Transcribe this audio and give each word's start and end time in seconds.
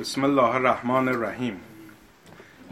بسم 0.00 0.24
الله 0.24 0.54
الرحمن 0.54 1.08
الرحیم. 1.08 1.60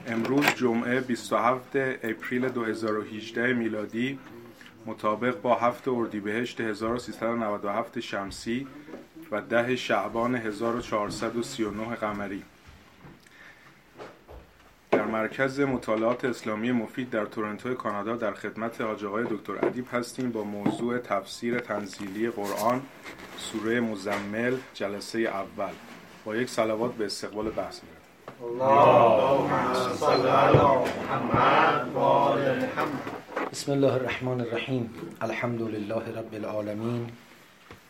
امروز 0.06 0.46
جمعه 0.46 1.00
27 1.00 1.76
اپریل 1.76 2.48
2018 2.48 3.52
میلادی 3.52 4.18
مطابق 4.86 5.40
با 5.40 5.54
هفت 5.54 5.88
اردیبهشت 5.88 6.60
1397 6.60 8.00
شمسی 8.00 8.66
و 9.30 9.40
ده 9.40 9.76
شعبان 9.76 10.34
1439 10.34 11.94
قمری. 11.94 12.42
در 14.90 15.04
مرکز 15.04 15.60
مطالعات 15.60 16.24
اسلامی 16.24 16.72
مفید 16.72 17.10
در 17.10 17.24
تورنتو 17.24 17.74
کانادا 17.74 18.16
در 18.16 18.32
خدمت 18.32 18.80
حاج 18.80 19.04
آقای 19.04 19.24
دکتر 19.24 19.66
ادیب 19.66 19.86
هستیم 19.92 20.30
با 20.30 20.44
موضوع 20.44 20.98
تفسیر 20.98 21.58
تنزیلی 21.58 22.30
قرآن 22.30 22.82
سوره 23.38 23.80
مزمل 23.80 24.56
جلسه 24.74 25.18
اول. 25.18 25.72
با 26.24 26.36
یک 26.36 26.50
صلوات 26.50 26.92
به 26.92 27.04
استقبال 27.04 27.50
بحث 27.50 27.80
میرم. 27.82 27.96
بسم 33.52 33.72
الله 33.72 33.92
الرحمن 33.92 34.40
الرحیم. 34.40 34.90
الحمد 35.20 35.62
لله 35.62 36.02
رب 36.18 36.34
العالمین. 36.34 37.06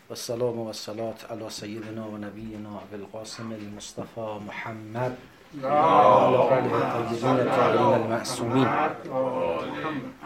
و 0.09 0.13
السلام 0.13 0.59
و 0.59 0.67
الصلاة 0.67 1.15
علی 1.31 1.49
سیدنا 1.49 2.07
و 2.07 2.17
نبینا 2.17 2.81
بالقاسم 2.91 3.51
المصطفى 3.51 4.39
محمد. 4.47 5.17
الطاهرين 5.63 7.47
المعصومين 7.93 8.67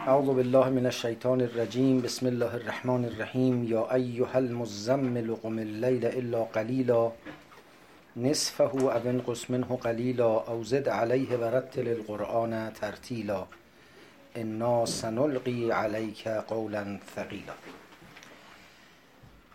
اعوذ 0.06 0.26
بالله 0.26 0.68
من 0.68 0.86
الشیطان 0.86 1.40
الرجیم. 1.40 2.00
بسم 2.00 2.26
الله 2.26 2.54
الرحمن 2.54 3.04
الرحیم. 3.04 3.64
یا 3.64 3.88
ایها 3.90 4.38
المزمل 4.38 5.34
قم 5.34 5.58
اللیل 5.58 6.06
الا 6.06 6.44
قلیلا. 6.44 7.10
نصفه 8.22 8.64
او 8.64 8.90
انقص 8.90 9.50
منه 9.50 9.76
قلیلا 9.76 10.40
او 10.40 10.64
زد 10.64 10.88
علیه 10.88 11.36
ورتل 11.36 11.88
القرآن 11.88 12.72
ترتیلا 12.72 13.46
انا 14.34 14.86
سنلقی 14.86 15.70
علیک 15.70 16.28
قولا 16.28 16.98
ثقیلا. 17.16 17.54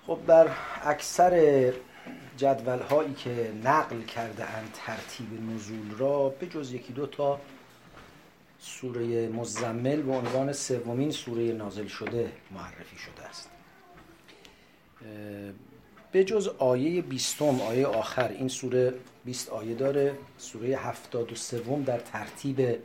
خب 0.08 0.20
در 0.28 0.48
اکثر 0.84 1.74
جدول 2.38 2.80
هایی 2.80 3.14
که 3.14 3.52
نقل 3.64 4.02
کرده 4.02 4.50
اند 4.50 4.70
ترتیب 4.86 5.52
نزول 5.52 5.98
را 5.98 6.30
به 6.30 6.48
جز 6.48 6.74
یکی 6.74 6.94
دو 6.94 7.08
تا 7.08 7.40
سوره 8.60 9.28
مزمل 9.30 10.02
به 10.02 10.12
عنوان 10.12 10.54
سومین 10.54 11.12
سوره 11.12 11.52
نازل 11.52 11.88
شده 11.88 12.32
معرفی 12.52 12.98
شده 12.98 13.24
است. 13.30 13.50
به 16.14 16.24
جز 16.24 16.48
آیه 16.48 17.02
بیستم 17.02 17.62
آیه 17.62 17.88
آخر 17.88 18.28
این 18.28 18.48
سوره 18.48 18.94
بیست 19.26 19.50
آیه 19.50 19.76
داره 19.76 20.16
سوره 20.38 20.68
هفتاد 20.68 21.32
و 21.32 21.36
سوم 21.36 21.84
در 21.84 22.00
ترتیب 22.00 22.80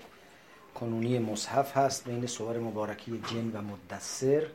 کنونی 0.75 1.19
مصحف 1.19 1.77
هست 1.77 2.05
بین 2.05 2.27
سوار 2.27 2.59
مبارکی 2.59 3.23
جن 3.31 3.51
و 3.53 3.63
مدثر. 3.63 4.47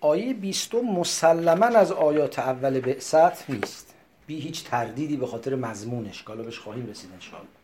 آیه 0.00 0.34
بیستم 0.34 0.80
مسلما 0.80 1.66
از 1.66 1.92
آیات 1.92 2.38
اول 2.38 2.80
بعثت 2.80 3.50
نیست. 3.50 3.94
بی 4.26 4.40
هیچ 4.40 4.64
تردیدی 4.64 5.16
به 5.16 5.26
خاطر 5.26 5.54
مضمونش. 5.54 6.24
که 6.24 6.32
بهش 6.32 6.58
خواهیم 6.58 6.86
رسید 6.86 7.10
انشاءالله. 7.12 7.61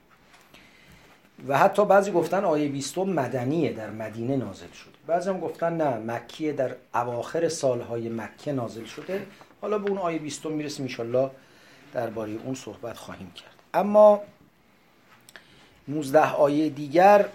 و 1.46 1.58
حتی 1.58 1.84
بعضی 1.84 2.10
گفتن 2.10 2.44
آیه 2.44 2.68
بیستم 2.68 3.02
مدنیه 3.02 3.72
در 3.72 3.90
مدینه 3.90 4.36
نازل 4.36 4.70
شده. 4.72 4.92
بعضی 5.06 5.30
هم 5.30 5.40
گفتن 5.40 5.76
نه 5.76 5.96
مکیه 6.14 6.52
در 6.52 6.74
اواخر 6.94 7.48
سالهای 7.48 8.08
مکه 8.08 8.52
نازل 8.52 8.84
شده. 8.84 9.26
حالا 9.60 9.78
به 9.78 9.90
اون 9.90 9.98
آیه 9.98 10.18
بیستم 10.18 10.52
می‌رسیم 10.52 10.84
انشالله 10.84 11.30
درباره 11.94 12.32
اون 12.44 12.54
صحبت 12.54 12.96
خواهیم 12.96 13.32
کرد. 13.34 13.54
اما 13.74 14.22
19 15.88 16.32
آیه 16.32 16.68
دیگر 16.68 17.28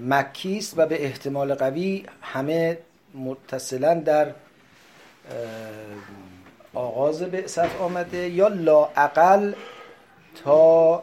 مکی 0.00 0.58
است 0.58 0.74
و 0.76 0.86
به 0.86 1.04
احتمال 1.04 1.54
قوی 1.54 2.06
همه 2.22 2.78
متصلا 3.14 3.94
در 3.94 4.32
آغاز 6.74 7.22
بعثت 7.22 7.76
آمده. 7.80 8.28
یا 8.28 8.48
لاعقل 8.48 9.52
تا 10.44 11.00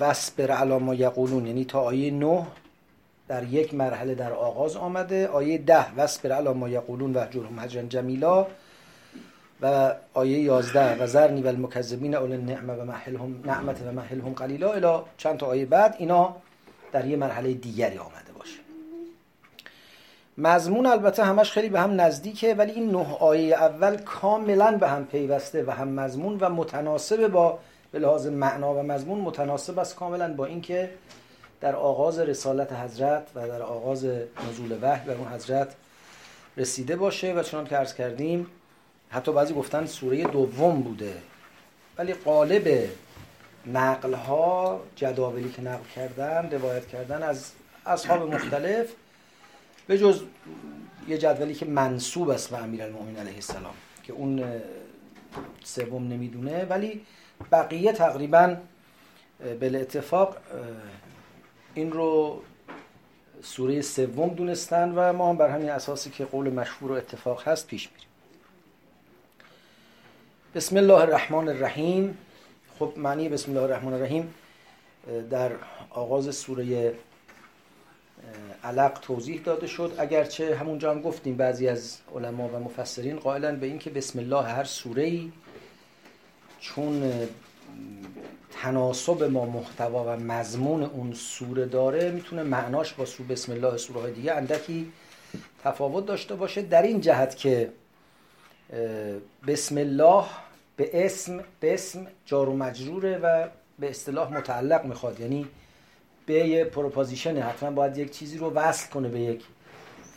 وسبر 0.00 0.50
علاما 0.50 0.94
یقولون 0.94 1.46
یعنی 1.46 1.64
تا 1.64 1.80
آیه 1.80 2.10
9 2.10 2.46
در 3.28 3.44
یک 3.44 3.74
مرحله 3.74 4.14
در 4.14 4.32
آغاز 4.32 4.76
آمده 4.76 5.28
آیه 5.28 5.58
ده 5.58 5.94
وسبر 5.94 6.32
علاما 6.32 6.68
یقولون 6.68 7.16
و 7.16 7.26
جرهم 7.30 7.58
هجرن 7.58 7.88
جمیلا 7.88 8.46
و 9.62 9.94
آیه 10.14 10.38
11 10.38 11.02
و 11.02 11.06
زرنی 11.06 11.42
و 11.42 11.46
المکذبین 11.46 12.14
اول 12.14 12.36
نعمه 12.36 12.72
و 12.72 12.84
محلهم 12.84 13.42
نعمت 13.44 13.82
و 13.86 13.92
محلهم 13.92 14.32
قلیلا 14.32 14.72
الی 14.72 15.02
چند 15.16 15.36
تا 15.36 15.46
آیه 15.46 15.66
بعد 15.66 15.96
اینا 15.98 16.36
در 16.92 17.06
یه 17.06 17.16
مرحله 17.16 17.54
دیگری 17.54 17.98
آمده 17.98 18.32
باشه. 18.38 18.58
مضمون 20.38 20.86
البته 20.86 21.24
همش 21.24 21.52
خیلی 21.52 21.68
به 21.68 21.80
هم 21.80 22.00
نزدیکه 22.00 22.54
ولی 22.54 22.72
این 22.72 22.90
نه 22.90 23.16
آیه 23.20 23.54
اول 23.54 23.96
کاملا 23.96 24.76
به 24.76 24.88
هم 24.88 25.04
پیوسته 25.04 25.64
و 25.64 25.70
هم 25.70 25.88
مضمون 25.88 26.38
و 26.40 26.48
متناسب 26.48 27.28
با 27.28 27.58
به 27.92 27.98
لحاظ 27.98 28.26
معنا 28.26 28.74
و 28.74 28.82
مضمون 28.82 29.20
متناسب 29.20 29.78
است 29.78 29.96
کاملا 29.96 30.34
با 30.34 30.46
اینکه 30.46 30.90
در 31.60 31.76
آغاز 31.76 32.18
رسالت 32.18 32.72
حضرت 32.72 33.28
و 33.34 33.48
در 33.48 33.62
آغاز 33.62 34.04
نزول 34.48 34.78
وحی 34.82 35.06
بر 35.06 35.14
اون 35.14 35.28
حضرت 35.28 35.74
رسیده 36.56 36.96
باشه 36.96 37.34
و 37.34 37.42
چنان 37.42 37.66
که 37.66 37.76
عرض 37.76 37.94
کردیم 37.94 38.46
حتی 39.10 39.32
بعضی 39.32 39.54
گفتن 39.54 39.86
سوره 39.86 40.24
دوم 40.24 40.82
بوده. 40.82 41.12
ولی 41.98 42.14
قالب 42.14 42.88
نقل 43.66 44.14
ها 44.14 44.80
جداولی 44.96 45.50
که 45.50 45.62
نقل 45.62 45.84
کردن 45.96 46.50
روایت 46.52 46.86
کردن 46.86 47.22
از 47.22 47.52
اصحاب 47.86 48.34
مختلف 48.34 48.92
به 49.86 49.98
جز 49.98 50.22
یه 51.08 51.18
جدولی 51.18 51.54
که 51.54 51.66
منصوب 51.66 52.28
است 52.28 52.50
به 52.50 52.58
امیرالمومنین 52.58 53.16
علیه 53.16 53.34
السلام 53.34 53.74
که 54.02 54.12
اون 54.12 54.44
سوم 55.64 56.08
نمی‌دونه 56.08 56.64
ولی 56.64 57.06
بقیه 57.52 57.92
تقریبا 57.92 58.56
به 59.60 59.80
اتفاق 59.80 60.36
این 61.74 61.92
رو 61.92 62.42
سوره 63.42 63.82
سوم 63.82 64.28
دونستن 64.28 64.92
و 64.94 65.12
ما 65.12 65.30
هم 65.30 65.36
بر 65.36 65.48
همین 65.48 65.70
اساسی 65.70 66.10
که 66.10 66.24
قول 66.24 66.50
مشهور 66.50 66.92
و 66.92 66.94
اتفاق 66.94 67.48
هست 67.48 67.66
پیش 67.66 67.88
میریم. 67.92 68.08
بسم 70.54 70.76
الله 70.76 70.94
الرحمن 70.94 71.48
الرحیم. 71.48 72.18
خب 72.78 72.92
معنی 72.96 73.28
بسم 73.28 73.50
الله 73.50 73.62
الرحمن 73.62 73.92
الرحیم 73.92 74.34
در 75.30 75.52
آغاز 75.90 76.36
سوره 76.36 76.94
علق 78.64 78.98
توضیح 79.02 79.42
داده 79.42 79.66
شد. 79.66 79.94
اگرچه 79.98 80.56
همونجا 80.56 80.90
هم 80.90 81.02
گفتیم 81.02 81.36
بعضی 81.36 81.68
از 81.68 81.98
علما 82.14 82.48
و 82.48 82.58
مفسرین 82.58 83.18
قائلن 83.18 83.60
به 83.60 83.66
اینکه 83.66 83.90
بسم 83.90 84.18
الله 84.18 84.42
هر 84.42 84.64
سوره 84.64 85.02
ای 85.02 85.32
چون 86.60 87.12
تناسب 88.62 89.22
ما 89.22 89.46
محتوا 89.46 90.04
و 90.04 90.20
مضمون 90.20 90.82
اون 90.82 91.12
سوره 91.12 91.66
داره 91.66 92.10
می‌تونه 92.10 92.42
معناش 92.42 92.92
با 92.92 93.24
بسم 93.24 93.52
الله 93.52 93.76
سوره 93.76 94.00
های 94.00 94.12
دیگه 94.12 94.32
اندکی 94.32 94.92
تفاوت 95.64 96.06
داشته 96.06 96.34
باشه. 96.34 96.62
در 96.62 96.82
این 96.82 97.00
جهت 97.00 97.36
که 97.36 97.72
بسم 99.46 99.78
الله 99.78 100.24
به 100.76 101.04
اسم 101.06 101.44
به 101.60 101.74
اسم 101.74 102.06
جار 102.26 102.48
و 102.48 102.56
مجروره 102.56 103.18
و 103.18 103.48
به 103.78 103.90
اصطلاح 103.90 104.32
متعلق 104.32 104.84
می‌خواد. 104.84 105.20
یعنی 105.20 105.46
به 106.26 106.34
یه 106.34 106.64
preposition 106.64 107.36
حتما 107.42 107.70
باید 107.70 107.98
یک 107.98 108.10
چیزی 108.10 108.38
رو 108.38 108.50
وصل 108.50 108.90
کنه 108.90 109.08
به 109.08 109.20
یک 109.20 109.42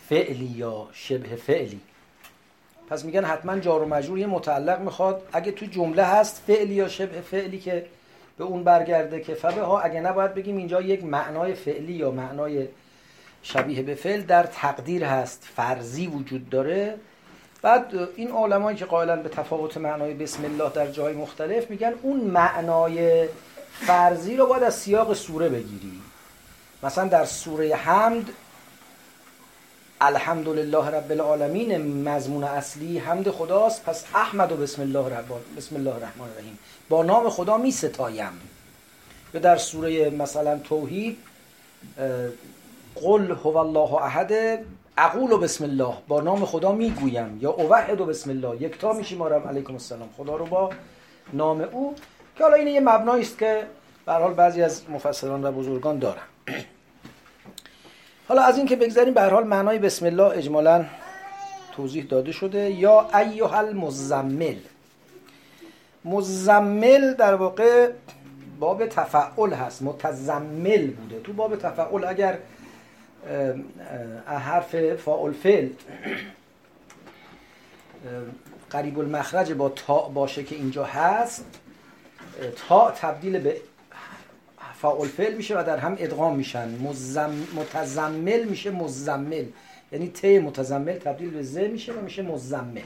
فعلی 0.09 0.45
یا 0.45 0.87
شبه 0.93 1.35
فعلی. 1.35 1.79
پس 2.89 3.05
میگن 3.05 3.25
حتما 3.25 3.59
جار 3.59 3.81
و 3.83 3.87
مجرور 3.87 4.19
یه 4.19 4.27
متعلق 4.27 4.79
می‌خواد. 4.79 5.21
اگه 5.33 5.51
تو 5.51 5.65
جمله 5.65 6.03
هست 6.03 6.43
فعلی 6.47 6.73
یا 6.73 6.87
شبه 6.87 7.21
فعلی 7.21 7.59
که 7.59 7.85
به 8.37 8.43
اون 8.43 8.63
برگرده 8.63 9.21
که 9.21 9.33
فبه 9.33 9.61
ها 9.61 9.79
اگه 9.79 10.01
نباید 10.01 10.33
بگیم 10.33 10.57
اینجا 10.57 10.81
یک 10.81 11.03
معنای 11.03 11.53
فعلی 11.53 11.93
یا 11.93 12.11
معنای 12.11 12.67
شبیه 13.43 13.81
به 13.81 13.95
فعل 13.95 14.21
در 14.21 14.43
تقدیر 14.43 15.03
هست 15.03 15.47
فرضی 15.55 16.07
وجود 16.07 16.49
داره. 16.49 16.95
بعد 17.61 17.93
این 18.15 18.31
علمایی 18.31 18.77
که 18.77 18.85
قائلا 18.85 19.15
به 19.15 19.29
تفاوت 19.29 19.77
معنای 19.77 20.13
بسم 20.13 20.45
الله 20.45 20.71
در 20.73 20.87
جای 20.87 21.13
مختلف 21.13 21.69
میگن 21.69 21.93
اون 22.01 22.19
معنای 22.19 23.27
فرضی 23.71 24.37
رو 24.37 24.47
باید 24.47 24.63
از 24.63 24.75
سیاق 24.75 25.13
سوره 25.13 25.49
بگیری. 25.49 26.01
مثلا 26.83 27.07
در 27.07 27.25
سوره 27.25 27.75
حمد 27.75 28.25
الحمدلله 30.03 30.89
رب 30.89 31.11
العالمین 31.11 32.03
مضمون 32.09 32.43
اصلی 32.43 32.97
حمد 32.97 33.29
خداست 33.29 33.85
پس 33.85 34.05
احمد 34.15 34.51
و 34.51 34.55
بسم 34.55 34.81
الله 34.81 34.99
الرحمن 34.99 35.37
بسم 35.57 35.75
الله 35.75 35.95
الرحمن 35.95 36.25
الرحیم 36.25 36.59
با 36.89 37.03
نام 37.03 37.29
خدا 37.29 37.57
می 37.57 37.71
ستایم 37.71 38.31
یا 39.33 39.39
در 39.39 39.57
سوره 39.57 40.09
مثلا 40.09 40.57
توحید 40.57 41.17
قل 42.95 43.31
هو 43.31 43.57
الله 43.57 43.93
احد 43.93 44.59
اقول 44.97 45.31
و 45.31 45.37
بسم 45.37 45.63
الله 45.63 45.93
با 46.07 46.21
نام 46.21 46.45
خدا 46.45 46.71
می‌گویم 46.71 47.39
یا 47.41 47.51
اوحد 47.51 48.01
و 48.01 48.05
بسم 48.05 48.29
الله 48.29 48.61
یکتا 48.61 48.93
میشیم 48.93 49.21
آرم 49.21 49.47
علیکم 49.47 49.73
السلام 49.73 50.09
خدا 50.17 50.35
رو 50.35 50.45
با 50.45 50.69
نام 51.33 51.61
او 51.61 51.95
که 52.37 52.43
حالا 52.43 52.55
این 52.55 52.67
یه 52.67 52.79
مبنایی 52.79 53.23
است 53.23 53.37
که 53.37 53.63
به 54.05 54.13
حال 54.13 54.33
بعضی 54.33 54.61
از 54.61 54.81
مفسران 54.89 55.45
و 55.45 55.51
بزرگان 55.51 55.99
دارن 55.99 56.21
حالا 58.27 58.41
از 58.41 58.57
این 58.57 58.67
که 58.67 58.75
بگذاریم 58.75 59.13
به 59.13 59.21
حال 59.21 59.43
معنای 59.43 59.79
بسم 59.79 60.05
الله 60.05 60.37
اجمالا 60.37 60.85
توضیح 61.75 62.05
داده 62.05 62.31
شده. 62.31 62.71
یا 62.71 63.09
ایها 63.17 63.57
المزمل. 63.59 64.55
مزمل 66.05 67.13
در 67.13 67.35
واقع 67.35 67.89
باب 68.59 68.87
تفعل 68.87 69.53
هست. 69.53 69.81
متزمل 69.81 70.87
بوده. 70.87 71.19
تو 71.19 71.33
باب 71.33 71.55
تفعل 71.55 72.03
اگر 72.05 72.37
حرف 74.25 74.95
فاعل 74.95 75.31
فعل 75.31 75.69
قریب 78.69 78.99
المخرج 78.99 79.51
با 79.51 79.69
تا 79.69 79.99
باشه 79.99 80.43
که 80.43 80.55
اینجا 80.55 80.83
هست 80.83 81.45
تا 82.67 82.91
تبدیل 82.91 83.39
به 83.39 83.57
فاعل 84.83 85.07
فعل 85.07 85.33
میشه 85.33 85.59
و 85.59 85.63
در 85.63 85.77
هم 85.77 85.95
ادغام 85.99 86.35
میشن. 86.35 86.69
متزمل 87.55 88.43
میشه 88.43 88.71
مزمل. 88.71 89.45
یعنی 89.91 90.07
ت 90.07 90.25
متزمل 90.25 90.97
تبدیل 90.97 91.29
به 91.29 91.43
ز 91.43 91.57
میشه 91.57 91.93
و 91.93 92.01
میشه 92.01 92.21
مزمل. 92.21 92.81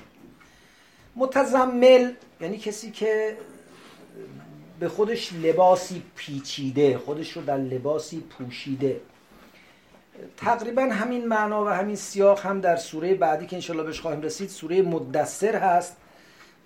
متزمل 1.15 2.11
یعنی 2.41 2.57
کسی 2.57 2.91
که 2.91 3.37
به 4.79 4.89
خودش 4.89 5.33
لباسی 5.33 6.03
پیچیده 6.15 6.97
خودش 6.97 7.31
رو 7.31 7.41
در 7.41 7.57
لباسی 7.57 8.19
پوشیده. 8.19 9.01
تقریبا 10.37 10.81
همین 10.81 11.27
معنا 11.27 11.65
و 11.65 11.67
همین 11.67 11.95
سیاق 11.95 12.45
هم 12.45 12.61
در 12.61 12.75
سوره 12.75 13.15
بعدی 13.15 13.45
که 13.45 13.55
انشالله 13.55 13.83
بهش 13.83 14.01
خواهیم 14.01 14.21
رسید 14.21 14.49
سوره 14.49 14.81
مدثر 14.81 15.55
هست. 15.55 15.97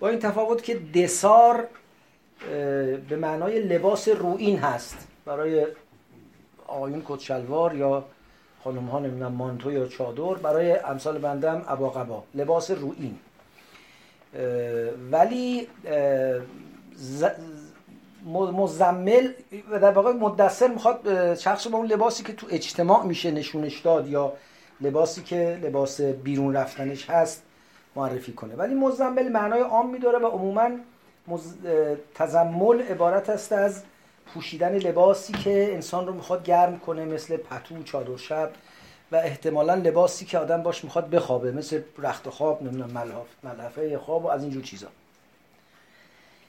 با 0.00 0.08
این 0.08 0.18
تفاوت 0.18 0.62
که 0.62 0.74
دسار 0.94 1.68
به 3.08 3.16
معنای 3.16 3.60
لباس 3.60 4.08
روین 4.08 4.58
هست. 4.58 5.08
برای 5.24 5.66
آیون 6.66 7.02
کت 7.06 7.20
شلوار 7.20 7.74
یا 7.74 8.04
خانم 8.64 8.86
ها 8.86 8.98
نمی‌دونم 8.98 9.32
مانتو 9.32 9.72
یا 9.72 9.86
چادر 9.86 10.34
برای 10.34 10.72
امثال 10.72 11.18
بندم 11.18 11.64
ابا 11.68 11.90
قبا 11.90 12.24
لباس 12.34 12.70
روین 12.70 13.18
ولی 15.12 15.68
مزمل 18.32 19.28
و 19.70 19.78
در 19.78 19.90
واقع 19.90 20.12
مدثر 20.12 20.68
می‌خواد 20.68 21.34
شخص 21.34 21.66
با 21.66 21.78
اون 21.78 21.86
لباسی 21.86 22.22
که 22.22 22.32
تو 22.32 22.46
اجتماع 22.50 23.04
میشه 23.04 23.30
نشونش 23.30 23.80
داد 23.80 24.08
یا 24.08 24.32
لباسی 24.80 25.22
که 25.22 25.58
لباس 25.62 26.00
بیرون 26.00 26.56
رفتنش 26.56 27.10
هست 27.10 27.42
معرفی 27.96 28.32
کنه. 28.32 28.54
ولی 28.54 28.74
مزمل 28.74 29.28
معنای 29.28 29.60
عام 29.60 29.90
میداره 29.90 30.18
و 30.18 30.26
عموما 30.26 30.68
مز... 31.28 31.54
تزمل 32.14 32.82
عبارت 32.82 33.30
است 33.30 33.52
از 33.52 33.82
پوشیدن 34.26 34.78
لباسی 34.78 35.32
که 35.32 35.74
انسان 35.74 36.06
رو 36.06 36.12
می‌خواد 36.12 36.44
گرم 36.44 36.78
کنه 36.78 37.04
مثل 37.04 37.36
پتو 37.36 37.82
چادر 37.82 38.16
شب 38.16 38.50
و 39.12 39.16
احتمالا 39.16 39.74
لباسی 39.74 40.24
که 40.24 40.38
آدم 40.38 40.62
باش 40.62 40.84
می‌خواد 40.84 41.10
بخوابه 41.10 41.52
مثل 41.52 41.82
رخت 41.98 42.28
خواب 42.28 42.62
نمی‌دونم 42.62 43.24
ملحفه 43.42 43.98
خواب 43.98 44.24
و 44.24 44.28
از 44.28 44.42
اینجور 44.42 44.62
چیزا. 44.62 44.88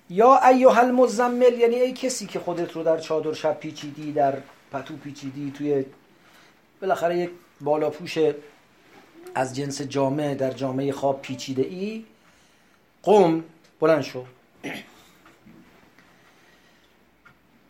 یا 0.09 0.39
ایها 0.47 0.81
المزمل 0.81 1.53
یعنی 1.53 1.75
ای 1.75 1.93
کسی 1.93 2.25
که 2.25 2.39
خودت 2.39 2.71
رو 2.71 2.83
در 2.83 2.99
چادر 2.99 3.33
شب 3.33 3.59
پیچیدی 3.59 4.11
در 4.11 4.37
پتو 4.71 4.95
پیچیدی 4.95 5.53
توی 5.57 5.85
بالاخره 6.81 7.17
یک 7.17 7.29
بالا 7.61 7.89
پوش 7.89 8.17
از 9.35 9.55
جنس 9.55 9.81
جامعه 9.81 10.35
در 10.35 10.51
جامعه 10.51 10.91
خواب 10.91 11.21
پیچیده 11.21 11.61
ای 11.61 12.05
قم 13.03 13.43
بلند 13.79 14.01
شو. 14.01 14.25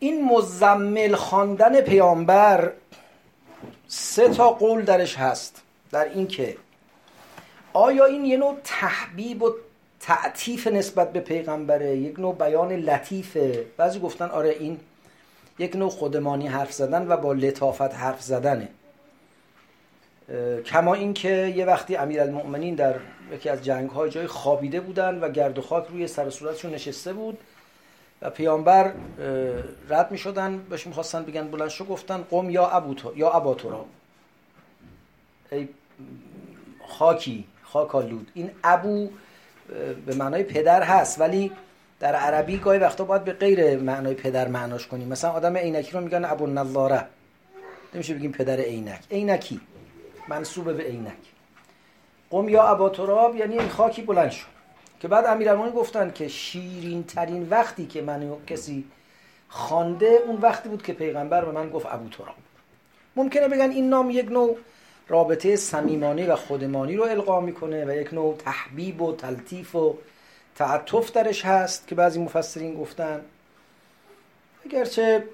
این 0.04 0.24
مزمل 0.24 1.14
خواندن 1.14 1.80
پیامبر 1.80 2.72
سه 3.88 4.28
تا 4.28 4.50
قول 4.50 4.82
درش 4.82 5.16
هست. 5.16 5.62
در 5.92 6.04
این 6.04 6.26
که 6.26 6.56
آیا 7.72 8.04
این 8.04 8.24
یه 8.24 8.36
نوع 8.36 8.56
تحبیب 8.64 9.42
و 9.42 9.50
تعطیف 10.00 10.66
نسبت 10.66 11.12
به 11.12 11.20
پیغمبره؟ 11.20 11.96
یک 11.96 12.18
نوع 12.18 12.34
بیان 12.34 12.72
لطیفه. 12.72 13.66
بعضی 13.76 14.00
گفتن 14.00 14.28
آره 14.28 14.50
این 14.50 14.80
یک 15.58 15.76
نوع 15.76 15.90
خودمانی 15.90 16.48
حرف 16.48 16.72
زدن 16.72 17.08
و 17.08 17.16
با 17.16 17.32
لطافت 17.32 17.94
حرف 17.94 18.22
زدنه. 18.22 18.68
کما 20.66 20.94
اینکه 20.94 21.52
یه 21.56 21.64
وقتی 21.64 21.96
امیرالمؤمنین 21.96 22.74
در 22.74 22.94
یکی 23.32 23.48
از 23.48 23.64
جنگ 23.64 23.90
های 23.90 24.10
جای 24.10 24.26
خوابیده 24.26 24.80
بودن 24.80 25.20
و 25.20 25.28
گرد 25.28 25.58
و 25.58 25.62
خاک 25.62 25.86
روی 25.88 26.06
سر 26.06 26.30
صورتشون 26.30 26.74
نشسته 26.74 27.12
بود 27.12 27.38
و 28.24 28.30
پیامبر 28.30 28.92
رد 29.88 30.10
می 30.10 30.18
شدن 30.18 30.58
بهش 30.58 30.86
می‌خواستن 30.86 31.22
بگن 31.24 31.48
بلند 31.48 31.68
شو 31.68 31.84
گفتن 31.84 32.24
قم 32.30 32.50
یا 32.50 32.68
ابو 32.68 32.94
تو 32.94 33.12
یا 33.16 33.30
ابا 33.30 33.54
تو 33.54 33.84
ای 35.52 35.68
خاکی 36.88 37.44
خاکالود 37.62 38.30
این 38.34 38.50
ابو 38.64 39.10
به 40.06 40.14
معنای 40.14 40.42
پدر 40.42 40.82
هست 40.82 41.20
ولی 41.20 41.52
در 42.00 42.14
عربی 42.14 42.58
گاهی 42.58 42.78
وقتا 42.78 43.04
باید 43.04 43.24
به 43.24 43.32
غیر 43.32 43.76
معنای 43.76 44.14
پدر 44.14 44.48
معناش 44.48 44.86
کنیم. 44.86 45.08
مثلا 45.08 45.30
آدم 45.30 45.56
عینکی 45.56 45.92
رو 45.92 46.00
میگن 46.00 46.24
ابو 46.24 46.46
نظاره 46.46 47.04
نمیشه 47.94 48.14
بگیم 48.14 48.32
پدر 48.32 48.60
عینک. 48.60 49.00
عینکی. 49.10 49.60
منصوب 50.28 50.76
به 50.76 50.82
عینک. 50.82 51.12
قم 52.30 52.48
یا 52.48 52.62
ابا 52.62 52.88
تراب 52.88 53.36
یعنی 53.36 53.58
این 53.58 53.68
خاکی 53.68 54.02
بلند 54.02 54.30
شد 54.30 54.53
که 55.04 55.08
بعد 55.08 55.26
امیرالمومنین 55.26 55.74
گفتن 55.74 56.10
که 56.10 56.28
شیرین 56.28 57.04
ترین 57.04 57.48
وقتی 57.48 57.86
که 57.86 58.02
منو 58.02 58.36
کسی 58.46 58.84
خوانده 59.48 60.06
اون 60.26 60.36
وقتی 60.36 60.68
بود 60.68 60.82
که 60.82 60.92
پیغمبر 60.92 61.44
به 61.44 61.52
من 61.52 61.70
گفت 61.70 61.86
ابو 61.90 62.08
تراب. 62.08 62.34
ممکنه 63.16 63.48
بگن 63.48 63.70
این 63.70 63.88
نام 63.88 64.10
یک 64.10 64.30
نوع 64.30 64.58
رابطه 65.08 65.56
صمیمانه 65.56 66.32
و 66.32 66.36
خودمانی 66.36 66.96
رو 66.96 67.04
القا 67.04 67.40
می‌کنه 67.40 67.84
و 67.84 67.90
یک 67.90 68.14
نوع 68.14 68.36
تحبیب 68.36 69.02
و 69.02 69.16
تلطیف 69.16 69.74
و 69.74 69.98
تعطف 70.54 71.12
درش 71.12 71.44
هست 71.44 71.86
که 71.86 71.94
بعضی 71.94 72.20
مفسرین 72.20 72.74
گفتن. 72.74 73.20
اگرچه 74.66 75.24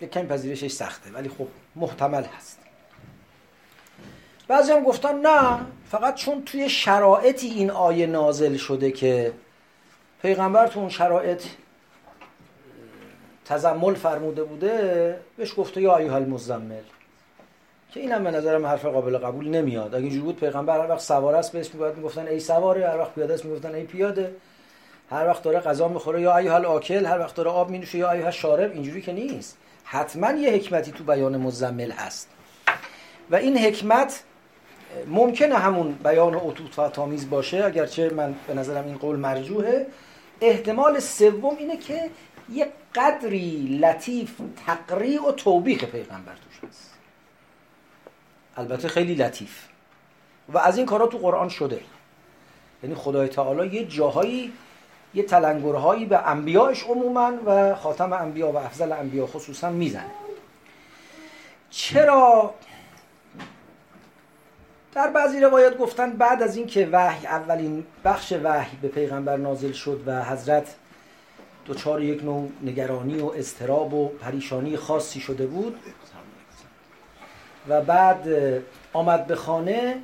یک 0.00 0.10
کمی 0.10 0.26
پذیرشش 0.26 0.70
سخته 0.72 1.10
ولی 1.10 1.28
خب 1.28 1.46
محتمل 1.76 2.24
هست. 2.24 2.59
بعضی 4.50 4.72
هم 4.72 4.84
گفتن 4.84 5.20
نه 5.20 5.58
فقط 5.90 6.14
چون 6.14 6.44
توی 6.44 6.68
شرایطی 6.68 7.48
این 7.48 7.70
آیه 7.70 8.06
نازل 8.06 8.56
شده 8.56 8.90
که 8.90 9.32
پیغمبر 10.22 10.66
تو 10.66 10.80
اون 10.80 10.88
شرایط 10.88 11.42
تزمل 13.44 13.94
فرموده 13.94 14.44
بوده 14.44 15.16
بهش 15.36 15.54
گفته 15.56 15.80
یا 15.80 15.96
ایها 15.96 16.16
المزمل. 16.16 16.82
که 17.90 18.00
اینم 18.00 18.24
به 18.24 18.30
نظرم 18.30 18.66
حرف 18.66 18.84
قابل 18.84 19.18
قبول 19.18 19.48
نمیاد. 19.48 19.94
اگه 19.94 20.04
اینجوری 20.04 20.22
بود 20.22 20.36
پیغمبر 20.36 20.80
هر 20.80 20.90
وقت 20.90 21.00
سوار 21.00 21.34
است 21.34 21.52
بهش 21.52 21.74
می‌گفت 21.74 21.96
می‌گفتن 21.96 22.26
ای 22.26 22.40
سواره 22.40 22.88
هر 22.88 22.98
وقت 22.98 23.14
پیاده 23.14 23.34
است 23.34 23.44
می‌گفتن 23.44 23.74
ای 23.74 23.84
پیاده. 23.84 24.34
هر 25.10 25.26
وقت 25.26 25.42
داره 25.42 25.60
غذا 25.60 25.88
می‌خوره 25.88 26.20
یا 26.20 26.36
ایها 26.36 26.54
الاکل 26.54 27.06
هر 27.06 27.18
وقت 27.18 27.34
داره 27.34 27.50
آب 27.50 27.70
مینوشه 27.70 27.98
یا 27.98 28.10
ایها 28.10 28.30
شارب 28.30 28.72
اینجوری 28.72 29.02
که 29.02 29.12
نیست. 29.12 29.58
حتما 29.84 30.32
یه 30.32 30.50
حکمتی 30.50 30.92
تو 30.92 31.04
بیان 31.04 31.36
مزمل 31.36 31.90
هست. 31.90 32.28
و 33.30 33.36
این 33.36 33.58
حکمت 33.58 34.22
ممکنه 35.06 35.58
همون 35.58 35.92
بیان 35.92 36.34
عطوط 36.34 36.78
و 36.78 36.88
تامیز 36.88 37.30
باشه 37.30 37.64
اگرچه 37.64 38.10
من 38.10 38.34
به 38.46 38.54
نظرم 38.54 38.86
این 38.86 38.98
قول 38.98 39.16
مرجوحه. 39.16 39.86
احتمال 40.40 40.98
سوم 40.98 41.56
اینه 41.58 41.76
که 41.76 42.10
یه 42.52 42.68
قدری 42.94 43.78
لطیف 43.82 44.32
تقریع 44.66 45.22
و 45.22 45.32
توبیخ 45.32 45.84
پیغمبر 45.84 46.32
توش 46.32 46.70
هست. 46.70 46.94
البته 48.56 48.88
خیلی 48.88 49.14
لطیف. 49.14 49.66
و 50.48 50.58
از 50.58 50.76
این 50.76 50.86
کارا 50.86 51.06
تو 51.06 51.18
قرآن 51.18 51.48
شده. 51.48 51.80
یعنی 52.82 52.94
خدای 52.94 53.28
تعالی 53.28 53.76
یه 53.76 53.84
جاهایی 53.84 54.52
یه 55.14 55.22
تلنگرهایی 55.22 56.04
به 56.04 56.28
انبیاش 56.28 56.82
عموما 56.82 57.32
و 57.46 57.74
خاتم 57.74 58.12
انبیا 58.12 58.52
و 58.52 58.56
افضل 58.56 58.92
انبیا 58.92 59.26
خصوصا 59.26 59.70
می‌زنه. 59.70 60.10
چرا 61.70 62.54
در 64.94 65.10
بعضی 65.10 65.40
روایات 65.40 65.78
گفتن 65.78 66.10
بعد 66.10 66.42
از 66.42 66.56
اینکه 66.56 66.88
وحی 66.92 67.26
اولین 67.26 67.84
بخش 68.04 68.32
وحی 68.44 68.76
به 68.82 68.88
پیغمبر 68.88 69.36
نازل 69.36 69.72
شد 69.72 70.02
و 70.06 70.24
حضرت 70.24 70.74
دچار 71.66 72.02
یک 72.02 72.24
نوع 72.24 72.48
نگرانی 72.62 73.20
و 73.20 73.26
استراب 73.26 73.94
و 73.94 74.08
پریشانی 74.08 74.76
خاصی 74.76 75.20
شده 75.20 75.46
بود 75.46 75.76
و 77.68 77.80
بعد 77.80 78.28
آمد 78.92 79.26
به 79.26 79.34
خانه 79.34 79.96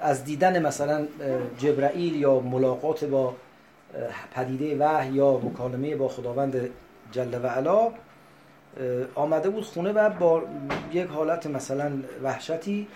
از 0.00 0.24
دیدن 0.24 0.66
مثلا 0.66 1.06
جبرائیل 1.58 2.16
یا 2.16 2.40
ملاقات 2.40 3.04
با 3.04 3.34
پدیده 4.34 4.76
وحی 4.76 5.12
یا 5.12 5.32
مکالمه 5.36 5.96
با 5.96 6.08
خداوند 6.08 6.70
جل 7.12 7.40
و 7.42 7.46
علا 7.46 7.92
آمده 9.14 9.50
بود 9.50 9.64
خونه 9.64 9.92
و 9.92 10.10
با 10.10 10.42
یک 10.92 11.06
حالت 11.08 11.46
مثلا 11.46 11.92
وحشتی 12.22 12.88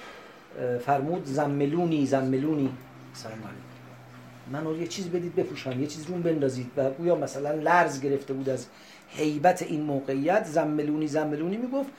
فرمود 0.87 1.25
زملونی 1.25 2.07
زملونی. 2.07 2.73
سلام 3.15 3.39
علیکم. 3.39 4.67
من 4.75 4.81
یه 4.81 4.87
چیز 4.87 5.09
بدید 5.09 5.35
بپوشم 5.35 5.81
یه 5.81 5.87
چیز 5.87 6.07
روم 6.07 6.23
بندازید. 6.23 6.71
و 6.77 6.91
گویا 6.91 7.15
مثلا 7.15 7.51
لرز 7.51 8.01
گرفته 8.01 8.35
بود 8.35 8.49
از 8.49 8.67
حیبت 9.09 9.63
این 9.63 9.83
موقعیت 9.83 10.45
زملونی 10.45 11.07
زملونی 11.07 11.57
می‌گفت. 11.57 11.91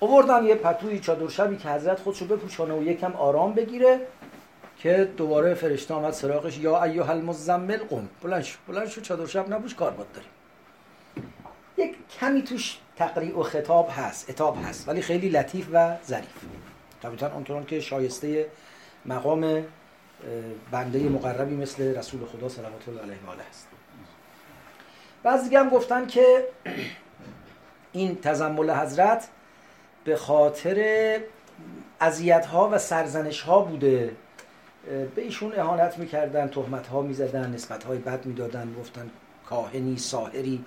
آوردن 0.00 0.44
یه 0.44 0.54
پتوی 0.54 0.98
چادر 0.98 1.28
شبی 1.28 1.56
که 1.56 1.68
حضرت 1.68 2.00
خودشو 2.00 2.26
بپوشانه 2.26 2.74
و 2.74 2.82
یکم 2.82 3.12
آرام 3.12 3.52
بگیره 3.52 4.00
که 4.78 5.08
دوباره 5.16 5.54
فرشته 5.54 5.94
آمد 5.94 6.12
سراغش. 6.12 6.58
یا 6.58 6.84
ایها 6.84 7.12
المزمل 7.12 7.76
قم. 7.76 8.08
بلند 8.22 8.42
شو 8.42 8.58
بلند 8.68 8.88
شو 8.88 9.00
چادر 9.00 9.26
شب 9.26 9.52
نبوش 9.52 9.74
کار 9.74 9.90
باد 9.90 10.06
داریم. 10.12 10.30
یک 11.78 11.96
کمی 12.20 12.42
توش 12.42 12.78
تقریع 12.96 13.38
و 13.38 13.42
خطاب 13.42 13.88
هست 13.96 14.30
اتاب 14.30 14.58
هست 14.64 14.88
ولی 14.88 15.02
خیلی 15.02 15.28
لطیف 15.28 15.66
و 15.72 15.96
ظریف. 16.06 16.28
طبیعتا 17.04 17.34
اونطوران 17.34 17.64
که 17.64 17.80
شایسته 17.80 18.46
مقام 19.06 19.64
بنده 20.70 21.08
مقربی 21.08 21.54
مثل 21.54 21.96
رسول 21.98 22.26
خدا 22.26 22.48
صلوات 22.48 22.88
الله 22.88 23.02
علیه 23.02 23.16
و 23.26 23.30
آله 23.30 23.42
است. 23.50 23.68
بعضی 25.22 25.56
هم 25.56 25.68
گفتن 25.68 26.06
که 26.06 26.44
این 27.92 28.20
تزمل 28.20 28.70
حضرت 28.70 29.28
به 30.04 30.16
خاطر 30.16 31.20
اذیت 32.00 32.46
ها 32.46 32.68
و 32.72 32.78
سرزنش 32.78 33.40
ها 33.40 33.60
بوده 33.60 34.16
به 35.14 35.22
ایشون 35.22 35.52
اهانت 35.56 35.98
می‌کردن 35.98 36.48
تهمت 36.48 36.86
ها 36.86 37.02
می‌زدن 37.02 37.50
نسبت 37.50 37.84
های 37.84 37.98
بد 37.98 38.26
می‌دادن 38.26 38.74
گفتن 38.80 39.10
کاهنی 39.46 39.98
ساهری 39.98 40.64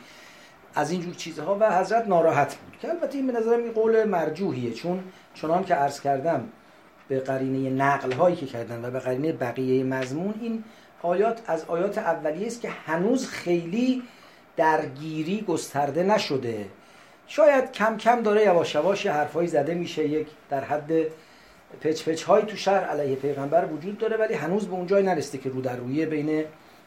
از 0.75 0.91
اینجور 0.91 1.13
چیزها 1.13 1.57
و 1.59 1.79
حضرت 1.79 2.07
ناراحت 2.07 2.55
بود. 2.55 2.79
که 2.79 2.89
البته 2.89 3.17
این 3.17 3.27
به 3.27 3.33
نظرم 3.33 3.63
این 3.63 3.71
قول 3.71 4.03
مرجوحیه 4.03 4.73
چون 4.73 5.03
چنان 5.33 5.63
که 5.63 5.75
عرض 5.75 6.01
کردم 6.01 6.49
به 7.07 7.19
قرینه 7.19 7.69
نقل 7.69 8.11
هایی 8.11 8.35
که 8.35 8.45
کردن 8.45 8.85
و 8.85 8.91
به 8.91 8.99
قرینه 8.99 9.31
بقیه 9.31 9.83
مضمون 9.83 10.33
این 10.41 10.63
آیات 11.01 11.41
از 11.47 11.65
آیات 11.65 11.97
اولیه 11.97 12.47
است 12.47 12.61
که 12.61 12.69
هنوز 12.69 13.27
خیلی 13.27 14.03
درگیری 14.57 15.41
گسترده 15.41 16.03
نشده. 16.03 16.65
شاید 17.27 17.71
کم 17.71 17.97
کم 17.97 18.21
داره 18.21 18.43
یواش 18.43 18.75
یواش 18.75 19.07
حرفایی 19.07 19.47
زده 19.47 19.73
میشه 19.73 20.07
یک 20.07 20.27
در 20.49 20.63
حد 20.63 20.91
پچ 21.81 22.09
پچ 22.09 22.23
های 22.23 22.43
تو 22.43 22.55
شهر 22.55 22.83
علیه 22.83 23.15
پیغمبر 23.15 23.65
وجود 23.65 23.97
داره 23.97 24.17
ولی 24.17 24.33
هنوز 24.33 24.67
به 24.67 24.73
اونجای 24.73 25.03
نرسته 25.03 25.37
که 25.37 25.49
رو 25.49 25.61
در 25.61 25.75
رویه 25.75 26.05
بین 26.05 26.43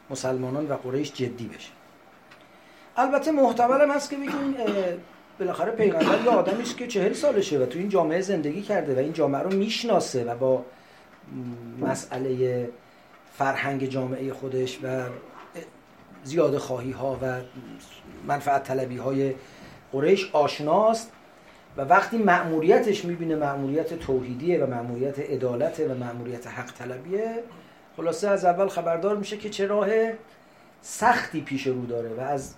مسلمانان 0.09 0.69
و 0.69 0.73
قریش 0.73 1.13
جدی 1.13 1.47
بشه. 1.47 1.69
البته 2.97 3.31
محتمل 3.31 3.91
هست 3.91 4.09
که 4.09 4.15
بگیم 4.15 4.55
بالاخره 5.39 5.71
پیغمبر 5.71 6.21
یه 6.25 6.29
آدمی 6.29 6.61
است 6.61 6.77
که 6.77 6.87
چهل 6.87 7.13
سالشه 7.13 7.59
و 7.59 7.65
تو 7.65 7.79
این 7.79 7.89
جامعه 7.89 8.21
زندگی 8.21 8.61
کرده 8.61 8.95
و 8.95 8.99
این 8.99 9.13
جامعه 9.13 9.41
رو 9.41 9.49
می‌شناسه 9.49 10.23
و 10.23 10.35
با 10.35 10.65
مسئله 11.81 12.69
فرهنگ 13.37 13.85
جامعه 13.85 14.33
خودش 14.33 14.79
و 14.83 15.03
زیاده 16.23 16.59
خواهی 16.59 16.91
ها 16.91 17.19
و 17.21 17.41
منفعت 18.27 18.63
طلبی 18.63 18.97
های 18.97 19.33
قریش 19.91 20.29
آشناست 20.33 21.11
و 21.77 21.81
وقتی 21.81 22.17
مأموریتش 22.17 23.05
می‌بینه 23.05 23.35
مأموریت 23.35 23.93
توحیدیه 23.93 24.63
و 24.63 24.69
مأموریت 24.69 25.19
عدالت 25.19 25.79
و 25.79 25.93
مأموریت 25.93 26.47
حق 26.47 26.73
طلبیه 26.73 27.43
خلاصه 27.97 28.29
از 28.29 28.45
اول 28.45 28.67
خبردار 28.67 29.17
میشه 29.17 29.37
که 29.37 29.49
چه 29.49 29.67
راه 29.67 29.87
سختی 30.81 31.41
پیش 31.41 31.67
رو 31.67 31.85
داره 31.85 32.09
و 32.09 32.21
از 32.21 32.53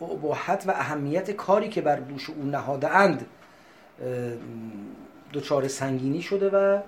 ابهت 0.00 0.64
و 0.66 0.70
اهمیت 0.70 1.30
کاری 1.30 1.68
که 1.68 1.80
بر 1.80 1.96
دوش 1.96 2.30
او 2.30 2.44
نهاده 2.44 2.88
اند 2.88 3.26
دچار 5.32 5.68
سنگینی 5.68 6.22
شده 6.22 6.48
و 6.50 6.78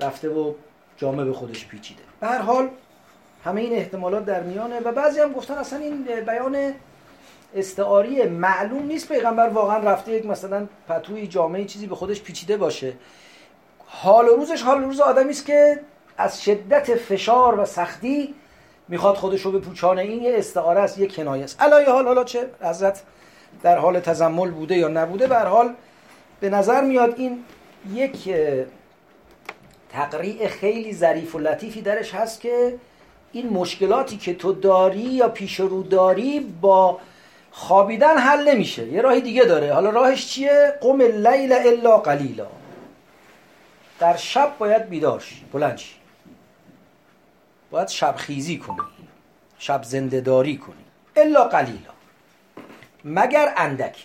رفته 0.00 0.28
و 0.28 0.54
جامعه 0.96 1.24
به 1.24 1.32
خودش 1.32 1.66
پیچیده. 1.66 2.02
به 2.20 2.26
هر 2.26 2.38
حال 2.38 2.68
همه 3.44 3.60
این 3.60 3.72
احتمالات 3.72 4.24
در 4.24 4.42
میانه 4.42 4.80
و 4.80 4.92
بعضی 4.92 5.20
هم 5.20 5.32
گفتن 5.32 5.54
اصلا 5.54 5.78
این 5.78 6.04
بیان 6.26 6.72
استعاری 7.54 8.22
معلوم 8.22 8.86
نیست 8.86 9.08
پیغمبر 9.08 9.48
واقعا 9.48 9.78
رفته 9.78 10.12
یک 10.12 10.26
مثلا 10.26 10.66
پتوی 10.88 11.26
جامعه 11.26 11.64
چیزی 11.64 11.86
به 11.86 11.94
خودش 11.94 12.22
پیچیده 12.22 12.56
باشه. 12.56 12.92
حال 13.86 14.28
و 14.28 14.36
روزش 14.36 14.62
حال 14.62 14.84
و 14.84 14.86
روز 14.86 15.00
آدمی 15.00 15.30
است 15.30 15.46
که 15.46 15.80
از 16.18 16.42
شدت 16.42 16.94
فشار 16.94 17.60
و 17.60 17.64
سختی 17.64 18.34
می‌خواد 18.88 19.16
خودش 19.16 19.40
رو 19.40 19.52
به 19.52 19.58
پوچانه. 19.58 20.02
این 20.02 20.22
یه 20.22 20.34
استعاره 20.38 20.80
است 20.80 20.98
یه 20.98 21.06
کنایه 21.06 21.44
است. 21.44 21.62
علای 21.62 21.84
حال 21.84 22.06
حالا 22.06 22.24
چه؟ 22.24 22.46
حضرت 22.62 23.02
در 23.62 23.78
حال 23.78 24.00
تزمل 24.00 24.50
بوده 24.50 24.76
یا 24.76 24.88
نبوده؟ 24.88 25.26
به 25.26 25.38
حال 25.38 25.74
به 26.40 26.50
نظر 26.50 26.80
میاد 26.80 27.14
این 27.16 27.44
یک 27.94 28.34
تقریع 29.90 30.48
خیلی 30.48 30.94
ظریف 30.94 31.34
و 31.34 31.38
لطیفی 31.38 31.82
درش 31.82 32.14
هست 32.14 32.40
که 32.40 32.74
این 33.32 33.48
مشکلاتی 33.48 34.16
که 34.16 34.34
تو 34.34 34.52
داری 34.52 35.00
یا 35.00 35.28
پیش 35.28 35.60
رو 35.60 35.82
داری 35.82 36.40
با 36.60 36.98
خوابیدن 37.50 38.18
حل 38.18 38.48
نمیشه. 38.48 38.86
یه 38.86 39.02
راهی 39.02 39.20
دیگه 39.20 39.42
داره. 39.42 39.72
حالا 39.72 39.90
راهش 39.90 40.26
چیه؟ 40.26 40.78
قم 40.80 41.00
اللیل 41.00 41.52
الا 41.52 41.98
قلیلا. 41.98 42.46
در 43.98 44.16
شب 44.16 44.52
باید 44.58 44.88
بیدار 44.88 45.20
شی. 45.20 45.44
بلند 45.52 45.76
شی. 45.76 45.94
باید 47.76 47.88
شب 47.88 48.14
خیزی 48.16 48.58
کنی 48.58 49.08
شب 49.58 49.82
زندهداری 49.82 50.56
کنی 50.56 50.84
الا 51.16 51.44
قلیلا. 51.44 51.90
مگر 53.04 53.52
اندکی. 53.56 54.04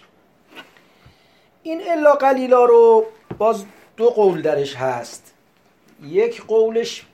این 1.63 1.81
الا 1.87 2.13
قلیلا 2.13 2.65
رو 2.65 3.05
باز 3.37 3.65
دو 3.97 4.09
قول 4.09 4.41
درش 4.41 4.75
هست. 4.75 5.33
یک 6.03 6.41
قولش 6.45 7.05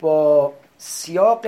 با 0.00 0.52
سیاق 0.78 1.46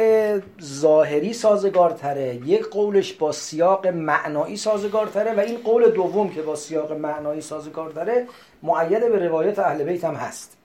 ظاهری 0.63 1.33
سازگارتره 1.33 2.35
یک 2.35 2.67
قولش 2.67 3.13
با 3.13 3.33
سیاق 3.33 3.87
معنایی 3.87 4.57
سازگارتره 4.57 5.35
و 5.35 5.41
این 5.41 5.59
قول 5.59 5.91
دوم 5.91 6.31
که 6.31 6.43
با 6.43 6.57
سیاق 6.57 6.93
معنایی 6.93 7.41
سازگارتره 7.41 8.29
معید 8.63 9.13
به 9.13 9.29
روایت 9.29 9.59
اهل 9.59 9.85
بیت 9.85 10.05
هم 10.05 10.15
هست. 10.15 10.60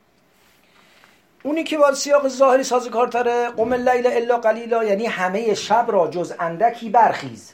اونی 1.45 1.63
که 1.63 1.77
با 1.77 1.93
سیاق 1.93 2.27
ظاهری 2.27 2.63
سازگارتره 2.63 3.49
قم 3.49 3.73
اللیل 3.73 4.07
الا 4.07 4.37
قلیلا 4.37 4.83
یعنی 4.83 5.05
همه 5.05 5.53
شب 5.53 5.85
را 5.87 6.07
جز 6.07 6.33
اندکی 6.39 6.89
برخیز. 6.89 7.53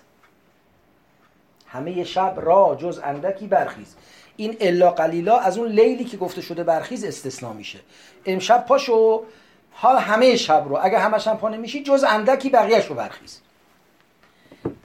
همه 1.67 2.03
شب 2.03 2.33
را 2.37 2.77
جز 2.79 2.99
اندکی 3.03 3.47
برخیز. 3.47 3.95
این 4.35 4.57
الا 4.59 4.91
قلیلا 4.91 5.39
از 5.39 5.57
اون 5.57 5.67
لیلی 5.67 6.05
که 6.05 6.17
گفته 6.17 6.41
شده 6.41 6.63
برخیز 6.63 7.03
استثنا 7.03 7.53
میشه. 7.53 7.79
امشب 8.25 8.65
پاشو 8.65 9.23
حال 9.71 9.97
همه 9.97 10.35
شب 10.35 10.65
رو 10.69 10.79
اگه 10.81 10.99
همش 10.99 11.27
هم 11.27 11.37
پا 11.37 11.49
نمیشی 11.49 11.83
جز 11.83 12.05
اندکی 12.07 12.49
بقیهش 12.49 12.85
رو 12.85 12.95
برخیز. 12.95 13.41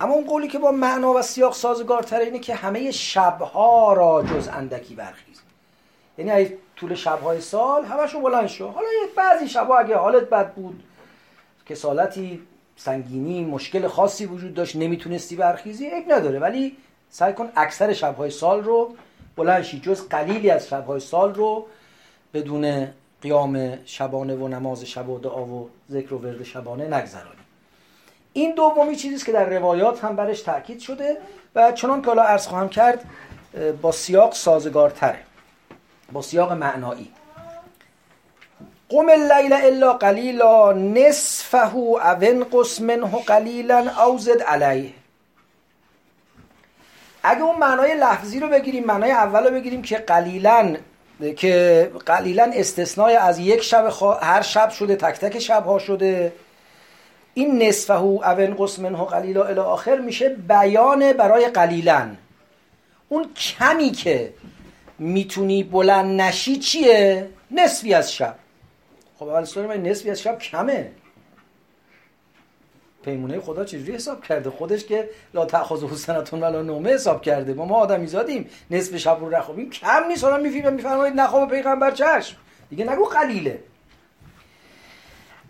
اما 0.00 0.14
اون 0.14 0.25
قولی 0.25 0.48
که 0.48 0.58
با 0.58 0.70
معنا 0.70 1.12
و 1.12 1.22
سیاق 1.22 1.54
سازگارتره 1.54 2.25
اینه 2.25 2.38
که 2.38 2.54
همه 2.54 2.90
شبها 2.90 3.92
را 3.92 4.22
جز 4.22 4.48
اندکی 4.48 4.94
برخیز. 4.94 5.45
یعنی 6.18 6.30
از 6.30 6.46
طول 6.76 6.94
شبهای 6.94 7.40
سال 7.40 7.85
همشون 7.85 8.23
بلند 8.23 8.46
شو 8.46 8.68
حالا 8.68 8.87
بعضی 9.16 9.49
شبها 9.49 9.78
اگه 9.78 9.96
حالت 9.96 10.23
بد 10.23 10.54
بود 10.54 10.82
کسالتی 11.66 12.42
سنگینی 12.76 13.44
مشکل 13.44 13.88
خاصی 13.88 14.26
وجود 14.26 14.54
داشت 14.54 14.76
نمی‌تونستی 14.76 15.37
برخیزی 15.37 15.87
یک 15.87 16.04
نداره. 16.08 16.38
ولی 16.38 16.76
سعی 17.11 17.32
کن 17.32 17.49
اکثر 17.56 17.92
شبهای 17.92 18.30
سال 18.30 18.64
رو 18.64 18.94
بلند 19.37 19.62
شی. 19.62 19.80
جز 19.80 20.08
قلیلی 20.08 20.50
از 20.50 20.68
شبهای 20.68 21.00
سال 21.00 21.35
رو 21.35 21.66
بدون 22.35 22.88
قیام 23.23 23.78
شبانه 23.85 24.35
و 24.35 24.49
نماز 24.49 24.85
شب 24.85 25.08
و 25.08 25.18
دعا 25.18 25.44
و 25.44 25.70
ذکر 25.90 26.14
و 26.14 26.18
ورد 26.18 26.42
شبانه 26.42 26.85
نگذرانی. 26.85 27.37
این 28.32 28.54
دومی 28.54 28.96
چیزی 28.96 29.26
که 29.26 29.32
در 29.32 29.44
روایات 29.44 30.04
هم 30.04 30.16
برش 30.16 30.40
تاکید 30.40 30.80
شده 30.80 31.16
و 31.54 31.73
چنان 31.73 32.02
که 32.02 32.06
حالا 32.06 32.23
عرض 32.23 32.46
خواهم 32.46 32.68
کرد 32.68 33.04
با 33.82 33.92
سیاق 33.92 34.32
سازگارتره. 34.32 35.18
با 36.12 36.22
سیاق 36.22 36.52
معنایی. 36.52 37.12
قم 38.88 39.08
اللیل 39.08 39.52
الا 39.52 39.92
قلیلا 39.92 40.72
نصفه 40.72 41.75
او 41.75 42.00
انقص 42.02 42.80
منه 42.80 43.22
قلیلا 43.26 44.04
او 44.04 44.18
زد 44.18 44.42
علیه. 44.42 44.92
اگه 47.22 47.42
اون 47.42 47.58
معنای 47.58 47.94
لفظی 47.94 48.40
رو 48.40 48.48
بگیریم 48.48 48.84
معنای 48.84 49.10
اول 49.10 49.44
رو 49.44 49.50
بگیریم 49.50 49.82
که 49.82 49.96
قلیلا 49.96 50.76
که 51.36 51.90
قلیلا 52.06 52.50
استثنای 52.54 53.16
از 53.16 53.38
یک 53.38 53.62
شب 53.62 53.92
هر 54.22 54.42
شب 54.42 54.70
شده 54.70 54.96
تک 54.96 55.20
تک 55.20 55.38
شبها 55.38 55.78
شده. 55.78 56.32
این 57.34 57.62
نصفه 57.62 58.00
او 58.00 58.25
انقص 58.25 58.78
منه 58.78 59.04
قلیلا 59.04 59.44
الی 59.44 59.60
آخر 59.60 59.98
میشه 59.98 60.28
بیان 60.28 61.12
برای 61.12 61.48
قلیلا 61.48 62.08
اون 63.08 63.30
کمی 63.34 63.90
که 63.90 64.32
می‌تونی 64.98 65.62
بلند 65.62 66.20
نشی 66.20 66.56
چیه؟ 66.56 67.28
نصفی 67.50 67.94
از 67.94 68.12
شب. 68.12 68.34
خب 69.18 69.28
اول 69.28 69.66
من 69.66 69.82
نصفی 69.82 70.10
از 70.10 70.20
شب 70.20 70.38
کمه. 70.38 70.90
پیمونه 73.04 73.40
خدا 73.40 73.64
چجوری 73.64 73.92
حساب 73.92 74.22
کرده؟ 74.22 74.50
خودش 74.50 74.84
که 74.84 75.10
لا 75.34 75.44
تأخذ 75.44 75.84
حسنتون 75.84 76.40
ولا 76.40 76.62
نومه 76.62 76.90
حساب 76.90 77.22
کرده. 77.22 77.54
ما 77.54 77.64
ما 77.64 77.76
آدمی 77.76 78.06
زادیم. 78.06 78.50
نصف 78.70 78.96
شب 78.96 79.16
رو 79.20 79.30
نخوابیم 79.30 79.70
کم 79.70 80.04
نیست. 80.08 80.24
حالا 80.24 80.36
می‌فهمید 80.36 80.68
میفرمایید 80.68 81.14
نخواب 81.14 81.50
پیغمبر 81.50 81.90
چشم. 81.90 82.36
دیگه 82.70 82.92
نگو 82.92 83.04
قلیله. 83.04 83.62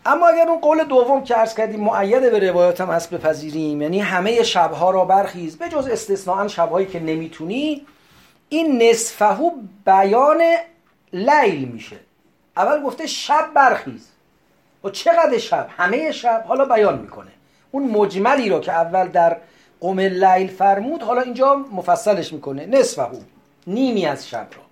اما 0.07 0.29
اگر 0.29 0.49
اون 0.49 0.61
قول 0.61 0.85
دوم 0.85 1.25
که 1.25 1.35
عرض 1.35 1.55
کردیم 1.55 1.81
معید 1.81 2.31
به 2.31 2.51
روایات 2.51 2.81
هم 2.81 2.89
هست 2.89 3.11
بپذیریم 3.11 3.83
یعنی 3.83 4.01
همه 4.01 4.43
شبها 4.43 4.91
را 4.91 5.05
برخیز. 5.05 5.59
به 5.59 5.69
جز 5.69 5.87
استثناء 5.87 6.49
شبهایی 6.49 6.87
که 6.87 7.01
نمی‌تونی 7.01 7.87
این 8.49 8.83
نصفهو 8.83 9.51
بیان 9.87 10.43
لیل 11.13 11.69
میشه. 11.69 11.97
اول 12.57 12.83
گفته 12.83 13.07
شب 13.07 13.51
برخیز. 13.55 14.09
و 14.85 14.91
چقدر 14.91 15.39
شب؟ 15.39 15.69
همه 15.77 16.13
شب 16.13 16.45
حالا 16.49 16.65
بیان 16.65 16.99
می‌کنه. 16.99 17.31
اون 17.71 17.91
مجملی 17.91 18.49
رو 18.49 18.61
که 18.61 18.73
اول 18.73 19.09
در 19.09 19.37
قوم 19.81 20.01
لیل 20.01 20.47
فرمود 20.47 21.03
حالا 21.03 21.21
اینجا 21.21 21.57
مفصلش 21.57 22.33
می‌کنه. 22.33 22.67
نصفهو 22.67 23.19
نیمی 23.67 24.07
از 24.07 24.29
شب 24.29 24.47
را 24.57 24.63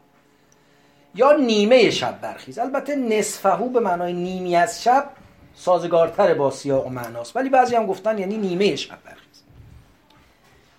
یا 1.14 1.32
نیمه 1.32 1.90
شب 1.90 2.20
برخیز. 2.20 2.58
البته 2.58 2.96
نصفهو 2.96 3.68
به 3.68 3.80
معنای 3.80 4.12
نیمی 4.12 4.56
از 4.56 4.82
شب 4.82 5.10
سازگارتر 5.54 6.34
با 6.34 6.50
سیاق 6.50 6.86
و 6.86 6.90
معناست. 6.90 7.36
ولی 7.36 7.48
بعضی 7.48 7.76
هم 7.76 7.86
گفتن 7.86 8.18
یعنی 8.18 8.36
نیمه 8.36 8.76
شب 8.76 8.98
برخیز. 9.04 9.23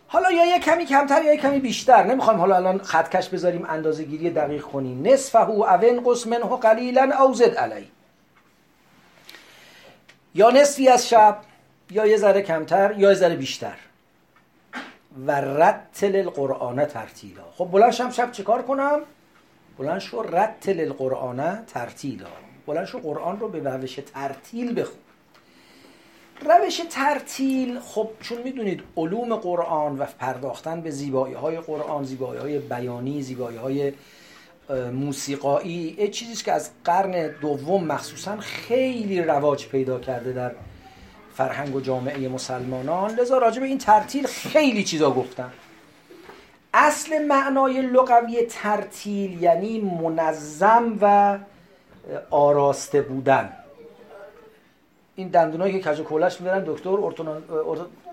حالا 0.08 0.32
یا 0.32 0.46
یه 0.46 0.60
کمی 0.60 0.86
کمتر 0.86 1.24
یا 1.24 1.34
یه 1.34 1.42
کمی 1.42 1.60
بیشتر. 1.60 2.04
نمی‌خوایم 2.04 2.40
حالا 2.40 2.56
الان 2.56 2.78
خطکش 2.78 3.30
بذاریم 3.30 3.66
اندازه 3.70 4.04
گیری 4.04 4.30
دقیق 4.30 4.62
کنیم. 4.62 5.08
نصفه 5.08 5.50
او 5.50 5.66
قسم 6.06 6.30
منه 6.30 6.58
قلیلا 6.58 7.24
او 7.24 7.34
زد 7.34 7.56
علی. 7.56 7.92
یا 10.36 10.50
نصفی 10.50 10.90
از 10.90 11.10
شب 11.10 11.38
یا 11.92 12.06
یه 12.06 12.18
ذره 12.18 12.42
کمتر 12.42 12.94
یا 12.98 13.10
یه 13.10 13.16
ذره 13.16 13.36
بیشتر. 13.36 13.76
و 15.28 15.42
رتل 15.42 16.16
القرآن 16.16 16.86
ترتیلا. 16.86 17.44
خب 17.58 17.66
بلند 17.66 17.92
شم 17.92 18.12
شب 18.12 18.32
چیکار 18.32 18.62
کنم؟ 18.62 19.00
بلند 19.78 20.00
شو 20.00 20.22
رتل 20.22 20.80
القرآن 20.80 21.66
ترتیلا. 21.66 22.28
بلند 22.68 22.86
شو 22.86 23.00
قرآن 23.00 23.40
رو 23.40 23.48
به 23.48 23.70
روش 23.70 24.00
ترتیل 24.14 24.82
بخون. 24.82 25.05
روش 26.42 26.82
ترتیل 26.90 27.80
خب 27.80 28.10
چون 28.22 28.38
می‌دونید 28.44 28.84
علوم 28.98 29.36
قرآن 29.36 29.98
و 29.98 30.06
پرداختن 30.20 30.82
به 30.82 30.92
زیبایی 30.92 31.34
های 31.34 31.58
قرآن 31.58 32.04
زیبایی 32.04 32.42
های 32.42 32.60
بیانی 32.60 33.22
زیبایی 33.22 33.58
های 33.58 33.94
موسیقایی 34.94 35.96
یه 36.00 36.08
چیزی 36.08 36.44
که 36.44 36.52
از 36.52 36.70
قرن 36.84 37.28
دوم 37.42 37.84
مخصوصا 37.84 38.38
خیلی 38.38 39.22
رواج 39.22 39.68
پیدا 39.68 40.00
کرده 40.00 40.34
در 40.34 40.52
فرهنگ 41.36 41.76
و 41.76 41.82
جامعه 41.82 42.28
مسلمانان. 42.28 43.12
لذا 43.12 43.38
راجع 43.38 43.60
به 43.60 43.66
این 43.66 43.78
ترتیل 43.78 44.28
خیلی 44.28 44.84
چیزا 44.84 45.12
گفتن 45.12 45.52
اصل 46.74 47.26
معنای 47.26 47.82
لغوی 47.82 48.46
ترتیل 48.50 49.44
یعنی 49.44 49.82
منظم 49.82 50.98
و 51.02 51.38
آراسته 52.30 53.02
بودن. 53.02 53.54
این 55.16 55.28
دندونایی 55.28 55.80
که 55.82 55.90
کج 55.90 56.02
کولش 56.02 56.42
می‌برن 56.42 56.64
دکتر 56.68 56.98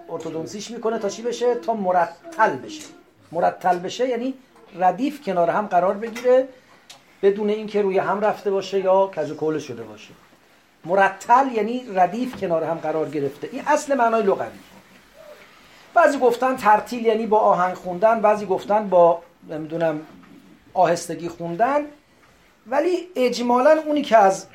ارتودونسیش 0.08 0.70
می‌کنه 0.70 0.98
تا 0.98 1.08
چی 1.08 1.22
بشه؟ 1.22 1.54
تا 1.54 1.74
مرتل 1.74 2.56
بشه. 2.56 2.84
مرتل 3.32 3.78
بشه 3.78 4.08
یعنی 4.08 4.34
ردیف 4.78 5.22
کنار 5.22 5.50
هم 5.50 5.66
قرار 5.66 5.94
بگیره 5.94 6.48
بدون 7.22 7.48
اینکه 7.48 7.82
روی 7.82 7.98
هم 7.98 8.20
رفته 8.20 8.50
باشه 8.50 8.80
یا 8.80 9.06
کج 9.06 9.32
کول 9.32 9.58
شده 9.58 9.82
باشه. 9.82 10.10
مرتل 10.84 11.52
یعنی 11.52 11.84
ردیف 11.94 12.40
کنار 12.40 12.64
هم 12.64 12.74
قرار 12.74 13.08
گرفته. 13.08 13.48
این 13.52 13.62
اصل 13.66 13.94
معنای 13.94 14.22
لغوی. 14.22 14.46
بعضی 15.94 16.18
گفتن 16.18 16.56
ترتیل 16.56 17.06
یعنی 17.06 17.26
با 17.26 17.38
آهنگ 17.38 17.74
خوندن 17.74 18.20
بعضی 18.20 18.46
گفتن 18.46 18.88
با 18.88 19.22
نمی‌دونم 19.48 20.00
آهستگی 20.74 21.28
خوندن. 21.28 21.80
ولی 22.66 23.08
اجمالا 23.16 23.82
اونی 23.86 24.02
که 24.02 24.16
از 24.16 24.46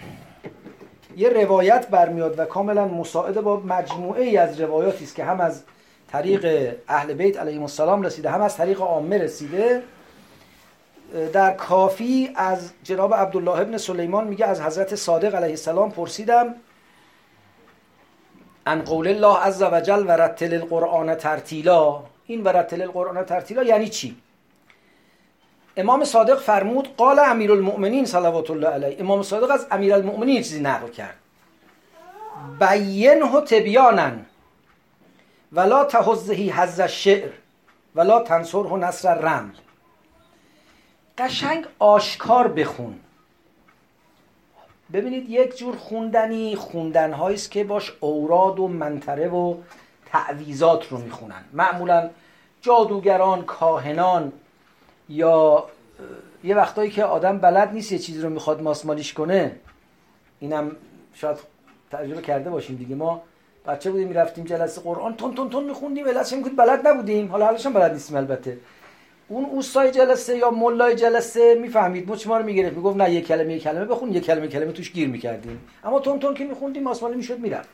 یه 1.17 1.29
روایت 1.29 1.87
برمیاد 1.87 2.39
و 2.39 2.45
کاملا 2.45 2.85
مساعده 2.85 3.41
با 3.41 3.59
مجموعه 3.59 4.23
ای 4.23 4.37
از 4.37 4.61
روایاتی 4.61 5.03
است 5.03 5.15
که 5.15 5.23
هم 5.23 5.41
از 5.41 5.63
طریق 6.11 6.75
اهل 6.87 7.13
بیت 7.13 7.37
علیهم 7.37 7.61
السلام 7.61 8.01
رسیده 8.01 8.29
هم 8.29 8.41
از 8.41 8.57
طریق 8.57 8.81
عامه 8.81 9.17
رسیده. 9.17 9.83
در 11.33 11.53
کافی 11.53 12.29
از 12.35 12.71
جناب 12.83 13.13
عبدالله 13.13 13.59
ابن 13.59 13.77
سلیمان 13.77 14.27
میگه 14.27 14.45
از 14.45 14.61
حضرت 14.61 14.95
صادق 14.95 15.35
علیه 15.35 15.49
السلام 15.49 15.91
پرسیدم 15.91 16.55
ان 18.65 18.81
قول 18.81 19.07
الله 19.07 19.37
عز 19.37 19.63
وجل 19.63 20.05
و 20.07 20.11
رتل 20.11 20.53
القرآن 20.53 21.15
ترتیلا؟ 21.15 22.03
این 22.25 22.43
و 22.43 22.47
رتل 22.47 22.81
القرآن 22.81 23.25
ترتیلا 23.25 23.63
یعنی 23.63 23.89
چی؟ 23.89 24.17
امام 25.77 26.03
صادق 26.03 26.39
فرمود 26.39 26.95
قال 26.95 27.19
امیر 27.19 27.51
المؤمنین 27.51 28.05
صلوات 28.05 28.51
الله 28.51 28.67
علیه. 28.67 28.95
امام 28.99 29.23
صادق 29.23 29.51
از 29.51 29.67
امیر 29.71 29.93
المؤمنین 29.93 30.35
چیزی 30.35 30.61
نقل 30.61 30.87
کرد. 30.87 31.15
بینه 32.59 33.41
تبیانن 33.41 34.25
ولا 35.51 35.85
تهزهی 35.85 36.49
حز 36.49 36.79
الشعر 36.79 37.29
ولا 37.95 38.19
تنصره 38.19 38.73
نصر 38.73 39.15
رمل 39.15 39.53
قشنگ 41.17 41.65
آشکار 41.79 42.47
بخون. 42.47 42.99
ببینید 44.93 45.29
یک 45.29 45.57
جور 45.57 45.75
خوندنی 45.75 46.55
خوندن 46.55 47.13
است 47.13 47.51
که 47.51 47.63
باش 47.63 47.93
اوراد 47.99 48.59
و 48.59 48.67
منطره 48.67 49.29
و 49.29 49.55
تعویزات 50.05 50.87
رو 50.87 50.97
می‌خونن. 50.97 51.45
معمولا 51.53 52.09
جادوگران 52.61 53.45
کاهنان 53.45 54.31
یا 55.09 55.65
یه 56.43 56.55
وقتایی 56.55 56.91
که 56.91 57.03
آدم 57.03 57.37
بلد 57.37 57.73
نیست 57.73 57.91
یه 57.91 57.99
چیزی 57.99 58.21
رو 58.21 58.29
می‌خواد 58.29 58.61
ماسمالیش 58.61 59.13
کنه 59.13 59.55
اینم 60.39 60.71
شاید 61.13 61.37
تجربه 61.91 62.21
کرده 62.21 62.49
باشیم 62.49 62.75
دیگه. 62.75 62.95
ما 62.95 63.21
بچه 63.67 63.91
بودیم 63.91 64.07
می‌رفتیم 64.07 64.43
جلسه 64.43 64.81
قرآن 64.81 65.15
تون 65.15 65.35
تون 65.35 65.49
تون 65.49 65.63
میخوندیم 65.63 66.07
علت 66.07 66.33
می‌گفت 66.33 66.55
بلد 66.55 66.87
نبودیم. 66.87 67.27
حالا 67.27 67.45
حالش 67.45 67.67
بلد 67.67 67.93
نیستیم 67.93 68.17
البته. 68.17 68.57
اون 69.27 69.45
اوستای 69.45 69.91
جلسه 69.91 70.37
یا 70.37 70.51
ملای 70.51 70.95
جلسه 70.95 71.55
می‌فهمید 71.55 72.11
مچ 72.11 72.27
ما 72.27 72.37
رو 72.37 72.45
می‌گرفت. 72.45 72.75
می‌گفت 72.75 72.97
نه 72.97 73.11
یه 73.11 73.21
کلمه 73.21 73.53
یه 73.53 73.59
کلمه. 73.59 73.85
بخون 73.85 74.13
یه 74.13 74.21
کلمه 74.21 74.47
کلمه 74.47 74.71
توش 74.71 74.91
گیر 74.91 75.07
می‌کردیم. 75.07 75.59
اما 75.83 75.99
تون 75.99 76.19
تون 76.19 76.33
که 76.33 76.45
میخوندیم 76.45 76.83
ماسمالی 76.83 77.15
می‌شد 77.15 77.39
می‌رفت. 77.39 77.69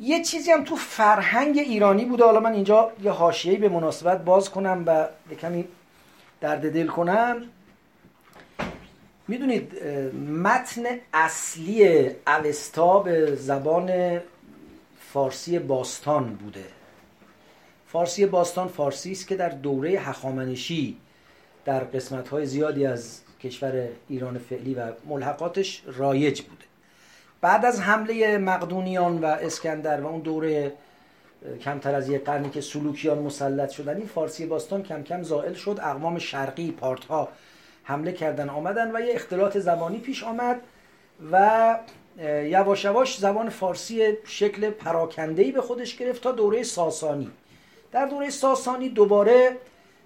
یه 0.00 0.22
چیزی 0.24 0.50
هم 0.50 0.64
تو 0.64 0.76
فرهنگ 0.76 1.58
ایرانی 1.58 2.04
بوده. 2.04 2.24
حالا 2.24 2.40
من 2.40 2.52
اینجا 2.52 2.92
یه 3.02 3.10
حاشیه‌ای 3.10 3.56
به 3.56 3.68
مناسبت 3.68 4.24
باز 4.24 4.50
کنم 4.50 4.84
و 4.86 5.08
یه 5.30 5.36
کمی 5.36 5.64
درد 6.40 6.72
دل 6.72 6.86
کنم. 6.86 7.42
می‌دونید 9.28 9.84
متن 10.14 10.82
اصلی 11.12 12.10
اوستا 12.26 12.98
به 12.98 13.36
زبان 13.36 14.20
فارسی 15.12 15.58
باستان 15.58 16.34
بوده. 16.34 16.64
فارسی 17.88 18.26
باستان 18.26 18.68
فارسی 18.68 19.12
است 19.12 19.28
که 19.28 19.36
در 19.36 19.48
دوره 19.48 19.90
هخامنشی 19.90 20.96
در 21.64 21.84
قسمت 21.84 22.28
های 22.28 22.46
زیادی 22.46 22.86
از 22.86 23.20
کشور 23.42 23.88
ایران 24.08 24.38
فعلی 24.38 24.74
و 24.74 24.92
ملحقاتش 25.08 25.82
رایج 25.86 26.42
بوده. 26.42 26.65
بعد 27.40 27.64
از 27.64 27.80
حمله 27.80 28.38
مقدونیان 28.38 29.18
و 29.18 29.24
اسکندر 29.24 30.00
و 30.00 30.06
اون 30.06 30.20
دوره 30.20 30.72
کمتر 31.64 31.94
از 31.94 32.08
یک 32.08 32.24
قرنی 32.24 32.50
که 32.50 32.60
سلوکیان 32.60 33.18
مسلط 33.18 33.70
شدن 33.70 33.96
این 33.96 34.06
فارسی 34.06 34.46
باستان 34.46 34.82
کم 34.82 35.02
کم 35.02 35.22
زائل 35.22 35.52
شد. 35.52 35.80
اقوام 35.82 36.18
شرقی 36.18 36.70
پارت 36.70 37.04
ها 37.04 37.28
حمله 37.82 38.12
کردن 38.12 38.48
آمدن 38.48 38.96
و 38.96 39.00
یه 39.00 39.14
اختلاط 39.14 39.58
زبانی 39.58 39.98
پیش 39.98 40.24
آمد 40.24 40.60
و 41.32 41.78
یواش 42.44 42.84
یواش 42.84 43.18
زبان 43.18 43.48
فارسی 43.48 44.02
شکل 44.24 44.70
پراکندهی 44.70 45.52
به 45.52 45.60
خودش 45.60 45.96
گرفت 45.96 46.22
تا 46.22 46.32
دوره 46.32 46.62
ساسانی. 46.62 47.30
در 47.92 48.06
دوره 48.06 48.30
ساسانی 48.30 48.88
دوباره 48.88 49.56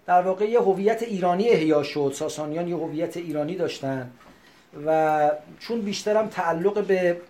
در 0.07 0.23
واقع 0.23 0.45
یه 0.45 0.61
هویت 0.61 1.03
ایرانی 1.03 1.49
احیا 1.49 1.83
شد. 1.83 2.13
ساسانیان 2.15 2.69
یه 2.69 2.77
هویت 2.77 3.17
ایرانی 3.17 3.57
داشتن. 3.57 4.11
و 4.87 5.31
چون 5.59 5.81
بیشترم 5.81 6.29
تعلق 6.29 6.87
به 6.87 7.21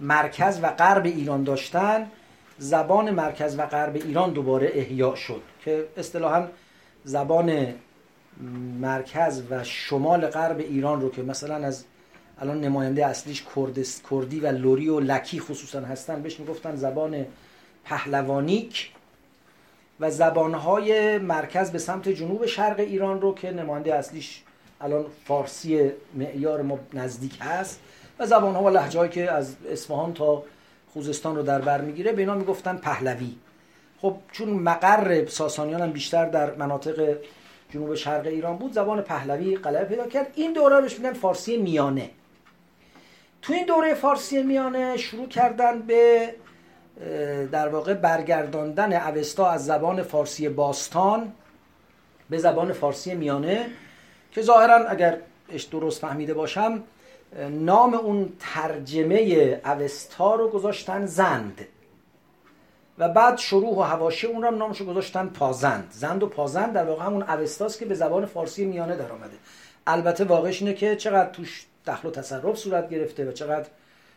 مرکز 0.00 0.60
و 0.62 0.70
غرب 0.70 1.04
ایران 1.04 1.44
داشتن 1.44 2.10
زبان 2.58 3.10
مرکز 3.10 3.58
و 3.58 3.66
غرب 3.66 3.94
ایران 3.94 4.32
دوباره 4.32 4.70
احیا 4.74 5.14
شد 5.14 5.42
که 5.64 5.86
اصطلاحا 5.96 6.46
زبان 7.04 7.74
مرکز 8.80 9.42
و 9.50 9.64
شمال 9.64 10.26
غرب 10.26 10.58
ایران 10.58 11.00
رو 11.00 11.10
که 11.10 11.22
مثلا 11.22 11.54
از 11.54 11.84
الان 12.38 12.60
نماینده 12.60 13.06
اصلیش 13.06 13.44
کردی 14.10 14.40
و 14.40 14.46
لوری 14.46 14.88
و 14.88 15.00
لکی 15.00 15.40
خصوصا 15.40 15.80
هستن 15.80 16.22
بهش 16.22 16.40
می‌گفتن 16.40 16.76
زبان 16.76 17.26
پهلوانیک 17.84 18.90
و 20.00 20.10
زبانهای 20.10 21.18
مرکز 21.18 21.70
به 21.70 21.78
سمت 21.78 22.08
جنوب 22.08 22.46
شرق 22.46 22.78
ایران 22.78 23.20
رو 23.20 23.34
که 23.34 23.50
نماینده 23.50 23.94
اصلیش 23.94 24.42
الان 24.80 25.04
فارسی 25.24 25.90
معیار 26.14 26.62
ما 26.62 26.78
نزدیک 26.92 27.38
هست 27.40 27.80
و 28.18 28.26
زبانها 28.26 28.62
و 28.62 28.70
لحجه 28.70 29.08
که 29.08 29.30
از 29.30 29.56
اصفهان 29.70 30.14
تا 30.14 30.42
خوزستان 30.92 31.36
رو 31.36 31.42
در 31.42 31.58
بر 31.58 31.80
می‌گیره 31.80 32.12
به 32.12 32.22
اینا 32.22 32.34
می‌گفتن 32.34 32.76
پهلوی. 32.76 33.34
خب 34.00 34.16
چون 34.32 34.48
مقر 34.50 35.26
ساسانیان 35.26 35.80
هم 35.80 35.92
بیشتر 35.92 36.26
در 36.26 36.54
مناطق 36.54 37.16
جنوب 37.70 37.94
شرق 37.94 38.26
ایران 38.26 38.56
بود 38.56 38.72
زبان 38.72 39.02
پهلوی 39.02 39.56
غلبه 39.56 39.84
پیدا 39.84 40.06
کرد. 40.06 40.32
این 40.34 40.52
دوره 40.52 40.80
روش 40.80 40.98
میگن 40.98 41.12
فارسی 41.12 41.56
میانه. 41.56 42.10
تو 43.42 43.52
این 43.52 43.66
دوره 43.66 43.94
فارسی 43.94 44.42
میانه 44.42 44.96
شروع 44.96 45.28
کردن 45.28 45.82
به 45.82 46.34
در 47.52 47.68
واقع 47.68 47.94
برگرداندن 47.94 48.92
اوستا 48.92 49.50
از 49.50 49.66
زبان 49.66 50.02
فارسی 50.02 50.48
باستان 50.48 51.32
به 52.30 52.38
زبان 52.38 52.72
فارسی 52.72 53.14
میانه. 53.14 53.66
که 54.32 54.42
ظاهرا 54.42 54.88
اگر 54.88 55.18
درست 55.70 56.00
فهمیده 56.00 56.34
باشم 56.34 56.82
نام 57.50 57.94
اون 57.94 58.32
ترجمه 58.40 59.60
اوستا 59.64 60.34
رو 60.34 60.48
گذاشتن 60.48 61.06
زند. 61.06 61.66
و 62.98 63.08
بعد 63.08 63.38
شروع 63.38 63.78
و 63.78 63.82
هواشی 63.82 64.26
اون 64.26 64.42
رو 64.42 64.48
هم 64.48 64.58
نامشو 64.58 64.84
گذاشتن 64.84 65.26
پازند. 65.26 65.88
زند 65.90 66.22
و 66.22 66.26
پازند 66.26 66.72
در 66.72 66.84
واقع 66.84 67.04
همون 67.04 67.22
اوستاست 67.22 67.78
که 67.78 67.84
به 67.84 67.94
زبان 67.94 68.26
فارسی 68.26 68.64
میانه 68.64 68.96
در 68.96 69.12
آمده 69.12 69.36
البته 69.86 70.24
واقعش 70.24 70.62
اینه 70.62 70.74
که 70.74 70.96
چقدر 70.96 71.30
توش 71.30 71.66
دخل 71.86 72.08
و 72.08 72.10
تصرف 72.10 72.58
صورت 72.58 72.90
گرفته 72.90 73.24
و 73.24 73.32
چقدر 73.32 73.66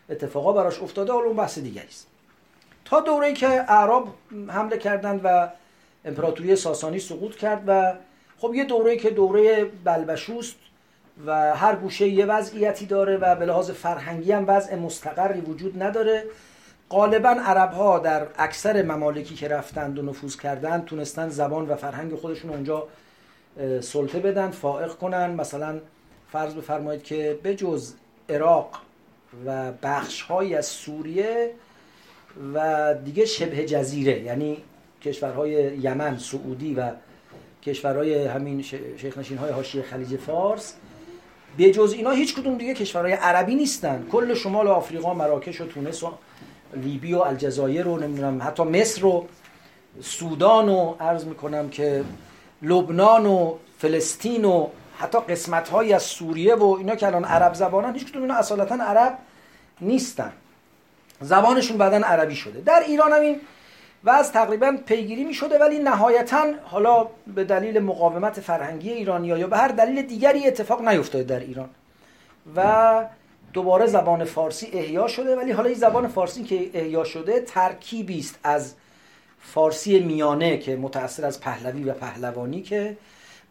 اتفاقا 0.09 0.53
براش 0.53 0.81
افتاده 0.81 1.11
حالا 1.11 1.25
اون 1.25 1.35
بحث 1.35 1.59
دیگری 1.59 1.87
است. 1.87 2.07
تا 2.85 2.99
دوره 2.99 3.33
که 3.33 3.47
اعراب 3.47 4.07
حمله 4.47 4.77
کردند 4.77 5.21
و 5.23 5.49
امپراتوری 6.05 6.55
ساسانی 6.55 6.99
سقوط 6.99 7.35
کرد 7.35 7.63
و 7.67 7.93
خب 8.39 8.53
یه 8.53 8.63
دوره 8.63 8.97
که 8.97 9.09
دوره 9.09 9.65
بلبشوست 9.83 10.55
و 11.25 11.55
هر 11.55 11.75
گوشه 11.75 12.07
یه 12.07 12.25
وضعیتی 12.25 12.85
داره 12.85 13.17
و 13.17 13.35
به 13.35 13.45
لحاظ 13.45 13.71
فرهنگی 13.71 14.31
هم 14.31 14.45
وضع 14.47 14.75
مستقری 14.75 15.41
وجود 15.41 15.83
نداره. 15.83 16.23
غالبا 16.89 17.29
عرب 17.29 17.71
ها 17.71 17.99
در 17.99 18.27
اکثر 18.37 18.81
ممالکی 18.81 19.35
که 19.35 19.47
رفتند 19.47 19.99
و 19.99 20.01
نفوذ 20.01 20.35
کردند 20.35 20.85
تونستن 20.85 21.29
زبان 21.29 21.69
و 21.69 21.75
فرهنگ 21.75 22.15
خودشون 22.15 22.51
اونجا 22.51 22.87
سلطه 23.81 24.19
بدن 24.19 24.51
فائق 24.51 24.91
کنن. 24.91 25.29
مثلا 25.29 25.79
فرض 26.31 26.53
بفرمایید 26.53 27.03
که 27.03 27.39
به 27.43 27.55
جز 27.55 27.93
عراق 28.29 28.69
و 29.45 29.71
بخش 29.83 30.31
از 30.31 30.65
سوریه 30.65 31.51
و 32.53 32.93
دیگه 33.05 33.25
شبه 33.25 33.65
جزیره 33.65 34.21
یعنی 34.21 34.57
کشورهای 35.01 35.51
یمن 35.77 36.17
سعودی 36.17 36.73
و 36.73 36.91
کشورهای 37.63 38.25
همین 38.25 38.61
شیخ 38.97 39.17
نشین 39.17 39.37
های 39.37 39.51
حاشیه 39.51 39.83
خلیج 39.83 40.15
فارس 40.15 40.73
به 41.57 41.71
جز 41.71 41.93
اینا 41.93 42.11
هیچ 42.11 42.35
کدوم 42.35 42.57
دیگه 42.57 42.73
کشورهای 42.73 43.13
عربی 43.13 43.55
نیستن. 43.55 44.07
کل 44.11 44.33
شمال 44.33 44.67
آفریقا 44.67 45.13
مراکش 45.13 45.61
و 45.61 45.67
تونس 45.67 46.03
و 46.03 46.11
لیبی 46.73 47.13
و 47.13 47.19
الجزایر 47.19 47.83
رو 47.83 47.99
نمی‌دونم 47.99 48.41
حتی 48.43 48.63
مصر 48.63 49.05
و 49.05 49.27
سودان 50.01 50.69
و 50.69 50.95
عرض 50.99 51.25
می‌کنم 51.25 51.69
که 51.69 52.03
لبنان 52.61 53.25
و 53.25 53.55
فلسطین 53.77 54.45
و 54.45 54.67
حتی 54.99 55.17
قسمت 55.19 55.69
های 55.69 55.93
از 55.93 56.03
سوریه 56.03 56.55
و 56.55 56.75
اینا 56.79 56.95
که 56.95 57.07
الان 57.07 57.25
عرب 57.25 57.53
زبانن 57.53 57.93
هیچ 57.93 58.11
کدوم 58.11 58.21
اینا 58.21 58.35
اصالتا 58.35 58.75
عرب 58.75 59.17
نیستن. 59.81 60.31
زبانشون 61.21 61.77
بعدا 61.77 61.97
عربی 61.97 62.35
شده. 62.35 62.61
در 62.61 62.83
ایران 62.87 63.11
هم 63.11 63.21
این 63.21 63.39
وضع 64.03 64.33
تقریبا 64.33 64.77
پیگیری 64.85 65.23
می 65.23 65.33
شده 65.33 65.59
ولی 65.59 65.79
نهایتا 65.79 66.45
حالا 66.63 67.07
به 67.35 67.43
دلیل 67.43 67.79
مقاومت 67.79 68.39
فرهنگی 68.39 68.91
ایرانی 68.91 69.27
یا 69.27 69.47
به 69.47 69.57
هر 69.57 69.67
دلیل 69.67 70.01
دیگری 70.01 70.47
اتفاق 70.47 70.87
نیفتاده 70.87 71.23
در 71.23 71.39
ایران. 71.39 71.69
و 72.55 73.05
دوباره 73.53 73.85
زبان 73.85 74.23
فارسی 74.23 74.69
احیا 74.73 75.07
شده 75.07 75.35
ولی 75.35 75.51
حالا 75.51 75.69
این 75.69 75.77
زبان 75.77 76.07
فارسی 76.07 76.43
که 76.43 76.69
احیا 76.73 77.03
شده 77.03 77.39
ترکیبی 77.39 78.19
است 78.19 78.39
از 78.43 78.73
فارسی 79.41 79.99
میانه 79.99 80.57
که 80.57 80.75
متأثر 80.75 81.25
از 81.25 81.41
پهلوی 81.41 81.83
و 81.83 81.93
پهلوانی 81.93 82.61
که 82.61 82.97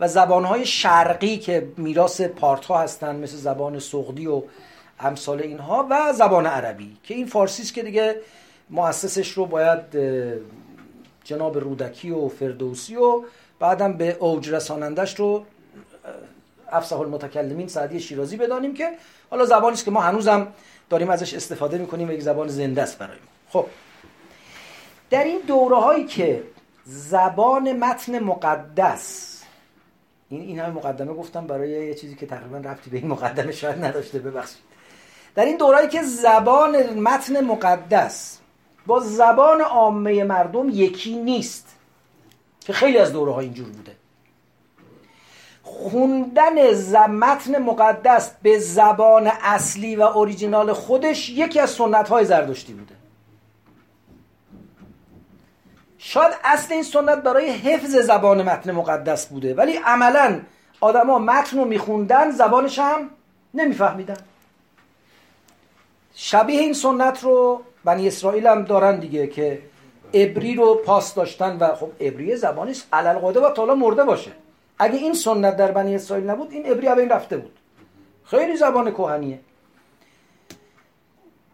و 0.01 0.09
زبانهای 0.09 0.67
شرقی 0.67 1.37
که 1.37 1.69
میراث 1.77 2.21
پارتها 2.21 2.79
هستند 2.81 3.23
مثل 3.23 3.37
زبان 3.37 3.79
سغدی 3.79 4.27
و 4.27 4.43
امثال 5.01 5.43
اینها 5.43 5.87
و 5.91 6.13
زبان 6.13 6.47
عربی 6.47 6.97
که 7.03 7.15
این 7.15 7.27
فارسی 7.27 7.63
است 7.63 7.75
که 7.75 7.83
دیگه 7.83 8.17
مؤسسش 8.71 9.31
رو 9.31 9.47
باید 9.47 9.81
جناب 11.25 11.59
رودکی 11.59 12.11
و 12.11 12.29
فردوسی 12.29 12.97
و 12.97 13.23
بعدم 13.61 13.93
به 13.93 14.17
اوج 14.21 14.51
رسانندش 14.51 15.19
رو 15.19 15.45
افسح 16.73 17.01
المتکلمین 17.01 17.69
سعدی 17.69 18.01
شیرازی 18.01 18.37
بدانیم 18.37 18.75
که 18.75 18.91
حالا 19.31 19.45
زبانی 19.45 19.75
است 19.75 19.85
که 19.85 19.91
ما 19.91 20.01
هنوزم 20.01 20.49
داریم 20.91 21.11
ازش 21.11 21.35
استفاده 21.35 21.79
می‌کنیم 21.79 22.09
و 22.09 22.13
یک 22.13 22.23
زبان 22.23 22.49
زنده 22.49 22.83
است 22.83 22.99
برای 22.99 23.17
ما. 23.17 23.61
خب. 23.61 23.67
در 25.11 25.25
این 25.25 25.41
دوره 25.47 25.77
هایی 25.77 26.05
که 26.05 26.43
زبان 26.85 27.73
متن 27.73 28.19
مقدس 28.19 29.39
این 30.29 30.41
این 30.41 30.59
همه 30.59 30.75
مقدمه 30.75 31.15
گفتم 31.15 31.47
برای 31.47 31.71
یه 31.71 31.95
چیزی 31.95 32.15
که 32.15 32.27
تقریبا 32.27 32.59
رفتی 32.59 32.91
به 32.91 32.97
این 32.97 33.07
مقدمه 33.07 33.53
شاید 33.53 33.85
نداشته 33.85 34.19
ببخشید. 34.19 34.63
در 35.35 35.45
این 35.45 35.57
دورایی 35.57 35.89
که 35.89 36.03
زبان 36.03 37.01
متن 37.01 37.41
مقدس 37.45 38.39
با 38.89 39.01
زبان 39.01 39.61
عامه 39.61 40.25
مردم 40.25 40.69
یکی 40.69 41.15
نیست. 41.15 41.77
که 42.61 42.73
خیلی 42.73 42.99
از 42.99 43.13
دوره 43.13 43.33
ها 43.33 43.41
اینجور 43.41 43.69
بوده. 43.69 43.97
خوندن 45.63 46.75
متن 47.07 47.59
مقدس 47.59 48.31
به 48.43 48.59
زبان 48.59 49.27
اصلی 49.43 49.97
و 49.97 50.03
اوریجینال 50.03 50.73
خودش 50.73 51.31
یکی 51.31 51.61
از 51.61 51.71
سنت 51.71 52.09
های 52.09 52.25
زردشتی 52.25 52.73
بوده. 52.73 52.95
شاید 55.99 56.35
اصل 56.45 56.75
این 56.75 56.83
سنت 56.83 57.19
برای 57.19 57.51
حفظ 57.51 57.97
زبان 57.97 58.43
متن 58.43 58.71
مقدس 58.71 59.27
بوده 59.27 59.55
ولی 59.55 59.77
عملا 59.77 60.41
آدما 60.81 61.19
متن 61.19 61.59
رو 61.59 61.65
میخوندن 61.65 62.31
زبانش 62.31 62.79
هم 62.79 63.11
نمیفهمیدن. 63.55 64.17
شبیه 66.15 66.61
این 66.61 66.73
سنت 66.73 67.25
رو 67.25 67.63
بنی 67.85 68.09
اسرائیل 68.09 68.47
هم 68.47 68.63
دارن 68.63 68.99
دیگه 68.99 69.27
که 69.27 69.59
ابری 70.13 70.55
رو 70.55 70.75
پاس 70.75 71.15
داشتن 71.15 71.57
و 71.61 71.75
خب 71.75 71.91
ابری 72.01 72.37
زبانی 72.37 72.71
است. 72.71 72.89
علل 72.93 73.25
و 73.25 73.51
تا 73.51 73.75
مرده 73.75 74.05
باشه. 74.05 74.31
اگه 74.79 74.99
این 74.99 75.15
سنت 75.15 75.57
در 75.57 75.73
بنی 75.73 75.95
اسرائیل 75.95 76.31
نبود 76.31 76.53
این 76.53 76.71
ابری 76.71 76.89
این 76.89 77.09
رفته 77.09 77.37
بود. 77.37 77.53
خیلی 78.25 78.57
زبان 78.57 78.91
کهنیه 78.91 79.39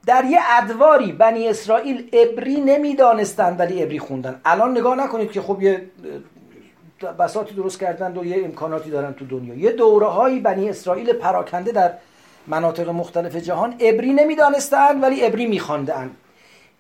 در 0.06 0.24
یه 0.24 0.38
ادواری 0.50 1.12
بنی 1.12 1.48
اسرائیل 1.48 2.10
ابری 2.12 2.60
نمی‌دانستند 2.60 3.60
ولی 3.60 3.82
ابری 3.82 3.98
خوندن. 3.98 4.40
الان 4.44 4.70
نگاه 4.70 4.96
نکنید 4.96 5.32
که 5.32 5.40
خب 5.40 5.62
یه 5.62 5.90
بساطی 7.18 7.54
درست 7.54 7.80
کردن 7.80 8.16
و 8.16 8.24
یه 8.24 8.44
امکاناتی 8.44 8.90
دارن 8.90 9.12
تو 9.12 9.26
دنیا. 9.26 9.54
یه 9.54 9.72
دوره 9.72 10.40
بنی 10.40 10.70
اسرائیل 10.70 11.12
پراکنده 11.12 11.72
در 11.72 11.92
مناطق 12.46 12.88
مختلف 12.88 13.36
جهان 13.36 13.74
ابری 13.80 14.12
نمی‌دانستند 14.12 15.02
ولی 15.02 15.26
ابری 15.26 15.46
میخواندند 15.46 16.16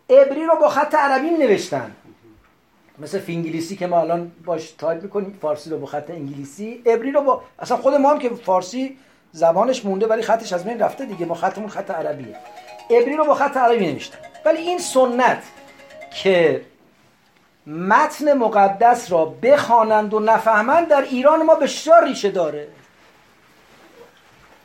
عبری 0.08 0.44
رو 0.44 0.56
با 0.56 0.68
خط 0.68 0.94
عربی 0.94 1.30
نوشتن 1.30 1.90
مثل 2.98 3.18
فینگلیسی 3.18 3.76
که 3.76 3.86
ما 3.86 4.00
الان 4.00 4.32
باش 4.44 4.70
تایپ 4.70 5.02
می‌کنیم 5.02 5.38
فارسی 5.42 5.70
رو 5.70 5.78
با 5.78 5.86
خط 5.86 6.10
انگلیسی. 6.10 6.82
عبری 6.86 7.12
رو 7.12 7.20
با 7.20 7.42
اصلا 7.58 7.76
خود 7.76 7.94
ما 7.94 8.10
هم 8.10 8.18
که 8.18 8.28
فارسی 8.28 8.98
زبانش 9.32 9.84
مونده 9.84 10.06
ولی 10.06 10.22
خطش 10.22 10.52
از 10.52 10.64
بین 10.64 10.78
رفته 10.78 11.04
دیگه 11.04 11.26
ما 11.26 11.34
خطمون 11.34 11.68
خط 11.68 11.90
عربیه. 11.90 12.36
عبری 12.90 13.16
رو 13.16 13.24
با 13.24 13.34
خط 13.34 13.56
عربی 13.56 13.92
نوشتن. 13.92 14.18
ولی 14.44 14.58
این 14.58 14.78
سنت 14.78 15.42
که 16.22 16.62
متن 17.66 18.32
مقدس 18.32 19.12
را 19.12 19.24
بخوانند 19.24 20.14
و 20.14 20.20
نفهمند 20.20 20.88
در 20.88 21.02
ایران 21.02 21.42
ما 21.42 21.54
بسیار 21.54 22.04
ریشه 22.04 22.30
داره. 22.30 22.68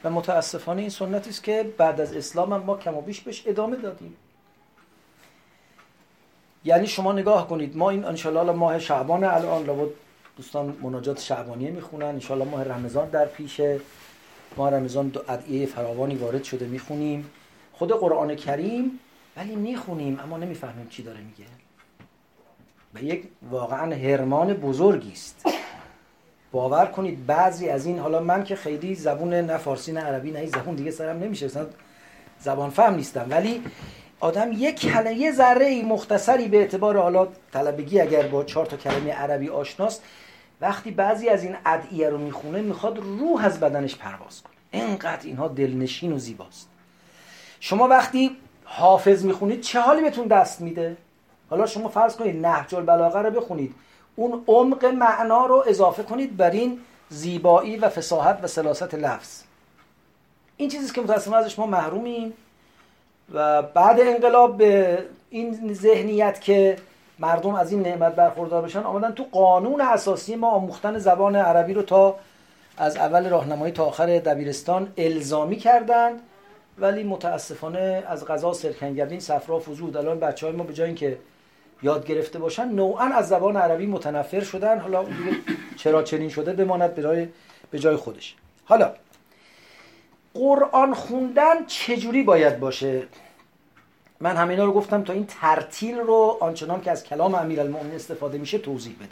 و 0.04 0.10
متاسفانه 0.10 0.82
این 0.82 0.90
سنتی 0.90 1.30
است 1.30 1.44
که 1.44 1.74
بعد 1.78 2.02
از 2.02 2.14
اسلام 2.14 2.54
هم 2.54 2.62
ما 2.62 2.78
کم 2.78 2.98
و 2.98 3.02
بیش 3.02 3.22
بهش 3.22 3.44
ادامه 3.46 3.76
دادیم. 3.76 4.16
یعنی 6.66 6.88
شما 6.88 7.14
نگاه 7.14 7.48
کنید 7.48 7.78
ما 7.78 7.90
این 7.90 8.06
انشالله 8.06 8.52
ماه 8.52 8.80
شعبان 8.80 9.24
الان 9.24 9.66
لابد 9.66 9.90
دوستان 10.38 10.78
مناجات 10.82 11.20
شعبانیه 11.20 11.72
می‌خونن. 11.72 12.06
انشالله 12.06 12.46
ماه 12.46 12.64
رمضان 12.64 13.10
در 13.10 13.26
پیشه. 13.26 13.80
ماه 14.58 14.70
رمضان 14.70 15.08
دو 15.08 15.22
ادعیه 15.30 15.66
فراوانی 15.66 16.16
وارد 16.16 16.44
شده 16.44 16.66
می‌خونیم. 16.66 17.30
خود 17.74 17.92
قرآن 17.92 18.36
کریم 18.36 19.00
ولی 19.38 19.56
می‌خونیم 19.56 20.20
اما 20.20 20.38
نمی‌فهمیم 20.38 20.88
چی 20.90 21.04
داره 21.04 21.20
میگه. 21.20 21.46
به 22.94 23.04
یک 23.04 23.28
واقعا 23.50 23.96
هرمان 23.96 24.54
بزرگی 24.54 25.12
است. 25.12 25.59
باور 26.52 26.86
کنید 26.86 27.26
بعضی 27.26 27.70
از 27.70 27.86
این 27.86 28.00
حالا 28.00 28.20
من 28.20 28.44
که 28.44 28.56
خیلی 28.56 28.96
زبون 28.96 29.34
نه 29.34 29.58
فارسی 29.58 29.92
نه 29.92 30.02
عربی 30.02 30.32
نه 30.32 30.46
زبون 30.46 30.76
دیگه 30.76 30.92
سرم 30.92 31.20
نمیشه 31.20 31.50
زبان 32.40 32.70
فهم 32.70 32.96
نیستم. 32.96 33.28
ولی 33.30 33.64
آدم 34.20 34.52
یک 34.52 34.80
کلمه 34.80 35.14
یه 35.14 35.32
ذره 35.32 35.82
مختصری 35.82 36.48
به 36.48 36.58
اعتبار 36.58 36.98
حالا 36.98 37.28
طلبگی 37.54 38.02
اگر 38.02 38.28
با 38.28 38.44
چهار 38.44 38.66
تا 38.66 38.78
کلمه 38.78 39.12
عربی 39.12 39.50
آشناست 39.50 40.04
وقتی 40.62 40.92
بعضی 40.92 41.30
از 41.30 41.44
این 41.44 41.56
ادعیه 41.66 42.10
رو 42.10 42.18
می‌خونه 42.18 42.62
می‌خواد 42.62 42.98
روح 42.98 43.46
از 43.46 43.60
بدنش 43.60 43.96
پرواز 43.96 44.42
کنه. 44.42 44.54
اینقدر 44.72 45.26
اینها 45.26 45.48
دلنشین 45.48 46.14
و 46.14 46.18
زیباست. 46.18 46.70
شما 47.60 47.88
وقتی 47.88 48.38
حافظ 48.64 49.26
می‌خونید 49.26 49.62
چه 49.62 49.80
حالی 49.80 50.02
بهتون 50.02 50.28
دست 50.28 50.62
میده؟ 50.62 50.98
حالا 51.50 51.66
شما 51.66 51.90
فرض 51.90 52.16
کنید 52.16 52.46
نهج 52.46 52.76
البلاغه 52.76 53.20
رو 53.20 53.32
بخونید. 53.32 53.76
اون 54.20 54.44
عمق 54.48 54.86
معنا 54.86 55.46
رو 55.46 55.64
اضافه 55.68 56.04
کنید 56.04 56.38
بر 56.38 56.52
این 56.52 56.80
زیبایی 57.10 57.78
و 57.78 57.90
فساحت 57.90 58.40
و 58.44 58.48
سلاست 58.48 58.96
لفظ. 58.96 59.44
این 60.58 60.70
چیزی 60.70 60.94
که 60.94 61.02
متاسفانه 61.02 61.38
ازش 61.38 61.60
ما 61.60 61.66
محرومیم 61.66 62.34
و 63.34 63.62
بعد 63.62 64.00
انقلاب 64.00 64.58
به 64.58 64.98
این 65.30 65.74
ذهنیت 65.74 66.42
که 66.42 66.78
مردم 67.20 67.56
از 67.56 67.72
این 67.72 67.82
نعمت 67.82 68.16
برخوردار 68.16 68.62
بشن 68.62 68.80
آمدن 68.80 69.12
تو 69.12 69.26
قانون 69.32 69.82
اساسی 69.82 70.36
ما 70.36 70.50
آموختن 70.50 70.98
زبان 70.98 71.36
عربی 71.36 71.74
رو 71.74 71.82
تا 71.82 72.16
از 72.78 72.98
اول 72.98 73.30
راهنمایی 73.30 73.74
تا 73.74 73.86
آخر 73.86 74.06
دبیرستان 74.06 74.94
الزامی 74.98 75.56
کردن. 75.56 76.12
ولی 76.78 77.04
متاسفانه 77.04 78.04
از 78.08 78.26
غذا 78.26 78.54
سرکنگردین 78.54 79.20
صفرا 79.20 79.60
فزود 79.60 79.98
الان 79.98 80.20
بچه 80.20 80.46
های 80.46 80.56
ما 80.56 80.64
به 80.64 80.74
جای 80.74 80.88
اینکه 80.88 81.18
یاد 81.82 82.06
گرفته 82.06 82.40
باشن. 82.40 82.68
نوعا 82.68 83.06
از 83.06 83.30
زبان 83.30 83.58
عربی 83.58 83.86
متنفر 83.86 84.44
شدن. 84.44 84.80
حالا 84.80 85.06
چرا 85.78 86.04
چنین 86.04 86.30
شده 86.30 86.54
بماند 86.54 86.96
به 87.72 87.80
جای 87.80 87.96
خودش. 87.96 88.36
حالا 88.66 88.94
قرآن 90.34 90.94
خوندن 90.94 91.66
چجوری 91.68 92.24
باید 92.24 92.60
باشه؟ 92.60 93.04
من 94.20 94.36
همینا 94.36 94.66
رو 94.66 94.74
گفتم 94.74 95.04
تا 95.04 95.14
این 95.14 95.26
ترتیل 95.26 95.98
رو 95.98 96.38
آنچنان 96.42 96.82
که 96.82 96.92
از 96.92 97.04
کلام 97.04 97.36
امیرالمؤمنین 97.36 97.96
استفاده 97.96 98.38
میشه 98.38 98.58
توضیح 98.58 98.96
بدم. 99.00 99.10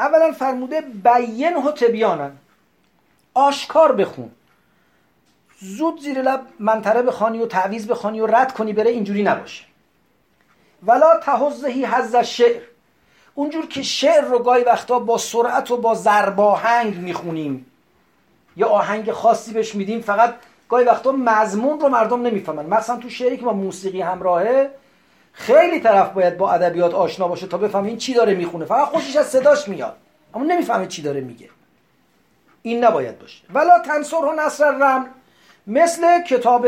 اولا 0.00 0.32
فرموده 0.32 0.80
بین 0.80 1.56
و 1.56 1.70
تبیانن. 1.70 2.32
آشکار 3.34 3.92
بخون. 3.92 4.30
زود 5.60 6.00
زیر 6.00 6.22
لب 6.22 6.40
منطره 6.58 7.02
بخوانی 7.02 7.38
و 7.38 7.46
تعویز 7.46 7.86
بخوانی 7.86 8.20
و 8.20 8.26
رد 8.26 8.52
کنی 8.52 8.72
بره 8.72 8.90
اینجوری 8.90 9.22
نباشه. 9.22 9.64
ولا 10.86 11.20
تهزهی 11.22 11.84
حز 11.84 12.16
شعر. 12.16 12.62
اونجور 13.34 13.66
که 13.66 13.82
شعر 13.82 14.20
رو 14.20 14.38
گاهی 14.38 14.64
وقتا 14.64 14.98
با 14.98 15.18
سرعت 15.18 15.70
و 15.70 15.76
با 15.76 15.94
زرباهنگ 15.94 16.96
می‌خونیم. 16.96 17.66
یا 18.56 18.68
آهنگ 18.68 19.12
خاصی 19.12 19.52
بهش 19.52 19.74
میدیم 19.74 20.00
فقط 20.00 20.34
گاهی 20.68 20.84
وقتا 20.84 21.12
مضمون 21.12 21.80
رو 21.80 21.88
مردم 21.88 22.22
نمی‌فهمن. 22.22 22.66
مثلا 22.66 22.96
تو 22.96 23.08
شعری 23.08 23.36
که 23.36 23.44
با 23.44 23.52
موسیقی 23.52 24.00
همراهه 24.00 24.70
خیلی 25.32 25.80
طرف 25.80 26.10
باید 26.10 26.36
با 26.36 26.52
ادبیات 26.52 26.94
آشنا 26.94 27.28
باشه 27.28 27.46
تا 27.46 27.58
بفهمه 27.58 27.88
این 27.88 27.96
چی 27.96 28.14
داره 28.14 28.34
می‌خونه. 28.34 28.64
فقط 28.64 28.88
خوشش 28.88 29.16
از 29.16 29.26
صداش 29.26 29.68
میاد. 29.68 29.96
اما 30.34 30.44
نمی‌فهمه 30.44 30.86
چی 30.86 31.02
داره 31.02 31.20
میگه. 31.20 31.48
این 32.62 32.84
نباید 32.84 33.18
باشه. 33.18 33.44
ولا 33.54 33.78
تنصر 33.78 34.16
و 34.16 34.32
نصر 34.32 34.70
رم 34.70 35.06
مثل 35.66 36.22
کتاب 36.22 36.66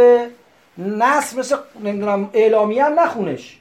نصر 0.79 1.38
مثل 1.38 1.57
نمی‌دونم 1.81 2.31
اعلامی 2.33 2.79
هم 2.79 3.00
نخونش. 3.00 3.59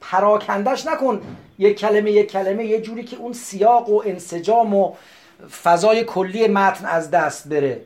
پراکندش 0.00 0.86
نکن. 0.86 1.20
یک 1.58 1.78
کلمه 1.78 2.12
یک 2.12 2.30
کلمه 2.30 2.64
یه 2.64 2.80
جوری 2.80 3.04
که 3.04 3.16
اون 3.16 3.32
سیاق 3.32 3.88
و 3.88 4.02
انسجام 4.06 4.74
و 4.74 4.94
فضای 5.62 6.04
کلی 6.04 6.48
متن 6.48 6.86
از 6.86 7.10
دست 7.10 7.48
بره. 7.48 7.80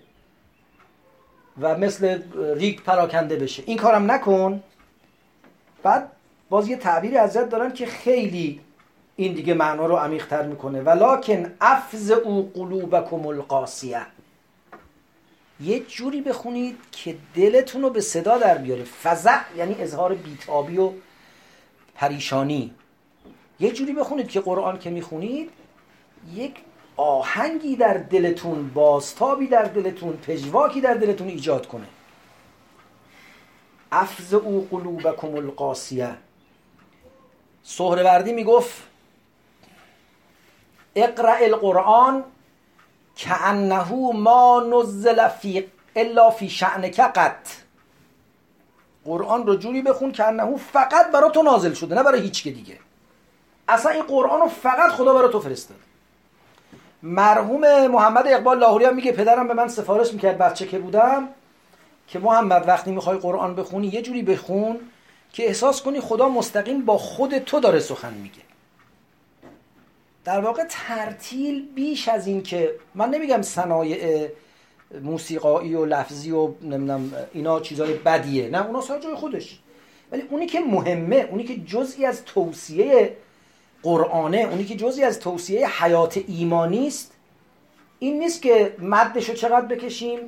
و 1.61 1.79
مثل 1.79 2.23
ریگ 2.55 2.81
پراکنده 2.81 3.37
بشه. 3.37 3.63
این 3.67 3.79
کارم 3.79 4.11
نکن. 4.11 4.63
بعد 5.83 6.11
باز 6.51 6.69
یه 6.69 6.77
تعبیری 6.77 7.17
ازت 7.17 7.49
دارن 7.49 7.73
که 7.73 7.87
خیلی 7.87 8.61
این 9.17 9.35
دیگه 9.35 9.55
معنا 9.55 9.87
رو 9.87 9.97
عمیق‌تر 9.97 10.43
می‌کنه. 10.43 10.81
ولکن 10.81 11.55
افز 11.61 12.11
او 12.11 12.53
قلوبکم 12.55 13.27
القاسیه. 13.27 14.01
یه 15.61 15.81
جوری 15.81 16.21
بخونید 16.21 16.79
که 16.93 17.17
دلتون 17.37 17.83
رو 17.83 17.91
به 17.91 18.01
صدا 18.01 18.39
در 18.39 18.59
بیاره. 18.59 18.85
فزع 19.03 19.39
یعنی 19.57 19.77
اظهار 19.79 20.15
بیتابی 20.15 20.79
و 20.79 20.91
پریشانی. 22.03 22.75
یه 23.61 23.71
جوری 23.71 23.93
بخونید 23.93 24.29
که 24.29 24.41
قرآن 24.41 24.79
که 24.79 24.91
می‌خونید 24.91 25.51
یک 26.35 26.57
آهنگی 26.97 27.77
در 27.77 27.95
دلتون 27.95 28.69
بازتابی 28.69 29.47
در 29.47 29.63
دلتون 29.63 30.17
پژواکی 30.17 30.81
در 30.81 30.95
دلتون 30.95 31.29
ایجاد 31.29 31.67
کنه. 31.67 31.87
افز 33.93 34.35
او 34.35 34.69
قلوبکم 34.71 35.35
القاسیه. 35.35 36.15
سهروردی 37.63 38.33
می‌گفت 38.33 38.83
اقرأ 40.97 41.37
القرآن 41.37 42.25
انهو 43.27 44.13
ما 44.13 44.61
نزل 44.73 45.29
فی 45.29 45.69
الا 45.97 46.31
فی 46.31 46.49
شعنک 46.49 47.01
قط. 47.01 47.62
قرآن 49.05 49.47
رو 49.47 49.57
جوری 49.57 49.83
بخون 49.83 50.13
که 50.13 50.25
انهو 50.25 50.57
فقط 50.57 51.11
برای 51.11 51.31
تو 51.31 51.43
نازل 51.43 51.73
شده 51.73 51.95
نه 51.95 52.03
برای 52.03 52.21
هیچ 52.21 52.43
که 52.45 52.51
دیگه. 52.51 52.79
اصلا 53.69 53.93
این 53.93 54.03
قرآن 54.03 54.41
رو 54.41 54.49
فقط 54.49 54.91
خدا 54.91 55.15
برای 55.15 55.33
تو 55.33 55.41
فرستاد 55.41 55.77
مرحوم 57.03 57.87
محمد 57.87 58.25
اقبال 58.27 58.59
لاهوری 58.59 58.85
هم 58.85 58.95
میگه 58.95 59.13
پدرم 59.13 59.49
به 59.49 59.55
من 59.55 59.69
سفارش 59.69 60.13
می‌کرد 60.13 60.39
بچه 60.39 60.67
که 60.67 60.79
بودم 60.79 61.29
که 62.09 62.19
محمد 62.19 62.69
وقتی 62.69 62.91
می‌خوای 62.91 63.19
قرآن 63.19 63.55
بخونی 63.55 63.87
یه 63.87 64.03
جوری 64.03 64.23
بخون 64.23 64.81
که 65.33 65.47
احساس 65.47 65.83
کنی 65.83 66.01
خدا 66.01 66.29
مستقیم 66.29 66.85
با 66.85 66.99
خود 66.99 67.39
تو 67.39 67.61
داره 67.61 67.81
سخن 67.81 68.15
میگه. 68.15 68.43
در 70.25 70.41
واقع 70.41 70.65
ترتیل 70.69 71.69
بیش 71.75 72.09
از 72.09 72.27
این 72.27 72.43
که 72.43 72.75
من 72.95 73.11
نمیگم 73.11 73.43
صنایع 73.43 74.29
موسیقایی 75.03 75.75
و 75.75 75.85
لفظی 75.85 76.31
و 76.31 76.51
نمی‌دونم 76.63 77.13
اینا 77.33 77.61
چیزای 77.61 77.95
بدیه. 77.95 78.49
نه 78.49 78.67
اونا 78.67 78.81
سر 78.81 78.99
جای 78.99 79.15
خودش. 79.15 79.59
ولی 80.13 80.23
اونی 80.31 80.47
که 80.47 80.61
مهمه 80.61 81.29
اونی 81.31 81.45
که 81.45 81.57
جزئی 81.57 82.07
از 82.07 82.25
توصیه 82.25 83.17
قرآنه 83.83 84.39
اونی 84.39 84.65
که 84.65 84.75
جزئی 84.75 85.05
از 85.05 85.21
توصیه 85.21 85.83
حیات 85.83 86.21
ایمانی 86.29 86.87
است 86.87 87.13
این 87.99 88.19
نیست 88.19 88.43
که 88.43 88.77
مدش 88.79 89.29
رو 89.29 89.35
چقدر 89.35 89.67
بکشیم 89.67 90.19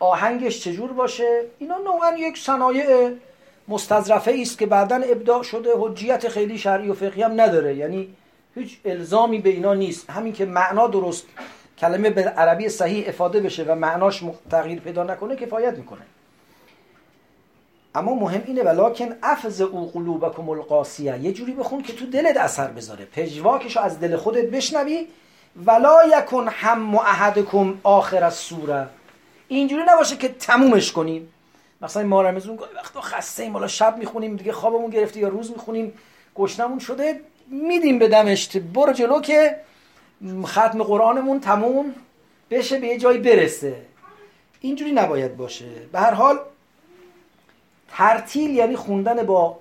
آهنگش 0.00 0.60
چجور 0.60 0.92
باشه 0.92 1.44
اینا 1.58 1.78
نوعا 1.78 2.16
یک 2.18 2.38
صنایع 2.38 3.10
مستظرفه 3.68 4.36
است 4.40 4.58
که 4.58 4.66
بعدا 4.66 4.96
ابداع 4.96 5.42
شده 5.42 5.70
حجیت 5.78 6.28
خیلی 6.28 6.58
شرعی 6.58 6.88
و 6.88 6.94
فقهی 6.94 7.22
هم 7.22 7.40
نداره. 7.40 7.76
یعنی 7.76 8.08
هیچ 8.54 8.78
الزامی 8.84 9.38
به 9.38 9.50
اینا 9.50 9.74
نیست. 9.74 10.10
همین 10.10 10.32
که 10.32 10.44
معنا 10.44 10.86
درست 10.86 11.26
کلمه 11.80 12.10
به 12.10 12.22
عربی 12.22 12.68
صحیح 12.68 13.08
افاده 13.08 13.40
بشه 13.40 13.64
و 13.64 13.74
معناش 13.74 14.22
تغییر 14.50 14.80
پیدا 14.80 15.04
نکنه 15.04 15.36
کفایت 15.36 15.78
می‌کنه. 15.78 16.00
اما 17.94 18.14
مهم 18.14 18.42
اینه 18.46 18.62
ولکن 18.62 19.14
افز 19.22 19.60
او 19.60 19.90
قلوبکم 19.90 20.48
القاسیه. 20.48 21.18
یه 21.18 21.32
جوری 21.32 21.52
بخون 21.52 21.82
که 21.82 21.92
تو 21.92 22.06
دلت 22.06 22.36
اثر 22.36 22.66
بذاره. 22.66 23.04
پژواکشو 23.04 23.80
از 23.80 24.00
دل 24.00 24.16
خودت 24.16 24.50
بشنوی. 24.50 25.06
ولا 25.66 25.96
یکن 26.18 26.48
هم 26.48 26.94
احدکم 26.98 27.78
آخر 27.82 28.24
از 28.24 28.34
سوره 28.34 28.86
اینجوری 29.48 29.82
نباشه 29.88 30.16
که 30.16 30.28
تمومش 30.28 30.92
کنیم. 30.92 31.28
مثلا 31.82 32.02
ما 32.02 32.22
رمزون 32.22 32.56
گاهی 32.56 32.74
وقتا 32.74 33.00
خسته 33.00 33.42
ایم 33.42 33.52
حالا 33.52 33.66
شب 33.66 33.96
می‌خونیم 33.98 34.36
دیگه 34.36 34.52
خوابمون 34.52 34.90
گرفته 34.90 35.20
یا 35.20 35.28
روز 35.28 35.50
می‌خونیم 35.50 35.92
گشنمون 36.34 36.78
شده 36.78 37.20
میدیم 37.50 37.98
به 37.98 38.08
دمشت 38.08 38.56
برو 38.56 38.92
جلو 38.92 39.20
که 39.20 39.56
ختم 40.44 40.82
قرآنمون 40.82 41.40
تموم 41.40 41.94
بشه 42.50 42.78
به 42.78 42.86
یه 42.86 42.98
جایی 42.98 43.18
برسه. 43.18 43.76
اینجوری 44.60 44.92
نباید 44.92 45.36
باشه. 45.36 45.66
به 45.92 46.00
هر 46.00 46.14
حال 46.14 46.38
ترتیل 47.88 48.50
یعنی 48.50 48.76
خوندن 48.76 49.26
با 49.26 49.58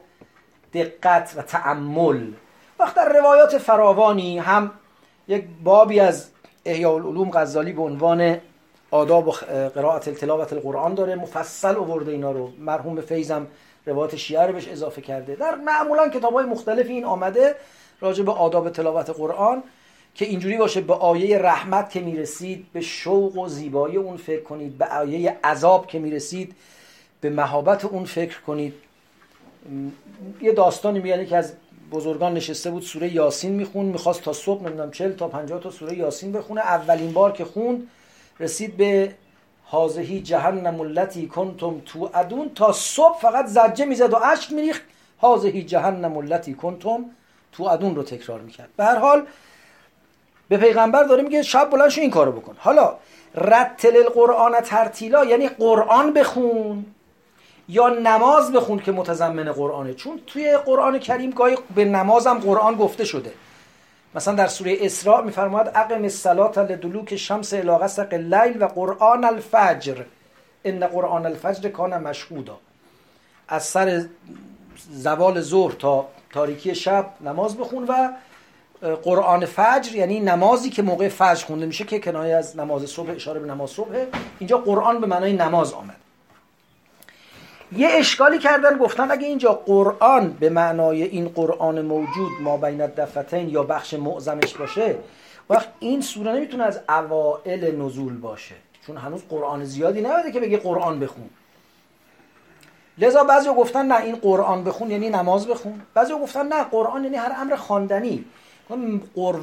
دقت 0.74 1.34
و 1.38 1.42
تعمل 1.42 2.32
وقت 2.80 2.96
در 2.96 3.14
روایات 3.20 3.58
فراوانی 3.58 4.40
هم 4.40 4.72
یک 5.28 5.46
بابی 5.64 6.00
از 6.00 6.30
احیاء 6.66 6.96
العلوم 6.96 7.32
غزالی 7.32 7.74
به 7.74 7.82
عنوان 7.82 8.38
آداب 8.92 9.28
و 9.28 9.32
قرائت 9.76 10.08
التلاوت 10.08 10.54
القرآن 10.54 10.94
داره. 10.94 11.16
مفصل 11.16 11.76
آورده 11.76 12.12
اینا 12.12 12.32
رو. 12.32 12.52
مرحوم 12.60 13.02
فیضم 13.02 13.48
روایت 13.86 14.16
شیعه 14.16 14.46
رو 14.46 14.54
بهش 14.54 14.68
اضافه 14.68 15.02
کرده. 15.02 15.36
در 15.36 15.56
معمولا 15.56 16.10
کتاب 16.10 16.34
های 16.34 16.46
مختلفی 16.46 16.94
این 16.94 17.06
آمده 17.06 17.56
راجع 18.02 18.24
به 18.24 18.32
آداب 18.32 18.70
تلاوت 18.70 19.10
قرآن. 19.10 19.64
که 20.20 20.26
اینجوری 20.26 20.58
باشه 20.58 20.82
به 20.82 20.94
آیه 20.94 21.38
رحمت 21.38 21.90
که 21.90 22.00
می‌رسید 22.00 22.66
به 22.74 22.82
شوق 22.82 23.38
و 23.38 23.48
زیبایی 23.48 23.98
اون 23.98 24.18
فکر 24.18 24.44
کنید 24.44 24.78
به 24.78 24.86
آیه 24.86 25.38
عذاب 25.44 25.88
که 25.88 26.00
می‌رسید 26.00 26.56
به 27.22 27.30
مهابت 27.30 27.86
اون 27.86 28.06
فکر 28.06 28.42
کنید. 28.42 28.74
یه 30.42 30.52
داستانی 30.52 31.00
میگه 31.00 31.26
که 31.26 31.38
از 31.38 31.54
بزرگان 31.92 32.34
نشسته 32.34 32.72
بود 32.72 32.84
سوره 32.84 33.14
یاسین 33.14 33.52
میخون 33.52 33.86
می‌خواست 33.86 34.22
تا 34.22 34.34
صبح 34.34 34.64
نمی‌دونم 34.64 34.92
40 34.92 35.12
تا 35.12 35.28
50 35.28 35.60
تا 35.60 35.72
سوره 35.72 35.98
یاسین 35.98 36.32
بخونه. 36.32 36.62
اولین 36.62 37.14
بار 37.14 37.32
که 37.32 37.46
خوند 37.46 37.88
رسید 38.40 38.78
به 38.78 39.12
حاضهی 39.64 40.22
جهنم 40.22 40.82
التي 40.82 41.28
کنتم 41.28 41.82
تو 41.86 42.10
ادون 42.14 42.52
تا 42.56 42.72
صبح 42.72 43.20
فقط 43.20 43.46
زجه 43.46 43.86
می‌زد 43.86 44.14
و 44.14 44.18
اشک 44.24 44.52
میریخت. 44.52 44.82
حاضهی 45.18 45.64
جهنم 45.64 46.18
التي 46.18 46.54
کنتم 46.54 47.06
تو 47.52 47.64
ادون 47.64 47.96
رو 47.96 48.04
تکرار 48.04 48.42
می‌کرد. 48.42 48.70
به 48.78 48.84
هر 48.84 48.98
حال 48.98 49.26
به 50.50 50.58
پیغمبر 50.58 51.04
داره 51.04 51.24
میگه 51.24 51.42
شب 51.42 51.70
بلند 51.70 51.90
شو 51.90 52.02
این 52.02 52.12
کارو 52.12 52.32
بکن. 52.32 52.56
حالا 52.60 52.94
رتل 53.36 53.98
القرآن 53.98 54.62
ترتیلا 54.62 55.26
یعنی 55.26 55.48
قرآن 55.48 56.14
بخون 56.14 56.86
یا 57.68 57.90
نماز 57.90 58.52
بخون 58.52 58.80
که 58.80 58.92
متضمن 58.92 59.52
قرآنه. 59.52 59.94
چون 59.94 60.22
توی 60.28 60.58
قرآن 60.58 61.00
کریم 61.00 61.30
گاهی 61.30 61.58
به 61.76 61.86
نمازم 61.86 62.40
قرآن 62.40 62.76
گفته 62.76 63.06
شده. 63.06 63.32
مثلا 64.16 64.36
در 64.36 64.48
سوره 64.48 64.78
اسراء 64.82 65.22
میفرماید 65.22 65.68
اقم 65.76 66.04
الصلاه 66.04 66.60
لدلوک 66.60 67.16
شمس 67.16 67.54
الى 67.54 67.72
غسق 67.72 68.08
اللیل 68.12 68.64
و 68.64 68.66
قرآن 68.66 69.24
الفجر. 69.24 70.04
ان 70.66 70.88
قرآن 70.88 71.26
الفجر 71.26 71.70
کان 71.70 71.98
مشهودا. 71.98 72.58
از 73.48 73.64
سر 73.64 74.06
زوال 74.92 75.42
ظهر 75.42 75.72
تا 75.72 76.08
تاریکی 76.34 76.76
شب 76.76 77.06
نماز 77.22 77.58
بخون 77.58 77.84
و 77.84 78.10
قرآن 78.82 79.46
فجر 79.46 79.96
یعنی 79.96 80.20
نمازی 80.20 80.70
که 80.70 80.82
موقع 80.82 81.10
فجر 81.10 81.46
خونده 81.46 81.66
میشه 81.66 81.84
که 81.84 82.00
کنایه 82.00 82.36
از 82.36 82.58
نماز 82.58 82.86
صبح 82.86 83.12
اشاره 83.12 83.40
به 83.40 83.48
نماز 83.48 83.70
صبح. 83.70 84.06
اینجا 84.40 84.58
قرآن 84.58 85.02
به 85.02 85.08
معنای 85.08 85.34
نماز 85.34 85.74
آمد. 85.74 85.96
یه 87.72 87.90
اشکالی 87.92 88.40
کردن 88.40 88.78
گفتن 88.78 89.12
اگه 89.12 89.28
اینجا 89.28 89.54
قرآن 89.54 90.30
به 90.40 90.50
معنای 90.50 91.04
این 91.04 91.30
قرآن 91.30 91.82
موجود 91.82 92.32
ما 92.42 92.58
بین 92.58 92.86
دفتین 92.86 93.50
یا 93.50 93.64
بخش 93.64 93.94
معظمش 93.94 94.54
باشه 94.54 94.96
وقت 95.50 95.68
این 95.80 96.02
سوره 96.02 96.32
نمی‌تونه 96.32 96.64
از 96.64 96.80
اوائل 96.90 97.76
نزول 97.76 98.18
باشه. 98.18 98.56
چون 98.88 98.98
هنوز 98.98 99.22
قرآن 99.30 99.66
زیادی 99.66 100.02
نبوده 100.02 100.32
که 100.32 100.40
بگه 100.40 100.58
قرآن 100.58 101.00
بخون. 101.00 101.30
لذا 102.98 103.24
بعضی 103.24 103.50
گفتن 103.50 103.86
نه 103.86 104.04
این 104.04 104.16
قرآن 104.16 104.64
بخون 104.64 104.92
یعنی 104.92 105.10
نماز 105.10 105.48
بخون. 105.48 105.82
بعضی 105.94 106.14
گفتن 106.14 106.48
نه 106.48 106.64
قرآن 106.64 107.04
یعنی 107.04 107.16
هر 107.16 107.36
امر 107.42 107.56
خواندنی. 107.56 108.26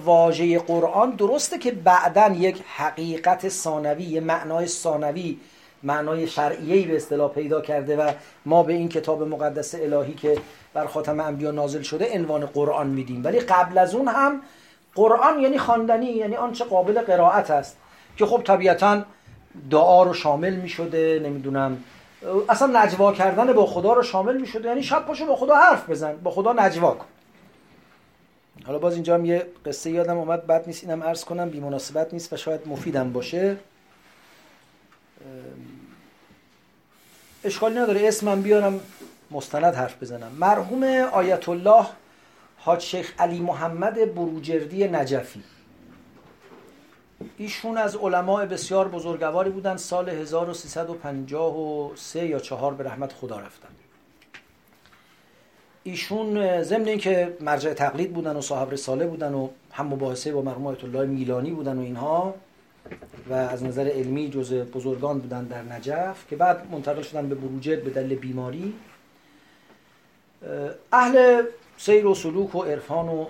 واژه 0.04 0.58
قرآن 0.58 1.10
درسته 1.10 1.58
که 1.58 1.70
بعدا 1.72 2.28
یک 2.28 2.62
حقیقت 2.76 3.48
ثانوی 3.48 4.04
یه 4.04 4.20
معنای 4.20 4.66
ثانوی 4.66 5.38
معنای 5.82 6.26
شرعیه‌ای 6.26 6.84
به 6.84 6.96
اصطلاح 6.96 7.30
پیدا 7.30 7.60
کرده 7.60 7.96
و 7.96 8.10
ما 8.46 8.62
به 8.62 8.72
این 8.72 8.88
کتاب 8.88 9.22
مقدس 9.22 9.74
الهی 9.74 10.14
که 10.14 10.38
بر 10.74 10.86
خاتم 10.86 11.20
انبیا 11.20 11.50
نازل 11.50 11.82
شده 11.82 12.14
عنوان 12.14 12.46
قرآن 12.46 12.86
میدیم. 12.86 13.24
ولی 13.24 13.40
قبل 13.40 13.78
از 13.78 13.94
اون 13.94 14.08
هم 14.08 14.42
قرآن 14.94 15.40
یعنی 15.40 15.58
خواندنی 15.58 16.06
یعنی 16.06 16.36
آنچه 16.36 16.64
قابل 16.64 17.00
قرائت 17.00 17.50
است 17.50 17.76
که 18.16 18.26
خب 18.26 18.42
طبیعتا 18.44 19.02
دعا 19.70 20.02
رو 20.02 20.14
شامل 20.14 20.54
می‌شده 20.56 21.20
نمی‌دونم 21.24 21.84
اصلا 22.48 22.82
نجوا 22.82 23.12
کردن 23.12 23.52
با 23.52 23.66
خدا 23.66 23.92
رو 23.92 24.02
شامل 24.02 24.40
می‌شده. 24.40 24.68
یعنی 24.68 24.82
شب 24.82 25.06
پاشو 25.06 25.26
با 25.26 25.36
خدا 25.36 25.54
حرف 25.54 25.90
بزن 25.90 26.16
با 26.16 26.30
خدا 26.30 26.52
نجوا 26.52 26.90
کن. 26.90 27.06
حالا 28.64 28.78
باز 28.78 28.94
اینجا 28.94 29.14
هم 29.14 29.24
یه 29.24 29.46
قصه 29.66 29.90
یادم 29.90 30.18
اومد. 30.18 30.46
بد 30.46 30.66
نیست 30.66 30.84
اینم 30.84 31.02
عرض 31.02 31.24
کنم. 31.24 31.50
بی 31.50 31.60
مناسبت 31.60 32.12
نیست 32.12 32.32
و 32.32 32.36
شاید 32.36 32.68
مفیدم 32.68 33.12
باشه. 33.12 33.56
اشکالی 37.44 37.74
نداره. 37.74 38.08
اسمم 38.08 38.42
بیارم 38.42 38.80
مستند 39.30 39.74
حرف 39.74 40.02
بزنم. 40.02 40.32
مرحوم 40.32 40.84
آیت 41.12 41.48
الله 41.48 41.86
حاج 42.58 42.80
شیخ 42.80 43.12
علی 43.18 43.40
محمد 43.40 44.14
بروجردی 44.14 44.88
نجفی. 44.88 45.42
ایشون 47.38 47.76
از 47.76 47.96
علماء 47.96 48.46
بسیار 48.46 48.88
بزرگواری 48.88 49.50
بودن 49.50 49.76
سال 49.76 50.08
1353 50.08 52.26
یا 52.26 52.38
4 52.38 52.74
به 52.74 52.84
رحمت 52.84 53.12
خدا 53.12 53.38
رفتن. 53.38 53.68
ایشون 55.86 56.62
ضمن 56.62 56.88
اینکه 56.88 57.36
مرجع 57.40 57.72
تقلید 57.72 58.12
بودن 58.12 58.36
و 58.36 58.40
صاحب 58.40 58.72
رساله 58.72 59.06
بودن 59.06 59.34
و 59.34 59.48
هم 59.72 59.86
مباحثه 59.86 60.32
با 60.32 60.42
مرحوم 60.42 60.66
آیت 60.66 60.84
الله 60.84 61.06
میلانی 61.06 61.50
بودن 61.50 61.78
و 61.78 61.80
اینها 61.80 62.34
و 63.30 63.32
از 63.32 63.64
نظر 63.64 63.88
علمی 63.88 64.30
جز 64.30 64.52
بزرگان 64.52 65.18
بودن 65.18 65.44
در 65.44 65.62
نجف 65.62 66.26
که 66.30 66.36
بعد 66.36 66.70
منتقل 66.72 67.02
شدن 67.02 67.28
به 67.28 67.34
بروجرد 67.34 67.84
به 67.84 67.90
دلیل 67.90 68.18
بیماری. 68.18 68.74
اهل 70.92 71.42
سیر 71.78 72.06
و 72.06 72.14
سلوک 72.14 72.54
و 72.54 72.62
عرفان 72.62 73.08
و 73.08 73.26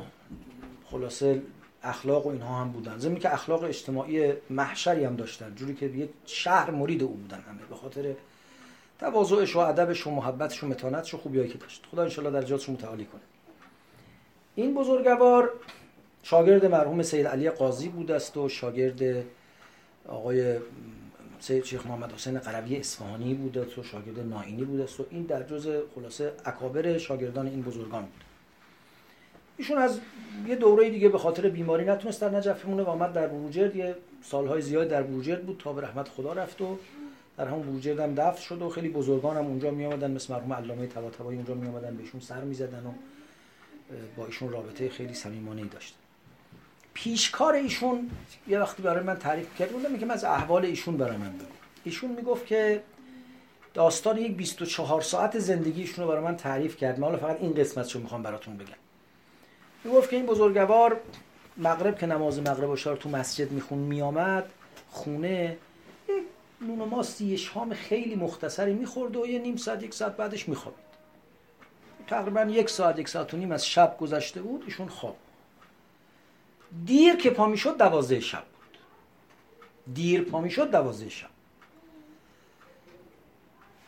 خلاصه 0.91 1.43
اخلاق 1.83 2.27
و 2.27 2.29
اینها 2.31 2.61
هم 2.61 2.73
بودن. 2.73 2.99
ضمن 2.99 3.17
که 3.17 3.35
اخلاق 3.35 3.65
اجتماعی 3.65 4.33
محشری 4.51 5.05
هم 5.05 5.17
داشتن 5.17 5.55
جوری 5.55 5.75
که 5.75 5.87
یه 5.87 6.09
شهر 6.27 6.71
مرید 6.71 7.03
او 7.03 7.15
بودن 7.15 7.41
همه 7.49 7.61
به 7.69 7.75
خاطر 7.75 8.15
تواضعش 8.99 9.57
و 9.57 9.59
ادبش 9.59 10.07
و 10.07 10.11
محبتش 10.11 10.65
و 10.65 10.67
متانتش 10.67 11.15
و 11.15 11.19
خوبیایی 11.19 11.49
که 11.49 11.59
داشت. 11.59 11.87
خدا 11.91 12.03
انشالله 12.03 12.31
در 12.31 12.43
جاتش 12.43 12.69
متعالی 12.69 13.05
کنه. 13.05 13.21
این 14.55 14.75
بزرگوار 14.75 15.51
شاگرد 16.23 16.65
مرحوم 16.65 17.03
سید 17.03 17.27
علی 17.27 17.51
قاضی 17.51 17.89
بود 17.89 18.11
است 18.11 18.37
و 18.37 18.49
شاگرد 18.49 19.25
آقای 20.09 20.59
سید 21.41 21.65
شیخ 21.65 21.87
محمد 21.87 22.13
حسین 22.13 22.39
قروی 22.39 22.77
اصفهانی 22.77 23.35
بود 23.35 23.57
و 23.57 23.83
شاگرد 23.83 24.21
ناینی 24.21 24.65
بود 24.65 24.81
است 24.81 25.01
و 25.01 25.07
این 25.11 25.23
در 25.23 25.43
جز 25.43 25.69
خلاصه 25.95 26.33
اکابر 26.45 26.99
شاگردان 26.99 27.47
این 27.47 27.63
بزرگان 27.63 28.03
بود. 28.03 28.25
ایشون 29.57 29.79
از 29.79 30.01
یه 30.47 30.57
دوره 30.57 30.91
دیگه 30.91 31.09
به 31.09 31.19
خاطر 31.19 31.49
بیماری 31.49 31.85
نتونست 31.85 32.21
در 32.21 32.31
نجف 32.31 32.65
بمونه 32.65 32.83
و 32.83 32.89
آمد 32.89 33.13
در 33.13 33.27
بروجرد. 33.27 33.77
یه 33.77 33.97
سالهای 34.23 34.63
زیاد 34.63 34.89
در 34.89 35.03
بروجرد 35.03 35.47
بود 35.47 35.61
تا 35.65 35.73
به 35.73 35.83
رحمت 35.83 36.09
خدا 36.09 36.33
رفت 36.33 36.61
و 36.61 36.79
در 37.39 37.49
همون 37.49 37.63
بروجرد 37.63 38.01
هم 38.01 38.15
دفن 38.15 38.41
شد 38.41 38.63
و 38.63 38.69
خیلی 38.69 38.89
بزرگان 38.89 39.37
هم 39.37 39.47
اونجا 39.47 39.71
می 39.71 39.87
آمدن 39.87 40.11
مثل 40.11 40.35
مرحوم 40.35 40.53
علامه 40.53 40.87
طباطبایی 40.87 41.39
اونجا 41.39 41.55
می 41.55 41.69
آمدن 41.69 41.97
بهشون 41.97 42.21
سر 42.21 42.41
می‌زدن 42.41 42.87
و 42.87 42.93
با 44.17 44.27
ایشون 44.27 44.53
رابطه 44.53 44.89
خیلی 44.89 45.15
صمیمانه 45.15 45.65
داشتن. 45.65 45.99
پیشکار 46.95 47.55
ایشون 47.55 48.11
یه 48.49 48.61
وقتی 48.61 48.83
برای 48.83 49.05
من 49.05 49.17
تعریف 49.17 49.59
کرد 49.59 49.71
بودم 49.71 49.99
که 49.99 50.07
من 50.07 50.15
از 50.15 50.25
احوال 50.25 50.65
ایشون 50.65 50.97
برای 50.97 51.17
من 51.17 51.33
بگو. 51.33 51.47
ایشون 51.85 52.11
می‌گفت 52.11 52.47
که 52.47 52.83
داستان 53.75 54.19
یک 54.19 54.37
24 54.37 55.01
ساعت 55.01 55.39
زندگیشون 55.39 56.05
رو 56.05 56.11
برای 56.11 56.25
من 56.25 56.37
تعریف 56.37 56.77
کرد. 56.77 57.01
من 57.01 57.17
فقط 57.17 57.41
این 57.41 57.55
قسمت 57.55 57.93
رو 57.93 58.01
می‌خوام 58.01 58.23
براتون 58.23 58.57
بگم. 58.57 58.75
می‌گفت 59.85 60.11
که 60.11 60.17
این 60.17 60.27
بزرگوار 60.27 61.01
مغرب 61.57 61.99
که 61.99 62.07
نماز 62.07 62.41
مغرب 62.41 62.71
و 62.71 62.77
تو 62.77 63.09
مسجد 63.09 63.53
میخون 63.53 63.79
میامد 63.79 64.45
خونه 64.91 65.57
نون 66.61 66.81
و 66.81 66.87
ماستی 66.87 67.39
شام 67.39 67.75
خیلی 67.75 68.15
مختصری 68.15 68.75
می‌خورد 68.75 69.17
و 69.17 69.27
یه 69.27 69.39
نیم 69.39 69.57
ساعت 69.57 69.83
یک 69.83 69.95
ساعت 69.95 70.17
بعدش 70.17 70.49
میخوابید. 70.49 70.87
تقریبا 72.07 72.43
یک 72.43 72.71
ساعت 72.71 72.99
یک 72.99 73.09
ساعت 73.09 73.35
و 73.35 73.37
نیم 73.37 73.53
از 73.53 73.67
شب 73.67 73.97
گذشته 74.01 74.43
بود 74.43 74.63
ایشون 74.65 74.89
خواب 74.89 75.17
دیر 76.85 77.17
که 77.17 77.31
پا 77.31 77.47
می‌شد 77.47 77.79
دوازده 77.79 78.21
شب 78.21 78.45
بود. 78.45 78.79
دیر 79.95 80.23
پا 80.23 80.41
می‌شد 80.41 80.71
دوازده 80.71 81.09
شب. 81.09 81.29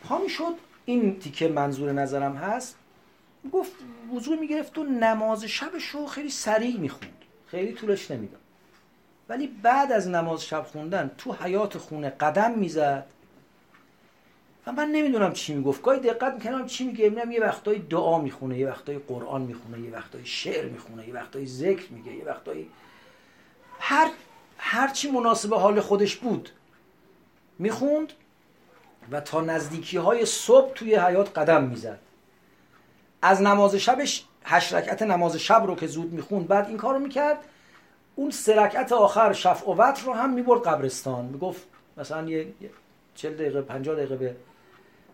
پا 0.04 0.18
می‌شد 0.18 0.54
این 0.84 1.18
تیکه 1.18 1.48
منظور 1.48 1.92
نظرم 1.92 2.36
هست. 2.36 2.76
گفت 3.52 3.72
وضوع 4.14 4.38
می‌گرفت 4.40 4.78
و 4.78 4.84
نماز 4.84 5.44
شبش 5.44 5.84
رو 5.84 6.06
خیلی 6.06 6.30
سریع 6.30 6.78
می‌خوند. 6.78 7.22
خیلی 7.46 7.72
طولش 7.72 8.10
نمی‌داد. 8.10 8.40
ولی 9.28 9.46
بعد 9.46 9.92
از 9.92 10.08
نماز 10.08 10.44
شب 10.44 10.62
خوندن 10.62 11.10
تو 11.18 11.32
حیات 11.32 11.78
خونه 11.78 12.10
قدم 12.10 12.58
می‌زد. 12.58 13.06
و 14.66 14.72
من 14.72 14.88
نمی‌دونم 14.88 15.32
چی 15.32 15.54
می‌گفت. 15.54 15.82
گاهی 15.82 16.00
دقت 16.00 16.34
می‌کنم 16.34 16.66
چی 16.66 16.84
میگه. 16.84 17.08
می‌بینم 17.08 17.32
یه 17.32 17.40
وقتایی 17.40 17.78
دعا 17.78 18.18
می‌خونه 18.18 18.58
یه 18.58 18.68
وقتایی 18.68 18.98
قرآن 18.98 19.42
می‌خونه 19.42 19.80
یه 19.80 19.92
وقتایی 19.92 20.26
شعر 20.26 20.64
می‌خونه 20.64 21.08
یه 21.08 21.14
وقتایی 21.14 21.46
ذکر 21.46 21.92
میگه 21.92 22.12
یه 22.12 22.24
وقتایی 22.24 22.70
هر 23.78 24.10
هر 24.58 24.88
چی 24.88 25.10
مناسب 25.10 25.54
حال 25.54 25.80
خودش 25.80 26.16
بود 26.16 26.50
می‌خوند 27.58 28.12
و 29.10 29.20
تا 29.20 29.40
نزدیکی 29.40 29.96
های 29.96 30.26
صبح 30.26 30.72
توی 30.72 30.94
حیات 30.94 31.38
قدم 31.38 31.64
می‌زد. 31.64 31.98
از 33.22 33.42
نماز 33.42 33.74
شبش 33.74 34.24
هشت 34.44 34.74
رکعت 34.74 35.02
نماز 35.02 35.36
شب 35.36 35.64
رو 35.66 35.76
که 35.76 35.86
زود 35.86 36.12
می‌خوند 36.12 36.48
بعد 36.48 36.68
این 36.68 36.76
کار 36.76 36.94
رو 36.94 37.00
می‌کرد. 37.00 37.38
اون 38.18 38.30
سه 38.30 38.60
رکعت 38.60 38.92
آخر 38.92 39.32
شفع 39.32 39.70
و 39.70 39.74
وتر 39.74 40.06
رو 40.06 40.12
هم 40.12 40.32
می‌برد 40.32 40.62
قبرستان. 40.62 41.24
می‌گفت 41.24 41.66
مثلا 41.96 42.28
یه 42.28 42.46
چل 43.14 43.34
دقیقه 43.34 43.62
پنجاه 43.62 43.96
دقیقه 43.96 44.16
به 44.16 44.36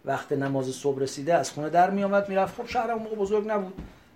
وقت 0.05 0.33
نماز 0.33 0.67
صبح 0.67 1.01
رسیده 1.01 1.35
از 1.35 1.51
خونه 1.51 1.69
در 1.69 1.91
میامد 1.91 2.29
می‌رفت. 2.29 2.61
خب 2.61 2.69
شهر 2.69 2.91
اون 2.91 3.03
موقع 3.03 3.17
بزرگ 3.17 3.49
نبود. 3.49 3.75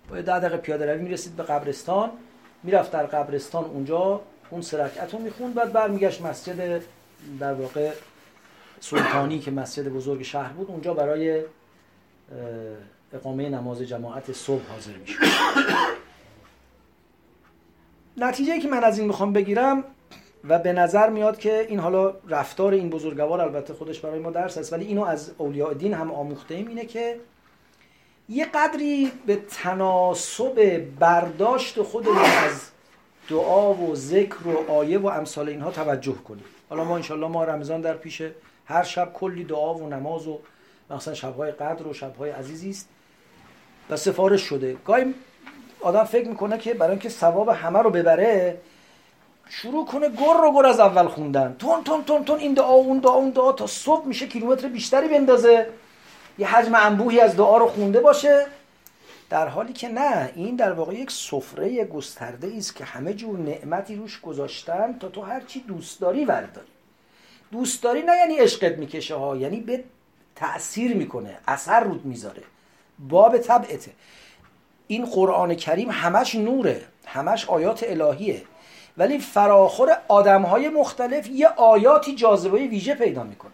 با 0.09 0.21
ده 0.21 0.39
دقیقه 0.39 0.57
پیاده 0.57 0.93
روی 0.93 1.03
می‌رسید 1.03 1.35
به 1.35 1.43
قبرستان. 1.43 2.09
می‌رفت 2.63 2.91
در 2.91 3.05
قبرستان 3.05 3.65
اونجا 3.65 4.21
اون 4.49 4.61
سه 4.61 4.83
رکعت 4.83 5.13
رو 5.13 5.19
می‌خوند 5.19 5.53
بعد 5.53 5.73
برمیگشت 5.73 6.21
مسجد 6.21 6.81
در 7.39 7.53
واقع 7.53 7.91
سلطانی 8.79 9.39
که 9.39 9.51
مسجد 9.51 9.87
بزرگ 9.87 10.21
شهر 10.21 10.53
بود. 10.53 10.67
اونجا 10.67 10.93
برای 10.93 11.43
اقامه 13.13 13.49
نماز 13.49 13.81
جماعت 13.81 14.31
صبح 14.31 14.61
حاضر 14.71 14.91
میشه 14.91 15.15
نتیجه 18.19 18.59
که 18.59 18.67
من 18.67 18.83
از 18.83 18.99
این 18.99 19.07
می‌خوام 19.07 19.33
بگیرم 19.33 19.83
و 20.43 20.59
به 20.59 20.73
نظر 20.73 21.09
میاد 21.09 21.39
که 21.39 21.65
این 21.69 21.79
حالا 21.79 22.13
رفتار 22.27 22.73
این 22.73 22.89
بزرگوار 22.89 23.41
البته 23.41 23.73
خودش 23.73 23.99
برای 23.99 24.19
ما 24.19 24.31
درس 24.31 24.57
است 24.57 24.73
ولی 24.73 24.85
اینو 24.85 25.03
از 25.03 25.31
اولیاء 25.37 25.73
دین 25.73 25.93
هم 25.93 26.11
آموخته 26.11 26.55
ایم 26.55 26.67
اینه 26.67 26.85
که 26.85 27.19
یه 28.29 28.45
قدری 28.45 29.11
به 29.25 29.35
تناسب 29.35 30.85
برداشت 30.99 31.81
خودمون 31.81 32.17
از 32.17 32.69
دعا 33.29 33.73
و 33.73 33.95
ذکر 33.95 34.47
و 34.47 34.71
آیه 34.71 34.99
و 34.99 35.07
امثال 35.07 35.49
اینها 35.49 35.71
توجه 35.71 36.15
کنیم. 36.15 36.43
حالا 36.69 36.83
ما 36.83 36.95
انشالله 36.95 37.27
ما 37.27 37.43
رمضان 37.43 37.81
در 37.81 37.93
پیش 37.93 38.21
هر 38.65 38.83
شب 38.83 39.13
کلی 39.13 39.43
دعا 39.43 39.73
و 39.73 39.89
نماز 39.89 40.27
و 40.27 40.39
مثلا 40.89 41.13
شبهای 41.13 41.51
قدر 41.51 41.87
و 41.87 41.93
شبهای 41.93 42.29
عزیزی 42.29 42.69
است. 42.69 42.89
و 43.89 43.97
سفارش 43.97 44.41
شده. 44.41 44.77
گاهی 44.85 45.13
آدم 45.81 46.03
فکر 46.03 46.27
می‌کنه 46.27 46.57
که 46.57 46.73
برای 46.73 46.91
اینکه 46.91 47.09
ثواب 47.09 47.49
همه 47.49 47.79
رو 47.79 47.89
ببره 47.89 48.57
شروع 49.49 49.85
کنه 49.85 50.09
گر 50.09 50.33
رو 50.41 50.53
گر 50.55 50.65
از 50.65 50.79
اول 50.79 51.07
خوندن. 51.07 51.55
تون 51.59 51.83
تون 51.83 52.03
تون 52.03 52.25
تون 52.25 52.39
این 52.39 52.53
دعا 52.53 52.73
اون 52.73 52.99
دعا 52.99 53.13
اون 53.13 53.29
دعا 53.29 53.51
تا 53.51 53.67
صبح 53.67 54.05
میشه 54.07 54.27
کیلومتر 54.27 54.67
بیشتری 54.67 55.07
بندازه. 55.07 55.69
یه 56.37 56.55
حجم 56.55 56.75
انبوهی 56.75 57.19
از 57.19 57.35
دعا 57.35 57.57
رو 57.57 57.67
خونده 57.67 57.99
باشه. 57.99 58.45
در 59.29 59.47
حالی 59.47 59.73
که 59.73 59.89
نه 59.89 60.31
این 60.35 60.55
در 60.55 60.71
واقع 60.71 60.93
یک 60.93 61.11
سفره 61.11 61.85
گسترده 61.85 62.53
است 62.57 62.75
که 62.75 62.85
همه 62.85 63.13
جور 63.13 63.39
نعمتی 63.39 63.95
روش 63.95 64.21
گذاشتن 64.21 64.97
تا 64.99 65.09
تو 65.09 65.21
هر 65.21 65.41
چی 65.41 65.59
دوست 65.59 66.01
داری 66.01 66.25
ورداری. 66.25 66.67
دوست 67.51 67.83
داری 67.83 68.01
نه 68.01 68.17
یعنی 68.17 68.35
عشقت 68.35 68.77
می‌کشه 68.77 69.15
ها 69.15 69.35
یعنی 69.35 69.59
به 69.59 69.83
تأثیر 70.35 70.95
می‌کنه 70.95 71.37
اثر 71.47 71.79
رود 71.79 72.05
می‌ذاره. 72.05 72.43
باب 72.99 73.37
طبعته. 73.37 73.91
این 74.91 75.05
قرآن 75.05 75.55
کریم 75.55 75.89
همش 75.91 76.35
نوره 76.35 76.81
همش 77.05 77.49
آیات 77.49 77.83
الهیه. 77.87 78.41
ولی 78.97 79.19
فراخور 79.19 79.97
آدم 80.07 80.41
های 80.41 80.69
مختلف 80.69 81.29
یه 81.29 81.47
آیاتی 81.47 82.15
جاذبه 82.15 82.57
ویژه 82.57 82.95
پیدا 82.95 83.23
می‌کنن. 83.23 83.51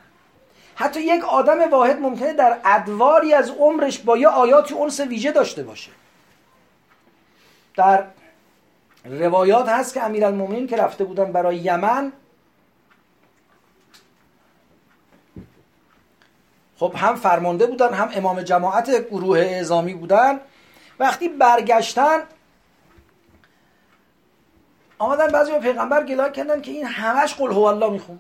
حتی 0.75 1.01
یک 1.01 1.23
آدم 1.23 1.69
واحد 1.71 1.99
ممکنه 1.99 2.33
در 2.33 2.57
ادواری 2.65 3.33
از 3.33 3.49
عمرش 3.49 3.99
با 3.99 4.17
یه 4.17 4.27
آیاتی 4.27 4.73
اونس 4.73 4.99
ویژه 4.99 5.31
داشته 5.31 5.63
باشه. 5.63 5.91
در 7.77 8.03
روایات 9.05 9.69
هست 9.69 9.93
که 9.93 10.03
امیرالمومنین 10.03 10.67
که 10.67 10.77
رفته 10.77 11.03
بودن 11.03 11.31
برای 11.31 11.57
یمن 11.57 12.11
خب 16.77 16.93
هم 16.95 17.15
فرمانده 17.15 17.67
بودن 17.67 17.93
هم 17.93 18.09
امام 18.15 18.41
جماعت 18.41 19.09
گروه 19.09 19.39
اعزامی 19.39 19.93
بودن. 19.93 20.39
وقتی 20.99 21.29
برگشتن 21.29 22.19
آمدن 24.97 25.27
بعضی 25.27 25.51
با 25.51 25.59
پیغمبر 25.59 26.05
گلای 26.05 26.31
کردن 26.31 26.61
که 26.61 26.71
این 26.71 26.85
همش 26.85 27.33
قل 27.33 27.51
هو 27.51 27.63
الله 27.63 27.89
می‌خوند. 27.89 28.19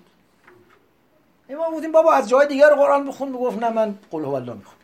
ما 1.49 1.69
بودیم 1.69 1.91
بابا 1.91 2.13
از 2.13 2.29
جای 2.29 2.47
دیگر 2.47 2.69
قرآن 2.69 3.07
بخون 3.07 3.33
بگفت 3.33 3.57
نه 3.57 3.69
من 3.69 3.97
قل 4.11 4.25
هو 4.25 4.33
الله 4.33 4.53
می‌خوند 4.53 4.79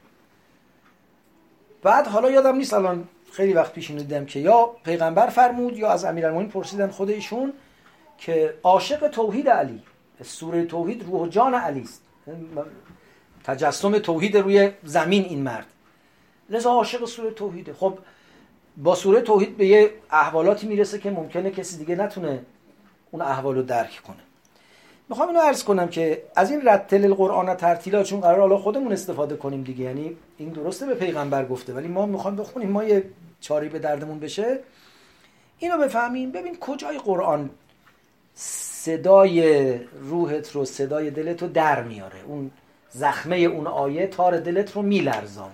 بعد 1.83 2.07
حالا 2.07 2.31
یادم 2.31 2.55
نیست 2.55 2.73
الان 2.73 3.07
خیلی 3.31 3.53
وقت 3.53 3.73
پیش 3.73 3.91
دیدم 3.91 4.25
که 4.25 4.39
یا 4.39 4.65
پیغمبر 4.83 5.27
فرمود 5.27 5.77
یا 5.77 5.91
از 5.91 6.05
امیرالمومنین 6.05 6.51
پرسیدن 6.51 6.87
خود 6.87 7.09
ایشون 7.09 7.53
که 8.17 8.53
عاشق 8.63 9.07
توحید 9.07 9.49
علی 9.49 9.83
سوره 10.23 10.65
توحید 10.65 11.03
روح 11.03 11.29
جان 11.29 11.53
علی 11.53 11.81
است 11.81 12.01
تجسم 13.43 13.99
توحید 13.99 14.37
روی 14.37 14.71
زمین 14.83 15.23
این 15.23 15.43
مرد. 15.43 15.70
لذا 16.51 16.69
عاشق 16.69 17.05
سوره 17.05 17.31
توحیده. 17.31 17.73
خب 17.73 17.97
با 18.77 18.95
سوره 18.95 19.21
توحید 19.21 19.57
به 19.57 19.67
یه 19.67 19.91
احوالاتی 20.11 20.67
می‌رسه 20.67 20.99
که 20.99 21.11
ممکنه 21.11 21.51
کسی 21.51 21.77
دیگه 21.77 21.95
نتونه 21.95 22.39
اون 23.11 23.21
احوال 23.21 23.55
رو 23.55 23.61
درک 23.61 24.01
کنه. 24.07 24.17
می‌خوام 25.09 25.27
اینو 25.27 25.39
عرض 25.39 25.63
کنم 25.63 25.87
که 25.87 26.23
از 26.35 26.51
این 26.51 26.61
رتل 26.61 27.05
القرآن 27.05 27.55
ترتیلا 27.55 28.03
چون 28.03 28.21
قرار 28.21 28.39
حالا 28.39 28.57
خودمون 28.57 28.91
استفاده 28.91 29.35
کنیم 29.35 29.63
دیگه 29.63 29.85
یعنی 29.85 30.17
این 30.37 30.49
درسته 30.49 30.85
به 30.85 30.95
پیغمبر 30.95 31.45
گفته 31.45 31.73
ولی 31.73 31.87
ما 31.87 32.05
می‌خوایم 32.05 32.37
بخونیم 32.37 32.69
ما 32.69 32.83
یه 32.83 33.03
چاری 33.41 33.69
به 33.69 33.79
دردمون 33.79 34.19
بشه. 34.19 34.59
اینو 35.57 35.77
بفهمیم. 35.77 36.31
ببین 36.31 36.57
کجای 36.59 36.97
قرآن 36.97 37.49
صدای 38.35 39.73
روحت 40.09 40.51
رو 40.51 40.65
صدای 40.65 41.09
دلت 41.09 41.41
رو 41.41 41.47
در 41.47 41.83
میاره. 41.83 42.23
اون 42.27 42.51
زخمه 42.89 43.37
اون 43.37 43.67
آیه 43.67 44.07
تار 44.07 44.39
دلت 44.39 44.75
رو 44.75 44.81
میلرزانه. 44.81 45.51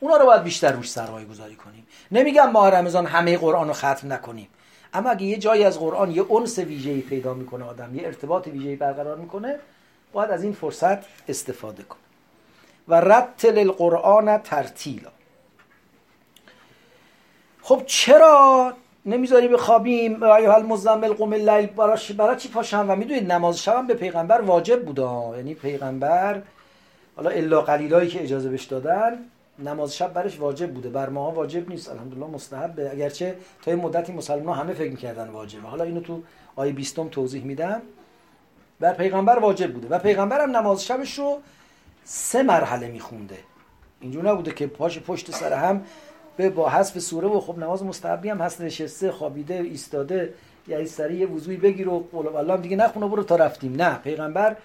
اونا 0.00 0.16
رو 0.16 0.26
باید 0.26 0.42
بیشتر 0.42 0.72
روش 0.72 0.90
سرمایه 0.90 1.26
گذاری 1.26 1.54
کنیم. 1.54 1.86
نمیگم 2.12 2.50
ما 2.50 2.68
رمضان 2.68 3.06
همه 3.06 3.38
قرآن 3.38 3.68
رو 3.68 3.74
ختم 3.74 4.12
نکنیم. 4.12 4.48
اما 4.94 5.10
اگه 5.10 5.22
یه 5.22 5.36
جایی 5.36 5.64
از 5.64 5.78
قرآن 5.78 6.10
یه 6.10 6.32
انس 6.32 6.58
ویژه‌ای 6.58 7.00
پیدا 7.00 7.34
می‌کنه 7.34 7.64
آدم 7.64 7.94
یه 7.94 8.06
ارتباط 8.06 8.46
ویژه‌ای 8.46 8.76
برقرار 8.76 9.16
می‌کنه 9.16 9.58
باید 10.12 10.30
از 10.30 10.42
این 10.42 10.52
فرصت 10.52 10.98
استفاده 11.28 11.82
کنه. 11.82 12.00
و 12.88 13.00
رتل 13.00 13.58
القرآن 13.58 14.38
ترتیلا. 14.38 15.10
خب 17.62 17.82
چرا 17.86 18.72
نمی‌ذاری 19.06 19.48
بخوابیم؟ 19.48 20.22
ایها 20.22 20.54
المزمل 20.54 21.12
قم 21.12 21.32
اللیل 21.32 21.66
برای 21.66 22.36
چی 22.36 22.48
پاشم؟ 22.48 22.86
و 22.88 22.96
می‌دونید 22.96 23.32
نماز 23.32 23.62
شب 23.62 23.86
به 23.86 23.94
پیغمبر 23.94 24.40
واجب 24.40 24.84
بوده 24.84 25.36
یعنی 25.36 25.54
پیغمبر 25.54 26.42
حالا 27.16 27.30
الا 27.30 27.62
قلیلایی 27.62 28.08
که 28.08 28.22
اجازه 28.22 28.48
بهش 28.48 28.64
دادن 28.64 29.18
نماز 29.58 29.96
شب 29.96 30.12
برش 30.12 30.40
واجب 30.40 30.72
بوده 30.74 30.88
بر 30.88 31.08
ماها 31.08 31.30
واجب 31.30 31.68
نیست. 31.68 31.90
الحمدلله 31.90 32.26
مستحبه 32.26 32.90
اگرچه 32.90 33.36
تا 33.62 33.70
این 33.70 33.80
مدتی 33.80 34.12
مسلمان 34.12 34.58
همه 34.58 34.72
فکر 34.72 34.90
می‌کردن 34.90 35.28
واجبه. 35.28 35.68
حالا 35.68 35.84
اینو 35.84 36.00
تو 36.00 36.22
آیه 36.56 36.72
20 36.72 37.10
توضیح 37.10 37.44
میدم. 37.44 37.82
بر 38.80 38.94
پیغمبر 38.94 39.38
واجب 39.38 39.72
بوده 39.72 39.88
و 39.88 39.98
پیغمبر 39.98 40.40
هم 40.40 40.56
نماز 40.56 40.84
شبش 40.84 41.18
رو 41.18 41.38
سه 42.04 42.42
مرحله 42.42 42.88
میخونده. 42.88 43.38
اینجور 44.00 44.30
نبوده 44.30 44.50
که 44.50 44.66
پاش 44.66 44.98
پشت 44.98 45.30
سر 45.30 45.52
هم 45.52 45.84
به 46.36 46.50
با 46.50 46.68
حذف 46.68 46.98
سوره 46.98 47.28
و 47.28 47.40
خب 47.40 47.58
نماز 47.58 47.84
مستحبی 47.84 48.28
هم 48.28 48.38
هست 48.38 48.60
نشسته 48.60 49.12
خوابیده 49.12 49.54
ایستاده 49.54 50.34
یعنی 50.68 50.86
سری 50.86 51.16
یه 51.16 51.26
وضوعی 51.26 51.56
بگیر 51.56 51.88
و 51.88 52.08
قول 52.12 52.36
الله 52.36 52.56
دیگه 52.56 52.76
نخونه 52.76 53.06
برو 53.06 53.22
تا 53.22 53.36
رفتیم. 53.36 53.74
نه 53.76 53.98
پیغمبر 53.98 54.56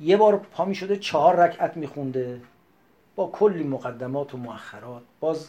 یه 0.00 0.16
بار 0.16 0.36
پا 0.52 0.64
می 0.64 0.74
شده 0.74 0.96
چهار 0.96 1.36
رکعت 1.36 1.76
میخونده. 1.76 2.40
با 3.18 3.30
کلی 3.32 3.64
مقدمات 3.64 4.34
و 4.34 4.36
مؤخرات. 4.36 5.02
باز 5.20 5.48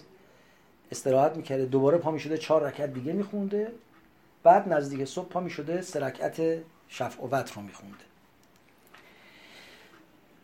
استراحت 0.92 1.36
می‌کرده. 1.36 1.66
دوباره 1.66 1.98
پا 1.98 2.12
می 2.12 2.20
شده 2.20 2.38
چهار 2.38 2.64
رکعت 2.64 2.94
دیگه 2.94 3.14
میخونده. 3.14 3.72
بعد 4.44 4.74
نزدیک 4.74 5.06
صبح 5.06 5.28
پا 5.30 5.40
می 5.40 5.50
شده 5.50 5.82
سه 5.82 6.00
رکعت 6.00 6.42
شفع 6.88 7.24
و 7.24 7.28
وتر 7.28 7.56
رو 7.56 7.62
میخونده. 7.62 7.98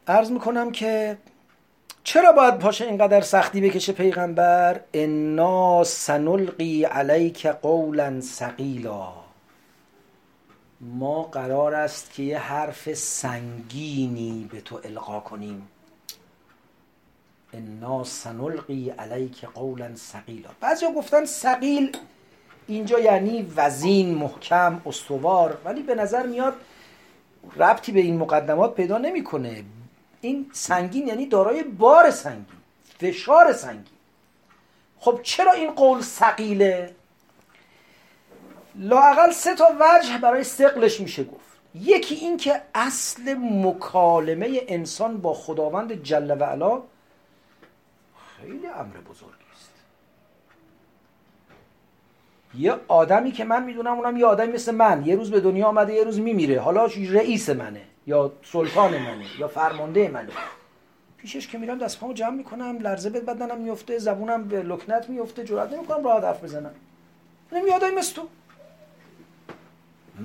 عرض 0.07 0.31
می‌کنم 0.31 0.71
که 0.71 1.17
چرا 2.03 2.31
باید 2.31 2.59
پاشه 2.59 2.85
اینقدر 2.85 3.21
سختی 3.21 3.61
بکشه 3.61 3.93
پیغمبر؟ 3.93 4.81
انا 4.93 5.83
سنلقی 5.83 6.83
علیک 6.83 7.47
قولا 7.47 8.21
ثقیلا. 8.21 9.13
ما 10.81 11.23
قرار 11.23 11.75
است 11.75 12.13
که 12.13 12.23
یه 12.23 12.39
حرف 12.39 12.93
سنگینی 12.93 14.49
به 14.51 14.61
تو 14.61 14.79
القا 14.83 15.19
کنیم. 15.19 15.67
انا 17.55 18.03
سنلقی 18.03 18.89
علیک 18.89 19.45
قولا 19.45 19.95
ثقیلا. 19.95 20.49
بعضی 20.59 20.85
گفتن 20.95 21.25
ثقیل 21.25 21.97
اینجا 22.67 22.99
یعنی 22.99 23.51
وزین 23.55 24.15
محکم 24.15 24.81
استوار 24.85 25.57
ولی 25.65 25.83
به 25.83 25.95
نظر 25.95 26.25
میاد 26.25 26.53
ربطی 27.57 27.91
به 27.91 27.99
این 27.99 28.17
مقدمات 28.17 28.75
پیدا 28.75 28.97
نمی‌کنه. 28.97 29.63
این 30.21 30.49
سنگین 30.53 31.07
یعنی 31.07 31.25
دارای 31.25 31.63
بار 31.63 32.11
سنگین 32.11 32.45
فشار 32.99 33.53
سنگین. 33.53 33.95
خب 34.99 35.19
چرا 35.23 35.51
این 35.51 35.71
قول 35.71 36.01
سقیله 36.01 36.95
لاقل 38.75 39.31
سه 39.31 39.55
تا 39.55 39.69
وجه 39.79 40.17
برای 40.17 40.43
سقلش 40.43 41.01
میشه 41.01 41.23
گفت. 41.23 41.45
یکی 41.75 42.15
این 42.15 42.37
که 42.37 42.61
اصل 42.75 43.33
مکالمه 43.39 44.61
انسان 44.67 45.17
با 45.17 45.33
خداوند 45.33 46.03
جل 46.03 46.35
و 46.39 46.43
علا 46.43 46.81
خیلی 48.45 48.67
امر 48.67 48.97
بزرگی 49.09 49.45
است. 49.53 49.71
یه 52.55 52.75
آدمی 52.87 53.31
که 53.31 53.45
من 53.45 53.63
می‌دونم 53.63 53.93
اونم 53.93 54.17
یه 54.17 54.25
آدمی 54.25 54.53
مثل 54.53 54.75
من. 54.75 55.05
یه 55.05 55.15
روز 55.15 55.31
به 55.31 55.39
دنیا 55.39 55.67
آمده 55.67 55.93
یه 55.93 56.03
روز 56.03 56.19
میمیره. 56.19 56.59
حالا 56.59 56.85
رئیس 57.09 57.49
منه 57.49 57.81
یا 58.07 58.31
سلطان 58.43 58.91
منه 58.91 59.25
یا 59.39 59.47
فرمانده 59.47 60.07
منه. 60.07 60.29
پیشش 61.17 61.47
که 61.47 61.57
میرم 61.57 61.77
دست 61.77 61.99
پامو 61.99 62.13
جمع 62.13 62.35
می‌کنم 62.35 62.77
لرزه 62.79 63.09
به 63.09 63.19
بدنم 63.19 63.57
میفته 63.61 63.97
زبونم 63.97 64.43
به 64.43 64.63
لکنت 64.63 65.09
میفته 65.09 65.43
جرأت 65.43 65.73
نمی‌کنم 65.73 66.05
راحت 66.05 66.23
حرف 66.23 66.43
بزنم. 66.43 66.71
نمیادای 67.51 67.91
مثل 67.95 68.15
تو. 68.15 68.27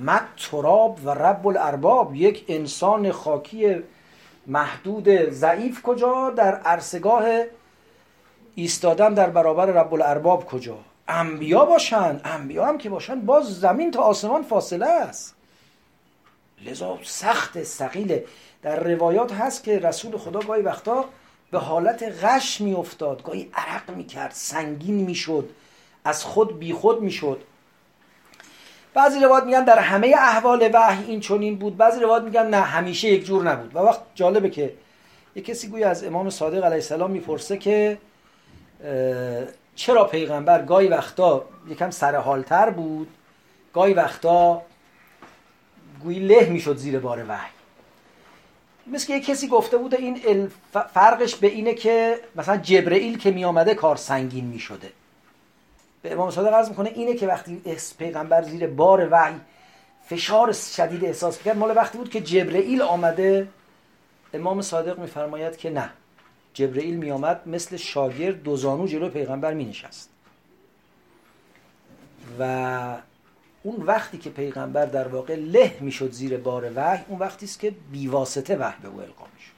مت 0.05 0.23
تراب 0.51 0.99
و 1.05 1.09
رب 1.09 1.47
الارباب 1.47 2.15
یک 2.15 2.45
انسان 2.47 3.11
خاکی 3.11 3.83
محدود 4.47 5.29
ضعیف 5.29 5.81
کجا؟ 5.81 6.29
در 6.29 6.55
عرصگاه 6.55 7.23
ایستادن 8.55 9.13
در 9.13 9.29
برابر 9.29 9.65
رب 9.65 9.93
الارباب 9.93 10.45
کجا؟ 10.45 10.77
انبیا 11.07 11.65
باشن 11.65 12.21
انبیا 12.23 12.65
هم 12.65 12.77
که 12.77 12.89
باشن 12.89 13.21
باز 13.21 13.59
زمین 13.59 13.91
تا 13.91 14.01
آسمان 14.01 14.43
فاصله 14.43 14.85
است. 14.85 15.35
لذا 16.65 16.99
سخت 17.03 17.63
سقیله 17.63 18.25
در 18.61 18.83
روایات 18.83 19.33
هست 19.33 19.63
که 19.63 19.79
رسول 19.79 20.17
خدا 20.17 20.39
گاهی 20.39 20.61
وقتا 20.61 21.05
به 21.51 21.59
حالت 21.59 22.03
غش 22.23 22.61
می 22.61 22.73
افتاد 22.73 23.23
گاهی 23.23 23.49
عرق 23.53 23.89
می 23.89 24.05
کرد 24.05 24.31
سنگین 24.31 24.95
می 24.95 25.15
شد 25.15 25.49
از 26.05 26.23
خود 26.23 26.59
بی 26.59 26.73
خود 26.73 27.01
می 27.01 27.11
شد 27.11 27.41
بعضی 28.93 29.19
روایات 29.19 29.43
میگن 29.43 29.63
در 29.63 29.79
همه 29.79 30.15
احوال 30.17 30.69
وحی 30.73 31.05
این 31.05 31.19
چنین 31.19 31.55
بود 31.55 31.77
بعضی 31.77 31.99
روایات 31.99 32.23
میگن 32.23 32.47
نه 32.47 32.61
همیشه 32.61 33.07
یک 33.07 33.25
جور 33.25 33.43
نبود. 33.43 33.75
و 33.75 33.79
وقت 33.79 34.01
جالبه 34.15 34.49
که 34.49 34.73
یک 35.35 35.45
کسی 35.45 35.67
گوی 35.67 35.83
از 35.83 36.03
امام 36.03 36.29
صادق 36.29 36.63
علیه 36.63 36.75
السلام 36.75 37.11
می‌پرسه 37.11 37.57
که 37.57 37.97
چرا 39.75 40.03
پیغمبر 40.03 40.61
گاهی 40.61 40.87
وقتا 40.87 41.45
یکم 41.67 41.89
سرحالتر 41.89 42.69
بود؟ 42.69 43.07
گاهی 43.73 43.93
وقتا 43.93 44.61
گویی 46.03 46.19
له 46.19 46.49
می‌شد 46.49 46.77
زیر 46.77 46.99
بار 46.99 47.25
وحی. 47.27 47.51
مثل 48.87 49.07
که 49.07 49.19
کسی 49.19 49.47
گفته 49.47 49.77
بوده 49.77 49.97
این 49.97 50.51
فرقش 50.93 51.35
به 51.35 51.47
اینه 51.47 51.73
که 51.73 52.19
مثلا 52.35 52.57
جبرئیل 52.57 53.17
که 53.17 53.31
می 53.31 53.45
آمده 53.45 53.75
کار 53.75 53.95
سنگین 53.95 54.45
می 54.45 54.59
شده 54.59 54.89
به 56.01 56.13
امام 56.13 56.31
صادق 56.31 56.53
عرض 56.53 56.69
می‌کنه 56.69 56.89
اینه 56.95 57.13
که 57.13 57.27
وقتی 57.27 57.61
پیغمبر 57.97 58.41
زیر 58.41 58.67
بار 58.67 59.07
وحی 59.11 59.35
فشار 60.09 60.51
شدید 60.51 61.05
احساس 61.05 61.41
کرد 61.41 61.57
مال 61.57 61.77
وقتی 61.77 61.97
بود 61.97 62.09
که 62.09 62.21
جبرئیل 62.21 62.81
آمده 62.81 63.47
امام 64.33 64.61
صادق 64.61 64.99
میفرماید 64.99 65.57
که 65.57 65.69
نه. 65.69 65.89
جبرئیل 66.53 66.95
می 66.95 67.11
آمد 67.11 67.47
مثل 67.47 67.77
شاگرد 67.77 68.43
دوزانو 68.43 68.87
جلو 68.87 69.09
پیغمبر 69.09 69.53
می 69.53 69.65
نشست 69.65 70.09
و 72.39 72.97
اون 73.63 73.85
وقتی 73.85 74.17
که 74.17 74.29
پیغمبر 74.29 74.85
در 74.85 75.07
واقع 75.07 75.35
له 75.35 75.77
می‌شد 75.79 76.11
زیر 76.11 76.37
بار 76.37 76.71
وحی 76.75 77.03
اون 77.07 77.19
وقتی 77.19 77.45
است 77.45 77.59
که 77.59 77.73
بیواسطه 77.91 78.55
وحی 78.55 78.81
به 78.81 78.87
او 78.87 78.99
القا 78.99 79.25
می‌شد. 79.35 79.51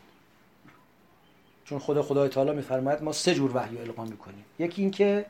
چون 1.66 1.80
خود 1.80 2.02
خدای 2.02 2.30
تعالی 2.30 2.52
میفرماید 2.52 3.04
ما 3.04 3.12
سه 3.12 3.34
جور 3.34 3.52
وحی 3.58 3.78
القا 3.78 4.06
می‌کنیم. 4.06 4.46
یکی 4.60 4.82
اینکه 4.82 5.26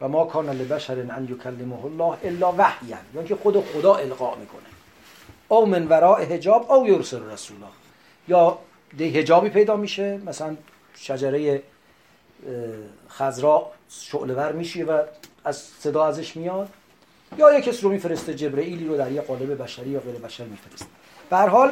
و 0.00 0.08
ما 0.08 0.24
کان 0.24 0.50
لبشر 0.50 0.98
ان 1.10 1.24
یکلمه 1.24 1.84
الله 1.84 2.18
الا 2.24 2.52
وحیا 2.52 2.98
یعنی 3.14 3.28
که 3.28 3.36
خود 3.36 3.64
خدا 3.64 3.94
القا 3.94 4.34
می‌کنه. 4.34 4.68
او 5.48 5.66
من 5.66 5.86
وراء 5.86 6.24
حجاب 6.24 6.72
او 6.72 6.88
یرسل 6.88 7.22
رسولا. 7.22 7.68
یا 8.28 8.58
ده 8.98 9.10
حجابی 9.10 9.48
پیدا 9.48 9.76
میشه 9.76 10.18
مثلا 10.26 10.56
شجره 11.00 11.62
خضرا 13.08 13.70
شعله 13.88 14.52
میشه 14.52 14.84
و 14.84 15.02
از 15.44 15.56
صدا 15.56 16.04
ازش 16.04 16.36
میاد. 16.36 16.68
یا 17.38 17.58
یک 17.58 17.64
کس 17.64 17.84
رو 17.84 17.90
میفرسته 17.90 18.34
جبرئیلی 18.34 18.86
رو 18.86 18.96
در 18.96 19.12
یه 19.12 19.20
قالب 19.20 19.62
بشری 19.62 19.90
یا 19.90 20.00
غیر 20.00 20.14
بشر 20.14 20.44
میفرسته. 20.44 20.86
به 21.30 21.36
حال 21.36 21.70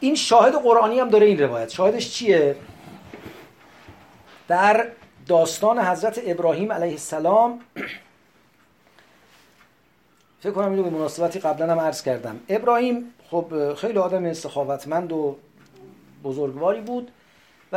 این 0.00 0.14
شاهد 0.14 0.54
قرآنی 0.54 1.00
هم 1.00 1.10
داره 1.10 1.26
این 1.26 1.38
روایت. 1.38 1.68
شاهدش 1.68 2.10
چیه؟ 2.10 2.56
در 4.48 4.88
داستان 5.26 5.78
حضرت 5.78 6.20
ابراهیم 6.26 6.72
علیه 6.72 6.90
السلام 6.90 7.60
فکر 10.42 10.52
کنم 10.52 10.70
اینو 10.70 10.82
به 10.82 10.90
مناسبتی 10.90 11.38
قبلا 11.38 11.72
هم 11.72 11.80
عرض 11.80 12.02
کردم. 12.02 12.40
ابراهیم 12.48 13.14
خب 13.30 13.74
خیلی 13.74 13.98
آدم 13.98 14.32
سخاوتمند 14.32 15.12
و 15.12 15.36
بزرگواری 16.24 16.80
بود. 16.80 17.10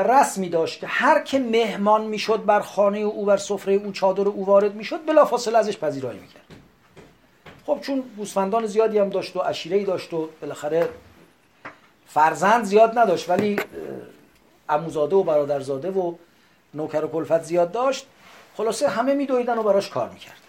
رسمی 0.03 0.49
داشت 0.49 0.79
که 0.79 0.87
هر 0.87 1.19
که 1.23 1.39
مهمان 1.39 2.05
می‌شد 2.05 2.45
بر 2.45 2.59
خانه 2.59 2.99
او 2.99 3.25
بر 3.25 3.37
سفره 3.37 3.73
او 3.73 3.91
چادر 3.91 4.27
او 4.27 4.45
وارد 4.45 4.75
می‌شد 4.75 5.05
بلافاصله 5.05 5.57
ازش 5.57 5.77
پذیرایی 5.77 6.19
می‌کرد. 6.19 6.45
خب 7.65 7.79
چون 7.81 8.03
گوسفندان 8.17 8.65
زیادی 8.65 8.97
هم 8.99 9.09
داشت 9.09 9.35
و 9.35 9.43
ای 9.65 9.83
داشت 9.83 10.13
و 10.13 10.29
بالاخره 10.41 10.89
فرزند 12.07 12.63
زیاد 12.63 12.99
نداشت 12.99 13.29
ولی 13.29 13.59
عموزاده 14.69 15.15
و 15.15 15.23
برادرزاده 15.23 15.91
و 15.91 16.13
نوکر 16.73 17.05
و 17.05 17.07
کلفت 17.07 17.43
زیاد 17.43 17.71
داشت 17.71 18.07
خلاصه 18.57 18.87
همه 18.87 19.13
میدویدن 19.13 19.57
و 19.57 19.63
براش 19.63 19.89
کار 19.89 20.09
می‌کرد. 20.09 20.39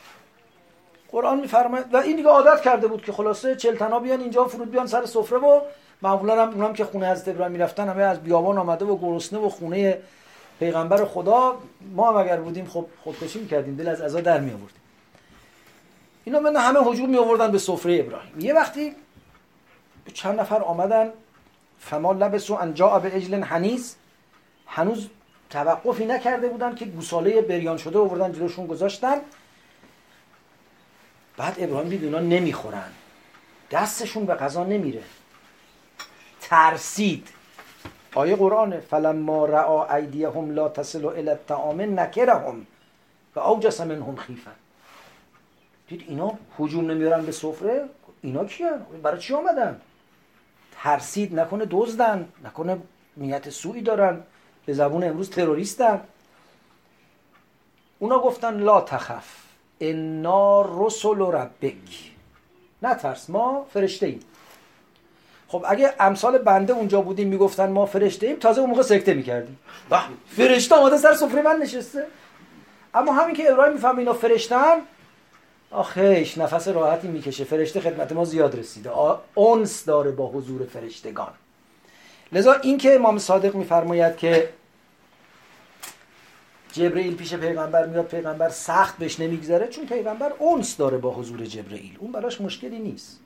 قرآن 1.13 1.41
میفرماید 1.41 1.95
و 1.95 1.97
این 1.97 2.17
دیگه 2.17 2.29
عادت 2.29 2.63
کرده 2.63 2.87
بود 2.87 3.05
که 3.05 3.13
خلاصه 3.13 3.57
چلتنا 3.57 3.99
بیان 3.99 4.21
اینجا 4.21 4.45
فرود 4.45 4.71
بیان 4.71 4.87
سر 4.87 5.07
سفره 5.07 5.39
و 5.39 5.61
معمولا 6.03 6.43
هم 6.43 6.55
اونم 6.55 6.73
که 6.73 6.85
خونه 6.85 7.07
از 7.07 7.29
ابراهیم 7.29 7.53
می‌رفتن 7.53 7.89
همه 7.89 8.03
از 8.03 8.21
بیابان 8.21 8.59
آمده 8.59 8.85
و 8.85 8.99
گرسنه 8.99 9.39
و 9.39 9.49
خونه 9.49 9.99
پیغمبر 10.59 11.05
خدا. 11.05 11.59
ما 11.95 12.11
هم 12.11 12.17
اگر 12.17 12.37
بودیم 12.37 12.67
خب 12.67 12.87
خودکشی 13.05 13.41
می‌کردیم 13.41 13.77
دل 13.77 13.89
از 13.89 14.01
عزا 14.01 14.21
در 14.21 14.41
می 14.41 14.51
آوردیم 14.51 14.81
اینا 16.25 16.41
من 16.41 16.57
همه 16.57 16.81
هجوم 16.81 17.11
می 17.11 17.17
آوردن 17.17 17.53
به 17.53 17.59
سفره 17.59 18.01
ابراهیم. 18.01 18.41
یه 18.41 18.55
وقتی 18.55 18.95
چند 20.15 20.41
نفر 20.41 20.63
آمدن 20.63 21.13
فما 21.79 22.13
لبسو 22.13 22.55
انجا 22.55 22.99
به 22.99 23.17
اجل 23.17 23.43
حنیز 23.43 23.97
هنوز 24.67 25.09
توقفی 25.51 26.07
نکرده 26.07 26.49
بودن 26.49 26.75
که 26.75 26.85
گوساله 26.85 27.41
بریان 27.41 27.77
شده 27.77 27.99
آوردن 27.99 28.33
جلوشون 28.33 28.67
گذاشتن. 28.67 29.17
بعد 31.37 31.55
ابراهیم 31.59 31.89
دید 31.89 32.05
اونا 32.05 32.19
نمی‌خورن. 32.19 32.91
دستشون 33.71 34.25
به 34.27 34.35
غذا 34.35 34.65
نمیره. 34.65 35.03
ترسید. 36.51 37.29
آیه 38.15 38.37
قرآنه 38.37 38.81
فلما 38.81 39.47
رعا 39.47 39.97
ایدیهم 39.97 40.51
لا 40.51 40.69
تصل 40.69 41.07
الى 41.07 41.31
الطعام 41.31 42.01
نکرهم 42.01 42.67
و 43.37 43.41
اوجس 43.41 43.81
منهم 43.81 44.17
خیفه. 44.17 44.51
دید 45.89 46.05
اینا 46.09 46.39
هجوم 46.59 46.91
نمیارن 46.91 47.27
به 47.27 47.33
سفره؟ 47.33 47.89
اینا 48.23 48.45
کیان؟ 48.45 48.87
برای 49.03 49.21
چی 49.21 49.35
آمدن؟ 49.35 49.81
ترسید 50.83 51.41
نکنه 51.41 51.67
دزدن 51.71 52.29
نکنه 52.45 52.79
نیت 53.17 53.51
سوی 53.51 53.81
دارن 53.81 54.23
به 54.67 54.73
زبون 54.73 55.05
امروز 55.05 55.31
تروریستن. 55.31 56.01
اونا 57.99 58.19
گفتن 58.19 58.61
لا 58.61 58.81
تخف 58.81 59.45
انا 59.81 60.63
رسول 60.87 61.21
ربک. 61.21 62.13
نترس 62.83 63.31
ما 63.31 63.67
فرشته 63.73 64.07
ایم. 64.07 64.21
خب 65.51 65.65
اگه 65.69 65.95
امثال 66.01 66.39
بنده 66.39 66.73
اونجا 66.73 67.01
بودیم 67.01 67.29
می‌گفتن 67.29 67.71
ما 67.71 67.87
فرشته 67.87 68.27
ایم 68.27 68.37
تازه 68.37 68.61
اون 68.61 68.71
موقع 68.71 68.83
سکته 68.83 69.15
می‌کردیم. 69.15 69.59
فرشته 70.27 70.75
آماده 70.75 70.99
سر 70.99 71.15
سفره 71.15 71.43
من 71.43 71.57
نشسته. 71.57 72.07
اما 72.95 73.13
همین 73.13 73.37
که 73.37 73.53
ابراهیم 73.53 73.73
میفهم 73.73 73.99
اینا 73.99 74.13
فرشتن 74.13 74.77
آخیش 75.71 76.39
نفس 76.39 76.69
راحتی 76.69 77.09
می‌کشه. 77.09 77.45
فرشته 77.45 77.81
خدمت 77.81 78.13
ما 78.13 78.25
زیاد 78.25 78.59
رسیده. 78.59 78.91
اونس 79.35 79.85
داره 79.85 80.11
با 80.11 80.27
حضور 80.27 80.67
فرشتگان. 80.67 81.33
لذا 82.33 82.53
این 82.53 82.79
که 82.79 82.95
امام 82.95 83.19
صادق 83.19 83.55
میفرماید 83.55 84.17
که 84.17 84.49
جبرئیل 86.73 87.17
پیش 87.17 87.35
پیغمبر 87.35 87.87
میاد 87.87 88.07
پیغمبر 88.07 88.49
سخت 88.49 88.99
بهش 88.99 89.21
نمیگذره 89.21 89.69
چون 89.69 89.87
پیغمبر 89.87 90.33
اونس 90.39 90.77
داره 90.77 90.99
با 90.99 91.11
حضور 91.11 91.45
جبرئیل. 91.45 91.97
اون 91.99 92.13
براش 92.13 92.41
مشکلی 92.41 92.79
نیست. 92.79 93.21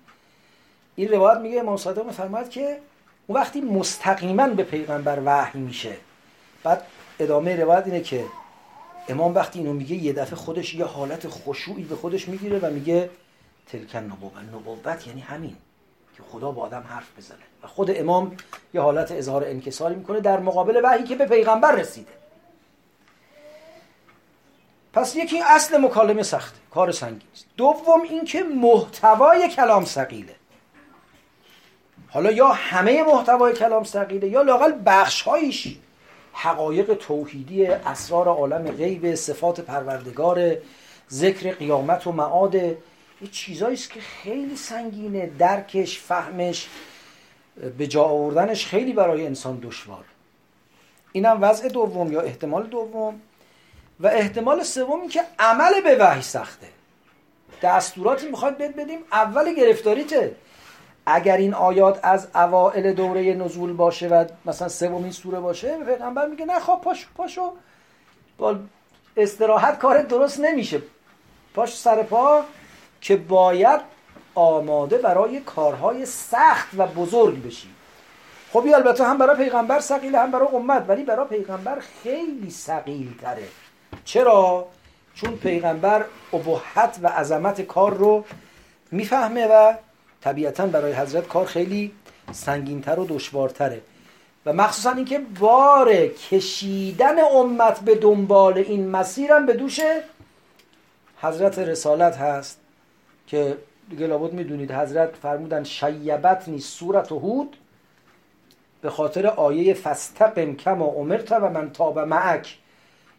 این 0.97 1.09
روایت 1.09 1.38
میگه 1.38 1.61
امام 1.61 1.76
صادق 1.76 2.07
میفرماید 2.07 2.51
که 2.51 2.78
اون 3.26 3.38
وقتی 3.40 3.61
مستقیما 3.61 4.49
به 4.49 4.62
پیغمبر 4.62 5.22
وحی 5.24 5.61
میشه 5.61 5.97
بعد 6.62 6.82
ادامه 7.18 7.57
روایت 7.57 7.86
اینه 7.86 8.01
که 8.01 8.24
امام 9.09 9.34
وقتی 9.34 9.59
اینو 9.59 9.72
میگه 9.72 9.97
یه 9.97 10.12
دفعه 10.12 10.36
خودش 10.36 10.74
یه 10.74 10.84
حالت 10.84 11.28
خشوعی 11.28 11.84
به 11.84 11.97
خودش 11.97 12.28
می‌گیره 12.28 12.59
و 12.59 12.70
میگه 12.70 13.11
تلکن 13.66 13.99
نبوت 13.99 14.32
نبوت 14.55 15.07
یعنی 15.07 15.20
همین 15.20 15.57
که 16.16 16.22
خدا 16.22 16.51
با 16.51 16.62
آدم 16.62 16.84
حرف 16.88 17.18
بزنه. 17.18 17.38
و 17.62 17.66
خود 17.66 17.99
امام 17.99 18.36
یه 18.74 18.80
حالت 18.80 19.12
اظهار 19.12 19.45
انکساری 19.45 19.95
می‌کنه 19.95 20.20
در 20.20 20.40
مقابل 20.40 20.80
وحی 20.84 21.05
که 21.05 21.14
به 21.14 21.26
پیغمبر 21.26 21.74
رسیده. 21.74 22.12
پس 24.92 25.16
یکی 25.16 25.42
اصل 25.42 25.80
مکالمه 25.80 26.22
سخته 26.22 26.59
کار 26.70 26.92
سنگین 26.92 27.28
است 27.32 27.47
دوم 27.57 28.03
اینکه 28.03 28.42
محتوای 28.42 29.49
کلام 29.49 29.84
ثقیله. 29.84 30.34
حالا 32.14 32.30
یا 32.30 32.48
همه 32.48 33.02
محتوای 33.02 33.52
کلام 33.52 33.84
ثقیله 33.84 34.28
یا 34.28 34.42
لاقل 34.42 34.72
بخشهایش 34.86 35.76
حقایق 36.32 36.94
توحیدی 36.94 37.66
اسرار 37.66 38.28
عالم 38.28 38.70
غیب 38.70 39.14
صفات 39.14 39.60
پروردگار 39.60 40.56
ذکر 41.10 41.52
قیامت 41.52 42.06
و 42.06 42.12
معاد. 42.12 42.54
یه 42.54 42.76
چیزایی 43.32 43.74
است 43.74 43.90
که 43.90 44.00
خیلی 44.00 44.56
سنگینه 44.56 45.30
درکش 45.38 45.98
فهمش 45.98 46.68
به 47.78 47.86
جا 47.86 48.02
آوردنش 48.02 48.66
خیلی 48.66 48.92
برای 48.92 49.26
انسان 49.26 49.58
دشوار. 49.62 50.04
اینم 51.12 51.38
وضع 51.40 51.68
دوم 51.68 52.12
یا 52.12 52.20
احتمال 52.20 52.66
دوم. 52.66 53.20
و 54.00 54.06
احتمال 54.06 54.62
سوم 54.62 55.08
که 55.08 55.20
عمل 55.38 55.80
به 55.84 55.96
وحی 56.00 56.22
سخته. 56.22 56.66
دستوراتی 57.62 58.28
می‌خواد 58.28 58.58
بد 58.58 58.76
بدیم 58.76 58.98
اول 59.12 59.54
گرفتاریته. 59.54 60.34
اگر 61.07 61.36
این 61.36 61.55
آیات 61.55 62.00
از 62.02 62.28
اوائل 62.34 62.92
دوره 62.92 63.34
نزول 63.34 63.72
باشه 63.72 64.09
و 64.09 64.24
مثلا 64.44 64.68
سومین 64.68 65.12
سوره 65.12 65.40
باشه 65.40 65.76
پیغمبر 65.78 66.26
میگه 66.26 66.44
نه 66.44 66.61
خب 66.61 66.80
پاشو 66.84 67.09
پاشو. 67.16 67.52
با 68.38 68.57
استراحت 69.16 69.78
کار 69.78 70.02
درست 70.02 70.40
نمیشه. 70.40 70.82
پاش 71.55 71.76
سر 71.78 72.02
پا 72.02 72.42
که 73.00 73.16
باید 73.16 73.80
آماده 74.34 74.98
برای 74.98 75.40
کارهای 75.40 76.07
سخت 76.07 76.68
و 76.76 76.86
بزرگ 76.86 77.46
بشی. 77.46 77.68
خب 78.52 78.64
البته 78.74 79.05
هم 79.05 79.18
برای 79.18 79.36
پیغمبر 79.36 79.80
سقیله 79.80 80.18
هم 80.18 80.30
برای 80.30 80.48
امت 80.52 80.84
ولی 80.88 81.05
برای 81.05 81.26
پیغمبر 81.26 81.78
خیلی 82.02 82.50
سقیل 82.50 83.18
تره 83.20 83.48
چرا؟ 84.05 84.66
چون 85.14 85.36
پیغمبر 85.36 86.05
ابهت 86.32 86.98
و 87.02 87.09
عظمت 87.09 87.61
کار 87.61 87.94
رو 87.94 88.24
می‌فهمه 88.90 89.46
و 89.46 89.74
طبیعتا 90.25 90.66
برای 90.66 90.93
حضرت 90.93 91.29
کار 91.29 91.47
خیلی 91.47 91.93
سنگینتر 92.33 93.01
و 93.01 93.07
دشوارتره. 93.07 93.81
و 94.47 94.53
مخصوصا 94.53 94.91
اینکه 94.91 95.18
بار 95.41 96.07
کشیدن 96.07 97.20
امت 97.35 97.81
به 97.81 97.95
دنبال 97.95 98.59
این 98.59 98.91
مسیرم 98.91 99.47
به 99.47 99.53
دوش 99.53 99.81
حضرت 101.20 101.59
رسالت 101.59 102.16
هست 102.16 102.61
که 103.27 103.57
دیگه 103.91 104.07
لابد 104.07 104.33
می‌دونید 104.33 104.72
حضرت 104.72 105.16
فرمودن 105.22 105.64
شیبت 105.64 106.49
نیست 106.49 106.79
صورت 106.79 107.12
و 107.12 107.18
هود 107.18 107.57
به 108.83 108.91
خاطر 108.91 109.27
آیه 109.27 109.75
فستقم 109.75 110.55
کما 110.55 110.87
امرت 110.87 111.33
و 111.33 111.51
من 111.51 111.70
تاب 111.70 111.99
معک. 111.99 112.59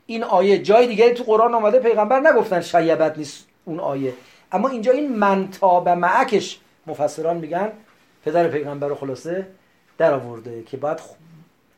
این 0.06 0.24
آیه 0.24 0.62
جای 0.64 0.88
دیگه 0.88 1.14
تو 1.14 1.24
قرآن 1.24 1.54
آمده 1.54 1.80
پیغمبر 1.80 2.20
نگفتن 2.20 2.62
شیبت 2.62 3.18
نیست 3.18 3.46
اون 3.66 3.80
آیه. 3.80 4.14
اما 4.52 4.70
اینجا 4.70 4.92
این 4.92 5.16
من 5.16 5.50
تاب 5.52 5.90
معکش 5.90 6.60
مفسران 6.88 7.38
میگن 7.38 7.72
پدر 8.26 8.48
پیغمبر 8.48 8.88
رو 8.88 8.96
خلاصه 8.96 9.48
در 9.98 10.14
آورده 10.14 10.64
که 10.64 10.78
بعد 10.78 11.02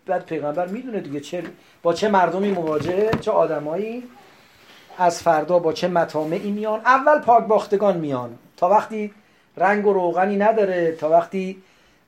بعد 0.06 0.26
پیغمبر 0.26 0.68
می‌دونه 0.68 1.00
دیگه 1.00 1.20
چه 1.20 1.44
با 1.84 1.94
چه 1.94 2.10
مردمی 2.10 2.52
مواجهه 2.52 3.12
چه 3.22 3.32
آدمایی. 3.32 4.04
از 4.98 5.24
فردا 5.24 5.60
با 5.60 5.74
چه 5.74 5.88
مطامعی 5.88 6.52
میان. 6.52 6.80
اول 6.80 7.20
پاک 7.20 7.46
باختگان 7.46 7.98
میان. 7.98 8.38
تا 8.58 8.70
وقتی 8.70 9.14
رنگ 9.58 9.88
و 9.88 9.94
روغنی 9.94 10.38
نداره 10.38 10.92
تا 10.92 11.10
وقتی 11.10 11.64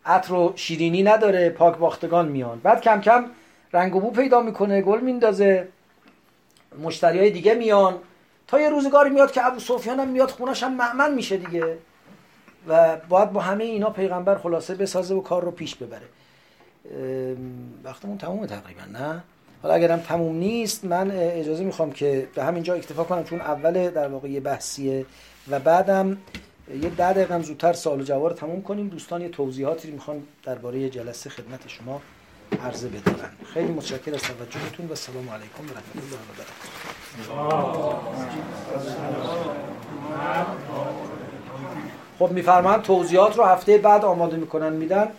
عطر 0.05 0.33
و 0.33 0.53
شیرینی 0.55 1.03
نداره 1.03 1.49
پاک 1.49 1.77
باختگان 1.77 2.27
میان. 2.27 2.59
بعد 2.59 2.81
کم 2.81 3.01
کم 3.01 3.25
رنگ 3.73 3.95
و 3.95 3.99
بو 3.99 4.11
پیدا 4.11 4.41
می‌کنه 4.41 4.81
گل 4.81 4.99
میندازه. 4.99 5.67
مشتری 6.83 7.19
های 7.19 7.31
دیگه 7.31 7.53
میان. 7.53 7.95
تا 8.47 8.59
یه 8.59 8.69
روزگاری 8.69 9.09
میاد 9.09 9.31
که 9.31 9.45
ابو 9.45 9.59
سفیان 9.59 9.99
هم 9.99 10.07
میاد 10.07 10.29
خونش 10.29 10.63
هم 10.63 10.73
معمن 10.73 11.13
میشه 11.13 11.37
دیگه. 11.37 11.77
و 12.67 12.97
باید 13.09 13.31
با 13.31 13.41
همه 13.41 13.63
اینا 13.63 13.89
پیغمبر 13.89 14.37
خلاصه 14.37 14.75
بسازه 14.75 15.15
و 15.15 15.21
کار 15.21 15.43
رو 15.43 15.51
پیش 15.51 15.75
ببره. 15.75 16.05
وقتمون 17.83 18.17
تمومه 18.17 18.47
تقریبا 18.47 18.81
نه؟ 18.93 19.23
حالا 19.63 19.75
اگرم 19.75 19.99
تموم 19.99 20.35
نیست 20.35 20.85
من 20.85 21.11
اجازه 21.11 21.63
می‌خوام 21.63 21.91
که 21.91 22.27
به 22.35 22.43
همینجا 22.43 22.73
اکتفا 22.73 23.03
کنم 23.03 23.23
چون 23.23 23.41
اول 23.41 23.89
در 23.89 24.07
واقع 24.07 24.29
یه 24.29 24.39
بحثیه 24.39 25.05
و 25.49 25.59
بعدم 25.59 26.17
یه 26.81 26.89
ده 26.89 27.13
دقیقه 27.13 27.41
زودتر 27.41 27.73
سوال 27.73 28.01
و 28.01 28.03
جواب 28.03 28.33
تموم 28.33 28.61
کنیم. 28.61 28.87
دوستان 28.87 29.21
یه 29.21 29.29
توضیحاتی 29.29 29.91
می‌خوان 29.91 30.23
درباره 30.43 30.89
جلسه 30.89 31.29
خدمت 31.29 31.67
شما 31.67 32.01
عرضه 32.63 32.87
بدارن. 32.87 33.29
خیلی 33.53 33.71
متشکر 33.71 34.13
از 34.13 34.21
توجهتون 34.21 34.91
و 34.91 34.95
سلام 34.95 35.29
علیکم 35.29 35.63
و 35.63 35.67
رحمت 35.67 35.95
الله 35.95 36.15
و 36.15 36.33
برکاته. 36.37 36.79
خب 42.19 42.31
میفرمان 42.31 42.81
توضیحات 42.81 43.37
رو 43.37 43.43
هفته 43.43 43.77
بعد 43.77 44.05
آماده 44.05 44.37
می‌کنن 44.37 44.73
میدن. 44.73 45.11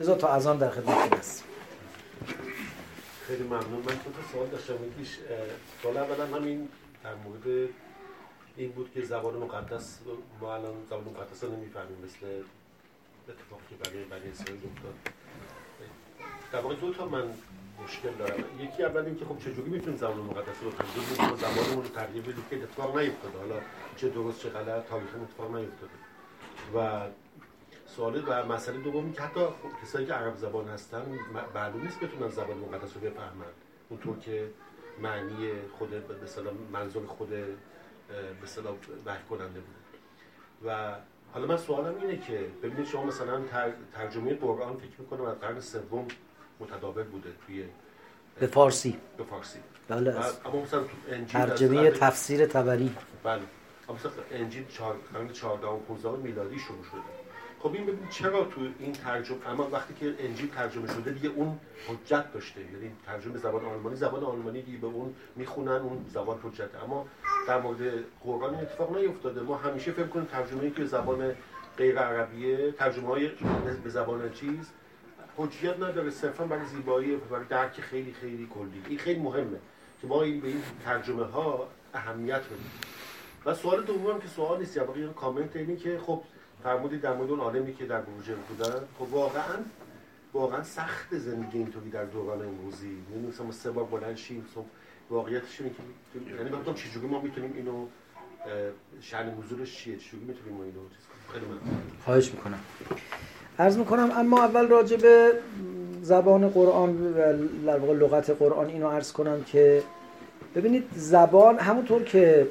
بذار 0.00 0.16
تا 0.16 0.28
از 0.28 0.46
آن 0.46 0.58
در 0.58 0.70
خدمت 0.70 1.18
هست 1.18 1.44
خیلی 3.26 3.42
ممنون. 3.42 3.60
من 3.60 3.84
تو 3.84 4.10
سوال 4.32 4.46
داشتم 4.46 4.74
یکیش 4.84 5.18
سوال 5.82 5.96
اولا 5.96 6.36
همین 6.36 6.68
در 7.04 7.14
مورد 7.14 7.68
این 8.56 8.70
بود 8.72 8.90
که 8.94 9.02
زبان 9.02 9.34
مقدس 9.34 9.98
ما 10.40 10.54
الان 10.54 10.74
زبان 10.90 11.04
مقدس 11.04 11.44
رو 11.44 11.56
نمی‌فهمیم 11.56 11.98
مثل 12.04 12.26
اتفاقی 13.28 13.74
برای 13.84 14.04
بنی 14.04 14.30
اسرائیل 14.30 14.60
افتاد. 14.76 14.94
در 16.52 16.60
واقع 16.60 16.74
دو 16.74 16.92
تا 16.92 17.06
من 17.06 17.24
مشکل 17.84 18.10
دارم. 18.18 18.44
یکی 18.60 18.82
اول 18.82 19.04
اینکه 19.04 19.24
خب 19.24 19.38
چجوری 19.38 19.70
می‌تونیم 19.70 19.98
زبان 19.98 20.16
مقدس 20.16 20.56
رو 20.62 20.70
بدیم 20.70 21.32
و 21.32 21.36
زبانمون 21.36 21.84
رو 21.84 21.88
تغییر 21.88 22.22
بدیم 22.22 22.44
که 22.50 22.56
اتفاق 22.56 22.98
نیفتاده. 22.98 23.38
حالا 23.38 23.60
چه 23.96 24.08
درست 24.08 24.40
چه 24.40 24.48
غلط 24.48 24.88
تاریخ 24.88 25.08
اتفاق 25.22 25.56
نیفتاده. 25.56 26.07
و 26.74 27.06
سوال 27.86 28.24
و 28.28 28.46
مسئله 28.46 28.78
دوم 28.78 29.12
که 29.12 29.22
حتی 29.22 29.40
خب 29.40 29.82
کسایی 29.82 30.06
که 30.06 30.12
عرب 30.12 30.36
زبان 30.36 30.68
هستن 30.68 31.18
معلوم 31.54 31.82
نیست 31.82 32.00
بتونن 32.00 32.28
زبان 32.28 32.58
مقدس 32.58 32.94
رو 32.94 33.00
بفهمن. 33.00 33.52
اونطور 33.88 34.18
که 34.18 34.50
معنی 35.02 35.50
خود 35.78 35.90
به 35.90 36.50
منظور 36.72 37.06
خود 37.06 37.30
به 37.30 37.46
وحی 39.06 39.22
کننده 39.30 39.60
بود 39.60 39.76
و 40.64 40.94
حالا 41.34 41.46
من 41.46 41.56
سوالم 41.56 42.00
اینه 42.00 42.16
که 42.18 42.46
ببینید 42.62 42.86
شما 42.86 43.04
مثلا 43.04 43.40
ترجمه 43.94 44.34
قرآن 44.34 44.76
فکر 44.76 45.00
می‌کنم 45.00 45.22
از 45.22 45.40
قرن 45.40 45.60
سوم 45.60 46.08
متداول 46.60 47.02
بوده 47.02 47.30
توی 47.46 47.64
به 48.40 48.46
فارسی. 48.46 48.98
به 49.16 49.24
فارسی. 49.24 49.58
بله. 49.88 50.16
اما 50.44 50.62
مثلا 50.62 50.84
ترجمه 51.28 51.90
تفسیر 51.90 52.46
تبری. 52.46 52.96
بله. 53.24 53.42
مثلا 53.94 54.12
انجیل 54.30 54.64
قرن 55.12 55.32
14 55.32 55.66
و 55.66 55.76
15 55.78 56.22
میلادی 56.22 56.58
شروع 56.58 56.84
شده. 56.84 57.00
خب 57.60 57.74
این 57.74 57.86
ببین 57.86 58.08
چرا 58.10 58.44
تو 58.44 58.60
این 58.78 58.92
ترجمه 58.92 59.48
اما 59.48 59.68
وقتی 59.70 59.94
که 59.94 60.14
انجیل 60.18 60.50
ترجمه 60.50 60.94
شده 60.94 61.10
دیگه 61.10 61.28
اون 61.28 61.58
حجت 61.88 62.32
داشته. 62.32 62.60
یعنی 62.60 62.92
ترجمه 63.06 63.38
زبان 63.38 63.64
آلمانی 63.64 63.96
زبان 63.96 64.24
آلمانی 64.24 64.62
دیگه 64.62 64.78
به 64.78 64.86
اون 64.86 65.14
می‌خونن 65.36 65.72
اون 65.72 66.06
زبان 66.08 66.38
حجت. 66.42 66.74
اما 66.84 67.06
در 67.48 67.60
مورد 67.60 68.04
قرآن 68.24 68.54
اتفاق 68.54 68.96
نیفتاده. 68.96 69.40
ما 69.40 69.56
همیشه 69.56 69.92
فکر 69.92 70.06
کنیم 70.06 70.24
ترجمه 70.24 70.70
که 70.70 70.84
زبان 70.84 71.34
غیر 71.76 71.98
عربیه 71.98 72.72
ترجمه 72.72 73.06
های 73.06 73.30
به 73.84 73.90
زبان 73.90 74.32
چیز 74.32 74.70
حجیت 75.36 75.76
نداره 75.76 76.10
صرفا 76.10 76.44
برای 76.44 76.66
زیبایی 76.66 77.16
برای 77.16 77.44
درک 77.48 77.80
خیلی 77.80 78.12
خیلی 78.12 78.48
کلی. 78.54 78.82
این 78.88 78.98
خیلی 78.98 79.20
مهمه 79.20 79.58
که 80.00 80.06
ما 80.06 80.22
این 80.22 80.40
به 80.40 80.48
این 80.48 80.62
ترجمه 80.84 81.24
ها 81.24 81.68
اهمیت 81.94 82.40
بدیم. 82.40 82.70
و 83.48 83.54
سوال 83.54 83.84
دوم 83.84 84.20
که 84.20 84.28
سوال 84.28 84.58
نیست 84.58 84.76
یا 84.76 85.12
کامنت 85.16 85.56
اینه 85.56 85.76
که 85.76 85.98
خب 86.06 86.22
فرمودید 86.62 87.00
در 87.00 87.14
مورد 87.14 87.30
اون 87.30 87.40
آدمی 87.40 87.74
که 87.74 87.86
در 87.86 88.00
بروژه 88.00 88.34
بودن 88.34 88.80
خب 88.98 89.14
واقعا 89.14 89.56
واقعا 90.32 90.62
سخت 90.62 91.18
زندگی 91.18 91.58
اینطوری 91.58 91.90
در 91.90 92.04
دوران 92.04 92.42
امروزی. 92.42 92.96
یعنی 93.14 93.28
مثلا 93.28 93.52
سه 93.52 93.70
بار 93.70 93.84
بلند 93.84 94.16
شیم 94.16 94.46
صبح 94.54 94.66
واقعیتش 95.10 95.60
اینه 95.60 95.74
که 95.74 95.82
یعنی 96.36 96.50
چه 96.74 96.88
چجوری 96.88 97.06
ما 97.06 97.20
می‌تونیم 97.20 97.52
اینو 97.56 97.86
شأن 99.00 99.30
حضورش 99.30 99.76
چیه؟ 99.76 99.96
چجوری 99.96 100.24
می‌تونیم 100.24 100.54
ما 100.54 100.64
اینو 100.64 100.80
چیز 100.88 101.32
خیلی 101.32 101.44
ممنون. 101.44 101.60
خواهش 102.04 102.30
می‌کنم. 102.30 102.60
عرض 103.58 103.78
می‌کنم 103.78 104.10
اما 104.16 104.44
اول 104.44 104.68
راجع 104.68 104.96
به 104.96 105.32
زبان 106.02 106.48
قرآن 106.48 107.06
و 107.06 107.12
در 107.66 107.78
واقع 107.78 107.92
لغت 107.92 108.30
قرآن 108.30 108.66
اینو 108.66 108.88
عرض 108.88 109.12
کنم 109.12 109.44
که 109.44 109.82
ببینید 110.54 110.84
زبان 110.94 111.58
همونطور 111.58 112.02
که 112.02 112.48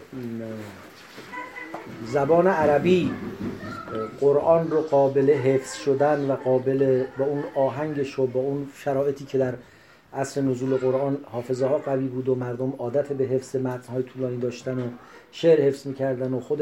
زبان 2.05 2.47
عربی 2.47 3.11
قرآن 4.19 4.71
رو 4.71 4.81
قابل 4.81 5.29
حفظ 5.29 5.73
شدن 5.73 6.31
و 6.31 6.35
قابل 6.35 7.03
با 7.17 7.25
اون 7.25 7.43
آهنگش 7.55 8.19
و 8.19 8.27
با 8.27 8.39
اون 8.39 8.67
شرایطی 8.75 9.25
که 9.25 9.37
در 9.37 9.53
اصل 10.13 10.41
نزول 10.41 10.77
قرآن 10.77 11.17
حافظه 11.31 11.67
ها 11.67 11.77
قوی 11.77 12.07
بود 12.07 12.29
و 12.29 12.35
مردم 12.35 12.73
عادت 12.77 13.13
به 13.13 13.23
حفظ 13.23 13.55
های 13.89 14.03
طولانی 14.03 14.37
داشتن 14.37 14.79
و 14.79 14.83
شعر 15.31 15.61
حفظ 15.61 15.87
می‌کردن 15.87 16.33
و 16.33 16.39
خود 16.39 16.61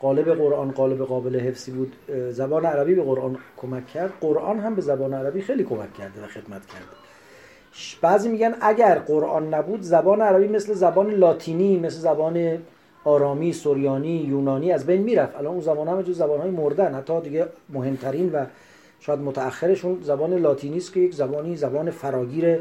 قالب 0.00 0.34
قرآن 0.34 0.70
قالب 0.70 1.02
قابل 1.04 1.40
حفظی 1.40 1.72
بود. 1.72 1.92
زبان 2.30 2.66
عربی 2.66 2.94
به 2.94 3.02
قرآن 3.02 3.38
کمک 3.56 3.86
کرد. 3.86 4.12
قرآن 4.20 4.60
هم 4.60 4.74
به 4.74 4.82
زبان 4.82 5.14
عربی 5.14 5.42
خیلی 5.42 5.64
کمک 5.64 5.94
کرده 5.94 6.24
و 6.24 6.26
خدمت 6.26 6.66
کرده 6.66 7.00
بعضی 8.02 8.28
میگن 8.28 8.54
اگر 8.60 8.98
قرآن 8.98 9.54
نبود 9.54 9.82
زبان 9.82 10.20
عربی 10.20 10.48
مثل 10.48 10.74
زبان 10.74 11.10
لاتینی 11.10 11.78
مثل 11.78 11.98
زبان 11.98 12.58
آرامی 13.04 13.52
سوریانی 13.52 14.16
یونانی 14.16 14.72
از 14.72 14.86
بین 14.86 15.02
می‌رفت. 15.02 15.36
الان 15.36 15.52
اون 15.52 15.60
زمان 15.60 15.88
هم 15.88 16.02
جو 16.02 16.12
زبان 16.12 16.40
های 16.40 16.50
مردن 16.50 16.94
حتی 16.94 17.20
دیگه 17.20 17.46
مهمترین 17.68 18.32
و 18.32 18.44
شاید 19.00 19.20
متأخرشون 19.20 19.98
زبان 20.02 20.34
لاتینی 20.34 20.76
است 20.76 20.92
که 20.92 21.00
یک 21.00 21.14
زبانی 21.14 21.56
زبان 21.56 21.90
فراگیر 21.90 22.58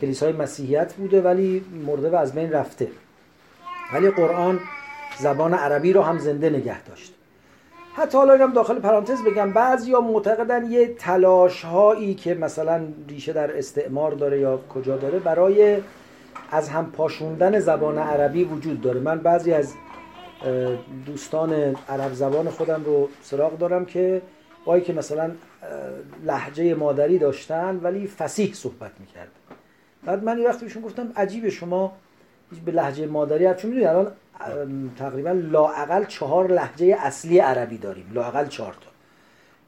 کلیسای 0.00 0.32
مسیحیت 0.32 0.94
بوده 0.94 1.22
ولی 1.22 1.64
مرده 1.86 2.10
و 2.10 2.14
از 2.14 2.34
بین 2.34 2.52
رفته. 2.52 2.88
ولی 3.94 4.10
قرآن 4.10 4.60
زبان 5.18 5.54
عربی 5.54 5.92
رو 5.92 6.02
هم 6.02 6.18
زنده 6.18 6.50
نگه 6.50 6.82
داشت. 6.82 7.14
حتی 7.94 8.18
حالا 8.18 8.32
اینم 8.32 8.52
داخل 8.52 8.78
پرانتز 8.78 9.22
بگم 9.22 9.52
بعضیا 9.52 10.00
معتقدن 10.00 10.70
یه 10.70 10.94
تلاش 10.94 11.64
هایی 11.64 12.14
که 12.14 12.34
مثلا 12.34 12.80
ریشه 13.08 13.32
در 13.32 13.58
استعمار 13.58 14.12
داره 14.12 14.40
یا 14.40 14.58
کجا 14.74 14.96
داره 14.96 15.18
برای 15.18 15.76
از 16.50 16.68
هم 16.68 16.90
پاشوندن 16.90 17.60
زبان 17.60 17.98
عربی 17.98 18.44
وجود 18.44 18.80
داره. 18.80 19.00
من 19.00 19.18
بعضی 19.18 19.52
از 19.52 19.74
دوستان 21.06 21.52
عرب 21.88 22.12
زبان 22.12 22.50
خودم 22.50 22.84
رو 22.84 23.08
سراغ 23.22 23.58
دارم 23.58 23.84
که 23.84 24.22
وای 24.66 24.80
که 24.80 24.92
مثلا 24.92 25.30
لحجه 26.24 26.74
مادری 26.74 27.18
داشتن 27.18 27.80
ولی 27.82 28.06
فسیح 28.06 28.54
صحبت 28.54 28.90
می‌کرد 29.00 29.28
بعد 30.04 30.24
من 30.24 30.38
یه 30.38 30.48
وقتی 30.48 30.64
بهشون 30.64 30.82
گفتم 30.82 31.12
عجیبه 31.16 31.50
شما 31.50 31.92
به 32.64 32.72
لحجه 32.72 33.06
مادری 33.06 33.46
هست 33.46 33.62
چون 33.62 33.86
الان 33.86 34.12
تقریبا 34.98 35.30
لاعقل 35.30 36.04
چهار 36.04 36.52
لحجه 36.52 36.96
اصلی 37.00 37.38
عربی 37.38 37.78
داریم. 37.78 38.10
لاعقل 38.14 38.46
چهار 38.46 38.72
تا. 38.72 38.90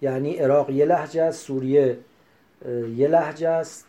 یعنی 0.03 0.37
عراق 0.37 0.71
یه 0.71 0.85
لحجه 0.85 1.23
است 1.23 1.47
سوریه 1.47 1.99
یه 2.97 3.09
لحجه 3.09 3.49
است 3.49 3.87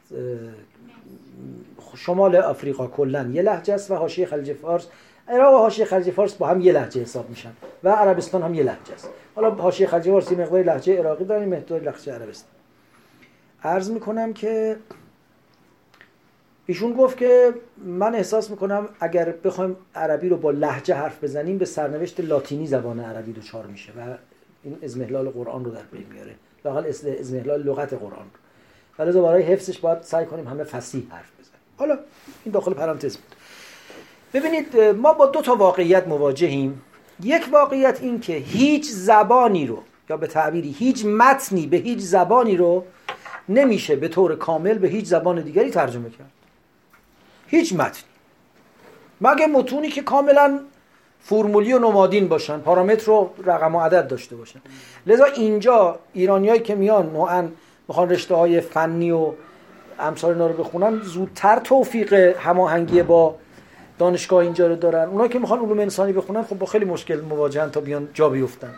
شمال 1.95 2.35
آفریقا 2.35 2.87
کلا 2.87 3.29
یه 3.33 3.41
لحجه 3.41 3.73
است 3.73 3.91
و 3.91 3.95
حاشیه 3.95 4.25
خلیج 4.25 4.53
فارس 4.53 4.87
عراق 5.27 5.53
و 5.53 5.57
حاشیه 5.57 5.85
خلیج 5.85 6.09
فارس 6.09 6.33
با 6.33 6.47
هم 6.47 6.61
یه 6.61 6.73
لحجه 6.73 7.01
حساب 7.01 7.29
میشن 7.29 7.51
و 7.83 7.89
عربستان 7.89 8.43
هم 8.43 8.53
یه 8.53 8.63
لحجه 8.63 8.93
است. 8.93 9.09
حالا 9.35 9.51
حاشیه 9.51 9.87
خلیج 9.87 10.09
فارس 10.09 10.31
مقدار 10.31 10.63
لحجه 10.63 10.99
عراقی 10.99 11.25
داریم 11.25 11.49
مقدار 11.49 11.81
لحجه 11.81 12.13
عربستان. 12.13 12.49
عرض 13.63 13.91
می‌کنم 13.91 14.33
که 14.33 14.75
ایشون 16.65 16.93
گفت 16.93 17.17
که 17.17 17.53
من 17.77 18.15
احساس 18.15 18.49
می‌کنم 18.49 18.89
اگر 18.99 19.31
بخوایم 19.31 19.75
عربی 19.95 20.29
رو 20.29 20.37
با 20.37 20.51
لحجه 20.51 20.95
حرف 20.95 21.23
بزنیم 21.23 21.57
به 21.57 21.65
سرنوشت 21.65 22.19
لاتینی 22.19 22.67
زبان 22.67 22.99
عربی 22.99 23.33
دچار 23.33 23.65
میشه 23.65 23.91
و 23.91 24.17
این 24.63 24.77
ازمهلال 24.83 25.29
قرآن 25.29 25.65
رو 25.65 25.71
در 25.71 25.83
بین 25.91 26.05
میاره. 26.13 26.35
لاقل 26.65 26.85
ازمهلال 27.19 27.63
لغت 27.63 27.93
قرآن 27.93 28.11
رو. 28.11 29.05
ولی 29.05 29.11
برای 29.21 29.43
حفظش 29.43 29.79
باید 29.79 30.01
سعی 30.01 30.25
کنیم 30.25 30.47
همه 30.47 30.63
فصیح 30.63 31.03
حرف 31.09 31.40
حالا 31.81 31.97
این 32.43 32.51
داخل 32.53 32.73
پرانتز 32.73 33.17
بود. 33.17 33.35
ببینید 34.33 34.77
ما 34.77 35.13
با 35.13 35.25
دو 35.25 35.41
تا 35.41 35.55
واقعیت 35.55 36.07
مواجهیم. 36.07 36.81
یک 37.23 37.47
واقعیت 37.51 38.01
این 38.01 38.19
که 38.19 38.33
هیچ 38.33 38.89
زبانی 38.89 39.67
رو 39.67 39.83
یا 40.09 40.17
به 40.17 40.27
تعبیری 40.27 40.71
هیچ 40.71 41.05
متنی 41.05 41.67
به 41.67 41.77
هیچ 41.77 41.99
زبانی 41.99 42.57
رو 42.57 42.83
نمیشه 43.49 43.95
به 43.95 44.07
طور 44.07 44.35
کامل 44.35 44.77
به 44.77 44.87
هیچ 44.87 45.05
زبان 45.05 45.41
دیگری 45.41 45.71
ترجمه 45.71 46.09
کرد. 46.09 46.31
هیچ 47.47 47.73
متنی. 47.73 48.03
مگه 49.21 49.47
متونی 49.47 49.89
که 49.89 50.01
کاملا 50.01 50.59
فرمولی 51.19 51.73
و 51.73 51.79
نمادین 51.79 52.27
باشن 52.27 52.59
پارامتر 52.59 53.11
و 53.11 53.29
رقم 53.45 53.75
و 53.75 53.81
عدد 53.81 54.07
داشته 54.07 54.35
باشن. 54.35 54.61
لذا 55.05 55.25
اینجا 55.25 55.99
ایرانیایی 56.13 56.59
که 56.59 56.75
میان 56.75 57.09
نوعا 57.13 57.47
می‌خوان 57.87 58.09
رشته 58.09 58.35
های 58.35 58.61
فنی 58.61 59.11
و 59.11 59.31
امثال 60.01 60.31
اینا 60.31 60.47
رو 60.47 60.63
بخونن 60.63 61.01
زودتر 61.01 61.59
توفیق 61.59 62.13
هماهنگی 62.13 63.03
با 63.03 63.35
دانشگاه 63.99 64.39
اینجا 64.39 64.67
رو 64.67 64.75
دارن. 64.75 65.09
اونایی 65.09 65.29
که 65.29 65.39
می‌خوان 65.39 65.59
علوم 65.59 65.79
انسانی 65.79 66.13
بخونن 66.13 66.43
خب 66.43 66.57
با 66.57 66.65
خیلی 66.65 66.85
مشکل 66.85 67.21
مواجهن 67.21 67.71
تا 67.71 67.79
بیان 67.79 68.09
جا 68.13 68.29
بیفتن. 68.29 68.73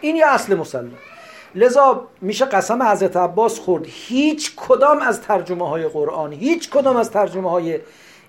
این 0.00 0.16
یه 0.16 0.26
اصل 0.26 0.54
مسلم 0.56 0.92
لذا 1.54 2.06
میشه 2.20 2.44
قسم 2.44 2.82
حضرت 2.82 3.16
عباس 3.16 3.58
خورد. 3.58 3.84
هیچ 3.86 4.52
کدام 4.56 4.98
از 4.98 5.20
ترجمه 5.20 5.68
های 5.68 5.88
قرآن 5.88 6.32
هیچ 6.32 6.70
کدام 6.70 6.96
از 6.96 7.10
ترجمه 7.10 7.50
های 7.50 7.78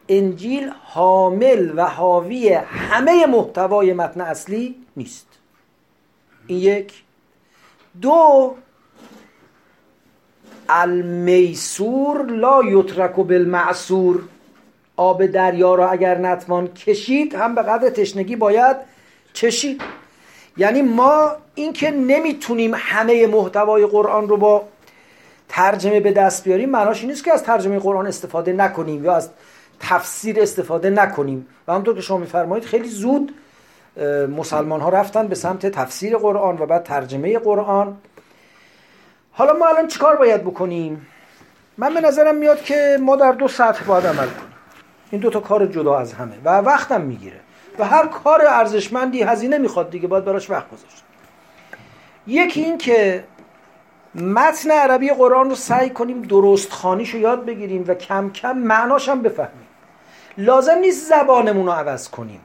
انجیل 0.09 0.71
حامل 0.83 1.71
و 1.75 1.85
حاوی 1.85 2.53
همه 2.53 3.25
محتوای 3.25 3.93
متن 3.93 4.21
اصلی 4.21 4.75
نیست. 4.97 5.27
این 6.47 6.59
یک. 6.59 7.03
دو 8.01 8.55
المیسور 10.69 12.25
لا 12.25 12.63
یترک 12.63 13.15
بالمعصور. 13.15 14.21
آب 14.97 15.25
دریا 15.25 15.75
را 15.75 15.89
اگر 15.89 16.17
نتوان 16.17 16.67
کشید 16.67 17.35
هم 17.35 17.55
به 17.55 17.61
قدر 17.61 17.89
تشنگی 17.89 18.35
باید 18.35 18.75
چشید 19.33 19.81
یعنی 20.57 20.81
ما 20.81 21.31
اینکه 21.55 21.91
نمی‌تونیم 21.91 22.71
همه 22.75 23.27
محتوای 23.27 23.85
قرآن 23.85 24.29
رو 24.29 24.37
با 24.37 24.63
ترجمه 25.49 25.99
به 25.99 26.11
دست 26.11 26.43
بیاریم 26.43 26.69
معناش 26.69 27.03
نیست 27.03 27.23
که 27.23 27.33
از 27.33 27.43
ترجمه 27.43 27.79
قرآن 27.79 28.07
استفاده 28.07 28.53
نکنیم 28.53 29.05
یا 29.05 29.15
از 29.15 29.29
تفسیر 29.79 30.41
استفاده 30.41 30.89
نکنیم. 30.89 31.47
و 31.67 31.71
همونطور 31.71 31.95
که 31.95 32.01
شما 32.01 32.17
میفرمایید 32.17 32.65
خیلی 32.65 32.87
زود 32.87 33.35
مسلمان 34.37 34.81
ها 34.81 34.89
رفتن 34.89 35.27
به 35.27 35.35
سمت 35.35 35.65
تفسیر 35.65 36.17
قرآن 36.17 36.57
و 36.57 36.65
بعد 36.65 36.83
ترجمه 36.83 37.39
قرآن. 37.39 37.97
حالا 39.33 39.53
ما 39.53 39.67
الان 39.67 39.87
چیکار 39.87 40.15
باید 40.15 40.43
بکنیم؟ 40.43 41.07
من 41.77 41.93
به 41.93 42.01
نظرم 42.01 42.35
میاد 42.35 42.61
که 42.61 42.97
ما 43.01 43.15
در 43.15 43.31
دو 43.31 43.47
سطح 43.47 43.83
باید 43.83 44.05
عمل 44.05 44.27
کنیم. 44.27 44.53
این 45.11 45.21
دو 45.21 45.29
تا 45.29 45.39
کار 45.39 45.65
جدا 45.65 45.97
از 45.97 46.13
همه 46.13 46.35
و 46.45 46.49
وقتم 46.49 47.01
می‌گیره 47.01 47.39
و 47.79 47.85
هر 47.85 48.07
کار 48.07 48.41
ارزشمندی 48.47 49.23
هزینه 49.23 49.57
می‌خواد 49.57 49.89
دیگه 49.89 50.07
باید 50.07 50.25
براش 50.25 50.49
وقت 50.49 50.71
گذاشت. 50.71 51.03
یکی 52.27 52.61
این 52.61 52.77
که 52.77 53.23
متن 54.15 54.71
عربی 54.71 55.09
قرآن 55.09 55.49
رو 55.49 55.55
سعی 55.55 55.89
کنیم 55.89 56.21
درست 56.21 56.71
خانیش 56.71 57.09
رو 57.09 57.19
یاد 57.19 57.45
بگیریم 57.45 57.85
و 57.87 57.93
کم 57.93 58.29
کم 58.29 58.57
معناش 58.57 59.09
هم 59.09 59.21
بفهمیم. 59.21 59.67
لازم 60.37 60.77
نیست 60.77 61.09
زبانمون 61.09 61.65
رو 61.65 61.71
عوض 61.71 62.09
کنیم. 62.09 62.41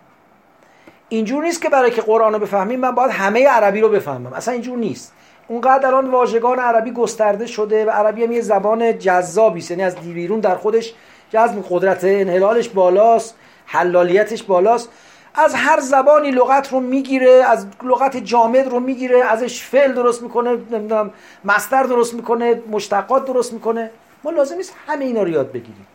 اینجور 1.09 1.45
نیست 1.45 1.63
که 1.63 1.69
برای 1.69 1.91
که 1.91 2.03
قرآن 2.03 2.33
رو 2.33 2.39
بفهمیم 2.39 2.81
من 2.81 2.91
باید 2.91 3.11
همه 3.11 3.49
عربی 3.49 3.81
رو 3.81 3.89
بفهمم. 3.89 4.33
اصلا 4.33 4.55
اینجور 4.55 4.79
نیست. 4.79 5.13
اونقدر 5.49 5.87
الان 5.87 6.11
واژگان 6.11 6.59
عربی 6.59 6.91
گسترده 6.91 7.47
شده 7.47 7.85
و 7.85 7.91
عربی 7.91 8.25
هم 8.25 8.33
یه 8.33 8.41
زبان 8.41 8.99
جذابی 8.99 9.65
یعنی 9.71 9.83
از 9.83 9.97
دیویرون 9.97 10.41
در 10.41 10.57
خودش 10.57 10.95
جذب 11.31 11.65
قدرت 11.71 12.05
انحلالش 12.05 12.69
بالاست 12.69 13.35
حلالیتش 13.67 14.43
بالاست. 14.43 14.89
از 15.35 15.55
هر 15.55 15.81
زبانی 15.81 16.31
لغت 16.31 16.73
رو 16.73 16.81
می‌گیره 16.81 17.31
از 17.31 17.67
لغت 17.83 18.17
جامد 18.17 18.69
رو 18.69 18.81
می‌گیره 18.81 19.25
ازش 19.25 19.63
فعل 19.63 19.93
درست 19.93 20.23
می‌کنه 20.23 20.51
نمی‌دونم 20.51 21.11
مستر 21.45 21.83
درست 21.83 22.15
می‌کنه 22.15 22.63
مشتقات 22.71 23.25
درست 23.25 23.53
می‌کنه. 23.53 23.91
ما 24.25 24.31
لازم 24.31 24.57
نیست 24.57 24.75
همه 24.87 25.05
اینا 25.05 25.23
رو 25.23 25.29
یاد 25.29 25.53
بگیریم. 25.53 25.87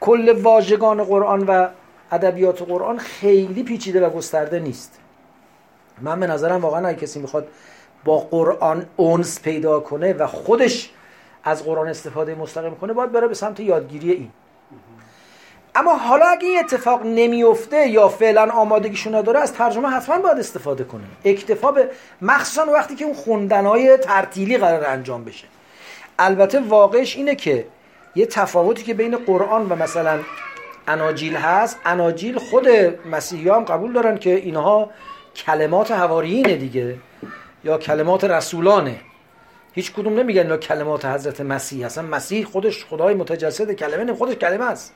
کل 0.00 0.42
واژگان 0.42 1.04
قرآن 1.04 1.46
و 1.46 1.68
ادبیات 2.12 2.62
قرآن 2.62 2.98
خیلی 2.98 3.62
پیچیده 3.62 4.06
و 4.06 4.10
گسترده 4.10 4.58
نیست. 4.58 4.98
من 6.00 6.20
به 6.20 6.26
نظرم 6.26 6.60
واقعا 6.60 6.88
اگه 6.88 6.98
کسی 6.98 7.20
می‌خواد 7.20 7.48
با 8.06 8.18
قرآن 8.18 8.86
اونس 8.96 9.40
پیدا 9.40 9.80
کنه 9.80 10.12
و 10.12 10.26
خودش 10.26 10.90
از 11.44 11.64
قرآن 11.64 11.88
استفاده 11.88 12.34
مستقیم 12.34 12.74
کنه 12.74 12.92
باید 12.92 13.12
بره 13.12 13.28
به 13.28 13.34
سمت 13.34 13.60
یادگیری 13.60 14.12
این. 14.12 14.30
اما 15.74 15.96
حالا 15.96 16.26
اگه 16.26 16.48
این 16.48 16.58
اتفاق 16.58 17.06
نمیفته 17.06 17.88
یا 17.88 18.08
فعلا 18.08 18.50
آمادگیشون 18.50 19.14
نداره 19.14 19.40
از 19.40 19.52
ترجمه 19.52 19.88
حتما 19.88 20.18
باید 20.18 20.38
استفاده 20.38 20.84
کنه. 20.84 21.04
اکتفا 21.24 21.72
به 21.72 21.90
مخصوصا 22.22 22.72
وقتی 22.72 22.94
که 22.94 23.04
اون 23.04 23.14
خوندنهای 23.14 23.96
ترتیلی 23.96 24.58
قرار 24.58 24.84
انجام 24.86 25.24
بشه. 25.24 25.46
البته 26.18 26.60
واقعش 26.60 27.16
اینه 27.16 27.34
که 27.34 27.66
یه 28.14 28.26
تفاوتی 28.26 28.82
که 28.82 28.94
بین 28.94 29.16
قرآن 29.16 29.68
و 29.68 29.74
مثلا 29.74 30.20
اناجیل 30.88 31.36
هست. 31.36 31.78
اناجیل 31.84 32.38
خود 32.38 32.68
مسیحی 33.10 33.48
هم 33.48 33.64
قبول 33.64 33.92
دارن 33.92 34.18
که 34.18 34.34
اینها 34.34 34.90
کلمات 35.36 35.90
هواریینه 35.90 36.56
دیگه. 36.56 36.94
یا 37.66 37.78
کلمات 37.78 38.24
رسولانه. 38.24 39.00
هیچ 39.72 39.92
کدوم 39.92 40.14
نمیگن 40.18 40.42
اینا 40.42 40.56
کلمات 40.56 41.04
حضرت 41.04 41.40
مسیح. 41.40 41.86
هستن 41.86 42.04
مسیح 42.04 42.44
خودش 42.44 42.84
خدای 42.84 43.14
متجسد 43.14 43.72
کلمه 43.72 44.04
نه 44.04 44.14
خودش 44.14 44.34
کلمه 44.34 44.64
است. 44.64 44.94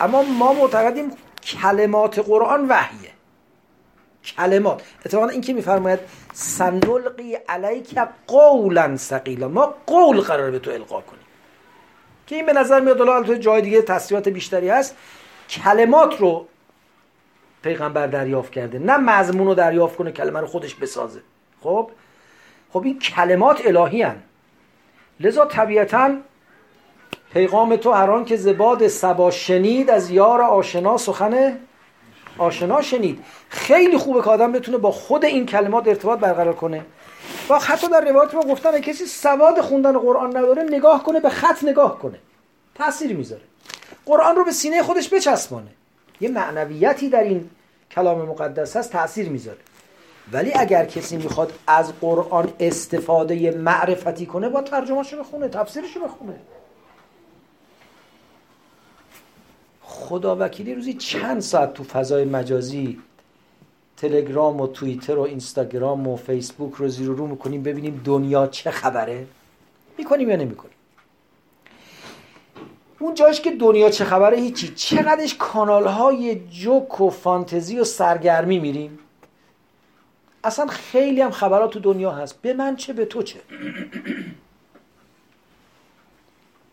اما 0.00 0.22
ما 0.22 0.52
معتقدیم 0.52 1.10
کلمات 1.42 2.18
قرآن 2.18 2.68
وحیه. 2.68 3.10
کلمات. 4.24 4.82
اتفاقا 5.06 5.28
این 5.28 5.40
که 5.40 5.52
میفرماید 5.52 6.00
سنلقی 6.32 7.34
علیک 7.48 7.98
قولا 8.26 8.96
ثقیلا. 8.96 9.48
ما 9.48 9.74
قول 9.86 10.20
قرار 10.20 10.50
به 10.50 10.58
تو 10.58 10.70
القا 10.70 11.00
کنیم. 11.00 11.26
که 12.26 12.36
این 12.36 12.46
به 12.46 12.52
نظر 12.52 12.80
میاد 12.80 12.98
حالا 12.98 13.22
تو 13.22 13.34
جای 13.34 13.62
دیگه 13.62 13.82
تصریحات 13.82 14.28
بیشتری 14.28 14.68
هست. 14.68 14.96
کلمات 15.48 16.20
رو 16.20 16.46
پیغمبر 17.62 18.06
دریافت 18.06 18.52
کرده. 18.52 18.78
نه 18.78 18.96
مضمون 18.96 19.46
رو 19.46 19.54
دریافت 19.54 19.96
کنه 19.96 20.12
کلمه 20.12 20.40
رو 20.40 20.46
خودش 20.46 20.74
بسازه. 20.74 21.20
خب؟ 21.62 21.90
خب 22.72 22.82
این 22.84 22.98
کلمات 22.98 23.66
الهی 23.66 24.02
هن. 24.02 24.22
لذا 25.20 25.44
طبیعتا 25.44 26.16
پیغام 27.32 27.76
تو 27.76 27.92
هران 27.92 28.24
که 28.24 28.36
زباد 28.36 28.88
سبا 28.88 29.30
شنید 29.30 29.90
از 29.90 30.10
یار 30.10 30.42
آشنا 30.42 30.96
سخن 30.96 31.58
آشنا 32.38 32.82
شنید. 32.82 33.24
خیلی 33.48 33.98
خوبه 33.98 34.22
که 34.22 34.30
آدم 34.30 34.52
بتونه 34.52 34.78
با 34.78 34.90
خود 34.90 35.24
این 35.24 35.46
کلمات 35.46 35.88
ارتباط 35.88 36.18
برقرار 36.18 36.54
کنه. 36.54 36.84
و 37.50 37.58
حتی 37.58 37.88
در 37.88 38.00
روایت 38.00 38.34
ما 38.34 38.42
گفتن 38.42 38.80
کسی 38.80 39.06
سواد 39.06 39.60
خوندن 39.60 39.98
قرآن 39.98 40.36
نداره 40.36 40.62
نگاه 40.62 41.02
کنه 41.02 41.20
به 41.20 41.28
خط 41.28 41.64
نگاه 41.64 41.98
کنه. 41.98 42.18
تاثیر 42.74 43.16
می‌ذاره. 43.16 43.42
قرآن 44.06 44.36
رو 44.36 44.44
به 44.44 44.52
سینه 44.52 44.82
خودش 44.82 45.14
بچسبانه. 45.14 45.70
یه 46.20 46.28
معنویتی 46.28 47.08
در 47.08 47.22
این 47.22 47.50
کلام 47.90 48.22
مقدس 48.22 48.76
هست 48.76 48.92
تاثیر 48.92 49.28
می‌ذاره. 49.28 49.58
ولی 50.32 50.52
اگر 50.54 50.84
کسی 50.84 51.16
می‌خواد 51.16 51.52
از 51.66 51.92
قرآن 52.00 52.52
استفاده 52.60 53.50
معرفتی 53.50 54.26
کنه 54.26 54.48
با 54.48 54.62
ترجمهشو 54.62 55.18
بخونه 55.18 55.48
تفسیرشو 55.48 56.00
بخونه. 56.00 56.36
خدا 59.82 60.36
وکیلی 60.40 60.74
روزی 60.74 60.92
چند 60.92 61.40
ساعت 61.40 61.74
تو 61.74 61.84
فضای 61.84 62.24
مجازی 62.24 62.98
تلگرام 63.96 64.60
و 64.60 64.66
توییتر 64.66 65.18
و 65.18 65.20
اینستاگرام 65.20 66.08
و 66.08 66.16
فیسبوک 66.16 66.74
رو 66.74 66.88
زیر 66.88 67.08
رو 67.08 67.26
می‌کنیم 67.26 67.62
ببینیم 67.62 68.02
دنیا 68.04 68.46
چه 68.46 68.70
خبره؟ 68.70 69.26
می‌کنیم 69.98 70.30
یا 70.30 70.36
نمی‌کنیم؟ 70.36 70.72
اون 72.98 73.14
جاش 73.14 73.40
که 73.40 73.50
دنیا 73.50 73.90
چه 73.90 74.04
خبره 74.04 74.36
هیچی. 74.36 74.68
چقدرش 74.74 75.34
کانال 75.34 75.86
های 75.86 76.40
جوک 76.48 77.00
و 77.00 77.10
فانتزی 77.10 77.78
و 77.78 77.84
سرگرمی 77.84 78.58
میریم؟ 78.58 78.98
اصلا 80.46 80.66
خیلی 80.66 81.20
هم 81.22 81.30
خبرات 81.30 81.70
تو 81.70 81.80
دنیا 81.80 82.10
هست. 82.10 82.42
به 82.42 82.52
من 82.52 82.76
چه 82.76 82.92
به 82.92 83.04
تو 83.04 83.22
چه؟ 83.22 83.38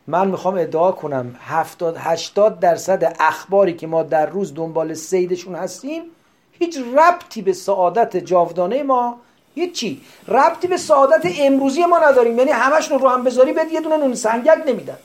من 0.08 0.28
می‌خوام 0.28 0.58
ادعا 0.58 0.92
کنم 0.92 1.36
70 1.40 1.98
80 2.00 2.60
درصد 2.60 3.16
اخباری 3.20 3.74
که 3.74 3.88
ما 3.88 4.04
در 4.04 4.26
روز 4.26 4.54
دنبال 4.54 4.94
سیدشون 4.94 5.56
هستیم 5.56 6.04
هیچ 6.60 6.78
ربطی 6.78 7.42
به 7.42 7.54
سعادت 7.54 8.18
جاودانه 8.18 8.84
ما 8.84 9.20
هیچی. 9.56 10.02
ربطی 10.28 10.68
به 10.68 10.78
سعادت 10.78 11.26
امروزی 11.40 11.86
ما 11.86 12.00
نداریم. 12.00 12.38
یعنی 12.38 12.52
همشون 12.52 13.00
رو 13.00 13.10
هم 13.10 13.24
بذاری 13.24 13.54
بهت 13.54 13.72
یه 13.72 13.82
دونه 13.82 13.98
نون 13.98 14.16
سنگک 14.16 14.64
نمیدن. 14.68 14.98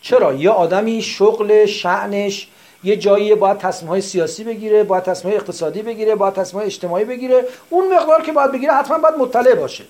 چرا؟ 0.00 0.34
یه 0.34 0.50
آدمی 0.50 1.02
شغل 1.02 1.66
شعنش 1.66 2.48
یه 2.84 2.96
جایی 2.96 3.34
باید 3.34 3.58
تصمیم 3.58 3.88
های 3.88 4.00
سیاسی 4.00 4.44
بگیره 4.44 4.84
باید 4.84 5.04
تصمیم 5.04 5.32
های 5.32 5.40
اقتصادی 5.40 5.82
بگیره 5.82 6.14
باید 6.14 6.34
تصمیم 6.34 6.58
های 6.58 6.66
اجتماعی 6.66 7.04
بگیره. 7.04 7.44
اون 7.70 7.94
مقدار 7.94 8.22
که 8.22 8.32
باید 8.32 8.52
بگیره 8.52 8.72
حتما 8.72 8.98
باید 8.98 9.14
مطلع 9.14 9.54
باشه. 9.54 9.84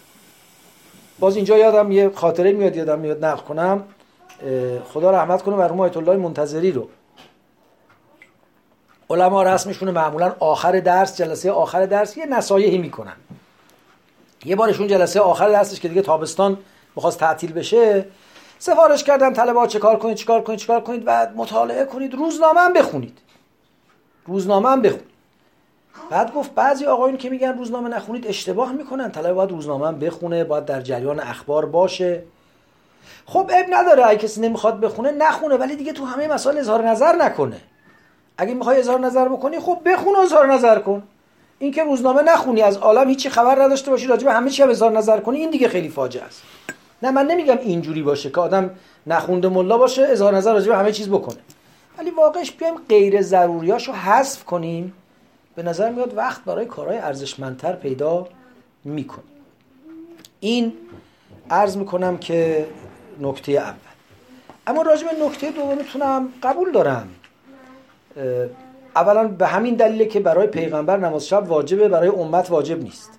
باز 1.19 1.37
اینجا 1.37 1.59
یادم 1.59 1.93
یه 1.93 2.11
خاطره 2.15 2.53
میاد 2.53 2.77
یادم 2.77 2.99
میاد 2.99 3.25
نقل 3.25 3.43
کنم. 3.43 3.85
خدا 4.93 5.11
رحمت 5.11 5.43
کنه 5.43 5.57
مرحوم 5.57 5.81
آیت 5.81 5.97
الله 5.97 6.17
منتظری 6.17 6.73
رو. 6.73 6.89
علما 9.11 9.43
رسمشون 9.43 9.91
معمولا 9.91 10.35
آخر 10.41 10.81
درس 10.81 11.17
جلسه 11.17 11.51
آخر 11.51 11.87
درس 11.87 12.17
یه 12.17 12.27
نصایحی 12.27 12.79
می‌کنن. 12.79 13.17
یه 14.45 14.57
بارشون 14.57 14.87
جلسه 14.87 15.21
آخر 15.21 15.49
درسش 15.49 15.81
که 15.81 15.89
دیگه 15.89 16.03
تابستان 16.03 16.59
می‌خواست 16.97 17.19
تعطیل 17.19 17.53
بشه 17.53 18.05
سفارش 18.59 19.05
کردن 19.05 19.33
طلبه 19.33 19.61
ها 19.61 19.67
چه 19.67 19.79
کار 19.79 19.99
کنید 19.99 20.17
چیکار 20.17 20.43
کنید 20.43 20.59
چیکار 20.59 20.81
کنید؟ 20.81 21.03
و 21.07 21.27
مطالعه 21.37 21.85
کنید 21.85 22.15
روزنامه 22.15 22.61
هم 22.61 22.73
بخونید. 22.73 23.19
روزنامه 24.27 24.69
هم 24.69 24.83
بخونید. 24.83 25.09
بعد 26.11 26.35
گفت 26.35 26.55
بعضی 26.55 26.87
آقایون 26.87 27.17
که 27.17 27.31
میگن 27.31 27.59
روزنامه 27.59 27.89
نخونید 27.89 28.27
اشتباه 28.27 28.73
می‌کنن 28.73 29.11
طلبه 29.11 29.33
باید 29.33 29.51
روزنامه 29.51 29.89
هم 29.89 29.99
بخونه 29.99 30.45
باید 30.45 30.65
در 30.65 30.81
جریان 30.81 31.21
اخبار 31.21 31.67
باشه. 31.67 32.23
خب 33.27 33.51
اب 33.55 33.67
نداره 33.71 34.07
اگه 34.07 34.19
کسی 34.19 34.41
نمی‌خواد 34.41 34.81
بخونه 34.81 35.11
نخونه 35.11 35.57
ولی 35.57 35.77
دیگه 35.77 35.93
تو 35.93 36.05
همه 36.05 36.29
مسائل 36.29 36.59
اظهار 36.59 36.89
نظر 36.89 37.17
نکنه. 37.17 37.61
اگه 38.39 38.55
می‌خوای 38.55 38.79
اظهار 38.79 39.01
نظر 39.01 39.29
بکنی 39.29 39.59
خب 39.61 39.81
بخون 39.85 40.15
و 40.17 40.19
اظهار 40.19 40.53
نظر 40.53 40.79
کن. 40.79 41.03
اینکه 41.59 41.85
روزنامه 41.85 42.23
نخونی 42.23 42.63
از 42.63 42.77
عالم 42.77 43.09
هیچی 43.09 43.31
خبر 43.31 43.63
نداشته 43.63 43.91
باشی 43.91 44.07
راجع 44.07 44.25
به 44.25 44.33
همه 44.33 44.51
چی 44.51 44.63
هم 44.63 44.71
اظهار 44.71 44.93
نظر 44.93 45.21
کنی 45.21 45.39
این 45.39 45.51
دیگه 45.51 45.69
خیلی 45.69 45.89
فاجعه 45.89 46.25
است. 46.25 46.43
نه 47.03 47.11
من 47.11 47.27
نمیگم 47.27 47.59
اینجوری 47.59 48.03
باشه 48.03 48.31
که 48.31 48.41
آدم 48.41 48.71
نخونده 49.07 49.49
ملا 49.49 49.79
باشه 49.79 50.03
اظهار 50.03 50.37
نظر 50.37 50.53
راجع 50.53 50.69
به 50.69 50.77
همه 50.77 50.93
چیز 50.93 51.09
بکنه. 51.09 51.39
ولی 51.99 52.11
واقعش 52.11 52.53
بیایم 52.53 52.75
غیر 52.89 53.23
ضروریاشو 53.23 53.93
حذف 53.93 54.45
کنیم. 54.45 54.93
به 55.55 55.63
نظر 55.63 55.91
میاد 55.91 56.17
وقت 56.17 56.45
برای 56.45 56.67
کارهای 56.67 56.99
ارزشمندتر 56.99 57.73
پیدا 57.73 58.29
می‌کنیم 58.85 59.25
این 60.41 60.73
عرض 61.51 61.77
می‌کنم 61.77 62.19
که 62.19 62.67
نکته 63.21 63.53
اول. 63.53 63.75
اما 64.67 64.83
راجع 64.83 65.07
به 65.09 65.27
نکته 65.27 65.51
دومتونم 65.51 66.29
قبول 66.43 66.73
دارم. 66.73 67.09
اولا 68.97 69.29
به 69.29 69.47
همین 69.47 69.75
دلیله 69.75 70.05
که 70.05 70.21
برای 70.21 70.47
پیغمبر 70.47 70.97
نماز 70.97 71.27
شب 71.27 71.49
واجبه 71.49 71.89
برای 71.89 72.09
امت 72.09 72.51
واجب 72.51 72.83
نیست. 72.83 73.18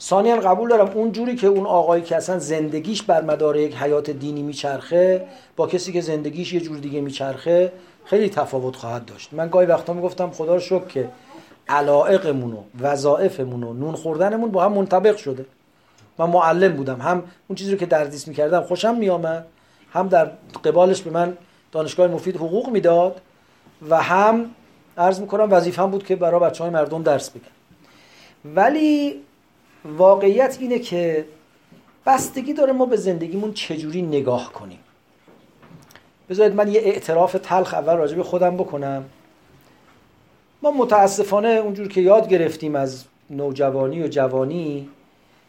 ثانیا 0.00 0.36
قبول 0.36 0.68
دارم 0.68 0.88
اون 0.94 1.12
جوری 1.12 1.36
که 1.36 1.46
اون 1.46 1.66
آقایی 1.66 2.02
که 2.02 2.16
اصلا 2.16 2.38
زندگیش 2.38 3.02
بر 3.02 3.22
مدار 3.22 3.56
یک 3.56 3.74
حیات 3.74 4.10
دینی 4.10 4.42
میچرخه 4.42 5.24
با 5.56 5.66
کسی 5.66 5.92
که 5.92 6.00
زندگیش 6.00 6.52
یه 6.52 6.60
جور 6.60 6.78
دیگه 6.78 7.00
میچرخه 7.00 7.72
خیلی 8.04 8.28
تفاوت 8.28 8.76
خواهد 8.76 9.04
داشت. 9.04 9.28
من 9.32 9.48
گاهی 9.48 9.66
وقتا 9.66 9.92
می‌گفتم 9.92 10.30
خدا 10.30 10.54
رو 10.54 10.60
شکر 10.60 10.86
که 10.86 11.08
علائقمون 11.68 12.52
و 12.52 12.62
وظایفمون 12.80 13.62
و 13.62 13.72
نون 13.72 13.94
خوردنمون 13.94 14.50
با 14.50 14.64
هم 14.64 14.72
منطبق 14.72 15.16
شده. 15.16 15.46
من 16.18 16.30
معلم 16.30 16.72
بودم. 16.72 17.00
هم 17.00 17.22
اون 17.48 17.56
چیزی 17.56 17.72
رو 17.72 17.78
که 17.78 17.86
دردیس 17.86 18.28
می‌کردم 18.28 18.60
خوشم 18.62 18.94
میامد 18.94 19.46
هم 19.92 20.08
در 20.08 20.30
قبالش 20.64 21.02
به 21.02 21.10
من 21.10 21.36
دانشگاه 21.72 22.06
مفید 22.06 22.36
حقوق 22.36 22.68
می‌داد 22.68 23.20
و 23.90 24.02
هم 24.02 24.50
عرض 24.98 25.20
می‌کنم 25.20 25.48
وظیفم 25.50 25.90
بود 25.90 26.06
که 26.06 26.16
برای 26.16 26.40
بچه 26.40 26.64
های 26.64 26.72
مردم 26.72 27.02
درس 27.02 27.30
بگم. 27.30 27.42
ولی 28.44 29.22
واقعیت 29.86 30.56
اینه 30.60 30.78
که 30.78 31.24
بستگی 32.06 32.52
داره 32.52 32.72
ما 32.72 32.86
به 32.86 32.96
زندگیمون 32.96 33.52
چجوری 33.52 34.02
نگاه 34.02 34.52
کنیم. 34.52 34.78
بذارید 36.30 36.54
من 36.54 36.68
یه 36.68 36.80
اعتراف 36.80 37.36
تلخ 37.42 37.74
اول 37.74 37.96
راجع 37.96 38.16
به 38.16 38.22
خودم 38.22 38.56
بکنم. 38.56 39.04
ما 40.62 40.70
متاسفانه 40.70 41.48
اونجور 41.48 41.88
که 41.88 42.00
یاد 42.00 42.28
گرفتیم 42.28 42.76
از 42.76 43.04
نوجوانی 43.30 44.02
و 44.02 44.08
جوانی 44.08 44.88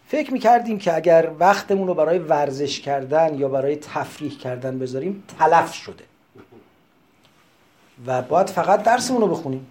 فکر 0.07 0.33
می‌کردیم 0.33 0.77
که 0.79 0.95
اگر 0.95 1.31
وقتمون 1.39 1.87
رو 1.87 1.93
برای 1.93 2.19
ورزش 2.19 2.79
کردن 2.79 3.39
یا 3.39 3.49
برای 3.49 3.75
تفریح 3.75 4.37
کردن 4.37 4.79
بذاریم 4.79 5.23
تلف 5.39 5.73
شده. 5.73 6.03
و 8.05 8.21
باید 8.21 8.47
فقط 8.47 8.83
درسمون 8.83 9.21
رو 9.21 9.27
بخونیم. 9.27 9.67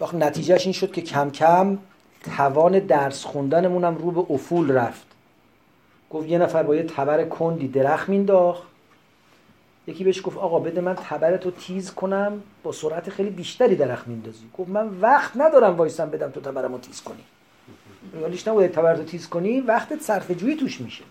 وقت 0.00 0.14
نتیجهش 0.14 0.64
این 0.64 0.72
شد 0.72 0.92
که 0.92 1.00
کم 1.00 1.30
کم 1.30 1.78
توان 2.36 2.78
درس 2.78 3.24
خوندنمون 3.24 3.84
هم 3.84 3.94
رو 3.94 4.10
به 4.10 4.32
افول 4.34 4.70
رفت. 4.72 5.06
گفت 6.10 6.28
یه 6.28 6.38
نفر 6.38 6.62
با 6.62 6.76
یه 6.76 6.82
تبر 6.82 7.24
کندی 7.24 7.68
درخت 7.68 8.08
مینداخت. 8.08 8.62
یکی 9.86 10.04
بهش 10.04 10.22
گفت 10.24 10.38
آقا 10.38 10.58
بده 10.58 10.80
من 10.80 10.94
تبرتو 10.94 11.50
تیز 11.50 11.94
کنم 11.94 12.42
با 12.62 12.72
سرعت 12.72 13.10
خیلی 13.10 13.30
بیشتری 13.30 13.76
درخت 13.76 14.08
میندازی. 14.08 14.44
گفت 14.58 14.70
من 14.70 14.88
وقت 15.00 15.32
ندارم 15.36 15.76
وایسم 15.76 16.10
بدم 16.10 16.30
تو 16.30 16.40
تبرمو 16.40 16.78
تیز 16.78 17.02
کنی. 17.02 17.24
یالیش 18.20 18.48
نبوده 18.48 18.68
تبرتو 18.68 19.04
تیز 19.04 19.28
کنی 19.28 19.60
وقتت 19.60 20.02
صرف 20.02 20.30
جویی 20.30 20.56
توش 20.56 20.80
میشه. 20.80 21.04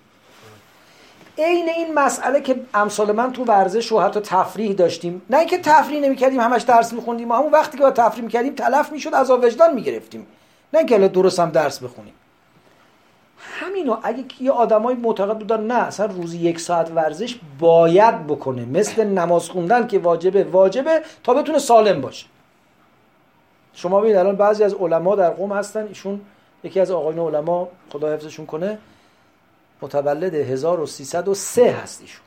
عین 1.37 1.69
این 1.69 1.93
مسئله 1.93 2.41
که 2.41 2.61
امثال 2.73 3.11
من 3.11 3.31
تو 3.31 3.43
ورزش 3.43 3.91
و 3.91 3.99
حتی 3.99 4.19
تفریح 4.19 4.73
داشتیم. 4.73 5.21
نه 5.29 5.37
اینکه 5.37 5.57
تفریح 5.57 6.01
نمی‌کردیم 6.01 6.39
همش 6.39 6.61
درس 6.61 6.93
میخوندیم. 6.93 7.31
همون 7.31 7.51
وقتی 7.51 7.77
که 7.77 7.83
با 7.83 7.91
تفریح 7.91 8.23
می‌کردیم 8.23 8.55
تلف 8.55 8.91
می‌شد 8.91 9.13
از 9.13 9.31
وجدان 9.31 9.73
می‌گرفتیم. 9.73 10.27
نه 10.73 10.79
اینکه 10.79 11.07
درست 11.07 11.39
هم 11.39 11.49
درس 11.49 11.83
بخونیم. 11.83 12.13
همینو 13.39 13.97
اگه 14.03 14.23
یه 14.39 14.51
آدمای 14.51 14.95
معتقد 14.95 15.37
بودن 15.37 15.63
نه 15.63 15.73
اصلا 15.73 16.05
روزی 16.05 16.37
یک 16.37 16.59
ساعت 16.59 16.91
ورزش 16.91 17.39
باید 17.59 18.27
بکنه. 18.27 18.65
مثل 18.65 19.03
نماز 19.03 19.49
خوندن 19.49 19.87
که 19.87 19.99
واجبه 19.99 20.43
واجبه 20.43 21.01
تا 21.23 21.33
بتونه 21.33 21.59
سالم 21.59 22.01
باشه. 22.01 22.25
شما 23.73 23.99
ببینید 23.99 24.17
الان 24.17 24.35
بعضی 24.35 24.63
از 24.63 24.73
علما 24.73 25.15
در 25.15 25.29
قوم 25.29 25.53
هستن 25.53 25.87
ایشون 25.87 26.21
یکی 26.63 26.79
از 26.79 26.91
آقایون 26.91 27.35
علما 27.35 27.67
خدا 27.89 28.13
حفظشون 28.13 28.45
کنه 28.45 28.77
متولد 29.81 30.33
1303 30.33 31.71
هست 31.71 32.01
ایشون. 32.01 32.25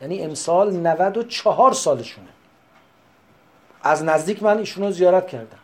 یعنی 0.00 0.22
امسال 0.22 0.72
94 0.72 1.72
سالشونه. 1.72 2.28
از 3.82 4.04
نزدیک 4.04 4.42
من 4.42 4.58
ایشون 4.58 4.90
زیارت 4.90 5.28
کردم. 5.28 5.58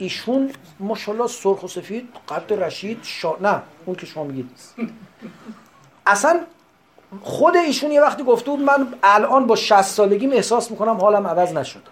ایشون 0.00 0.50
ماشاءالله 0.80 1.26
سرخ 1.26 1.62
و 1.62 1.68
سفید 1.68 2.08
قد 2.28 2.52
رشید 2.52 2.98
شا... 3.02 3.36
نه 3.40 3.62
اون 3.86 3.96
که 3.96 4.06
شما 4.06 4.24
میگید. 4.24 4.50
اصلا 6.06 6.40
خود 7.22 7.56
ایشون 7.56 7.92
یه 7.92 8.00
وقتی 8.00 8.22
گفته 8.22 8.50
بود 8.50 8.60
من 8.60 8.94
الان 9.02 9.46
با 9.46 9.56
60 9.56 9.82
سالگیم 9.82 10.32
احساس 10.32 10.70
می‌کنم 10.70 10.96
حالم 10.96 11.26
عوض 11.26 11.52
نشد. 11.52 11.82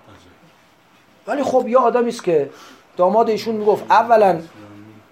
ولی 1.27 1.43
خب 1.43 1.69
یه 1.69 1.79
آدمی 1.79 2.09
است 2.09 2.25
که 2.25 2.51
داماد 2.97 3.29
ایشون 3.31 3.55
می‌گفت 3.55 3.85
اولا 3.91 4.41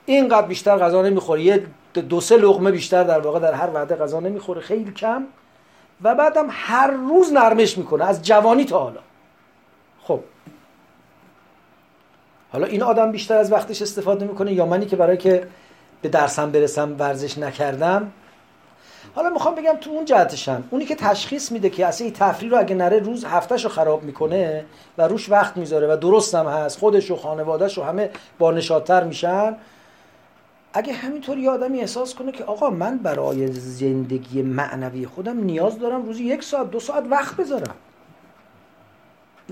اینقدر 0.06 0.46
بیشتر 0.46 0.78
غذا 0.78 1.02
نمی‌خوره 1.02 1.42
یه 1.42 1.66
دو 1.94 2.20
سه 2.20 2.36
لغمه 2.36 2.70
بیشتر 2.70 3.04
در 3.04 3.20
واقع 3.20 3.40
در 3.40 3.52
هر 3.52 3.70
وعده 3.70 3.96
غذا 3.96 4.20
نمی‌خوره 4.20 4.60
خیلی 4.60 4.92
کم. 4.92 5.24
و 6.02 6.14
بعدم 6.14 6.46
هر 6.50 6.90
روز 6.90 7.32
نرمش 7.32 7.78
می‌کنه 7.78 8.04
از 8.04 8.22
جوانی 8.22 8.64
تا 8.64 8.78
حالا. 8.78 9.00
خب 10.02 10.20
حالا 12.52 12.66
این 12.66 12.82
آدم 12.82 13.12
بیشتر 13.12 13.36
از 13.36 13.52
وقتش 13.52 13.82
استفاده 13.82 14.26
می‌کنه 14.26 14.52
یا 14.52 14.66
منی 14.66 14.86
که 14.86 14.96
برای 14.96 15.16
که 15.16 15.46
به 16.02 16.08
درسم 16.08 16.50
برسم 16.50 16.96
ورزش 16.98 17.38
نکردم؟ 17.38 18.12
حالا 19.14 19.30
می‌خوام 19.30 19.54
بگم 19.54 19.76
تو 19.80 19.90
اون 19.90 20.04
جهتشم. 20.04 20.64
اونی 20.70 20.84
که 20.84 20.94
تشخیص 20.94 21.52
میده 21.52 21.70
که 21.70 21.86
اصلا 21.86 22.04
این 22.04 22.14
تفریح 22.14 22.50
رو 22.50 22.58
اگه 22.58 22.74
نره 22.74 22.98
روز 22.98 23.24
هفتهش 23.24 23.64
رو 23.64 23.70
خراب 23.70 24.02
می‌کنه 24.02 24.64
و 24.98 25.08
روش 25.08 25.30
وقت 25.30 25.56
می‌ذاره 25.56 25.94
و 25.94 25.96
درست 25.96 26.34
هم 26.34 26.46
هست 26.46 26.78
خودش 26.78 27.10
و 27.10 27.16
خانوادهش 27.16 27.78
و 27.78 27.82
همه 27.82 28.10
با 28.38 28.52
نشادتر 28.52 29.04
میشن 29.04 29.56
اگه 30.72 30.92
همینطور 30.92 31.38
یه 31.38 31.50
آدمی 31.50 31.80
احساس 31.80 32.14
کنه 32.14 32.32
که 32.32 32.44
آقا 32.44 32.70
من 32.70 32.98
برای 32.98 33.46
زندگی 33.52 34.42
معنوی 34.42 35.06
خودم 35.06 35.44
نیاز 35.44 35.78
دارم 35.78 36.02
روزی 36.02 36.24
یک 36.24 36.42
ساعت 36.42 36.70
دو 36.70 36.80
ساعت 36.80 37.04
وقت 37.10 37.36
بذارم. 37.36 37.74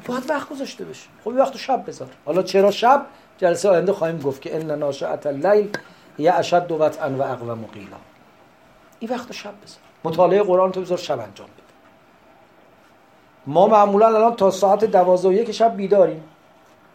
باید 0.06 0.30
وقت 0.30 0.48
گذاشته 0.48 0.84
بشه 0.84 1.08
خب 1.24 1.32
وقت 1.36 1.56
شب 1.56 1.84
بذار. 1.86 2.08
حالا 2.24 2.42
چرا 2.42 2.70
شب؟ 2.70 3.06
جلسه 3.38 3.68
آینده 3.68 3.92
خواهیم 3.92 4.18
گفت 4.18 4.42
که 4.42 4.56
ان 4.56 4.78
ناشئت 4.78 5.26
اللیل 5.26 5.68
یه 6.18 6.34
اشد 6.34 6.66
دو 6.66 6.74
وطعا 6.74 7.10
و 7.10 7.22
اقوى 7.22 7.54
مقیلا. 7.54 7.96
این 9.00 9.10
وقت 9.10 9.32
شب 9.32 9.52
بذار. 9.64 9.78
مطالعه 10.04 10.42
قرآن 10.42 10.72
تو 10.72 10.80
بذار 10.80 10.98
شب 10.98 11.18
انجام 11.20 11.46
بده. 11.46 11.64
ما 13.46 13.66
معمولا 13.66 14.06
الان 14.06 14.36
تا 14.36 14.50
ساعت 14.50 14.84
دوازده 14.84 15.28
و 15.28 15.32
یک 15.32 15.52
شب 15.52 15.76
بیداریم. 15.76 16.24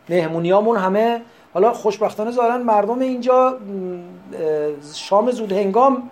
مهمونیامون 0.09 0.77
همه 0.77 1.21
حالا 1.53 1.73
خوشبختانه 1.73 2.31
ظاهرا 2.31 2.57
مردم 2.57 2.99
اینجا 2.99 3.57
شام 4.93 5.31
زود 5.31 5.51
هنگام 5.51 6.11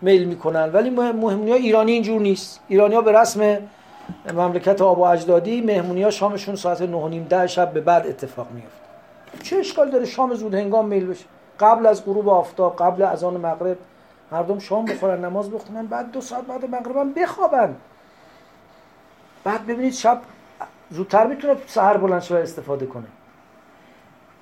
میل 0.00 0.24
می‌کنن 0.24 0.72
ولی 0.72 0.90
مهمونی 0.90 1.50
ها 1.50 1.56
ایرانی 1.56 1.92
اینجور 1.92 2.20
نیست. 2.20 2.60
ایرانی 2.68 2.94
ها 2.94 3.00
به 3.00 3.12
رسم 3.12 3.58
مملکت 4.32 4.82
آب 4.82 4.98
و 4.98 5.02
اجدادی 5.02 5.60
مهمونی 5.60 6.02
ها 6.02 6.10
شامشون 6.10 6.56
ساعت 6.56 6.82
9 6.82 6.96
و 6.96 7.08
نیم 7.08 7.26
ده 7.30 7.46
شب 7.46 7.72
به 7.72 7.80
بعد 7.80 8.06
اتفاق 8.06 8.46
میفته 8.50 8.78
چه 9.42 9.56
اشکال 9.56 9.90
داره 9.90 10.04
شام 10.04 10.34
زود 10.34 10.54
هنگام 10.54 10.88
میل 10.88 11.06
بشه؟ 11.06 11.24
قبل 11.60 11.86
از 11.86 12.04
غروب 12.04 12.28
آفتاب 12.28 12.76
قبل 12.76 13.02
از 13.02 13.24
آن 13.24 13.36
مغرب 13.36 13.76
مردم 14.32 14.58
شام 14.58 14.84
بخورن 14.84 15.24
نماز 15.24 15.50
بخونن 15.50 15.86
بعد 15.86 16.12
دو 16.12 16.20
ساعت 16.20 16.44
بعد 16.44 16.70
مغرب 16.70 16.96
هم 16.96 17.12
بخوابن. 17.12 17.76
بعد 19.44 19.66
ببینید 19.66 19.92
شب 19.92 20.20
زودتر 20.90 21.26
می‌تونه 21.26 21.54
سهر 21.66 21.96
بلند 21.96 22.32
استفاده 22.32 22.86
کنه. 22.86 23.06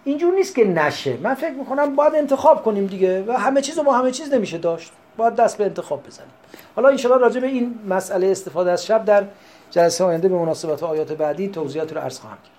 اینجور 0.04 0.34
نیست 0.34 0.54
که 0.54 0.64
نشه. 0.64 1.16
من 1.22 1.34
فکر 1.34 1.54
می‌کنم 1.54 1.96
باید 1.96 2.14
انتخاب 2.14 2.62
کنیم 2.62 2.86
دیگه 2.86 3.24
و 3.24 3.32
همه 3.32 3.60
چیز 3.60 3.78
رو 3.78 3.84
با 3.84 3.92
همه 3.92 4.10
چیز 4.10 4.34
نمیشه 4.34 4.58
داشت. 4.58 4.92
باید 5.16 5.34
دست 5.34 5.58
به 5.58 5.64
انتخاب 5.64 6.06
بزنیم. 6.06 6.30
حالا 6.76 6.88
انشاءالله 6.88 7.26
راجع 7.26 7.40
به 7.40 7.46
این 7.46 7.78
مسئله 7.88 8.26
استفاده 8.26 8.70
از 8.70 8.86
شب 8.86 9.04
در 9.04 9.24
جلسه 9.70 10.04
آینده 10.04 10.28
به 10.28 10.38
مناسبت 10.38 10.82
آیات 10.82 11.12
بعدی 11.12 11.48
توضیحات 11.48 11.92
رو 11.92 12.00
عرض 12.00 12.18
خواهم 12.18 12.36
کرد. 12.36 12.56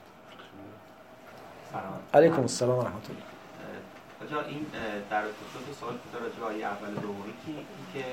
علیکم 2.14 2.42
السلام 2.42 2.80
و 2.80 2.82
رحمت 2.82 3.08
الله 3.10 4.48
این 4.48 4.66
در 5.10 5.24
خصوص 5.24 5.80
سوال 5.80 5.94
که 5.94 6.18
راجع 6.24 6.40
به 6.40 6.46
آیه 6.46 6.66
اول 6.66 6.94
دومی 6.94 7.34
که 7.94 8.04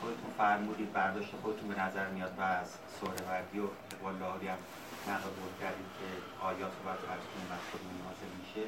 خودتون 0.00 0.30
فرمودید 0.38 0.92
برداشت 0.92 1.30
خودتون 1.42 1.68
به 1.68 1.76
نظر 1.82 2.06
میاد 2.08 2.32
و 2.38 2.42
از 2.42 2.68
سوره 3.00 3.20
وردی 3.28 3.58
و 3.58 3.66
اقبال 3.92 4.14
لاهوری 4.20 4.48
هم 4.48 4.60
نقل 5.08 5.30
بود 5.40 5.54
کردید 5.60 5.90
که 5.98 6.06
آیات 6.50 6.72
رو 6.76 6.82
باید 6.86 7.00
عرض 7.12 7.26
کنیم 7.30 7.48
و 7.52 7.54
خودمون 7.70 7.96
نازل 8.06 8.32
میشه. 8.40 8.64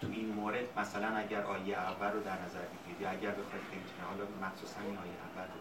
تو 0.00 0.06
این 0.16 0.28
مورد 0.38 0.66
مثلا 0.80 1.10
اگر 1.22 1.42
آیه 1.54 1.74
اول 1.90 2.10
رو 2.16 2.20
در 2.28 2.38
نظر 2.44 2.64
بگیرید 2.72 2.98
یا 3.02 3.08
اگر 3.16 3.32
بخواید 3.40 3.64
خیلی 3.70 3.88
حالا 4.10 4.24
مخصوصا 4.46 4.80
این 4.88 4.96
آیه 5.04 5.18
اول 5.28 5.48
رو. 5.54 5.60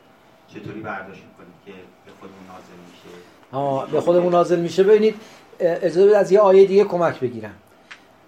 چطوری 0.53 0.81
برداشت 0.81 1.21
می‌کنید 1.21 1.55
که 1.65 1.71
به 2.05 2.11
خودمون 2.19 2.43
نازل 2.47 2.77
میشه؟ 2.91 3.17
آه 3.51 3.91
به 3.91 4.01
خودمون 4.01 4.31
نازل 4.31 4.59
میشه. 4.59 4.83
ببینید 4.83 5.15
اجازه 5.59 6.17
از 6.17 6.31
یه 6.31 6.39
آیه 6.39 6.65
دیگه 6.65 6.83
کمک 6.83 7.19
بگیرم. 7.19 7.53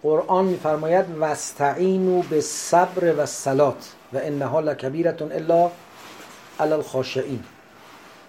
قرآن 0.03 0.45
میفرماید 0.45 1.05
واستعینوا 1.17 2.21
به 2.29 2.41
صبر 2.41 3.13
و 3.17 3.25
سلات 3.25 3.93
و 4.13 4.17
انها 4.21 4.59
لکبیرتون 4.59 5.31
الا 5.31 5.71
علی 6.59 6.71
الخاشعین 6.71 7.43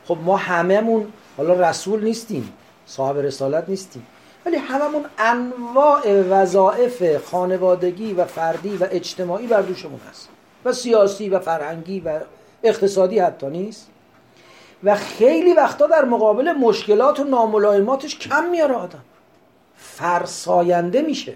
خب 0.09 0.19
ما 0.23 0.37
هممون 0.37 1.13
حالا 1.37 1.71
رسول 1.71 2.05
نیستیم 2.05 2.53
صاحب 2.87 3.19
رسالت 3.19 3.69
نیستیم 3.69 4.07
ولی 4.47 4.57
هممون 4.57 5.05
انواع 5.19 6.23
وظایف 6.23 7.25
خانوادگی 7.25 8.13
و 8.13 8.25
فردی 8.25 8.77
و 8.77 8.87
اجتماعی 8.91 9.47
بر 9.47 9.61
دوشمون 9.61 10.01
هست. 10.11 10.29
و 10.65 10.73
سیاسی 10.73 11.29
و 11.29 11.39
فرهنگی 11.39 12.01
و 12.01 12.21
اقتصادی 12.65 13.19
حتی 13.19 13.47
نیست. 13.47 13.91
و 14.85 14.95
خیلی 14.95 15.53
وقتا 15.53 15.87
در 15.87 16.05
مقابل 16.05 16.53
مشکلات 16.53 17.21
و 17.21 17.25
ناملایماتش 17.25 18.19
کم 18.19 18.51
میاره 18.51 18.75
آدم. 18.75 19.03
فرساینده 19.77 21.03
میشه. 21.03 21.35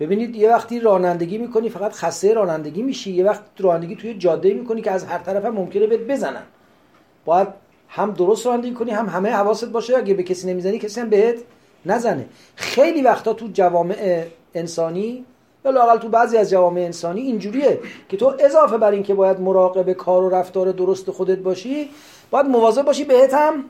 ببینید 0.00 0.36
یه 0.36 0.50
وقتی 0.50 0.80
رانندگی 0.80 1.38
می‌کنی 1.38 1.68
فقط 1.68 1.92
خسته 1.92 2.34
رانندگی 2.34 2.82
میشی. 2.82 3.12
یه 3.12 3.24
وقت 3.24 3.42
رانندگی 3.58 3.96
توی 3.96 4.14
جاده 4.14 4.54
می‌کنی 4.54 4.82
که 4.82 4.90
از 4.90 5.04
هر 5.04 5.18
طرف 5.18 5.44
هم 5.44 5.54
ممکنه 5.54 5.86
بهت 5.86 6.00
بزنن. 6.00 6.42
باید 7.24 7.48
هم 7.88 8.10
درست 8.10 8.46
رانندگی 8.46 8.72
کنی 8.72 8.90
هم 8.90 9.08
همه 9.08 9.30
حواست 9.30 9.64
باشه. 9.64 9.96
اگه 9.96 10.14
به 10.14 10.22
کسی 10.22 10.46
نمی‌زنی 10.52 10.78
کسی 10.78 11.00
هم 11.00 11.10
بهت 11.10 11.38
نزنه. 11.86 12.26
خیلی 12.56 13.02
وقتا 13.02 13.32
تو 13.32 13.48
جوامع 13.52 14.24
انسانی 14.54 15.24
یا 15.64 15.70
لاقل 15.70 15.98
تو 15.98 16.08
بعضی 16.08 16.36
از 16.36 16.50
جوامع 16.50 16.80
انسانی 16.80 17.20
اینجوریه 17.20 17.80
که 18.08 18.16
تو 18.16 18.34
اضافه 18.40 18.78
بر 18.78 18.90
اینکه 18.90 19.14
باید 19.14 19.40
مراقب 19.40 19.92
کار 19.92 20.22
و 20.22 20.30
رفتار 20.30 20.72
درست 20.72 21.10
خودت 21.10 21.38
باشی 21.38 21.90
باید 22.30 22.46
مواظب 22.46 22.82
باشی 22.82 23.04
بهت 23.04 23.34
هم 23.34 23.64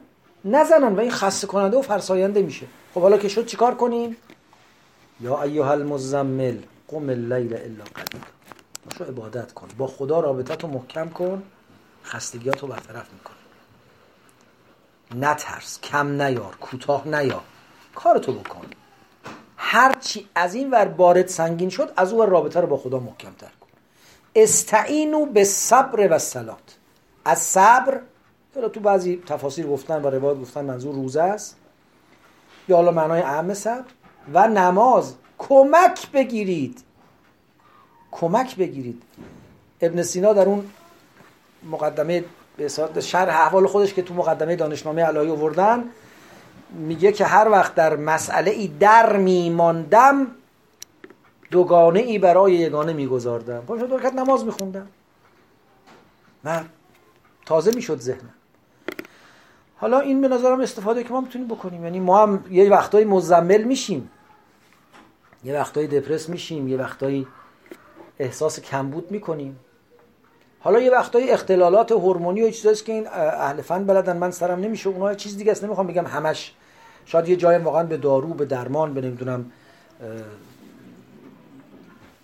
نزنن 0.45 0.97
و 0.97 1.01
این 1.01 1.11
خسته 1.11 1.47
کننده 1.47 1.77
و 1.77 1.83
فرساینده 1.83 2.43
میشه. 2.43 2.67
خب 2.95 3.01
حالا 3.01 3.19
که 3.19 3.29
شد 3.29 3.47
چیکار 3.47 3.75
کنیم؟ 3.75 4.17
یا 5.21 5.43
ایها 5.43 5.73
المزمل 5.73 6.59
قم 6.89 7.09
اللیل 7.09 7.55
الا 7.55 7.85
قلیلا. 7.95 8.27
باشو 8.85 9.05
عبادت 9.05 9.53
کن. 9.53 9.69
با 9.79 9.87
خدا 9.87 10.21
رابطت 10.21 10.63
رو 10.63 10.71
محکم 10.71 11.09
کن. 11.09 11.43
خستگیات 12.05 12.61
رو 12.61 12.69
برطرف 12.69 13.07
میکن 13.13 13.35
نترس. 15.27 15.81
کم 15.81 16.23
نیار. 16.23 16.57
کوتاه 16.61 17.09
نیار. 17.09 17.43
کارتو 17.95 18.33
بکن. 18.33 18.67
هرچی 19.57 20.29
از 20.35 20.55
این 20.55 20.71
ور 20.71 20.85
بارد 20.85 21.27
سنگین 21.27 21.69
شد 21.69 21.93
از 21.97 22.13
اون 22.13 22.27
رابطه 22.27 22.61
رو 22.61 22.67
با 22.67 22.77
خدا 22.77 22.99
محکم 22.99 23.33
تر 23.39 23.47
کن. 23.61 23.69
استعینو 24.35 25.27
به 25.27 25.45
صبر 25.45 26.09
و 26.11 26.19
سلات 26.19 26.77
از 27.25 27.39
صبر 27.39 28.01
تو 28.73 28.81
بعضی 28.81 29.23
تفاسیر 29.27 29.67
گفتن 29.67 30.03
و 30.03 30.07
روایت 30.07 30.41
گفتن 30.41 30.65
منظور 30.65 30.95
روزه 30.95 31.23
است. 31.23 31.57
یا 32.69 32.77
حالا 32.77 32.91
معنای 32.91 33.23
اهم 33.23 33.55
صبر. 33.55 33.85
و 34.33 34.49
نماز. 34.49 35.15
کمک 35.39 36.11
بگیرید. 36.11 36.83
کمک 38.11 38.57
بگیرید. 38.57 39.03
ابن 39.81 40.03
سینا 40.03 40.33
در 40.33 40.47
اون 40.47 40.71
مقدمه 41.71 42.25
به 42.95 43.01
شرح 43.01 43.41
احوال 43.41 43.67
خودش 43.67 43.95
که 43.95 44.03
تو 44.03 44.15
مقدمه 44.15 44.57
دانشنامه 44.57 45.03
علایی 45.03 45.31
آوردن 45.31 45.85
میگه 46.75 47.13
که 47.13 47.25
هر 47.25 47.49
وقت 47.49 47.75
در 47.75 47.97
مسئله 47.97 48.51
ای 48.51 48.69
در 48.69 49.17
میماندم 49.17 50.27
دوگانه 51.51 52.01
ای 52.01 52.19
برای 52.19 52.53
یگانه 52.53 52.93
میگذاردم. 52.93 53.61
پا 53.61 53.79
شد 53.79 53.93
رکت 53.93 54.15
نماز 54.15 54.45
میخوندم. 54.45 54.87
نه 56.45 56.65
تازه 57.47 57.71
می‌شد 57.75 58.01
ذهنم. 58.01 58.35
حالا 59.77 60.01
این 60.01 60.21
به 60.21 60.29
نظرم 60.29 60.61
استفاده 60.61 61.05
که 61.05 61.13
ما 61.13 61.21
می‌تونیم 61.21 61.49
بکنیم. 61.49 61.85
یعنی 61.85 62.01
ما 62.01 62.23
هم 62.23 62.45
یه 62.51 62.71
وقتای 62.71 63.05
مزمل 63.05 63.63
میشیم. 63.63 64.11
یه 65.45 65.55
وقتایی 65.55 65.87
دپرس 65.87 66.29
میشیم 66.29 66.69
یه 66.69 66.77
وقتایی 66.77 67.27
احساس 68.19 68.61
کمبود 68.61 69.11
می‌کنیم. 69.11 69.59
حالا 70.61 70.81
یه 70.81 70.91
وقتایی 70.91 71.31
اختلالات 71.31 71.93
هورمونی 71.93 72.43
و 72.43 72.51
چیزاست 72.51 72.85
که 72.85 72.93
این 72.93 73.07
اهل 73.09 73.63
فن 73.63 73.85
بلدن 73.85 74.17
من 74.17 74.31
سرم 74.31 74.61
نمیشه 74.61 74.89
اونها 74.89 75.15
چیز 75.15 75.37
دیگه 75.37 75.53
است 75.53 75.65
نمی‌خوام 75.65 75.87
بگم 75.87 76.07
همش 76.07 76.53
شاید 77.07 77.29
یه 77.29 77.37
جای 77.37 77.59
واقعا 77.59 77.83
به 77.83 77.97
دارو 77.97 78.35
به 78.35 78.45
درمان 78.45 78.95
به 78.95 79.01
نمی‌دونم 79.01 79.53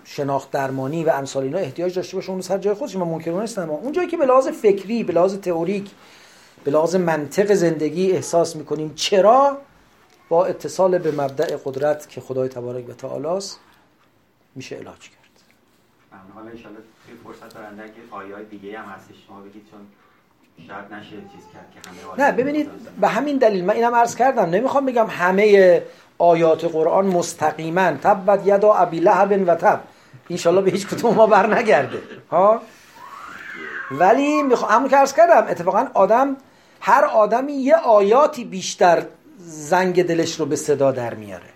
شناخت 0.05 0.51
درمانی 0.51 1.05
و 1.05 1.11
امثال 1.11 1.43
اینا 1.43 1.59
احتیاج 1.59 1.97
داشته 1.97 2.16
باشه. 2.16 2.31
اون 2.31 2.41
سر 2.41 2.59
جای 2.59 2.74
خودش 2.74 2.97
من 2.97 3.03
ممکن 3.03 3.41
نیستم. 3.41 3.70
اون 3.70 3.93
جایی 3.93 4.09
که 4.09 4.16
به 4.16 4.26
لحاظ 4.26 4.49
فکری 4.49 5.05
به 5.05 5.12
لحاظ 5.12 5.35
تئوریک 5.35 5.91
به 6.64 6.70
لحاظ 6.70 6.97
منطق 6.97 7.55
زندگی 7.55 8.12
احساس 8.12 8.57
می‌کنیم. 8.57 8.95
چرا؟ 8.95 9.59
با 10.28 10.47
اتصال 10.47 10.99
به 10.99 11.11
مبدع 11.12 11.57
قدرت 11.64 12.09
که 12.09 12.20
خدای 12.20 12.49
تبارک 12.49 12.89
و 12.89 12.93
تعالی 12.93 13.26
است 13.26 13.61
میشه 14.55 14.76
علاج 14.76 14.99
کرد. 14.99 15.20
حالا 16.35 16.51
فرصت 17.24 17.55
دارنده 17.55 17.83
که 17.83 18.01
آیات 18.11 18.51
دیگه 18.51 18.78
هم 18.78 18.89
هستش 18.89 19.14
شما 19.26 19.41
بگید 19.41 19.62
چون 19.70 19.81
شاید 20.68 21.00
نشه 21.00 21.11
چیز 21.11 21.44
کرد 21.52 21.68
که 21.74 21.90
همه 22.18 22.26
نه 22.26 22.32
ببینید 22.32 22.70
به 23.00 23.08
همین 23.08 23.38
دلیل 23.38 23.64
من 23.64 23.74
اینم 23.74 23.94
عرض 23.94 24.14
کردم 24.14 24.50
نمی‌خوام 24.50 24.86
بگم 24.86 25.06
همه 25.06 25.82
آیات 26.18 26.64
قرآن 26.64 27.06
مستقیما 27.06 27.92
تبت 27.92 28.46
یدا 28.46 28.74
ابی 28.74 29.00
لهب 29.00 29.44
و 29.46 29.54
تب. 29.54 29.80
انشالله 30.30 30.61
به 30.61 30.70
هیچ 30.70 30.86
کدوم 30.86 31.14
ما 31.14 31.26
بر 31.26 31.54
نگرده 31.54 31.98
ها؟ 32.30 32.61
ولی 33.90 34.42
می‌خوام 34.42 34.72
همون 34.72 34.88
که 34.88 34.96
عرض 34.96 35.14
کردم 35.14 35.46
اتفاقا 35.50 35.86
آدم 35.94 36.36
هر 36.80 37.04
آدمی 37.04 37.52
یه 37.52 37.76
آیاتی 37.76 38.44
بیشتر 38.44 39.02
زنگ 39.38 40.06
دلش 40.06 40.40
رو 40.40 40.46
به 40.46 40.56
صدا 40.56 40.92
در 40.92 41.14
میاره. 41.14 41.50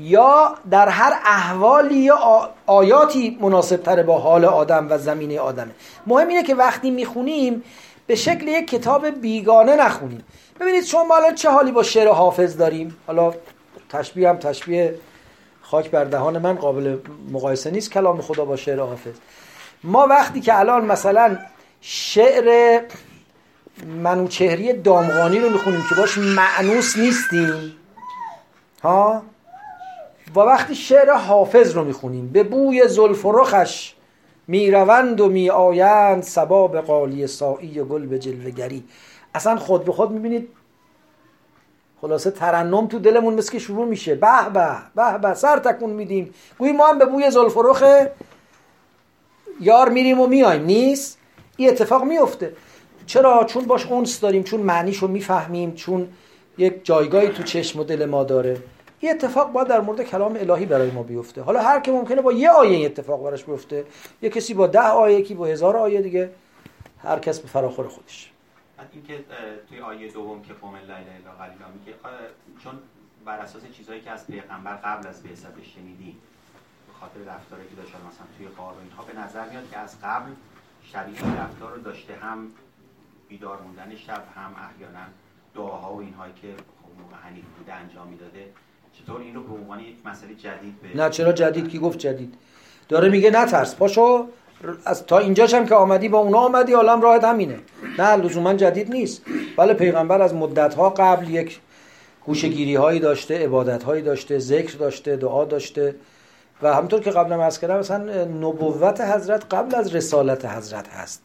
یا 0.00 0.54
در 0.70 0.88
هر 0.88 1.12
احوالی 1.24 1.98
یا 1.98 2.50
آیاتی 2.66 3.38
مناسب 3.40 3.76
تره 3.76 4.02
با 4.02 4.18
حال 4.18 4.44
آدم 4.44 4.86
و 4.90 4.98
زمینه 4.98 5.40
آدمه. 5.40 5.70
مهم 6.06 6.28
اینه 6.28 6.42
که 6.42 6.54
وقتی 6.54 6.90
می‌خونیم 6.90 7.62
به 8.06 8.14
شکل 8.14 8.48
یک 8.48 8.70
کتاب 8.70 9.08
بیگانه 9.20 9.76
نخونیم. 9.76 10.24
ببینید 10.60 10.84
شما 10.84 11.16
الان 11.16 11.34
چه 11.34 11.50
حالی 11.50 11.72
با 11.72 11.82
شعر 11.82 12.08
حافظ 12.08 12.56
داریم؟ 12.56 12.96
حالا 13.06 13.34
تشبیه 13.88 14.28
هم 14.28 14.36
تشبیه 14.36 14.94
خاک 15.62 15.90
بر 15.90 16.04
دهان 16.04 16.38
من 16.38 16.54
قابل 16.54 16.98
مقایسه 17.32 17.70
نیست 17.70 17.90
کلام 17.90 18.20
خدا 18.20 18.44
با 18.44 18.56
شعر 18.56 18.80
حافظ. 18.80 19.14
ما 19.84 20.06
وقتی 20.06 20.40
که 20.40 20.58
الان 20.58 20.84
مثلا 20.84 21.38
شعر 21.80 22.80
منوچهری 23.86 24.72
دامغانی 24.72 25.38
رو 25.38 25.50
می‌خونیم 25.50 25.84
که 25.88 25.94
باش 25.94 26.18
معنوس 26.18 26.96
نیستیم 26.96 27.72
ها؟ 28.82 29.22
و 30.36 30.40
وقتی 30.40 30.74
شعر 30.74 31.12
حافظ 31.12 31.72
رو 31.72 31.84
می‌خونیم 31.84 32.28
به 32.28 32.42
بوی 32.42 32.88
زلف 32.88 33.24
و 33.24 33.32
رخش 33.32 33.95
می‌روند 34.48 35.20
و 35.20 35.28
میآیند 35.28 36.22
سباب 36.22 36.80
قالی 36.80 37.26
سایی 37.26 37.80
و 37.80 37.84
گل 37.84 38.06
به 38.06 38.18
جلوگری 38.18 38.84
اصلا 39.34 39.56
خود 39.56 39.84
به 39.84 39.92
خود 39.92 40.10
می‌بینید 40.10 40.48
خلاصه 42.00 42.30
ترنم 42.30 42.86
تو 42.86 42.98
دلمون 42.98 43.34
مثل 43.34 43.52
که 43.52 43.58
شروع 43.58 43.86
میشه. 43.86 44.14
به 44.14 44.50
به 44.54 44.68
به 44.94 45.18
به 45.18 45.34
سر 45.34 45.58
تکون 45.58 45.90
میدیم. 45.90 46.34
گویی 46.58 46.72
ما 46.72 46.86
هم 46.86 46.98
به 46.98 47.04
بوی 47.04 47.30
زلف 47.30 47.56
و 47.56 47.62
رخ 47.62 47.82
یار 49.60 49.88
میریم 49.88 50.20
و 50.20 50.26
میایم 50.26 50.64
نیست؟ 50.64 51.18
این 51.56 51.68
اتفاق 51.68 52.04
میفته 52.04 52.52
چرا؟ 53.06 53.44
چون 53.44 53.64
باش 53.64 53.86
اونس 53.86 54.20
داریم 54.20 54.42
چون 54.42 54.60
معنیشو 54.60 55.08
می‌فهمیم 55.08 55.74
چون 55.74 56.08
یک 56.58 56.84
جایگاهی 56.84 57.28
تو 57.28 57.42
چشم 57.42 57.80
و 57.80 57.84
دل 57.84 58.04
ما 58.04 58.24
داره. 58.24 58.56
این 59.00 59.12
اتفاق 59.12 59.52
باید 59.52 59.68
در 59.68 59.80
مورد 59.80 60.02
کلام 60.02 60.36
الهی 60.36 60.66
برای 60.66 60.90
ما 60.90 61.02
بیفته. 61.02 61.42
حالا 61.42 61.62
هر 61.62 61.80
که 61.80 61.92
ممکنه 61.92 62.22
با 62.22 62.32
یه 62.32 62.50
آیه 62.50 62.76
این 62.76 62.86
اتفاق 62.86 63.24
براش 63.24 63.44
بیفته. 63.44 63.84
یه 64.22 64.30
کسی 64.30 64.54
با 64.54 64.66
ده 64.66 64.88
آیه 64.88 65.18
یکی 65.18 65.34
با 65.34 65.46
هزار 65.46 65.76
آیه 65.76 66.02
دیگه. 66.02 66.30
هر 67.02 67.18
کس 67.18 67.40
به 67.40 67.48
فراخور 67.48 67.88
خودش. 67.88 68.32
اینکه 68.92 69.24
توی 69.68 69.80
آیه 69.80 70.12
دوم 70.12 70.42
که 70.42 70.52
قوم 70.52 70.76
لا 70.76 70.80
اله 70.80 70.94
الا 70.94 71.32
قلیلا 71.38 71.66
میگه 71.78 71.94
چون 72.64 72.78
بر 73.24 73.38
اساس 73.38 73.62
چیزهایی 73.72 74.00
که 74.00 74.10
از 74.10 74.26
پیغمبر 74.26 74.76
قبل 74.76 75.08
از 75.08 75.22
بعثتش 75.22 75.74
شنیدی 75.74 76.16
به 76.86 76.92
خاطر 77.00 77.20
رفتاری 77.34 77.62
که 77.68 77.74
داشتن 77.76 77.98
مثلا 77.98 78.26
توی 78.38 78.48
غار 78.48 78.74
و 78.74 78.78
اینها 78.78 79.02
به 79.04 79.18
نظر 79.18 79.48
میاد 79.48 79.70
که 79.70 79.78
از 79.78 80.00
قبل 80.02 80.30
شبیه 80.82 81.42
رفتار 81.42 81.72
رو 81.72 81.82
داشته 81.82 82.14
هم 82.14 82.52
بیدار 83.28 83.58
موندن 83.62 83.96
شب 83.96 84.24
هم 84.36 84.54
احیانا 84.68 85.06
دعاها 85.54 85.94
و 85.94 86.00
اینهایی 86.00 86.32
که 86.42 86.48
خب 86.82 87.02
موقع 87.02 87.16
حنیف 87.16 87.44
بوده 87.58 87.72
انجام 87.72 88.08
می‌داده. 88.08 88.48
چطور 89.02 89.20
این 89.20 89.34
رو 89.34 89.42
به 89.42 89.54
عنوان 89.54 89.80
یک 89.80 89.96
مسئله 90.04 90.34
جدید 90.34 90.74
به 90.82 91.02
نه 91.02 91.10
چرا 91.10 91.32
جدید؟ 91.32 91.68
کی 91.68 91.78
گفت 91.78 91.98
جدید؟ 91.98 92.34
داره 92.88 93.08
میگه 93.08 93.30
نترس 93.30 93.74
پاشو 93.74 94.26
از 94.84 95.06
تا 95.06 95.18
اینجاش 95.18 95.54
هم 95.54 95.66
که 95.66 95.74
آمدی 95.74 96.08
با 96.08 96.18
اونا 96.18 96.38
آمدی 96.38 96.72
حالا 96.72 96.92
هم 96.92 97.02
راحت 97.02 97.24
همینه. 97.24 97.58
نه 97.98 98.16
لزوما 98.16 98.54
جدید 98.54 98.92
نیست. 98.92 99.22
بله 99.56 99.74
پیغمبر 99.74 100.22
از 100.22 100.34
مدت 100.34 100.74
ها 100.74 100.90
قبل 100.90 101.30
یک 101.30 101.60
گوشگیری 102.24 102.74
هایی 102.74 103.00
داشته 103.00 103.44
عبادت 103.44 103.82
هایی 103.82 104.02
داشته 104.02 104.38
ذکر 104.38 104.76
داشته 104.76 105.16
دعا 105.16 105.44
داشته. 105.44 105.94
و 106.62 106.74
همطور 106.74 107.00
که 107.00 107.10
قبلا 107.10 107.44
از 107.44 107.60
کردم 107.60 107.78
مثلا 107.78 108.24
نبوت 108.24 109.00
حضرت 109.00 109.54
قبل 109.54 109.74
از 109.74 109.94
رسالت 109.94 110.44
حضرت 110.44 110.88
هست. 110.88 111.22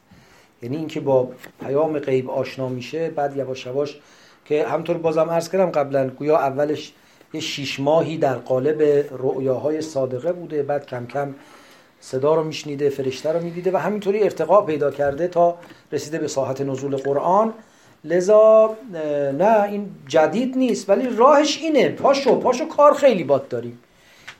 یعنی 0.61 0.77
اینکه 0.77 0.99
با 0.99 1.29
پیام 1.65 1.99
غیب 1.99 2.29
آشنا 2.29 2.69
میشه 2.69 3.09
بعد 3.09 3.37
یواش 3.37 3.65
یواش 3.65 3.99
که 4.45 4.67
همطور 4.67 4.97
بازم 4.97 5.29
عرض 5.29 5.49
کردم 5.49 5.71
قبلا 5.71 6.07
گویا 6.09 6.37
اولش 6.37 6.93
یه 7.33 7.41
شیش 7.41 7.79
ماهی 7.79 8.17
در 8.17 8.35
قالب 8.35 8.81
رؤیاهای 9.11 9.81
صادقه 9.81 10.31
بوده 10.31 10.63
بعد 10.63 10.85
کم 10.85 11.05
کم 11.05 11.35
صدا 11.99 12.35
رو 12.35 12.43
میشنیده 12.43 12.89
فرشته 12.89 13.31
رو 13.31 13.41
می‌دیده 13.41 13.71
و 13.71 13.77
همینطوری 13.77 14.23
ارتقا 14.23 14.61
پیدا 14.61 14.91
کرده 14.91 15.27
تا 15.27 15.57
رسیده 15.91 16.19
به 16.19 16.27
ساحت 16.27 16.61
نزول 16.61 16.95
قرآن. 16.95 17.53
لذا 18.03 18.75
نه 19.37 19.63
این 19.63 19.89
جدید 20.07 20.57
نیست 20.57 20.89
ولی 20.89 21.09
راهش 21.17 21.57
اینه. 21.61 21.89
پاشو 21.89 22.39
پاشو 22.39 22.67
کار 22.67 22.93
خیلی 22.93 23.23
باد 23.23 23.47
داریم. 23.47 23.79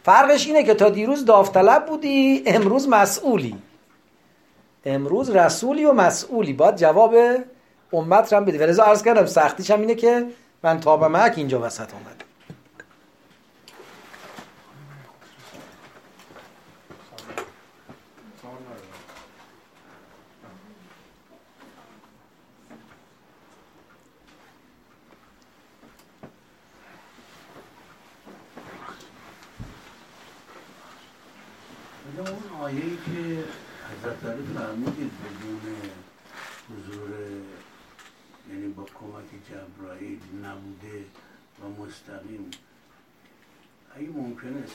فرقش 0.03 0.47
اینه 0.47 0.63
که 0.63 0.73
تا 0.73 0.89
دیروز 0.89 1.25
داوطلب 1.25 1.85
بودی 1.85 2.43
امروز 2.45 2.89
مسئولی. 2.89 3.55
امروز 4.85 5.29
رسولی 5.29 5.85
و 5.85 5.93
مسئولی. 5.93 6.53
باید 6.53 6.75
جواب 6.75 7.15
امت 7.93 8.33
رو 8.33 8.37
هم 8.39 8.45
بدی. 8.45 8.57
و 8.57 8.81
عرض 8.81 9.03
کردم 9.03 9.25
سختیش 9.25 9.71
هم 9.71 9.79
اینه 9.79 9.95
که 9.95 10.25
من 10.63 10.79
تابمک 10.79 11.33
اینجا 11.37 11.61
وسط 11.61 11.93
آمد 11.93 12.20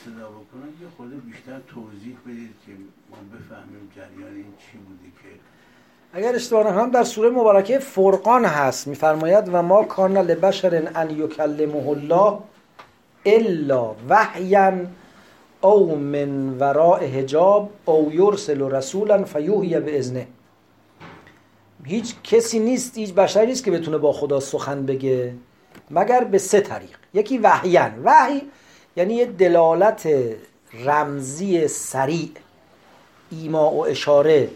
صدا 0.05 0.27
بکنم 0.27 0.69
یه 0.81 0.87
خود 0.97 1.25
بیشتر 1.25 1.59
توضیح 1.67 2.17
بدید 2.25 2.55
که 2.65 2.71
ما 3.09 3.17
بفهمیم 3.33 3.91
جریان 3.95 4.35
این 4.35 4.53
چی 4.57 4.77
بودی 4.77 5.11
که. 5.23 5.29
اگر 6.13 6.35
اشتباه 6.35 6.67
نکنم 6.67 6.91
در 6.91 7.03
سوره 7.03 7.29
مبارکه 7.29 7.79
فرقان 7.79 8.45
هست 8.45 8.87
میفرماید 8.87 9.49
و 9.53 9.61
ما 9.61 9.83
کان 9.83 10.17
لبشر 10.17 10.91
ان 10.95 11.09
یکلمه 11.09 11.87
الله 11.87 12.39
الا 13.25 13.95
وحیا 14.09 14.73
او 15.61 15.95
من 15.95 16.57
وراء 16.59 17.05
حجاب 17.05 17.69
او 17.85 18.11
یرسل 18.13 18.61
رسولا 18.61 19.23
فیوهی 19.23 19.79
به 19.79 19.99
ازنه 19.99 20.27
هیچ 21.83 22.15
کسی 22.23 22.59
نیست 22.59 22.97
هیچ 22.97 23.13
بشری 23.13 23.47
نیست 23.47 23.63
که 23.63 23.71
بتونه 23.71 23.97
با 23.97 24.13
خدا 24.13 24.39
سخن 24.39 24.85
بگه 24.85 25.33
مگر 25.91 26.23
به 26.23 26.37
سه 26.37 26.61
طریق. 26.61 26.97
یکی 27.13 27.37
وحیان. 27.37 28.01
وحی 28.03 28.41
یعنی 28.95 29.13
یه 29.13 29.25
دلالت 29.25 30.09
رمزی 30.85 31.67
سریع. 31.67 32.29
ایما 33.31 33.71
و 33.71 33.85
اشاره 33.85 34.49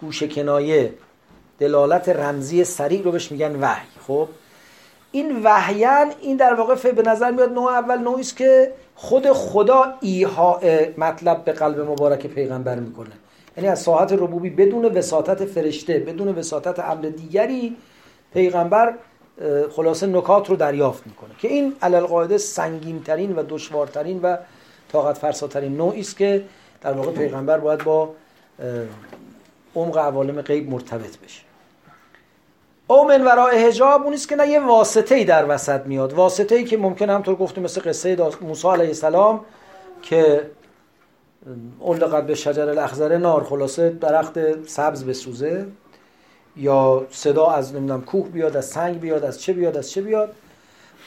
گوش 0.00 0.22
کنایه 0.22 0.94
دلالت 1.58 2.08
رمزی 2.08 2.64
سریع 2.64 3.02
رو 3.02 3.12
بهش 3.12 3.32
میگن 3.32 3.60
وحی. 3.60 3.86
خب؟ 4.06 4.28
این 5.12 5.42
وحیان 5.42 6.12
این 6.20 6.36
در 6.36 6.54
واقع 6.54 6.92
به 6.92 7.02
نظر 7.02 7.30
میاد 7.30 7.52
نوع 7.52 7.72
اول 7.72 7.98
نوعی 7.98 8.20
است 8.20 8.36
که 8.36 8.72
خود 9.02 9.32
خدا 9.32 9.94
ایها 10.00 10.60
مطلب 10.98 11.44
به 11.44 11.52
قلب 11.52 11.80
مبارک 11.80 12.26
پیغمبر 12.26 12.74
می‌کنه. 12.74 13.10
یعنی 13.56 13.68
از 13.68 13.82
ساعت 13.82 14.12
ربوبی 14.12 14.50
بدون 14.50 14.84
وساطت 14.84 15.44
فرشته 15.44 15.98
بدون 15.98 16.28
وساطت 16.28 16.78
امر 16.78 17.02
دیگری 17.02 17.76
پیغمبر 18.34 18.94
خلاصه 19.70 20.06
نکات 20.06 20.50
رو 20.50 20.56
دریافت 20.56 21.06
می‌کنه. 21.06 21.30
که 21.38 21.48
این 21.48 21.74
علل 21.82 22.36
سنگین 22.36 23.02
ترین 23.02 23.36
و 23.36 23.42
دشوارترین 23.48 24.20
و 24.22 24.36
طاقت 24.92 25.18
فرساترین 25.18 25.76
نوعی 25.76 26.00
است 26.00 26.16
که 26.16 26.44
در 26.80 26.92
واقع 26.92 27.12
پیغمبر 27.12 27.58
باید 27.58 27.84
با 27.84 28.10
عمق 29.76 29.98
عوالم 29.98 30.42
غیب 30.42 30.70
مرتبط 30.70 31.18
بشه. 31.18 31.42
او 32.92 33.04
من 33.08 33.24
ورای 33.24 33.66
حجاب 33.66 34.02
اون 34.02 34.16
که 34.16 34.36
نه 34.36 34.48
یه 34.48 34.60
واسطه 34.60 35.14
ای 35.14 35.24
در 35.24 35.44
وسط 35.48 35.80
میاد. 35.86 36.12
واسطه 36.12 36.54
ای 36.54 36.64
که 36.64 36.76
ممکن 36.76 37.10
همطور 37.10 37.34
گفتیم 37.34 37.64
مثل 37.64 37.80
قصه 37.80 38.16
موسی 38.40 38.68
علیه 38.68 38.86
السلام 38.86 39.40
که 40.02 40.50
علقت 41.86 42.26
به 42.26 42.34
شجر 42.34 42.68
الاخضر 42.68 43.18
نار 43.18 43.44
خلاصه 43.44 43.90
درخت 43.90 44.66
سبز 44.66 45.04
بسوزه 45.04 45.66
یا 46.56 47.06
صدا 47.10 47.46
از 47.46 47.74
نمی‌دونم 47.74 48.02
کوه 48.02 48.28
بیاد 48.28 48.56
از 48.56 48.64
سنگ 48.64 49.00
بیاد 49.00 49.24
از 49.24 49.42
چه 49.42 49.52
بیاد 49.52 49.76
از 49.76 49.90
چه 49.90 50.02
بیاد. 50.02 50.34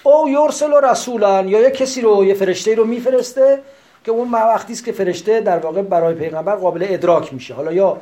او 0.04 0.30
یرسل 0.30 0.74
و 0.74 0.80
رسولن 0.80 1.48
یا 1.48 1.62
یه 1.62 1.72
کسی 1.72 2.02
رو 2.02 2.26
یه 2.26 2.34
فرشته 2.34 2.76
رو 2.76 2.86
میفرسته 2.86 3.60
که 4.04 4.12
اون 4.12 4.32
وقتی 4.32 4.74
است 4.74 4.86
که 4.86 4.92
فرشته 4.92 5.42
در 5.42 5.60
واقع 5.60 5.82
برای 5.82 6.14
پیغمبر 6.14 6.56
قابل 6.56 6.86
ادراک 6.90 7.34
میشه. 7.34 7.54
حالا 7.54 7.74
یا 7.74 7.98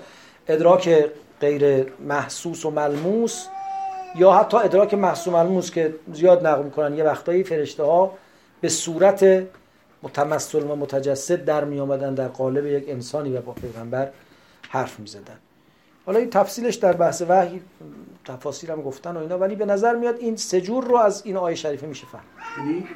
ادراک 0.47 1.05
غیر 1.41 1.86
محسوس 1.99 2.65
و 2.65 2.71
ملموس 2.71 3.45
یا 4.16 4.34
حتی 4.34 4.57
ادراک 4.57 4.93
محسوس 4.93 5.28
و 5.28 5.38
ملموس 5.38 5.72
که 5.72 5.95
زیاد 6.14 6.47
نقل 6.47 6.64
می‌کنن 6.64 6.97
یه 6.97 7.03
وقتایی 7.03 7.43
فرشته 7.43 7.84
ها 7.84 8.14
به 8.61 8.69
صورت 8.69 9.44
متمثل 10.03 10.64
و 10.64 10.76
متجسد 10.76 11.45
در 11.45 11.64
می 11.64 11.80
آمدن 11.80 12.14
در 12.14 12.27
قالب 12.27 12.65
یک 12.65 12.90
انسانی 12.90 13.38
و 13.38 13.41
با 13.41 13.53
پیغمبر 13.53 14.10
حرف 14.69 14.99
می 14.99 15.07
زدن. 15.07 15.38
حالا 16.06 16.19
این 16.19 16.30
تفصیلش 16.30 16.76
در 16.76 16.94
بحث 16.94 17.22
وحی 17.30 17.61
تفاصیل 18.26 18.72
هم 18.72 18.81
گفتن 18.81 19.18
و 19.18 19.19
اینا 19.19 19.38
ولی 19.38 19.56
به 19.56 19.65
نظر 19.65 19.95
میاد 19.95 20.15
این 20.19 20.35
سجور 20.35 20.84
رو 20.84 20.95
از 20.95 21.26
این 21.26 21.38
آیه 21.38 21.56
شریفه 21.56 21.88
میشه 21.88 22.07
فهم 22.07 22.23
یعنی 22.57 22.88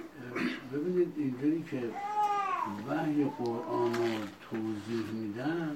ببینید 0.74 1.14
اینجوری 1.18 1.66
که 1.72 1.78
وحی 2.90 3.32
قرآن 3.40 3.94
رو 3.94 4.08
توضیح 4.50 5.06
میدن 5.14 5.76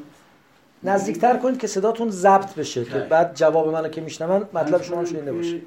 نزدیکتر 0.84 1.38
کنید 1.38 1.60
که 1.60 1.68
صداتون 1.68 2.10
ضبط 2.10 2.56
بشه 2.56 2.86
که 2.86 3.00
بعد 3.00 3.36
جواب 3.36 3.68
منو 3.68 3.90
که 3.90 4.02
میشنون 4.02 4.48
مطلب 4.54 4.82
شما 4.82 5.06
شنیده 5.06 5.34
باشه. 5.34 5.62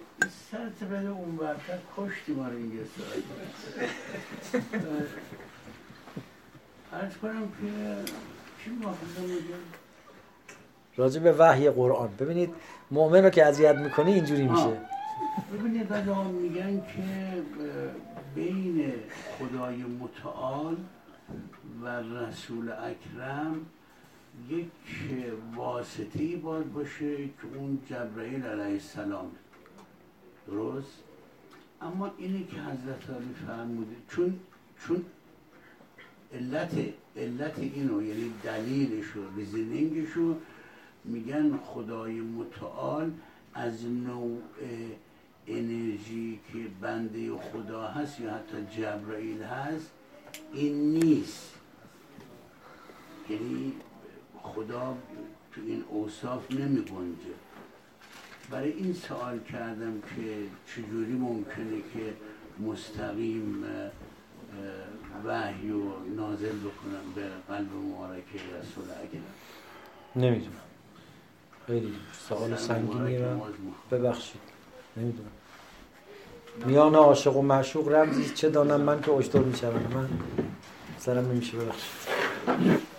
سر 0.51 0.87
بده 0.87 1.09
اون 1.09 1.37
برتر 1.37 1.79
کشتی 1.97 2.33
ما 2.33 2.49
رو 2.49 2.59
ارز 6.93 7.17
کنم 7.23 7.43
که 7.43 7.97
چی 8.65 8.71
راجع 10.97 11.21
به 11.21 11.33
وحی 11.33 11.71
قرآن. 11.71 12.09
ببینید 12.19 12.55
مؤمن 12.91 13.25
رو 13.25 13.31
که 13.31 13.47
اذیت 13.47 13.77
می‌کنی 13.77 14.13
اینجوری 14.13 14.47
میشه. 14.47 14.81
ببینید 15.53 15.93
میگن 16.43 16.81
که 16.81 17.43
بین 18.35 18.93
خدای 19.39 19.77
متعال 19.77 20.77
و 21.83 21.89
رسول 21.89 22.73
اکرم 22.73 23.57
یک 24.51 24.67
واسطه 25.57 26.37
باید 26.37 26.73
باشه 26.73 27.17
که 27.17 27.59
اون 27.59 27.79
جبرائیل 27.91 28.43
علیه 28.43 28.65
السلام. 28.65 29.31
درست؟ 30.47 30.99
اما 31.83 32.11
اینی 32.19 32.45
که 32.45 32.57
حضرت 32.57 33.11
علی 33.11 33.35
فرموده 33.47 33.97
چون 34.09 34.41
چون 34.87 35.05
علت 36.35 36.73
علت 37.17 37.59
اینو 37.59 38.03
یعنی 38.03 38.33
دلیلش 38.45 39.17
و 39.17 39.21
ریزنینگش 39.37 40.09
میگن 41.05 41.57
خدای 41.57 42.21
متعال 42.21 43.11
از 43.55 43.85
نوع 43.87 44.39
انرژی 45.47 46.41
که 46.53 46.59
بنده 46.81 47.39
خدا 47.39 47.89
هست 47.89 48.21
یا 48.21 48.31
حتی 48.35 48.83
جبرائیل 48.83 49.43
هست 49.43 49.91
این 50.53 50.91
نیست. 50.91 51.55
یعنی 53.31 53.73
خدا 54.45 54.97
تو 55.53 55.61
این 55.67 55.85
اوصاف 55.89 56.51
نمی 56.51 56.81
گنجه. 56.81 57.35
برای 58.51 58.73
این 58.73 58.93
سوال 58.93 59.39
کردم 59.53 60.01
که 60.01 60.37
چجوری 60.67 61.13
ممکنه 61.13 61.77
که 61.95 62.15
مستقیم 62.67 63.65
وحی 65.25 65.71
و 65.71 65.83
نازل 66.17 66.59
بکنم 66.59 67.13
به 67.15 67.23
قلب 67.49 67.69
مبارک 67.73 68.25
رسول 68.35 68.85
اکرم 68.85 69.23
نمی‌دونم. 70.17 70.53
خیلی 71.67 71.95
سوال 72.29 72.57
سنگینیه 72.57 73.29
ببخشید. 73.91 74.41
نمی‌دونم. 74.97 75.31
میان 76.67 76.95
عاشق 76.95 77.37
و 77.37 77.43
معشوق 77.43 77.89
رمزی 77.89 78.35
چه 78.35 78.51
دانم 78.51 78.81
من 78.81 79.03
که 79.03 79.13
اشتر 79.13 79.39
میشم 79.39 79.73
من 79.95 80.09
سرم 80.99 81.31
نمیشه 81.31 81.59
ببخشید. 81.59 82.94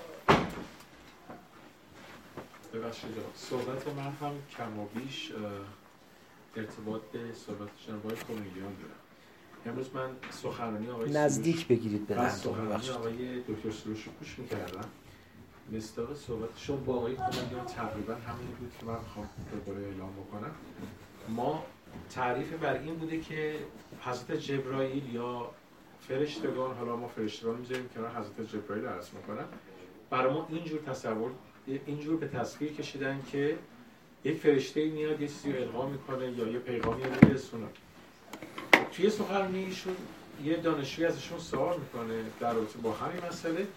ببخشید. 2.85 3.11
صحبت 3.35 3.87
من 3.87 4.03
هم 4.03 4.33
کم 4.57 4.79
و 4.79 4.85
بیش 4.85 5.31
ارتباط 6.55 7.01
به 7.01 7.19
صحبت 7.33 7.69
جناب 7.87 8.05
آقای 8.05 8.75
دارم. 8.75 8.99
امروز 9.65 9.89
من 9.93 10.09
سخنرانی 10.29 10.89
آقای 10.89 11.11
نزدیک 11.11 11.67
بگیرید 11.67 12.07
به 12.07 12.29
سخنرانی 12.29 12.89
آقای 12.89 13.39
دکتر 13.39 13.71
سروش 13.71 14.03
رو 14.03 14.11
گوش 14.19 14.39
می‌کردم. 14.39 14.89
مصداق 15.71 16.13
صحبتشون 16.13 16.83
با 16.83 16.95
آقای 16.95 17.15
کمیلیان 17.15 17.65
تقریبا 17.65 18.13
همین 18.13 18.47
بود 18.59 18.71
که 18.79 18.85
من 18.85 18.99
می‌خوام 18.99 19.29
دوباره 19.51 19.85
اعلام 19.85 20.13
بکنم. 20.13 20.51
ما 21.29 21.65
تعریف 22.09 22.53
بر 22.53 22.73
این 22.73 22.95
بوده 22.95 23.19
که 23.19 23.55
حضرت 24.01 24.31
جبرائیل 24.31 25.13
یا 25.13 25.51
فرشتگان 26.07 26.75
حالا 26.75 26.95
ما 26.95 27.07
فرشتگان 27.07 27.55
می‌ذاریم 27.55 27.89
کنار 27.89 28.09
حضرت 28.09 28.51
جبرائیل 28.51 28.85
عرض 28.85 29.09
می‌کنم. 29.13 29.45
برای 30.09 30.33
ما 30.33 30.47
اینجور 30.49 30.79
تصور 30.79 31.31
اینجور 31.67 32.17
به 32.17 32.27
تصویر 32.27 32.73
کشیدن 32.73 33.21
که 33.31 33.57
یک 34.23 34.37
فرشته 34.37 34.85
میاد 34.85 35.21
یه 35.21 35.29
القا 35.45 35.89
می‌کنه 35.89 36.31
یا 36.31 36.47
یه 36.47 36.59
پیغامی 36.59 37.03
رو 37.03 37.27
میرسونه. 37.27 37.65
توی 38.91 39.09
سخنرانی 39.09 39.63
ایشون 39.63 39.95
یه 40.43 40.57
دانشجوی 40.57 41.05
ازشون 41.05 41.39
سوال 41.39 41.79
می‌کنه 41.79 42.23
در 42.39 42.53
رابطه 42.53 42.79
با 42.79 42.91
همین 42.91 43.25
مسئله. 43.25 43.67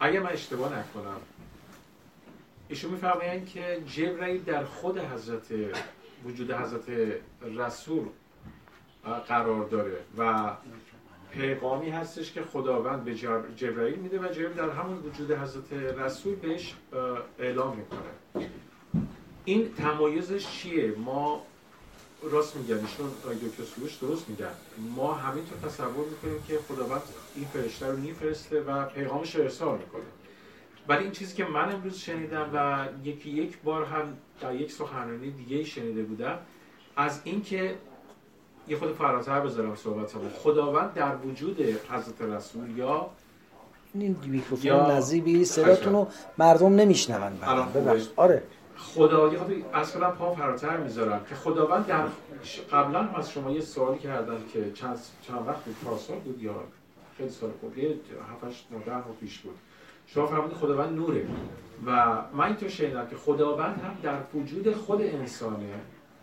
اگه 0.00 0.20
من 0.20 0.32
اشتباه 0.32 0.78
نکنم 0.78 1.20
ایشون 2.68 2.90
میفرمایند 2.90 3.46
که 3.46 3.82
جبرئیل 3.86 4.42
در 4.42 4.64
خود 4.64 4.98
حضرت 4.98 5.46
وجود 6.24 6.50
حضرت 6.50 6.84
رسول 7.42 8.08
قرار 9.28 9.68
داره 9.68 9.98
و 10.18 10.50
پیغامی 11.34 11.90
هستش 11.90 12.32
که 12.32 12.42
خداوند 12.42 13.04
به 13.04 13.14
جبرئیل 13.56 13.98
میده 13.98 14.18
و 14.18 14.28
جبرئیل 14.28 14.52
در 14.52 14.70
همون 14.70 14.98
وجود 14.98 15.30
حضرت 15.30 15.72
رسول 15.72 16.34
بهش 16.34 16.74
اعلام 17.38 17.76
می‌کنه. 17.76 18.48
این 19.44 19.74
تمایزش 19.74 20.46
چیه؟ 20.50 20.94
ما 20.96 21.42
راست 22.22 22.56
میگن 22.56 22.74
ایشون 22.74 23.10
دکتر 23.42 23.64
سروش 23.64 23.94
درست 23.94 24.28
میگن. 24.28 24.54
ما 24.96 25.14
همینطور 25.14 25.58
تصور 25.58 26.06
می‌کنیم 26.10 26.42
که 26.48 26.58
خداوند 26.68 27.02
این 27.34 27.44
فرشته 27.44 27.86
رو 27.86 27.96
میفرسته 27.96 28.60
و 28.60 28.86
پیغامش 28.86 29.34
رو 29.34 29.42
ارسال 29.42 29.78
می‌کنه. 29.78 30.02
ولی 30.88 31.02
این 31.02 31.12
چیزی 31.12 31.36
که 31.36 31.44
من 31.44 31.72
امروز 31.72 31.98
شنیدم 31.98 32.50
و 32.54 32.86
یکی 33.04 33.30
یک 33.30 33.58
بار 33.62 33.84
هم 33.84 34.16
در 34.40 34.54
یک 34.54 34.72
سخنرانی 34.72 35.30
دیگه 35.30 35.64
شنیده 35.64 36.02
بودم 36.02 36.38
از 36.96 37.20
اینکه 37.24 37.74
یه 38.68 38.76
خود 38.76 38.92
فراتر 38.92 39.40
بذارم 39.40 39.74
صحبت 39.74 40.10
خداوند 40.42 40.94
در 40.94 41.16
وجود 41.16 41.60
حضرت 41.60 42.22
رسول 42.22 42.78
یا 42.78 43.10
این 43.94 44.16
میکروفون 44.26 44.72
نزدیک 44.72 45.44
صداتون 45.46 45.92
رو 45.92 46.06
مردم 46.38 46.74
نمیشنون 46.74 47.32
آره. 48.16 48.42
خدا 48.76 49.30
از 49.72 49.92
کنم 49.92 50.10
پا 50.10 50.34
فراتر 50.34 50.76
می‌ذارم. 50.76 51.20
که 51.28 51.34
خداوند 51.34 51.86
در 51.86 52.04
قبلا 52.72 53.02
هم 53.02 53.14
از 53.14 53.30
شما 53.30 53.50
یه 53.50 53.60
سوالی 53.60 53.98
کردم 53.98 54.36
که 54.52 54.72
چند 54.72 54.98
چند 55.22 55.48
وقت 55.48 55.64
بود؟ 55.64 55.76
پارسال 55.84 56.18
بود 56.18 56.42
یا 56.42 56.54
خیلی 57.18 57.30
سال 57.30 57.50
یه 57.76 57.94
7 58.42 58.88
9 58.88 59.02
پیش 59.20 59.38
بود. 59.38 59.54
شما 60.06 60.26
فرمودید 60.26 60.56
خداوند 60.56 60.96
نوره. 60.96 61.26
و 61.86 62.18
من 62.32 62.46
اینطور 62.46 62.68
شنیدم 62.68 63.06
که 63.06 63.16
خداوند 63.16 63.80
هم 63.80 63.96
در 64.02 64.18
وجود 64.34 64.74
خود 64.74 65.02
انسانه. 65.02 65.74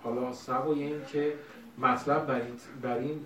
حالا 0.04 0.34
سوای 0.34 0.84
این 0.84 1.02
که 1.12 1.34
مطلب 1.78 2.26
بر 2.26 2.36
این, 2.36 2.46
بر 2.82 2.98
این 2.98 3.26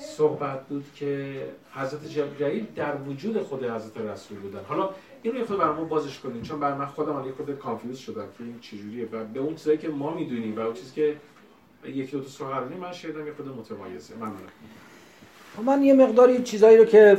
صحبت 0.00 0.66
بود 0.66 0.84
که 0.94 1.42
حضرت 1.74 2.08
جبرئیل 2.08 2.66
در 2.76 2.96
وجود 2.96 3.42
خود 3.42 3.64
حضرت 3.64 3.96
رسول 3.96 4.38
بودن. 4.38 4.60
حالا 4.68 4.90
این 5.22 5.32
رو 5.32 5.38
یه 5.38 5.44
خورده 5.44 5.58
برای 5.58 5.84
بازش 5.84 6.18
کنیم 6.18 6.42
چون 6.42 6.60
بر 6.60 6.74
من 6.74 6.86
خودم 6.86 7.26
یه 7.26 7.32
خورده 7.32 7.58
confuse 7.58 7.98
شدم 7.98 8.26
که 8.38 8.44
این 8.44 8.60
چجوریه 8.60 9.08
و 9.12 9.24
به 9.24 9.40
اون 9.40 9.54
چیزایی 9.54 9.78
که 9.78 9.88
ما 9.88 10.14
می‌دونیم 10.14 10.56
و 10.56 10.60
اون 10.60 10.74
چیزی 10.74 10.94
که 10.94 11.16
یکی 11.84 12.12
دو 12.12 12.20
تا 12.20 12.28
سخنرانی 12.28 12.76
من 12.76 12.92
شنیدم 12.92 13.26
یه 13.26 13.32
خورده 13.32 13.48
متمایزه. 13.48 14.14
ممنونم 14.14 14.38
خب 15.56 15.62
من 15.62 15.82
یه 15.82 15.94
مقداری 15.94 16.42
چیزایی 16.42 16.76
رو 16.76 16.84
که 16.84 17.18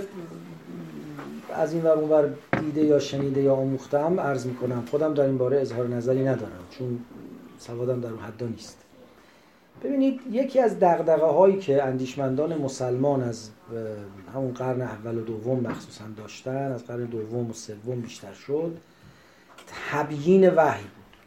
از 1.53 1.73
این 1.73 1.83
ور 1.83 1.91
اونور 1.91 2.33
دیده 2.59 2.81
یا 2.81 2.99
شنیده 2.99 3.41
یا 3.41 3.55
آموختم 3.55 4.19
عرض 4.19 4.45
می‌کنم. 4.45 4.85
خودم 4.91 5.13
در 5.13 5.23
این 5.23 5.37
باره 5.37 5.61
اظهار 5.61 5.87
نظری 5.87 6.23
ندارم 6.23 6.65
چون 6.69 6.99
سوادم 7.59 8.01
در 8.01 8.09
اون 8.09 8.19
حدا 8.19 8.47
نیست. 8.47 8.85
ببینید 9.83 10.21
یکی 10.31 10.59
از 10.59 10.79
دقدقه 10.79 11.25
هایی 11.25 11.57
که 11.57 11.83
اندیشمندان 11.83 12.57
مسلمان 12.57 13.23
از 13.23 13.49
همون 14.33 14.53
قرن 14.53 14.81
اول 14.81 15.17
و 15.17 15.21
دوم 15.21 15.59
مخصوصا 15.59 16.03
داشتن 16.17 16.71
از 16.71 16.85
قرن 16.85 17.05
دوم 17.05 17.49
و 17.49 17.53
سوم 17.53 18.01
بیشتر 18.01 18.33
شد 18.33 18.77
تبیین 19.91 20.49
وحی 20.49 20.81
بود. 20.81 21.17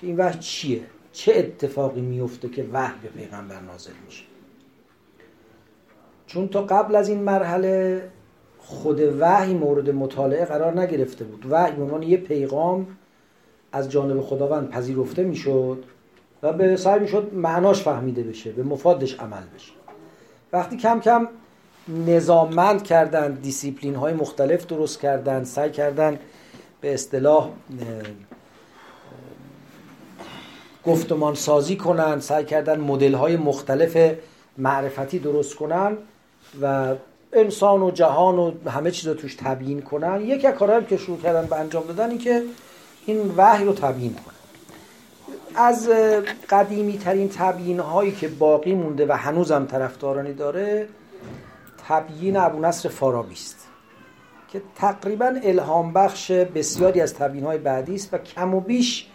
که 0.00 0.06
این 0.06 0.16
وحی 0.16 0.38
چیه؟ 0.38 0.80
چه 1.12 1.32
اتفاقی 1.36 2.00
میفته 2.00 2.48
که 2.48 2.68
وحی 2.72 2.98
به 3.02 3.08
پیغمبر 3.08 3.60
نازل 3.60 3.92
میشه؟ 4.06 4.24
چون 6.26 6.48
تا 6.48 6.62
قبل 6.62 6.96
از 6.96 7.08
این 7.08 7.22
مرحله 7.22 8.02
خود 8.58 9.00
وحی 9.20 9.54
مورد 9.54 9.90
مطالعه 9.90 10.44
قرار 10.44 10.80
نگرفته 10.80 11.24
بود. 11.24 11.46
وحی 11.50 11.72
به 11.72 11.82
عنوان 11.82 12.02
یه 12.02 12.16
پیغام 12.16 12.86
از 13.72 13.90
جانب 13.90 14.20
خداوند 14.20 14.70
پذیرفته 14.70 15.24
می‌شد. 15.24 15.84
و 16.42 16.52
به 16.52 16.76
سعی 16.76 17.00
می‌شد 17.00 17.30
معناش 17.34 17.82
فهمیده 17.82 18.22
بشه 18.22 18.52
به 18.52 18.62
مفادش 18.62 19.14
عمل 19.14 19.42
بشه. 19.54 19.72
وقتی 20.52 20.76
کم 20.76 21.00
کم 21.00 21.28
نظاممند 22.06 22.82
کردن 22.82 23.34
دیسیپلین 23.34 23.94
های 23.94 24.14
مختلف 24.14 24.66
درست 24.66 25.00
کردن 25.00 25.44
سعی 25.44 25.70
کردن 25.70 26.18
به 26.80 26.94
اصطلاح 26.94 27.50
گفتمان 30.84 31.34
سازی 31.34 31.76
کنن 31.76 32.20
سعی 32.20 32.44
کردن 32.44 32.80
مدل 32.80 33.14
های 33.14 33.36
مختلف 33.36 34.14
معرفتی 34.58 35.18
درست 35.18 35.54
کنن 35.54 35.96
و 36.62 36.94
انسان 37.32 37.82
و 37.82 37.90
جهان 37.90 38.38
و 38.38 38.70
همه 38.70 38.90
چیز 38.90 39.08
رو 39.08 39.14
توش 39.14 39.34
تبیین 39.34 39.82
کنن 39.82 40.38
از 40.44 40.54
کارهایی 40.54 40.84
که 40.84 40.96
شروع 40.96 41.18
کردن 41.18 41.46
به 41.46 41.56
انجام 41.56 41.86
دادن 41.86 42.10
این 42.10 42.18
که 42.18 42.42
این 43.06 43.34
وحی 43.36 43.64
رو 43.64 43.72
تبیین 43.72 44.14
کنن 44.14 44.29
از 45.54 45.88
قدیمی 46.50 46.98
ترین 46.98 47.28
تبیین 47.28 47.80
هایی 47.80 48.12
که 48.12 48.28
باقی 48.28 48.74
مونده 48.74 49.06
و 49.06 49.12
هنوزم 49.12 49.66
طرفدارانی 49.66 50.32
داره 50.32 50.88
تبیین 51.88 52.36
ابو 52.36 52.60
نصر 52.60 52.88
فارابی 52.88 53.34
است 53.34 53.68
که 54.48 54.62
تقریبا 54.76 55.34
الهام 55.42 55.92
بخش 55.92 56.30
بسیاری 56.30 57.00
از 57.00 57.14
تبیین 57.14 57.44
های 57.44 57.58
بعدی 57.58 57.94
است 57.94 58.14
و 58.14 58.18
کم 58.18 58.54
و 58.54 58.60
بیش 58.60 59.06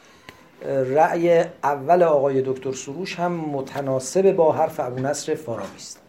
رأی 0.65 1.45
اول 1.63 2.03
آقای 2.03 2.41
دکتر 2.41 2.71
سروش 2.71 3.19
هم 3.19 3.31
متناسب 3.31 4.31
با 4.31 4.51
حرف 4.51 4.79
ابو 4.79 4.99
نصر 4.99 5.35
فارابی 5.35 5.75
است. 5.75 6.01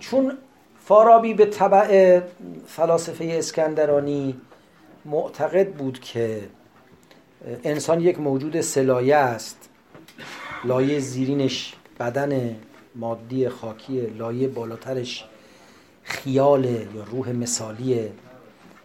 چون 0.00 0.38
فارابی 0.84 1.34
به 1.34 1.46
طبع 1.46 2.20
فلاسفه 2.66 3.24
اسکندرانی 3.24 4.40
معتقد 5.04 5.72
بود 5.72 6.00
که 6.00 6.40
انسان 7.64 8.00
یک 8.00 8.20
موجود 8.20 8.60
سلایه 8.60 9.16
است. 9.16 9.68
لایه 10.64 10.98
زیرینش 10.98 11.74
بدن 12.00 12.56
مادی 12.94 13.48
خاکی 13.48 14.00
لایه 14.00 14.48
بالاترش 14.48 15.24
خیال 16.02 16.64
یا 16.64 17.04
روح 17.10 17.32
مثالیه 17.32 18.12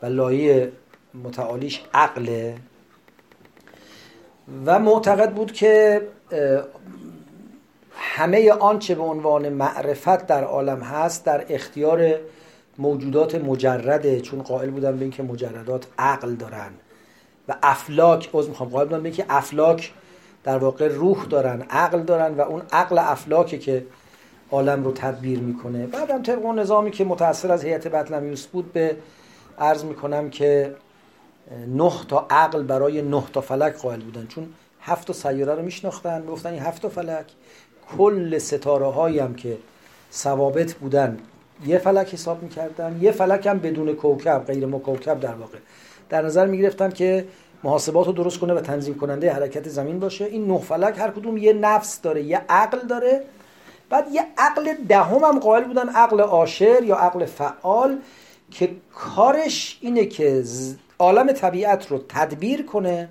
و 0.01 0.05
لایه 0.05 0.71
متعالیش 1.23 1.81
عقله. 1.93 2.55
و 4.65 4.79
معتقد 4.79 5.33
بود 5.33 5.51
که 5.51 6.01
همه 7.95 8.51
آنچه 8.51 8.95
به 8.95 9.03
عنوان 9.03 9.49
معرفت 9.49 10.27
در 10.27 10.43
عالم 10.43 10.79
هست 10.81 11.25
در 11.25 11.45
اختیار 11.49 12.15
موجودات 12.77 13.35
مجرده 13.35 14.21
چون 14.21 14.41
قائل 14.41 14.69
بودن 14.69 14.95
به 14.97 15.01
اینکه 15.01 15.23
مجردات 15.23 15.87
عقل 15.97 16.35
دارن. 16.35 16.71
و 17.47 17.55
افلاک 17.63 18.35
از 18.35 18.49
می‌خوام 18.49 18.69
قائل 18.69 18.87
بودن 18.87 19.05
اینکه 19.05 19.25
افلاک 19.29 19.93
در 20.43 20.57
واقع 20.57 20.87
روح 20.87 21.25
دارن 21.25 21.61
عقل 21.61 21.99
دارن 21.99 22.33
و 22.33 22.41
اون 22.41 22.61
عقل 22.71 22.97
افلاکه 22.97 23.59
که 23.59 23.85
عالم 24.51 24.83
رو 24.83 24.91
تدبیر 24.91 25.39
می‌کنه. 25.39 25.87
بعدم 25.87 26.23
طبق 26.23 26.45
اون 26.45 26.59
نظامی 26.59 26.91
که 26.91 27.03
متأثر 27.03 27.51
از 27.51 27.63
هیئت 27.63 27.87
بطلمیوس 27.87 28.47
بود 28.47 28.73
به 28.73 28.97
عرض 29.59 29.83
می‌کنم 29.83 30.29
که 30.29 30.75
نه 31.67 31.91
تا 32.07 32.27
عقل 32.29 32.63
برای 32.63 33.01
نه 33.01 33.23
تا 33.33 33.41
فلک 33.41 33.73
قائل 33.73 33.99
بودن. 34.01 34.27
چون 34.27 34.49
هفت 34.81 35.11
سیاره 35.11 35.55
رو 35.55 35.61
میشناختن 35.61 36.25
گفتن 36.25 36.49
این 36.49 36.61
هفت 36.61 36.87
فلک 36.87 37.25
کل 37.97 38.37
ستاره 38.37 38.85
هایی 38.85 39.19
هم 39.19 39.35
که 39.35 39.57
ثوابت 40.11 40.73
بودن. 40.73 41.17
یه 41.65 41.77
فلک 41.77 42.13
حساب 42.13 42.43
می‌کردن 42.43 42.99
یه 43.01 43.11
فلک 43.11 43.47
هم 43.47 43.59
بدون 43.59 43.93
کوکب 43.93 44.43
غیر 44.47 44.65
مکوکب 44.65 45.19
در 45.19 45.33
واقع. 45.33 45.57
در 46.13 46.21
نظر 46.21 46.45
می‌گرفتن 46.45 46.89
که 46.89 47.25
محاسبات 47.63 48.07
رو 48.07 48.13
درست 48.13 48.39
کنه 48.39 48.53
و 48.53 48.61
تنظیم 48.61 48.95
کننده 48.95 49.33
حرکت 49.33 49.69
زمین 49.69 49.99
باشه. 49.99 50.25
این 50.25 50.47
نه 50.47 50.59
فلک 50.59 50.99
هر 50.99 51.11
کدوم 51.11 51.37
یه 51.37 51.53
نفس 51.53 52.01
داره 52.01 52.23
یه 52.23 52.41
عقل 52.49 52.79
داره. 52.87 53.23
بعد 53.89 54.07
یه 54.11 54.25
عقل 54.37 54.73
دهم 54.89 55.23
هم 55.23 55.39
قائل 55.39 55.63
بودن 55.63 55.89
عقل 55.89 56.21
عاشر 56.21 56.83
یا 56.83 56.95
عقل 56.95 57.25
فعال 57.25 57.97
که 58.51 58.69
کارش 58.95 59.79
اینه 59.81 60.05
که 60.05 60.43
عالم 60.99 61.31
طبیعت 61.31 61.91
رو 61.91 61.97
تدبیر 62.09 62.65
کنه 62.65 63.09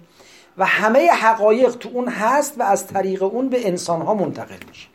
و 0.59 0.65
همه 0.65 1.11
حقایق 1.11 1.71
تو 1.71 1.89
اون 1.93 2.09
هست 2.09 2.61
و 2.61 2.63
از 2.63 2.87
طریق 2.87 3.23
اون 3.23 3.49
به 3.49 3.69
انسان 3.69 4.03
ها 4.03 4.15
منتقل 4.15 4.67
میشه. 4.69 4.89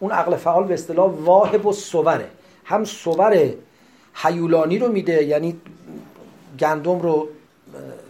اون 0.00 0.10
عقل 0.10 0.36
فعال 0.36 0.64
به 0.64 0.74
اصطلاح 0.74 1.10
واهب 1.10 1.66
و 1.66 1.72
صوره. 1.72 2.28
هم 2.64 2.84
صور 2.84 3.54
حیولانی 4.14 4.78
رو 4.78 4.92
میده 4.92 5.24
یعنی 5.24 5.60
گندم 6.58 7.00
رو 7.00 7.28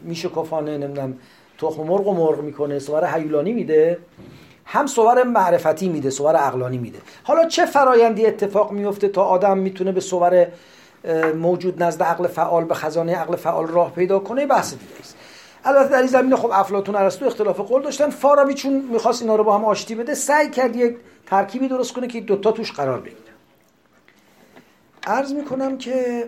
میشه 0.02 0.28
کفانه 0.28 0.78
نمی‌دونم 0.78 1.18
تخم 1.58 1.82
مرغ 1.82 2.06
و 2.06 2.14
مرغ 2.14 2.40
می‌کنه 2.40 2.78
صور 2.78 3.06
حیولانی 3.06 3.52
میده. 3.52 3.98
هم 4.64 4.86
صور 4.86 5.22
معرفتی 5.22 5.88
میده 5.88 6.10
صور 6.10 6.36
عقلانی 6.36 6.78
میده. 6.78 6.98
حالا 7.22 7.48
چه 7.48 7.66
فرایندی 7.66 8.26
اتفاق 8.26 8.72
میفته 8.72 9.08
تا 9.08 9.24
آدم 9.24 9.58
می‌تونه 9.58 9.92
به 9.92 10.00
صور 10.00 10.46
موجود 11.34 11.82
نزد 11.82 12.02
عقل 12.02 12.26
فعال 12.26 12.64
به 12.64 12.74
خزانه 12.74 13.16
عقل 13.16 13.36
فعال 13.36 13.66
راه 13.66 13.92
پیدا 13.92 14.18
کنه؟ 14.18 14.46
بحث 14.46 14.74
دیگه 14.74 14.92
است. 15.00 15.16
البته 15.64 15.88
در 15.88 15.98
این 15.98 16.06
زمینه 16.06 16.36
خب 16.36 16.50
افلاطون 16.52 16.96
ارسطو 16.96 17.26
اختلاف 17.26 17.60
قول 17.60 17.82
داشتن. 17.82 18.10
فارابی 18.10 18.54
چون 18.54 18.72
می‌خواست 18.72 19.22
اینا 19.22 19.36
رو 19.36 19.44
با 19.44 19.58
هم 19.58 19.64
آشتی 19.64 19.94
بده 19.94 20.14
سعی 20.14 20.50
کرد 20.50 20.76
یک 20.76 20.96
ترکیبی 21.26 21.68
درست 21.68 21.92
کنه 21.92 22.06
که 22.06 22.20
دوتا 22.20 22.52
توش 22.52 22.72
قرار 22.72 23.00
بگیره. 23.00 23.16
عرض 25.06 25.32
می‌کنم 25.32 25.78
که 25.78 26.24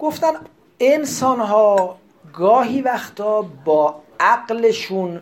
گفتن 0.00 0.32
انسان 0.80 1.40
ها 1.40 1.96
گاهی 2.32 2.82
وقتا 2.82 3.42
با 3.42 4.02
عقلشون 4.20 5.20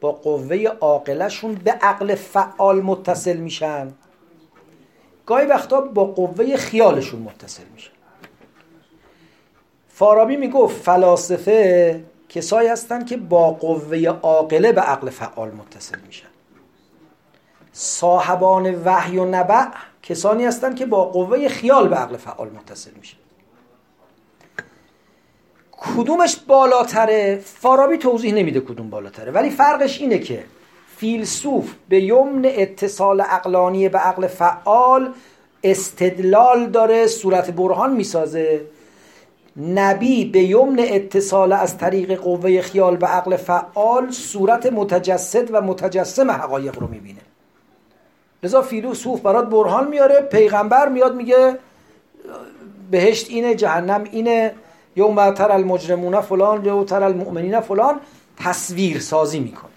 با 0.00 0.12
قوه 0.12 0.64
عاقلشون 0.80 1.54
به 1.54 1.70
عقل 1.70 2.14
فعال 2.14 2.80
متصل 2.80 3.36
میشن. 3.36 3.92
گاهی 5.26 5.46
وقتا 5.46 5.80
با 5.80 6.04
قوه 6.04 6.56
خیالشون 6.56 7.20
متصل 7.20 7.62
میشن. 7.74 7.90
فارابی 9.88 10.36
می‌گفت 10.36 10.82
فلاسفه 10.82 12.04
کسایی 12.28 12.68
هستن 12.68 13.04
که 13.04 13.16
با 13.16 13.50
قوه 13.50 14.06
عاقله 14.06 14.72
به 14.72 14.80
عقل 14.80 15.10
فعال 15.10 15.50
متصل 15.50 15.98
میشن. 16.06 16.28
صاحبان 17.72 18.82
وحی 18.84 19.18
و 19.18 19.24
نبع 19.24 19.66
کسانی 20.02 20.44
هستند 20.44 20.76
که 20.76 20.86
با 20.86 21.04
قوه 21.04 21.48
خیال 21.48 21.88
به 21.88 21.96
عقل 21.96 22.16
فعال 22.16 22.48
متصل 22.48 22.90
میشن. 22.90 23.27
کدومش 25.80 26.36
بالاتره؟ 26.46 27.40
فارابی 27.44 27.96
توضیح 27.96 28.34
نمیده 28.34 28.60
کدوم 28.60 28.90
بالاتره. 28.90 29.32
ولی 29.32 29.50
فرقش 29.50 30.00
اینه 30.00 30.18
که 30.18 30.44
فیلسوف 30.96 31.74
به 31.88 32.02
یمن 32.02 32.42
اتصال 32.44 33.20
عقلانی 33.20 33.88
به 33.88 33.98
عقل 33.98 34.26
فعال 34.26 35.12
استدلال 35.64 36.66
داره 36.66 37.06
صورت 37.06 37.50
برهان 37.50 37.92
می‌سازه. 37.92 38.60
نبی 39.56 40.24
به 40.24 40.38
یمن 40.38 40.78
اتصال 40.78 41.52
از 41.52 41.78
طریق 41.78 42.14
قوه 42.14 42.60
خیال 42.60 42.96
به 42.96 43.06
عقل 43.06 43.36
فعال 43.36 44.10
صورت 44.10 44.66
متجسد 44.66 45.54
و 45.54 45.60
متجسم 45.60 46.30
حقایق 46.30 46.78
رو 46.78 46.88
می‌بینه. 46.88 47.20
لذا 48.42 48.62
فیلسوف 48.62 49.20
برات 49.20 49.46
برهان 49.46 49.88
میاره 49.88 50.20
پیغمبر 50.20 50.88
میاد 50.88 51.14
میگه 51.14 51.58
بهشت 52.90 53.30
اینه 53.30 53.54
جهنم 53.54 54.04
اینه. 54.12 54.54
یوم 54.96 55.30
تر 55.30 55.52
المجرمون 55.52 56.20
فلان 56.20 56.64
یوم 56.64 56.84
تر 56.84 57.02
المؤمنین 57.02 57.60
فلان 57.60 58.00
تصویر 58.36 59.00
سازی 59.00 59.40
می‌کنه. 59.40 59.70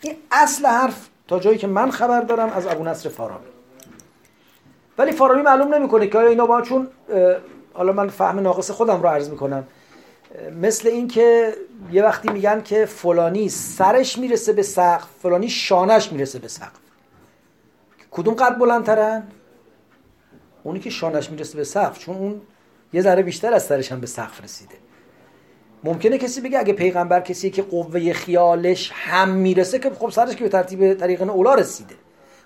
این 0.00 0.16
اصل 0.32 0.66
حرف 0.66 1.08
تا 1.28 1.38
جایی 1.38 1.58
که 1.58 1.66
من 1.66 1.90
خبر 1.90 2.20
دارم 2.20 2.48
از 2.48 2.66
ابو 2.66 2.84
نصر 2.84 3.08
فارابی. 3.08 3.46
ولی 4.98 5.12
فارابی 5.12 5.42
معلوم 5.42 5.74
نمی‌کنه 5.74 6.06
که 6.06 6.18
آیا 6.18 6.28
اینا 6.28 6.46
با 6.46 6.62
چون 6.62 6.88
حالا 7.74 7.92
من 7.92 8.08
فهم 8.08 8.40
ناقص 8.40 8.70
خودم 8.70 9.02
رو 9.02 9.08
عرض 9.08 9.30
می‌کنم. 9.30 9.66
مثل 10.60 10.88
این 10.88 11.08
که 11.08 11.54
یه 11.92 12.02
وقتی 12.02 12.28
میگن 12.32 12.62
که 12.62 12.86
فلانی 12.86 13.48
سرش 13.48 14.18
می‌رسه 14.18 14.52
به 14.52 14.62
سقف 14.62 15.08
فلانی 15.22 15.48
شانش 15.48 16.12
می‌رسه 16.12 16.38
به 16.38 16.48
سقف. 16.48 16.78
کدوم 18.10 18.34
قد 18.34 18.58
بلندترن؟ 18.58 19.22
اونی 20.62 20.80
که 20.80 20.90
شانش 20.90 21.30
می‌رسه 21.30 21.56
به 21.56 21.64
سقف. 21.64 21.98
چون 21.98 22.16
اون 22.16 22.40
یه 22.94 23.00
ذره 23.00 23.22
بیشتر 23.22 23.54
از 23.54 23.64
سرش 23.64 23.92
هم 23.92 24.00
به 24.00 24.06
سقف 24.06 24.44
رسیده. 24.44 24.74
ممکنه 25.84 26.18
کسی 26.18 26.40
بگه 26.40 26.58
اگه 26.58 26.72
پیغمبر 26.72 27.20
کسی 27.20 27.50
که 27.50 27.62
قوه 27.62 28.12
خیالش 28.12 28.90
هم 28.94 29.28
می‌رسه 29.28 29.78
که 29.78 29.90
خب 29.90 30.10
سرش 30.10 30.36
که 30.36 30.44
به 30.44 30.50
ترتیب 30.50 30.94
طریق 30.94 31.22
اولا 31.22 31.54
رسیده. 31.54 31.94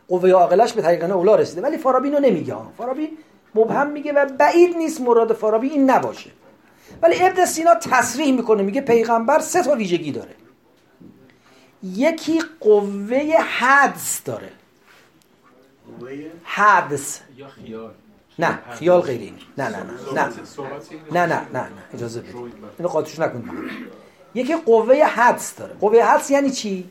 قوه 0.08 0.30
عاقلش 0.30 0.72
به 0.72 0.82
طریق 0.82 1.04
اولا 1.10 1.36
رسیده. 1.36 1.60
ولی 1.60 1.78
فارابی 1.78 2.08
اینو 2.08 2.20
نمیگه 2.20 2.54
فارابی 2.78 3.08
مبهم 3.54 3.90
میگه 3.90 4.12
و 4.12 4.26
بعید 4.38 4.76
نیست 4.76 5.00
مراد 5.00 5.32
فارابی 5.32 5.68
این 5.68 5.90
نباشه. 5.90 6.30
ولی 7.02 7.22
ابن 7.22 7.44
سینا 7.44 7.74
تصریح 7.74 8.32
می‌کنه. 8.32 8.62
میگه 8.62 8.80
پیغمبر 8.80 9.38
سه 9.38 9.62
تا 9.62 9.72
ویژگی 9.72 10.12
داره. 10.12 10.34
یکی 11.82 12.42
قوه 12.60 13.18
حدس 13.58 14.22
داره. 14.24 14.48
حدس. 16.44 17.20
یا 17.36 17.48
خیال. 17.48 17.90
نه 18.38 18.58
خیال 18.70 19.00
غیر 19.00 19.20
این 19.20 19.34
نه 19.58 19.68
نه 19.68 19.76
نه 19.76 19.82
نه. 20.14 20.28
نه 21.12 21.26
نه 21.26 21.46
نه 21.52 21.60
نه 21.60 21.68
اجازه 21.94 22.20
بده 22.20 22.32
اینو 22.78 22.88
قاطیش 22.88 23.18
نکن 23.18 23.50
یکی 24.34 24.54
قوه 24.54 25.04
حدس 25.04 25.56
داره. 25.56 25.74
قوه 25.80 26.02
حدس 26.02 26.30
یعنی 26.30 26.50
چی؟ 26.50 26.88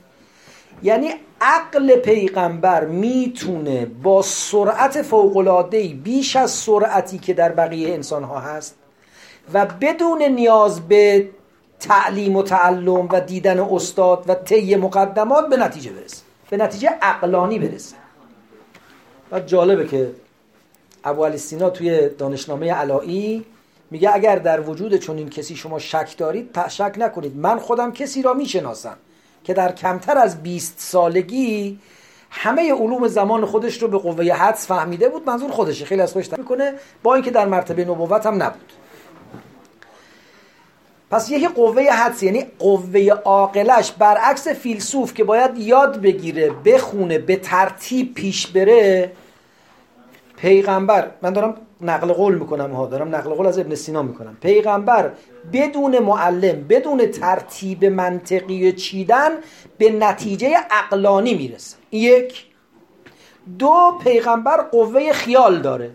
یعنی 0.83 1.13
عقل 1.41 1.95
پیغمبر 1.95 2.85
می‌تونه 2.85 3.85
با 3.85 4.21
سرعت 4.21 5.01
فوق‌العاده‌ای 5.01 5.93
بیش 5.93 6.35
از 6.35 6.51
سرعتی 6.51 7.17
که 7.17 7.33
در 7.33 7.51
بقیه 7.51 7.93
انسان 7.93 8.23
ها 8.23 8.39
هست 8.39 8.75
و 9.53 9.65
بدون 9.65 10.23
نیاز 10.23 10.87
به 10.87 11.29
تعلیم 11.79 12.35
و 12.35 12.43
تعلم 12.43 13.07
و 13.11 13.19
دیدن 13.19 13.59
استاد 13.59 14.23
و 14.27 14.35
طی 14.35 14.75
مقدمات 14.75 15.49
به 15.49 15.57
نتیجه 15.57 15.91
برسه. 15.91 16.17
به 16.49 16.57
نتیجه 16.57 16.89
عقلانی 17.01 17.59
برسه. 17.59 17.95
و 19.31 19.39
جالبه 19.39 19.87
که 19.87 20.11
ابو 21.07 21.25
علی 21.25 21.37
سینا 21.37 21.69
توی 21.69 22.09
دانشنامه 22.09 22.73
علایی 22.73 23.45
میگه 23.91 24.15
اگر 24.15 24.35
در 24.35 24.61
وجود 24.61 24.95
چنین 24.95 25.29
کسی 25.29 25.55
شما 25.55 25.79
شک 25.79 26.17
دارید 26.17 26.59
شک 26.69 26.95
نکنید. 26.97 27.35
من 27.35 27.59
خودم 27.59 27.91
کسی 27.91 28.21
را 28.21 28.33
می‌شناسم 28.33 28.97
که 29.43 29.53
در 29.53 29.71
کمتر 29.71 30.17
از 30.17 30.43
20 30.43 30.75
سالگی 30.77 31.79
همه 32.29 32.73
علوم 32.73 33.07
زمان 33.07 33.45
خودش 33.45 33.81
رو 33.81 33.87
به 33.87 33.97
قوه 33.97 34.33
حدس 34.33 34.67
فهمیده 34.67 35.09
بود. 35.09 35.27
منظور 35.27 35.51
خودشه. 35.51 35.85
خیلی 35.85 36.01
از 36.01 36.13
خودش 36.13 36.33
می‌کنه. 36.37 36.73
با 37.03 37.15
اینکه 37.15 37.31
در 37.31 37.45
مرتبه 37.45 37.85
نبوت 37.85 38.25
هم 38.25 38.43
نبود. 38.43 38.73
پس 41.11 41.29
یکی 41.29 41.47
قوه 41.47 41.83
حدس 41.83 42.23
یعنی 42.23 42.45
قوه 42.59 43.09
عاقلش 43.25 43.91
برعکس 43.91 44.47
فیلسوف 44.47 45.13
که 45.13 45.23
باید 45.23 45.57
یاد 45.57 46.01
بگیره 46.01 46.49
بخونه 46.65 47.17
به 47.17 47.35
ترتیب 47.35 48.13
پیش 48.13 48.47
بره 48.47 49.11
پیغمبر 50.37 51.07
من 51.21 51.33
دارم 51.33 51.55
نقل 51.81 52.13
قول 52.13 52.35
می‌کنم 52.35 52.71
ها 52.71 52.85
دارم 52.85 53.15
نقل 53.15 53.29
قول 53.29 53.45
از 53.45 53.59
ابن 53.59 53.75
سینا 53.75 54.01
می‌کنم. 54.01 54.37
پیغمبر 54.41 55.11
بدون 55.53 55.99
معلم 55.99 56.67
بدون 56.69 57.05
ترتیب 57.05 57.85
منطقی 57.85 58.71
چیدن 58.71 59.29
به 59.77 59.89
نتیجه 59.89 60.57
عقلانی 60.71 61.33
می‌رسه. 61.33 61.77
یک. 61.91 62.45
دو 63.59 63.91
پیغمبر 64.03 64.61
قوه 64.61 65.13
خیال 65.13 65.61
داره. 65.61 65.91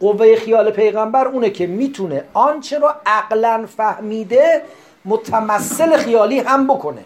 قوه 0.00 0.36
خیال 0.36 0.70
پیغمبر 0.70 1.28
اونه 1.28 1.50
که 1.50 1.66
می‌تونه 1.66 2.24
آنچه 2.32 2.78
رو 2.78 2.88
عقلا 3.06 3.66
فهمیده 3.76 4.62
متمثل 5.04 5.96
خیالی 5.96 6.38
هم 6.38 6.66
بکنه. 6.66 7.04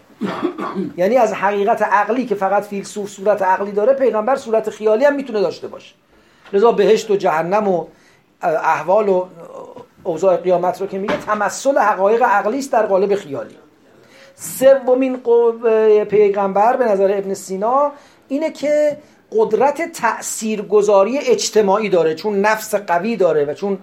یعنی 0.97 1.17
از 1.17 1.33
حقیقت 1.33 1.81
عقلی 1.81 2.25
که 2.25 2.35
فقط 2.35 2.63
فیلسوف 2.63 3.09
صورت 3.09 3.41
عقلی 3.41 3.71
داره 3.71 3.93
پیغمبر 3.93 4.35
صورت 4.35 4.69
خیالی 4.69 5.05
هم 5.05 5.15
می‌تونه 5.15 5.41
داشته 5.41 5.67
باشه. 5.67 5.95
لذا 6.55 6.71
بهشت 6.71 7.11
و 7.11 7.15
جهنم 7.15 7.67
و 7.67 7.85
احوال 8.41 9.09
و 9.09 9.25
اوضاع 10.03 10.37
قیامت 10.37 10.81
رو 10.81 10.87
که 10.87 10.97
میگه 10.97 11.17
تمثل 11.17 11.77
حقایق 11.77 12.23
عقلی 12.23 12.59
است 12.59 12.71
در 12.71 12.85
قالب 12.85 13.15
خیالی. 13.15 13.55
سومین 14.35 15.17
پیغمبر 16.05 16.77
به 16.77 16.85
نظر 16.85 17.17
ابن 17.17 17.33
سینا 17.33 17.91
اینه 18.27 18.51
که 18.51 18.97
قدرت 19.31 19.91
تاثیرگذاری 19.91 21.17
اجتماعی 21.17 21.89
داره 21.89 22.15
چون 22.15 22.41
نفس 22.41 22.75
قوی 22.75 23.15
داره 23.15 23.45
و 23.45 23.53
چون 23.53 23.77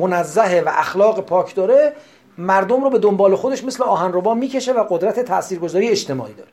منزه 0.00 0.60
و 0.60 0.68
اخلاق 0.68 1.20
پاک 1.20 1.54
داره 1.54 1.92
مردم 2.38 2.84
رو 2.84 2.90
به 2.90 2.98
دنبال 2.98 3.36
خودش 3.36 3.64
مثل 3.64 3.82
آهنربا 3.82 4.34
می‌کشه 4.34 4.72
و 4.72 4.84
قدرت 4.90 5.20
تاثیرگذاری 5.20 5.88
اجتماعی 5.88 6.34
داره. 6.34 6.50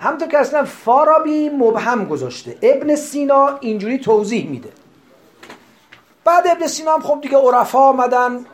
همونطور 0.00 0.28
که 0.28 0.38
اصلا 0.38 0.64
فارابی 0.64 1.48
مبهم 1.48 2.04
گذاشته. 2.04 2.56
ابن 2.62 2.94
سینا 2.94 3.58
اینجوری 3.60 3.98
توضیح 3.98 4.50
میده. 4.50 4.68
بعد 6.24 6.46
ابن 6.46 6.66
سینا 6.66 6.94
هم 6.94 7.00
خب 7.00 7.18
دیگه 7.22 7.36
عرفا 7.36 7.78
آمدن 7.78 8.46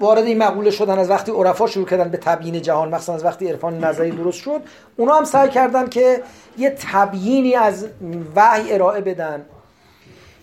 وارد 0.00 0.24
این 0.24 0.38
مقوله 0.38 0.70
شدن 0.70 0.98
از 0.98 1.10
وقتی 1.10 1.32
عرفا 1.32 1.66
شروع 1.66 1.86
کردن 1.86 2.08
به 2.08 2.16
تبیین 2.16 2.62
جهان 2.62 2.88
مخصوصا 2.88 3.14
از 3.14 3.24
وقتی 3.24 3.48
عرفان 3.48 3.84
نظری 3.84 4.10
درست 4.10 4.38
شد 4.38 4.60
اونا 4.96 5.14
هم 5.14 5.24
سعی 5.24 5.48
کردن 5.48 5.88
که 5.88 6.22
یه 6.58 6.76
تبیینی 6.92 7.54
از 7.54 7.86
وحی 8.36 8.72
ارائه 8.72 9.00
بدن. 9.00 9.46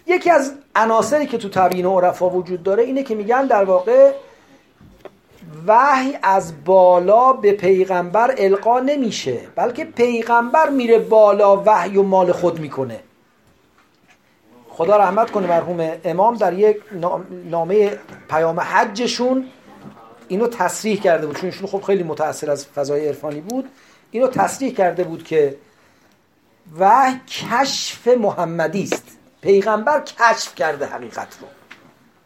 یکی 0.07 0.29
از 0.29 0.51
عناصری 0.75 1.25
که 1.25 1.37
تو 1.37 1.49
تبیین 1.49 1.85
عرفا 1.85 2.29
وجود 2.29 2.63
داره 2.63 2.83
اینه 2.83 3.03
که 3.03 3.15
میگن 3.15 3.47
در 3.47 3.63
واقع 3.63 4.11
وحی 5.67 6.17
از 6.23 6.63
بالا 6.63 7.33
به 7.33 7.51
پیغمبر 7.51 8.35
القا 8.37 8.79
نمیشه 8.79 9.39
بلکه 9.55 9.85
پیغمبر 9.85 10.69
میره 10.69 10.99
بالا 10.99 11.63
وحی 11.65 11.97
و 11.97 12.03
مال 12.03 12.31
خود 12.31 12.59
می‌کنه. 12.59 12.99
خدا 14.69 14.97
رحمت 14.97 15.31
کنه 15.31 15.47
مرحوم 15.47 15.91
امام 16.03 16.35
در 16.35 16.53
یک 16.53 16.77
نامه 17.49 17.99
پیام 18.29 18.59
حجشون 18.59 19.47
اینو 20.27 20.47
تصریح 20.47 21.01
کرده 21.01 21.27
بود 21.27 21.35
چون 21.35 21.45
ایشون 21.45 21.67
خب 21.67 21.81
خیلی 21.81 22.03
متأثر 22.03 22.51
از 22.51 22.65
فضای 22.65 23.07
عرفانی 23.07 23.41
بود. 23.41 23.69
اینو 24.11 24.27
تصریح 24.27 24.73
کرده 24.73 25.03
بود 25.03 25.23
که 25.23 25.55
وحی 26.79 27.19
کشف 27.27 28.07
محمدی 28.07 28.83
است. 28.83 29.17
پیغمبر 29.41 30.01
کشف 30.01 30.55
کرده 30.55 30.85
حقیقت 30.85 31.37
رو. 31.41 31.47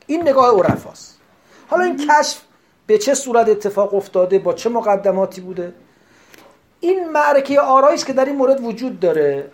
این 0.07 0.21
نگاه 0.21 0.59
عرفاست. 0.59 1.19
حالا 1.67 1.83
این 1.83 1.97
کشف 1.97 2.41
به 2.87 2.97
چه 2.97 3.13
صورت 3.13 3.49
اتفاق 3.49 3.93
افتاده؟ 3.93 4.39
با 4.39 4.53
چه 4.53 4.69
مقدماتی 4.69 5.41
بوده؟ 5.41 5.73
این 6.79 7.09
معرکه 7.09 7.61
آرایی 7.61 7.97
که 7.97 8.13
در 8.13 8.25
این 8.25 8.35
مورد 8.35 8.63
وجود 8.63 8.99
داره 8.99 9.51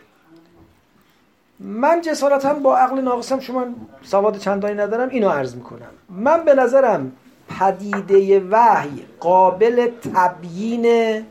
من 1.59 2.01
جسارتا 2.01 2.53
با 2.53 2.77
عقل 2.77 3.01
ناقصم 3.01 3.39
شما 3.39 3.65
سواد 4.03 4.37
چندانی 4.37 4.73
ندارم 4.73 5.09
اینو 5.09 5.29
عرض 5.29 5.55
می‌کنم. 5.55 5.89
من 6.09 6.45
به 6.45 6.53
نظرم 6.53 7.11
پدیده 7.59 8.39
وحی 8.39 9.05
قابل 9.19 9.91
تبیین 10.15 11.25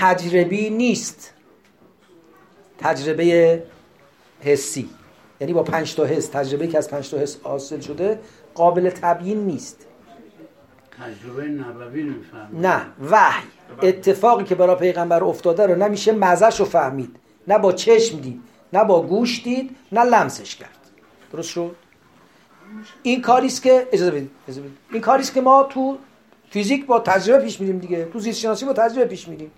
تجربی 0.00 0.70
نیست. 0.70 1.32
تجربه 2.78 3.62
حسی. 4.40 4.90
یعنی 5.40 5.52
با 5.52 5.62
پنج 5.62 5.94
تا 5.94 6.04
حس 6.04 6.26
تجربه 6.26 6.66
که 6.66 6.78
از 6.78 6.90
پنج 6.90 7.10
تا 7.10 7.18
حس 7.18 7.36
حاصل 7.42 7.80
شده 7.80 8.20
قابل 8.54 8.90
تبیین 8.90 9.46
نیست. 9.46 9.85
تجربه 11.00 11.42
نبوی 11.42 12.14
نه 12.52 12.82
وحی. 13.10 13.46
اتفاقی 13.82 14.44
که 14.44 14.54
برای 14.54 14.76
پیغمبر 14.76 15.24
افتاده 15.24 15.66
رو 15.66 15.74
نمیشه 15.74 16.12
مزش 16.12 16.60
رو 16.60 16.66
فهمید. 16.66 17.16
نه 17.48 17.58
با 17.58 17.72
چشم 17.72 18.20
دید 18.20 18.40
نه 18.72 18.84
با 18.84 19.02
گوش 19.02 19.42
دید 19.44 19.76
نه 19.92 20.04
لمسش 20.04 20.56
کرد. 20.56 20.78
درست 21.32 21.50
شد؟ 21.50 21.76
این 23.02 23.22
کاریست 23.22 23.62
که 23.62 23.88
اجازه 23.92 24.10
بدید 24.10 24.30
این 24.92 25.02
کاریست 25.02 25.34
که 25.34 25.40
ما 25.40 25.62
تو 25.62 25.98
فیزیک 26.50 26.86
با 26.86 27.00
تجربه 27.00 27.44
پیش 27.44 27.60
میریم 27.60 27.78
دیگه. 27.78 28.04
تو 28.04 28.18
زیست 28.18 28.40
شناسی 28.40 28.64
با 28.64 28.72
تجربه 28.72 29.04
پیش 29.04 29.28
میریم. 29.28 29.50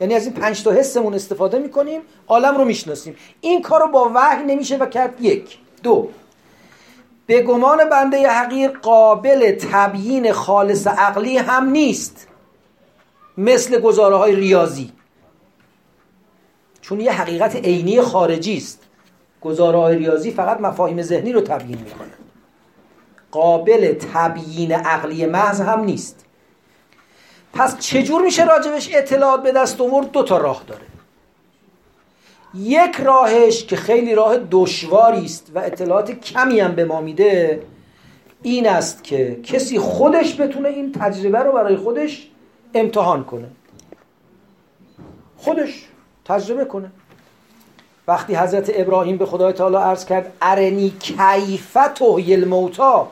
یعنی 0.00 0.14
از 0.14 0.24
این 0.26 0.34
پنج 0.34 0.62
تا 0.62 0.70
حسمون 0.70 1.14
استفاده 1.14 1.58
می‌کنیم 1.58 2.00
عالم 2.28 2.56
رو 2.56 2.64
می‌شناسیم. 2.64 3.16
این 3.40 3.62
کار 3.62 3.80
رو 3.80 3.88
با 3.88 4.10
وحی 4.14 4.44
نمیشه 4.44 4.76
و 4.76 4.86
کرد 4.86 5.20
یک. 5.20 5.58
دو. 5.82 6.10
به 7.32 7.42
گمان 7.42 7.88
بنده 7.90 8.28
حقیر 8.28 8.70
قابل 8.70 9.58
تبیین 9.72 10.32
خالص 10.32 10.86
عقلی 10.86 11.38
هم 11.38 11.68
نیست. 11.68 12.28
مثل 13.38 13.80
گزاره 13.80 14.16
های 14.16 14.36
ریاضی. 14.36 14.92
چون 16.80 17.00
یه 17.00 17.12
حقیقت 17.12 17.56
عینی 17.56 18.00
خارجی 18.00 18.56
است. 18.56 18.82
گزاره 19.40 19.78
های 19.78 19.96
ریاضی 19.96 20.30
فقط 20.30 20.60
مفاهیم 20.60 21.02
ذهنی 21.02 21.32
رو 21.32 21.40
تبیین 21.40 21.78
می‌کنه 21.78 22.10
قابل 23.30 23.94
تبیین 24.14 24.72
عقلی 24.72 25.26
محض 25.26 25.60
هم 25.60 25.84
نیست. 25.84 26.24
پس 27.52 27.78
چجور 27.78 28.22
میشه 28.22 28.44
راجبش 28.44 28.94
اطلاعات 28.94 29.42
به 29.42 29.52
دست 29.52 29.80
آورد؟ 29.80 30.10
دو 30.10 30.22
تا 30.22 30.38
راه 30.38 30.62
داره. 30.66 30.91
یک 32.54 32.96
راهش 32.96 33.64
که 33.64 33.76
خیلی 33.76 34.14
راه 34.14 34.38
دشواری 34.50 35.24
است 35.24 35.50
و 35.54 35.58
اطلاعات 35.58 36.10
کمی 36.10 36.60
هم 36.60 36.74
به 36.74 36.84
ما 36.84 37.00
میده 37.00 37.62
این 38.42 38.68
است 38.68 39.04
که 39.04 39.40
کسی 39.42 39.78
خودش 39.78 40.40
بتونه 40.40 40.68
این 40.68 40.92
تجربه 40.92 41.38
رو 41.38 41.52
برای 41.52 41.76
خودش 41.76 42.28
امتحان 42.74 43.24
کنه. 43.24 43.48
خودش 45.36 45.84
تجربه 46.24 46.64
کنه. 46.64 46.90
وقتی 48.08 48.34
حضرت 48.34 48.70
ابراهیم 48.74 49.16
به 49.16 49.26
خدای 49.26 49.52
تعالی 49.52 49.76
عرض 49.76 50.04
کرد 50.04 50.32
ارنی 50.42 50.92
کیف 51.00 51.78
توهی 51.94 52.34
الموتا؟ 52.34 53.10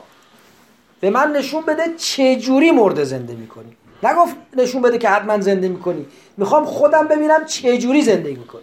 به 1.01 1.09
من 1.09 1.31
نشون 1.31 1.65
بده 1.65 1.83
چه 1.97 2.35
جوری 2.35 2.71
مرده 2.71 3.03
زنده 3.03 3.33
می‌کنی. 3.35 3.77
نگفت 4.03 4.35
نشون 4.57 4.81
بده 4.81 4.97
که 4.97 5.09
حتما 5.09 5.39
زنده 5.39 5.67
می‌کنی. 5.67 6.05
می‌خوام 6.37 6.65
خودم 6.65 7.07
ببینم 7.07 7.45
چه 7.45 7.77
جوری 7.77 8.01
زندگی 8.01 8.35
می‌کنی. 8.35 8.61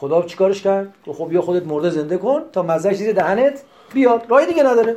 خدا 0.00 0.22
چیکارش 0.22 0.62
کرد؟ 0.62 0.94
تو 1.04 1.12
خب 1.12 1.32
یا 1.32 1.42
خودت 1.42 1.66
مرده 1.66 1.90
زنده 1.90 2.18
کن 2.18 2.42
تا 2.52 2.62
مزهش 2.62 2.96
زیر 2.96 3.12
دهنت 3.12 3.62
بیاد. 3.94 4.22
راه 4.28 4.46
دیگه 4.46 4.62
نداره. 4.62 4.96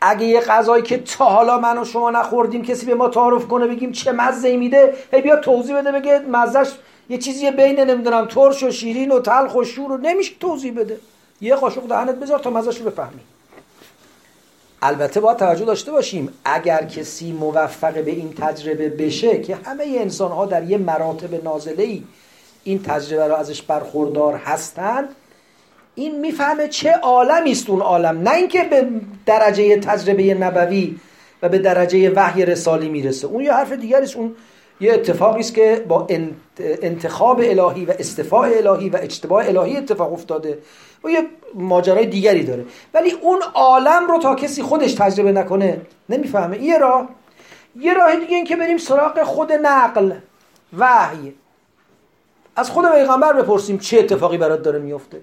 اگه 0.00 0.26
یه 0.26 0.40
غذایی 0.40 0.82
که 0.82 0.98
تا 0.98 1.24
حالا 1.24 1.58
من 1.58 1.78
و 1.78 1.84
شما 1.84 2.10
نخوردیم 2.10 2.62
کسی 2.62 2.86
به 2.86 2.94
ما 2.94 3.08
تعارف 3.08 3.46
کنه 3.46 3.66
بگیم 3.66 3.92
چه 3.92 4.12
مزه 4.12 4.56
میده 4.56 4.94
هی 5.12 5.22
بیا 5.22 5.36
توضیح 5.36 5.78
بده 5.78 5.92
بگه 5.92 6.18
مزهش 6.18 6.68
یه 7.08 7.18
چیزی 7.18 7.50
بین 7.50 7.80
نمی‌دونم 7.80 8.26
ترش 8.26 8.62
و 8.62 8.70
شیرین 8.70 9.12
و 9.12 9.20
تلخ 9.20 9.54
و 9.54 9.64
شور 9.64 9.92
و 9.92 9.96
نمیشه 9.96 10.34
توضیح 10.40 10.74
بده. 10.74 10.98
یه 11.40 11.54
قاشق 11.54 11.86
دهنت 11.86 12.14
بذار 12.14 12.38
تا 12.38 12.50
مزهش 12.50 12.78
رو 12.78 12.90
بفهمی. 12.90 13.20
البته 14.82 15.20
باید 15.20 15.36
توجه 15.36 15.64
داشته 15.64 15.92
باشیم 15.92 16.32
اگر 16.44 16.84
کسی 16.84 17.32
موفق 17.32 17.94
به 17.94 18.10
این 18.10 18.32
تجربه 18.32 18.88
بشه 18.88 19.40
که 19.40 19.56
همه 19.64 19.84
انسان 19.98 20.32
ها 20.32 20.46
در 20.46 20.64
یه 20.64 20.78
مراتب 20.78 21.44
نازله 21.44 21.82
ای 21.82 22.02
این 22.64 22.82
تجربه 22.82 23.26
رو 23.26 23.34
ازش 23.34 23.62
برخوردار 23.62 24.34
هستند 24.34 25.08
این 25.94 26.20
می‌فهمه 26.20 26.68
چه 26.68 26.92
عالمی 26.92 27.52
است 27.52 27.70
اون 27.70 27.80
عالم. 27.80 28.22
نه 28.22 28.34
اینکه 28.34 28.64
به 28.64 28.86
درجه 29.26 29.76
تجربه 29.76 30.34
نبوی 30.34 30.96
و 31.42 31.48
به 31.48 31.58
درجه 31.58 32.10
وحی 32.10 32.44
رسالی 32.44 32.88
می‌رسه. 32.88 33.26
اون 33.26 33.44
یه 33.44 33.52
حرف 33.52 33.72
دیگری 33.72 34.02
است. 34.02 34.16
اون 34.16 34.36
یه 34.80 34.92
اتفاقی 34.92 35.40
است 35.40 35.54
که 35.54 35.84
با 35.88 36.06
انتخاب 36.58 37.40
الهی 37.44 37.84
و 37.84 37.92
استفاع 37.98 38.48
الهی 38.56 38.88
و 38.88 38.96
اجتباع 38.96 39.44
الهی 39.44 39.76
اتفاق 39.76 40.12
افتاده. 40.12 40.58
و 41.04 41.08
یه 41.10 41.22
ماجرای 41.54 42.06
دیگری 42.06 42.44
داره. 42.44 42.64
ولی 42.94 43.10
اون 43.10 43.42
عالم 43.54 44.06
رو 44.08 44.18
تا 44.18 44.34
کسی 44.34 44.62
خودش 44.62 44.94
تجربه 44.94 45.32
نکنه 45.32 45.80
نمی‌فهمه. 46.08 46.62
یه 46.62 46.78
راه. 46.78 47.08
یه 47.80 47.94
راه 47.94 48.16
دیگه 48.16 48.36
این 48.36 48.44
که 48.44 48.56
بریم 48.56 48.78
سراغ 48.78 49.22
خود 49.22 49.52
نقل 49.52 50.12
وحی. 50.78 51.34
از 52.56 52.70
خود 52.70 52.84
پیغمبر 52.84 53.32
بپرسیم 53.32 53.78
چه 53.78 53.98
اتفاقی 53.98 54.38
برات 54.38 54.62
داره 54.62 54.78
میفته. 54.78 55.20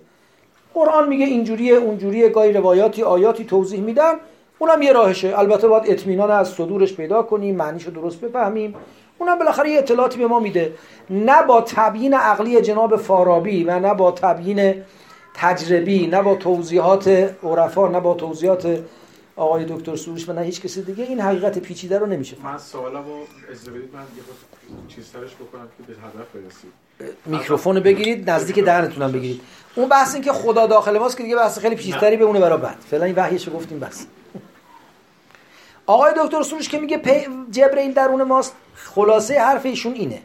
قرآن 0.73 1.07
میگه 1.09 1.25
اینجوریه 1.25 1.73
اونجوریه 1.73 2.29
گاهی 2.29 2.53
روایاتی 2.53 3.03
آیاتی 3.03 3.45
توضیح 3.45 3.81
میدن. 3.81 4.13
اونم 4.59 4.81
یه 4.81 4.93
راهشه. 4.93 5.39
البته 5.39 5.67
باید 5.67 5.83
اطمینان 5.87 6.31
از 6.31 6.49
صدورش 6.49 6.93
پیدا 6.93 7.23
کنیم 7.23 7.55
معنیشو 7.55 7.91
درست 7.91 8.21
بفهمیم. 8.21 8.75
اونم 9.17 9.39
بالاخره 9.39 9.69
یه 9.69 9.77
اطلاعاتی 9.77 10.19
به 10.19 10.27
ما 10.27 10.39
میده. 10.39 10.73
نه 11.09 11.43
با 11.43 11.61
تبیین 11.61 12.13
عقلی 12.13 12.61
جناب 12.61 12.95
فارابی 12.95 13.63
و 13.63 13.79
نه 13.79 13.93
با 13.93 14.11
تبیین 14.11 14.83
تجربی 15.33 16.07
نه 16.07 16.21
با 16.21 16.35
توضیحات 16.35 17.07
عرفا 17.43 17.87
نه 17.87 17.99
با 17.99 18.13
توضیحات 18.13 18.83
آقای 19.35 19.65
دکتر 19.65 19.95
سروش 19.95 20.29
و 20.29 20.33
نه 20.33 20.41
هیچ 20.41 20.61
کسی 20.61 20.81
دیگه. 20.81 21.03
این 21.03 21.19
حقیقت 21.19 21.59
پیچیده 21.59 21.99
رو 21.99 22.05
نمیشه 22.05 22.37
من 22.43 22.57
سوالمو 22.57 23.21
اجازه 23.49 23.71
بدید 23.71 23.89
من 23.93 23.99
یه 23.99 24.95
چیز 24.95 25.05
سرش 25.05 25.35
بکنم 25.35 25.67
که 25.77 25.83
به 25.93 25.93
هدف 25.93 26.27
برسید 26.35 26.88
میکروفون 27.25 27.79
بگیرید 27.79 28.29
نزدیک 28.29 28.59
دهنتونم 28.59 29.11
بگیرید. 29.11 29.41
اون 29.75 29.89
بحث 29.89 30.15
این 30.15 30.23
که 30.23 30.31
خدا 30.31 30.67
داخل 30.67 30.97
ماست 30.97 31.17
که 31.17 31.23
دیگه 31.23 31.35
بحث 31.35 31.59
خیلی 31.59 31.75
پیچیده‌تری 31.75 32.17
بمونه 32.17 32.39
برای 32.39 32.57
بعد. 32.57 32.77
فعلا 32.91 33.05
این 33.05 33.15
وحیشو 33.15 33.51
گفتیم 33.51 33.79
بس. 33.79 34.05
آقای 35.85 36.13
دکتر 36.17 36.43
سروش 36.43 36.69
که 36.69 36.79
میگه 36.79 36.97
پی... 36.97 37.27
جبرئیل 37.51 37.93
درون 37.93 38.23
ماست 38.23 38.53
خلاصه 38.75 39.39
حرف 39.39 39.65
ایشون 39.65 39.93
اینه. 39.93 40.21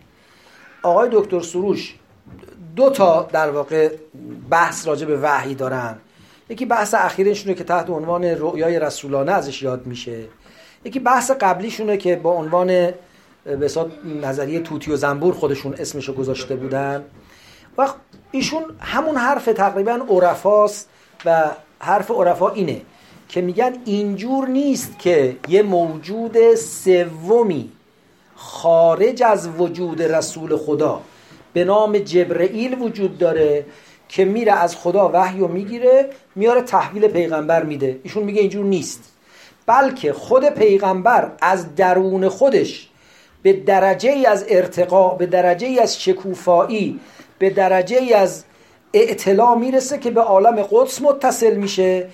آقای 0.83 1.09
دکتر 1.13 1.41
سروش 1.41 1.95
دو 2.77 2.91
تا 2.91 3.29
در 3.33 3.51
واقع 3.51 3.91
بحث 4.51 4.87
راجع 4.87 5.07
به 5.07 5.19
وحی 5.23 5.55
دارن. 5.55 5.99
یکی 6.49 6.67
بحث 6.67 6.95
اخیرشونه 6.95 7.55
که 7.55 7.65
تحت 7.65 7.91
عنوان 7.91 8.25
رؤیای 8.25 8.79
رسولانه 8.79 9.33
ازش 9.33 9.63
یاد 9.63 9.87
میشه. 9.87 10.25
یکی 10.85 11.01
بحث 11.01 11.31
قبلیشونه 11.31 11.97
که 11.97 12.17
با 12.17 12.31
عنوان 12.31 12.93
به 13.45 13.71
نظریه 14.23 14.61
توتی 14.61 14.93
و 14.93 14.97
زنبور 14.97 15.35
خودشون 15.35 15.75
اسمشو 15.75 16.15
گذاشته 16.15 16.57
بودن. 16.57 17.05
و 17.79 17.89
ایشون 18.31 18.63
همون 18.81 19.17
حرف 19.17 19.45
تقریبا 19.45 19.93
عرفاست 20.09 20.89
و 21.25 21.51
حرف 21.79 22.11
عرفا 22.11 22.49
اینه 22.49 22.81
که 23.29 23.41
میگن 23.41 23.73
اینجور 23.85 24.49
نیست 24.49 24.99
که 24.99 25.37
یه 25.49 25.63
موجود 25.63 26.55
سومی 26.55 27.73
خارج 28.37 29.23
از 29.23 29.49
وجود 29.49 30.03
رسول 30.03 30.57
خدا 30.57 31.01
به 31.53 31.65
نام 31.65 31.99
جبرئیل 31.99 32.83
وجود 32.83 33.19
داره 33.19 33.67
که 34.09 34.25
میره 34.25 34.53
از 34.53 34.77
خدا 34.77 35.11
وحی 35.15 35.41
و 35.41 35.49
می‌گیره 35.49 36.11
میاره 36.35 36.61
تحویل 36.61 37.09
پیغمبر 37.09 37.63
میده. 37.63 38.01
ایشون 38.03 38.23
میگه 38.23 38.41
اینجور 38.41 38.65
نیست. 38.65 39.13
بلکه 39.67 40.13
خود 40.13 40.45
پیغمبر 40.45 41.33
از 41.41 41.75
درون 41.75 42.29
خودش 42.29 42.89
به 43.45 43.53
درجه 43.53 44.11
ای 44.11 44.27
از 44.27 44.45
ارتقا 44.49 45.09
به 45.09 45.27
درجه 45.27 45.67
ای 45.67 45.79
از 45.79 46.03
شکوفایی 46.03 47.01
به 47.39 47.51
درجه 47.51 47.97
ای 47.97 48.15
از 48.15 48.45
اعتلا 48.95 49.55
می‌رسه 49.55 49.99
که 49.99 50.11
به 50.11 50.21
عالم 50.21 50.63
قدس 50.71 51.03
متصل 51.03 51.55
میشه. 51.55 52.07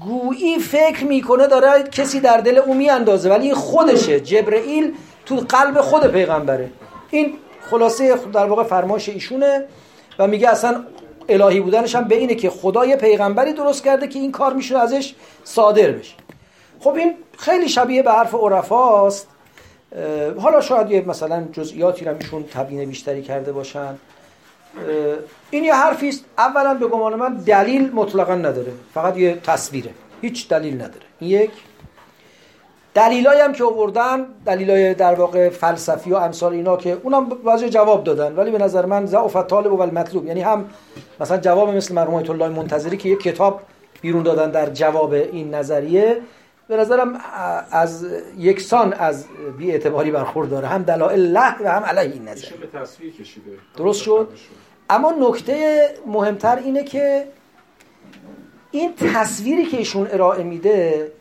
گویی 0.00 0.58
فکر 0.58 1.04
می‌کنه 1.04 1.46
داره 1.46 1.82
کسی 1.82 2.20
در 2.20 2.36
دل 2.36 2.58
او 2.58 2.74
میاندازه 2.74 3.30
ولی 3.30 3.46
این 3.46 3.54
خودشه. 3.54 4.20
جبرئیل 4.20 4.94
تو 5.26 5.36
قلب 5.36 5.80
خود 5.80 6.06
پیغمبره. 6.06 6.70
این 7.10 7.34
خلاصه 7.70 8.16
در 8.32 8.46
واقع 8.46 8.62
فرمایش 8.62 9.08
ایشونه 9.08 9.64
و 10.18 10.26
میگه 10.26 10.48
اصلا 10.48 10.84
الهی 11.28 11.60
بودنش 11.60 11.94
هم 11.94 12.04
به 12.04 12.14
اینه 12.14 12.34
که 12.34 12.50
خدا 12.50 12.86
یه 12.86 12.96
پیغمبری 12.96 13.52
درست 13.52 13.84
کرده 13.84 14.08
که 14.08 14.18
این 14.18 14.32
کار 14.32 14.52
میشه 14.52 14.78
ازش 14.78 15.14
صادر 15.44 15.90
بشه. 15.90 16.14
خب 16.80 16.94
این 16.94 17.14
خیلی 17.38 17.68
شبیه 17.68 18.02
به 18.02 18.12
حرف 18.12 18.34
عرفاست. 18.34 19.28
حالا 20.38 20.60
شاید 20.60 20.90
یه 20.90 21.04
مثلا 21.06 21.44
جزئیاتی 21.52 22.04
رو 22.04 22.14
ایشون 22.20 22.44
تبیین 22.44 22.88
بیشتری 22.88 23.22
کرده 23.22 23.52
باشن. 23.52 23.94
این 25.50 25.64
یه 25.64 25.74
حرفی 25.74 26.08
است. 26.08 26.24
اولا 26.38 26.74
به 26.74 26.86
گمان 26.86 27.14
من 27.14 27.34
دلیل 27.34 27.92
مطلقا 27.92 28.34
نداره. 28.34 28.72
فقط 28.94 29.16
یه 29.16 29.38
تصویره. 29.44 29.90
هیچ 30.22 30.48
دلیل 30.48 30.74
نداره. 30.74 31.06
یک. 31.20 31.50
دلیلایی 32.94 33.40
هم 33.40 33.52
که 33.52 33.64
آوردن 33.64 34.26
دلیلای 34.46 34.94
در 34.94 35.14
واقع 35.14 35.48
فلسفی 35.48 36.10
و 36.10 36.16
امثال 36.16 36.52
اینا 36.52 36.76
که 36.76 36.98
اونم 37.02 37.28
بعضی 37.28 37.68
جواب 37.68 38.04
دادن. 38.04 38.36
ولی 38.36 38.50
به 38.50 38.58
نظر 38.58 38.86
من 38.86 39.06
ضعف 39.06 39.36
طالب 39.36 39.72
و 39.72 39.80
المطلوب. 39.80 40.26
یعنی 40.26 40.40
هم 40.40 40.64
مثلا 41.20 41.36
جواب 41.36 41.70
مثل 41.70 41.94
مرحوم 41.94 42.14
الله 42.14 42.48
منتظری 42.48 42.96
که 42.96 43.08
یک 43.08 43.22
کتاب 43.22 43.60
بیرون 44.00 44.22
دادن 44.22 44.50
در 44.50 44.70
جواب 44.70 45.12
این 45.12 45.54
نظریه 45.54 46.16
به 46.72 46.78
نظرم 46.78 47.20
از 47.70 48.06
یکسان 48.38 48.92
از 48.92 49.26
بی 49.58 49.70
اعتباری 49.70 50.10
برخورداره 50.10 50.68
هم 50.68 50.82
دلایل 50.82 51.20
له 51.20 51.62
و 51.62 51.68
هم 51.72 51.82
علیه 51.82 52.12
این 52.12 52.28
نظر. 52.28 52.48
درست 53.76 54.02
شد. 54.02 54.28
اما 54.90 55.14
نکته 55.18 55.88
مهمتر 56.06 56.56
اینه 56.56 56.84
که 56.84 57.28
این 58.70 58.94
تصویری 58.94 59.64
که 59.64 59.76
ایشون 59.76 60.08
ارائه 60.10 60.44
میده 60.44 61.12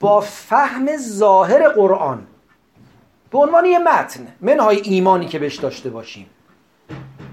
با 0.00 0.20
فهم 0.20 0.96
ظاهر 0.96 1.68
قرآن 1.68 2.26
به 3.30 3.38
عنوان 3.38 3.64
یه 3.64 3.78
متن 3.78 4.26
منهای 4.40 4.80
ایمانی 4.80 5.26
که 5.26 5.38
بهش 5.38 5.56
داشته 5.56 5.90
باشیم. 5.90 6.26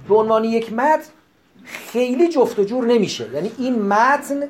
به 0.08 0.16
عنوان 0.16 0.44
یک 0.44 0.74
متن 0.74 1.10
خیلی 1.64 2.28
جفت 2.28 2.60
و 2.60 2.64
جور 2.64 2.86
نمیشه. 2.86 3.30
یعنی 3.34 3.52
این 3.58 3.82
متن 3.82 4.44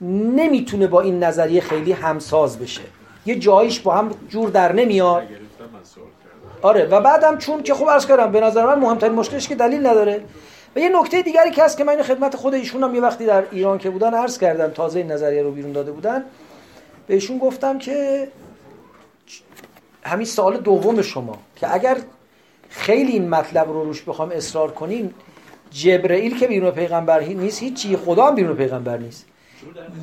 نمی‌تونه 0.00 0.86
با 0.86 1.00
این 1.00 1.24
نظریه 1.24 1.60
خیلی 1.60 1.92
همساز 1.92 2.58
بشه. 2.58 2.82
یه 3.26 3.38
جاییش 3.38 3.80
با 3.80 3.94
هم 3.94 4.10
جور 4.28 4.50
در 4.50 4.72
نمیاد. 4.72 5.22
آره 6.62 6.84
و 6.84 7.00
بعدم 7.00 7.38
چون 7.38 7.62
که 7.62 7.74
خوب 7.74 7.90
عرض 7.90 8.06
کردم 8.06 8.32
به 8.32 8.40
نظر 8.40 8.66
من 8.66 8.78
مهمترین 8.78 9.12
مشکلش 9.12 9.48
که 9.48 9.54
دلیل 9.54 9.86
نداره. 9.86 10.20
و 10.76 10.78
یه 10.78 11.00
نکته 11.00 11.22
دیگری 11.22 11.50
که 11.50 11.64
هست 11.64 11.78
که 11.78 11.84
من 11.84 12.02
خدمت 12.02 12.36
خود 12.36 12.54
ایشون 12.54 12.82
هم 12.82 12.94
یه 12.94 13.00
وقتی 13.00 13.26
در 13.26 13.44
ایران 13.50 13.78
که 13.78 13.90
بودن 13.90 14.14
عرض 14.14 14.38
کردم 14.38 14.68
تازه 14.68 14.98
این 14.98 15.12
نظریه 15.12 15.42
رو 15.42 15.50
بیرون 15.50 15.72
داده 15.72 15.92
بودن. 15.92 16.24
بهشون 17.06 17.38
گفتم 17.38 17.78
که 17.78 18.28
همین 20.02 20.26
سوال 20.26 20.56
دوم 20.56 21.02
شما 21.02 21.38
که 21.56 21.74
اگر 21.74 21.96
خیلی 22.68 23.12
این 23.12 23.28
مطلب 23.28 23.68
رو 23.68 23.84
روش 23.84 24.02
بخوام 24.02 24.30
اصرار 24.30 24.70
کنیم 24.70 25.14
جبرئیل 25.70 26.38
که 26.38 26.46
بیرون 26.46 26.70
پیغمبر 26.70 27.20
نیست 27.20 27.62
هیچی 27.62 27.96
خدا 27.96 28.26
هم 28.26 28.34
بیرون 28.34 28.56
پیغمبر 28.56 28.96
نیست. 28.96 29.26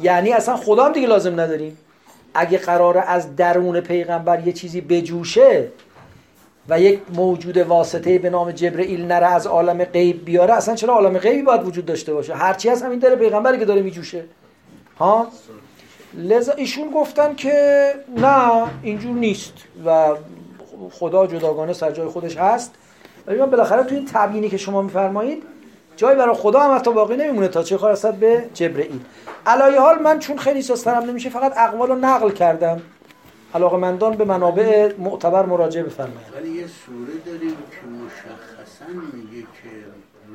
یعنی 0.02 0.34
اصلا 0.34 0.58
خدا 0.58 0.86
هم 0.86 0.92
دیگه 0.92 1.08
لازم 1.08 1.40
نداریم. 1.40 1.78
اگه 2.34 2.58
قراره 2.58 3.02
از 3.02 3.36
درون 3.36 3.82
پیغمبر 3.82 4.48
یه 4.48 4.54
چیزی 4.54 4.82
بجوشه 4.82 5.68
و 6.70 6.80
یک 6.80 7.00
موجود 7.14 7.58
واسطه 7.58 8.20
به 8.20 8.30
نام 8.30 8.52
جبرئیل 8.52 9.06
نره 9.06 9.26
از 9.26 9.48
عالم 9.48 9.84
غیب 9.84 10.26
بیاره 10.26 10.54
اصلا 10.54 10.76
چرا 10.76 10.94
عالم 10.94 11.18
غیبی 11.18 11.42
باید 11.42 11.64
وجود 11.64 11.86
داشته 11.86 12.14
باشه؟ 12.14 12.36
هرچی 12.36 12.70
هست 12.70 12.84
همین 12.84 13.00
داره 13.00 13.16
پیغمبری 13.16 13.60
که 13.60 13.66
داره 13.66 13.82
میجوشه. 13.82 14.24
ها؟ 15.00 15.28
لذا 16.14 16.54
ایشون 16.54 16.92
گفتن 16.92 17.36
که 17.36 17.94
نه 18.18 18.64
اینجور 18.84 19.16
نیست 19.16 19.54
و 19.86 20.16
خدا 20.92 21.28
جداگانه 21.28 21.74
سر 21.74 21.92
جای 21.92 22.08
خودش 22.08 22.38
هست. 22.38 22.74
ولی 23.28 23.40
من 23.40 23.50
بالاخره 23.50 23.84
تو 23.84 23.96
این 23.96 24.06
تبیینی 24.14 24.50
که 24.50 24.58
شما 24.58 24.82
میفرمایید 24.82 25.44
جای 25.96 26.16
برای 26.16 26.36
خدا 26.36 26.60
هم 26.60 26.76
حتی 26.76 26.94
باقی 26.94 27.18
نمیمونه 27.18 27.48
تا 27.48 27.64
چه 27.64 27.78
خواهد 27.78 28.20
به 28.20 28.44
جبرئیل. 28.54 29.00
علایه 29.46 29.80
حال 29.80 30.00
من 30.00 30.20
چون 30.20 30.38
خیلی 30.38 30.62
سسترم 30.62 31.04
نمیشه 31.04 31.30
فقط 31.30 31.58
اقوال 31.58 31.90
رو 31.90 31.96
نقل 31.96 32.30
کردم. 32.30 32.82
علاقه 33.56 33.78
مندان 33.78 34.18
به 34.18 34.26
منابع 34.26 34.94
معتبر 34.98 35.46
مراجعه 35.46 35.84
بفرمایید. 35.84 36.28
ولی 36.36 36.50
یه 36.50 36.66
سوره 36.68 37.14
داریم 37.26 37.50
که 37.50 37.88
مشخصا 38.06 38.86
میگه 39.14 39.42
که 39.42 39.70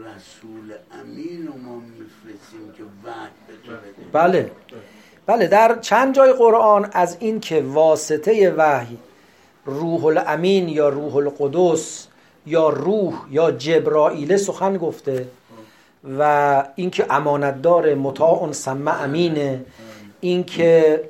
رسول 0.05 0.73
امین 1.03 1.49
و 1.49 1.53
ما 1.53 1.77
میفرستیم 1.77 2.73
که 2.77 2.83
بده 3.05 4.09
بله. 4.13 4.51
بله 5.27 5.47
در 5.47 5.79
چند 5.79 6.15
جای 6.15 6.33
قرآن 6.33 6.91
از 6.93 7.17
این 7.21 7.41
که 7.41 7.63
واسطه 7.67 8.51
وحی 8.51 8.99
روح 9.65 10.05
الامین 10.05 10.69
یا 10.69 10.89
روح 10.89 11.17
القدس 11.17 12.07
یا 12.47 12.69
روح 12.69 13.15
یا 13.31 13.51
جبرائیل 13.51 14.37
سخن 14.37 14.77
گفته 14.77 15.27
و 16.19 16.65
اینکه 16.75 17.07
امانتدار 17.11 17.95
مطاع 17.95 18.53
سمع 18.53 19.03
امینه 19.03 19.65
اینکه 20.21 21.05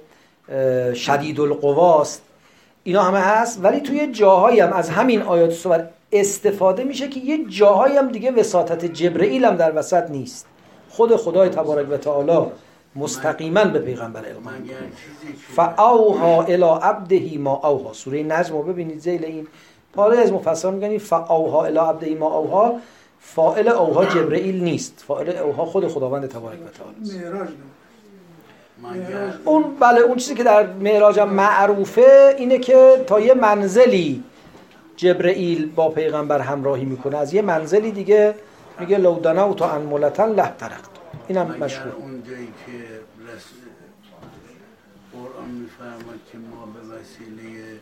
شدید 0.94 1.40
القواست 1.40 2.22
اینا 2.84 3.02
همه 3.02 3.18
هست 3.18 3.60
ولی 3.62 3.80
توی 3.80 4.06
جاهایی 4.06 4.60
هم 4.60 4.72
از 4.72 4.90
همین 4.90 5.22
آیات 5.22 5.50
صور 5.50 5.88
استفاده 6.12 6.84
میشه 6.84 7.08
که 7.08 7.20
یه 7.20 7.44
جاهایی 7.48 7.96
هم 7.96 8.08
دیگه 8.08 8.30
وساطت 8.30 8.84
جبرئیل 8.84 9.44
هم 9.44 9.56
در 9.56 9.78
وسط 9.78 10.10
نیست. 10.10 10.46
خود 10.90 11.16
خدای 11.16 11.48
تبارک 11.48 11.90
و 11.90 11.96
تعالی 11.96 12.46
مستقیما 12.96 13.64
به 13.64 13.78
پیغمبر 13.78 14.20
الهام 14.26 14.44
فاوها 15.54 16.42
الى 16.42 16.64
عبده 16.82 17.38
ما 17.38 17.60
اوها. 17.64 17.92
سوره 17.92 18.22
نجم 18.22 18.56
رو 18.56 18.62
ببینید 18.62 18.98
زیل 18.98 19.24
این. 19.24 19.46
پاره 19.94 20.18
از 20.18 20.32
مفسران 20.32 20.74
میگن 20.74 20.98
فاوها 20.98 21.64
الى 21.64 21.78
عبده 21.78 22.14
ما 22.14 22.26
اوها. 22.38 22.74
فاعل 23.20 23.68
اوها 23.68 24.04
جبرئیل 24.04 24.64
نیست. 24.64 25.04
فاعل 25.06 25.36
اوها 25.36 25.64
خود 25.64 25.88
خداوند 25.88 26.26
تبارک 26.26 26.58
و 26.66 26.68
تعالی 26.68 26.96
اون 29.44 29.64
بله 29.80 30.00
اون 30.00 30.16
چیزی 30.16 30.34
که 30.34 30.44
در 30.44 30.66
معراج 30.72 31.18
معروفه 31.18 32.34
اینه 32.38 32.58
که 32.58 33.04
تا 33.06 33.20
یه 33.20 33.34
منزلی 33.34 34.22
جبرئیل 34.96 35.70
با 35.70 35.88
پیغمبر 35.88 36.40
همراهی 36.40 36.84
می‌کنه 36.84 37.18
از 37.18 37.34
یه 37.34 37.42
منزلی 37.42 37.92
دیگه 37.92 38.34
میگه 38.80 38.98
لو 38.98 39.20
دنا 39.20 39.54
تا 39.54 39.70
ان 39.70 39.82
ملتن 39.82 40.28
له 40.28 40.52
ترقت 40.58 40.90
اینم 41.28 41.56
مشهور. 41.60 41.92
اون 41.94 42.22
جایی 42.22 42.46
که 42.66 42.72
قرآن 45.12 45.50
میفرماد 45.50 46.20
که 46.32 46.38
ما 46.38 46.66
به 46.66 46.80
وسیله 46.94 47.80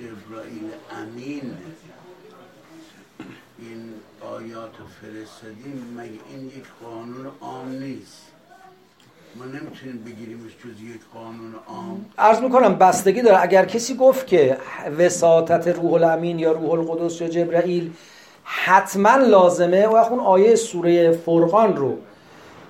جبرائیل 0.00 0.70
امین 1.02 1.54
این 3.58 3.92
آیات 4.36 4.70
فرستادیم 5.00 5.94
مگه 5.96 6.10
این 6.30 6.46
یک 6.46 6.64
قانون 6.84 7.26
عام 7.40 7.68
نیست؟ 7.68 8.22
ما 9.36 9.44
نمی‌تونیم 9.44 10.04
بگیریمش 10.06 10.52
جز 10.52 10.82
یک 10.82 11.00
قانون 11.14 11.54
عام. 11.66 12.06
عرض 12.18 12.40
می‌کنم 12.40 12.74
بستگی 12.74 13.22
داره. 13.22 13.42
اگر 13.42 13.64
کسی 13.64 13.94
گفت 13.94 14.26
که 14.26 14.56
وساطت 14.98 15.68
روح 15.68 15.92
الامین 15.92 16.38
یا 16.38 16.52
روح 16.52 16.70
القدس 16.70 17.20
یا 17.20 17.28
جبرائیل 17.28 17.92
حتما 18.44 19.16
لازمه 19.16 19.86
و 19.86 19.94
اون 19.94 20.20
آیه 20.20 20.54
سوره 20.54 21.12
فرقان 21.12 21.76
رو 21.76 21.98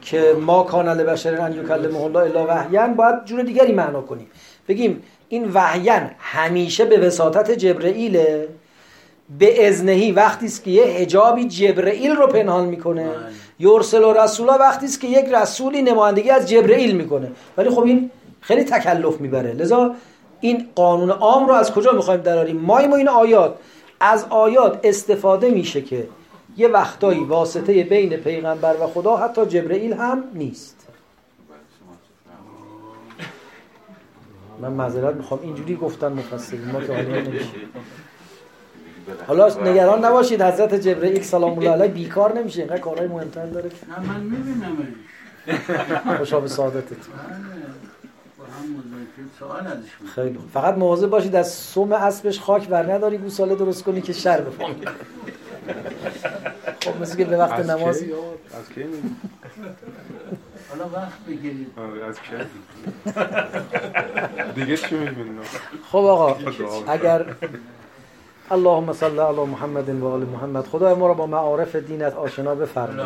که 0.02 0.36
ما 0.40 0.62
کان 0.62 0.88
لبشر 0.88 1.40
ان 1.40 1.52
یکلمه 1.52 2.00
الله 2.00 2.20
الا 2.20 2.46
وحیان 2.46 2.94
باید 2.94 3.24
جور 3.24 3.42
دیگری 3.42 3.72
معنا 3.72 4.00
کنیم. 4.00 4.30
بگیم 4.68 5.02
این 5.28 5.50
وحیان 5.54 6.10
همیشه 6.18 6.84
به 6.84 6.98
وساطت 6.98 7.50
جبرئیله؟ 7.50 8.48
به 9.38 9.68
ازنهی 9.68 10.12
وقتی 10.12 10.46
است 10.46 10.64
که 10.64 10.70
یه 10.70 10.84
حجابی 10.84 11.44
جبرئیل 11.44 12.10
رو 12.10 12.26
پنهان 12.26 12.64
می‌کنه. 12.64 13.08
بله. 13.08 13.16
یرسل 13.58 14.04
و 14.04 14.12
رسولا 14.12 14.52
وقتی 14.52 14.86
است 14.86 15.00
که 15.00 15.08
یک 15.08 15.26
رسولی 15.34 15.82
نمایندگی 15.82 16.30
از 16.30 16.48
جبرئیل 16.48 16.96
می‌کنه. 16.96 17.32
ولی 17.56 17.70
خب 17.70 17.82
این 17.82 18.10
خیلی 18.40 18.64
تکلف 18.64 19.20
می‌بره. 19.20 19.52
لذا 19.52 19.94
این 20.40 20.68
قانون 20.74 21.10
عام 21.10 21.48
رو 21.48 21.54
از 21.54 21.72
کجا 21.72 21.92
می‌خوایم 21.92 22.20
دراریم؟ 22.20 22.56
ما 22.56 22.78
این 22.78 23.08
آیات 23.08 23.54
از 24.00 24.26
آیات 24.30 24.80
استفاده 24.84 25.50
میشه 25.50 25.80
که 25.80 26.08
یه 26.56 26.68
وقتایی 26.68 27.24
واسطه 27.24 27.84
بین 27.84 28.16
پیغمبر 28.16 28.76
و 28.80 28.86
خدا 28.86 29.16
حتی 29.16 29.46
جبرئیل 29.46 29.92
هم 29.92 30.24
نیست. 30.34 30.88
من 34.60 34.72
معذرت 34.72 35.14
می‌خوام. 35.14 35.40
اینجوری 35.42 35.76
گفتن 35.76 36.12
مفسرین 36.12 36.70
ما 36.70 36.80
که 36.80 36.92
حالا 39.26 39.48
نگران 39.48 40.04
نباشید 40.04 40.42
حضرت 40.42 40.74
جبرئیل 40.74 41.22
سلام 41.22 41.58
الله 41.58 41.70
علیه 41.70 41.88
بیکار 41.88 42.38
نمیشه 42.38 42.60
اینقدر 42.60 42.78
کارهای 42.78 43.08
مهمتر 43.08 43.46
داره. 43.46 43.70
نه 43.88 44.08
من 44.12 44.20
می‌بینم 44.20 44.94
خوشا 46.16 46.40
به 46.40 46.48
سعادتت. 46.48 46.86
بله. 46.86 47.38
می‌کنم. 48.68 50.08
خیلی. 50.14 50.38
فقط 50.52 50.74
مواظب 50.74 51.10
باشید 51.10 51.36
از 51.36 51.52
سم 51.52 51.92
اسبش 51.92 52.40
خاک 52.40 52.68
بر 52.68 52.92
نداری 52.92 53.18
گوساله 53.18 53.54
درست 53.54 53.82
کنی 53.84 54.00
که 54.00 54.12
شر 54.12 54.40
بفهم 54.40 54.74
خب 56.84 57.00
مثل 57.00 57.16
که 57.16 57.24
به 57.24 57.36
وقت 57.36 57.52
از 57.52 57.70
نماز 57.70 58.02
از 58.02 58.68
کی 58.74 58.84
حالا 60.70 60.88
وقت 60.94 61.18
بگیرید. 61.28 61.66
آره، 61.76 62.04
از 62.06 62.16
کی؟ 62.20 62.36
دیگه 64.54 64.76
چی 64.76 64.94
می‌بینیم 64.94 65.40
خب 65.92 65.98
آقا 65.98 66.36
اگر 66.86 67.26
اللهم 68.50 68.92
صل 68.92 69.20
علی 69.20 69.44
محمد 69.44 70.02
و 70.02 70.06
آل 70.06 70.20
محمد. 70.20 70.66
خدای 70.66 70.94
ما 70.94 71.06
را 71.06 71.14
با 71.14 71.26
معارف 71.26 71.76
دینت 71.76 72.16
آشنا 72.16 72.54
بفرما. 72.54 73.04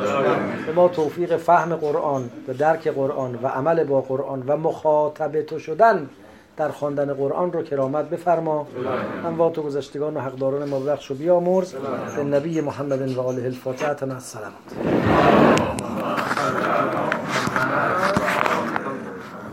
به 0.66 0.73
ما 0.73 0.89
توفیق 0.89 1.36
فهم 1.36 1.77
قرآن 1.77 2.31
و 2.48 2.52
درک 2.52 2.89
قرآن 2.89 3.39
و 3.43 3.47
عمل 3.47 3.85
با 3.85 4.01
قرآن 4.01 4.43
و 4.47 4.56
مخاطب 4.56 5.43
تو 5.43 5.59
شدن 5.59 6.09
در 6.56 6.69
خواندن 6.69 7.14
قرآن 7.14 7.52
رو 7.52 7.62
کرامت 7.62 8.10
بفرما. 8.10 8.66
اموات 9.27 9.59
و 9.59 9.62
گذشتگان 9.62 10.16
و 10.16 10.20
حقداران 10.20 10.69
ما 10.69 10.81
بخش 10.81 11.10
و 11.10 11.14
بیامرز. 11.14 11.74
به 12.16 12.24
نبی 12.24 12.60
محمد 12.60 13.16
و 13.16 13.20
آله 13.20 13.44
الفاتحه 13.44 13.97
السلام 14.02 14.52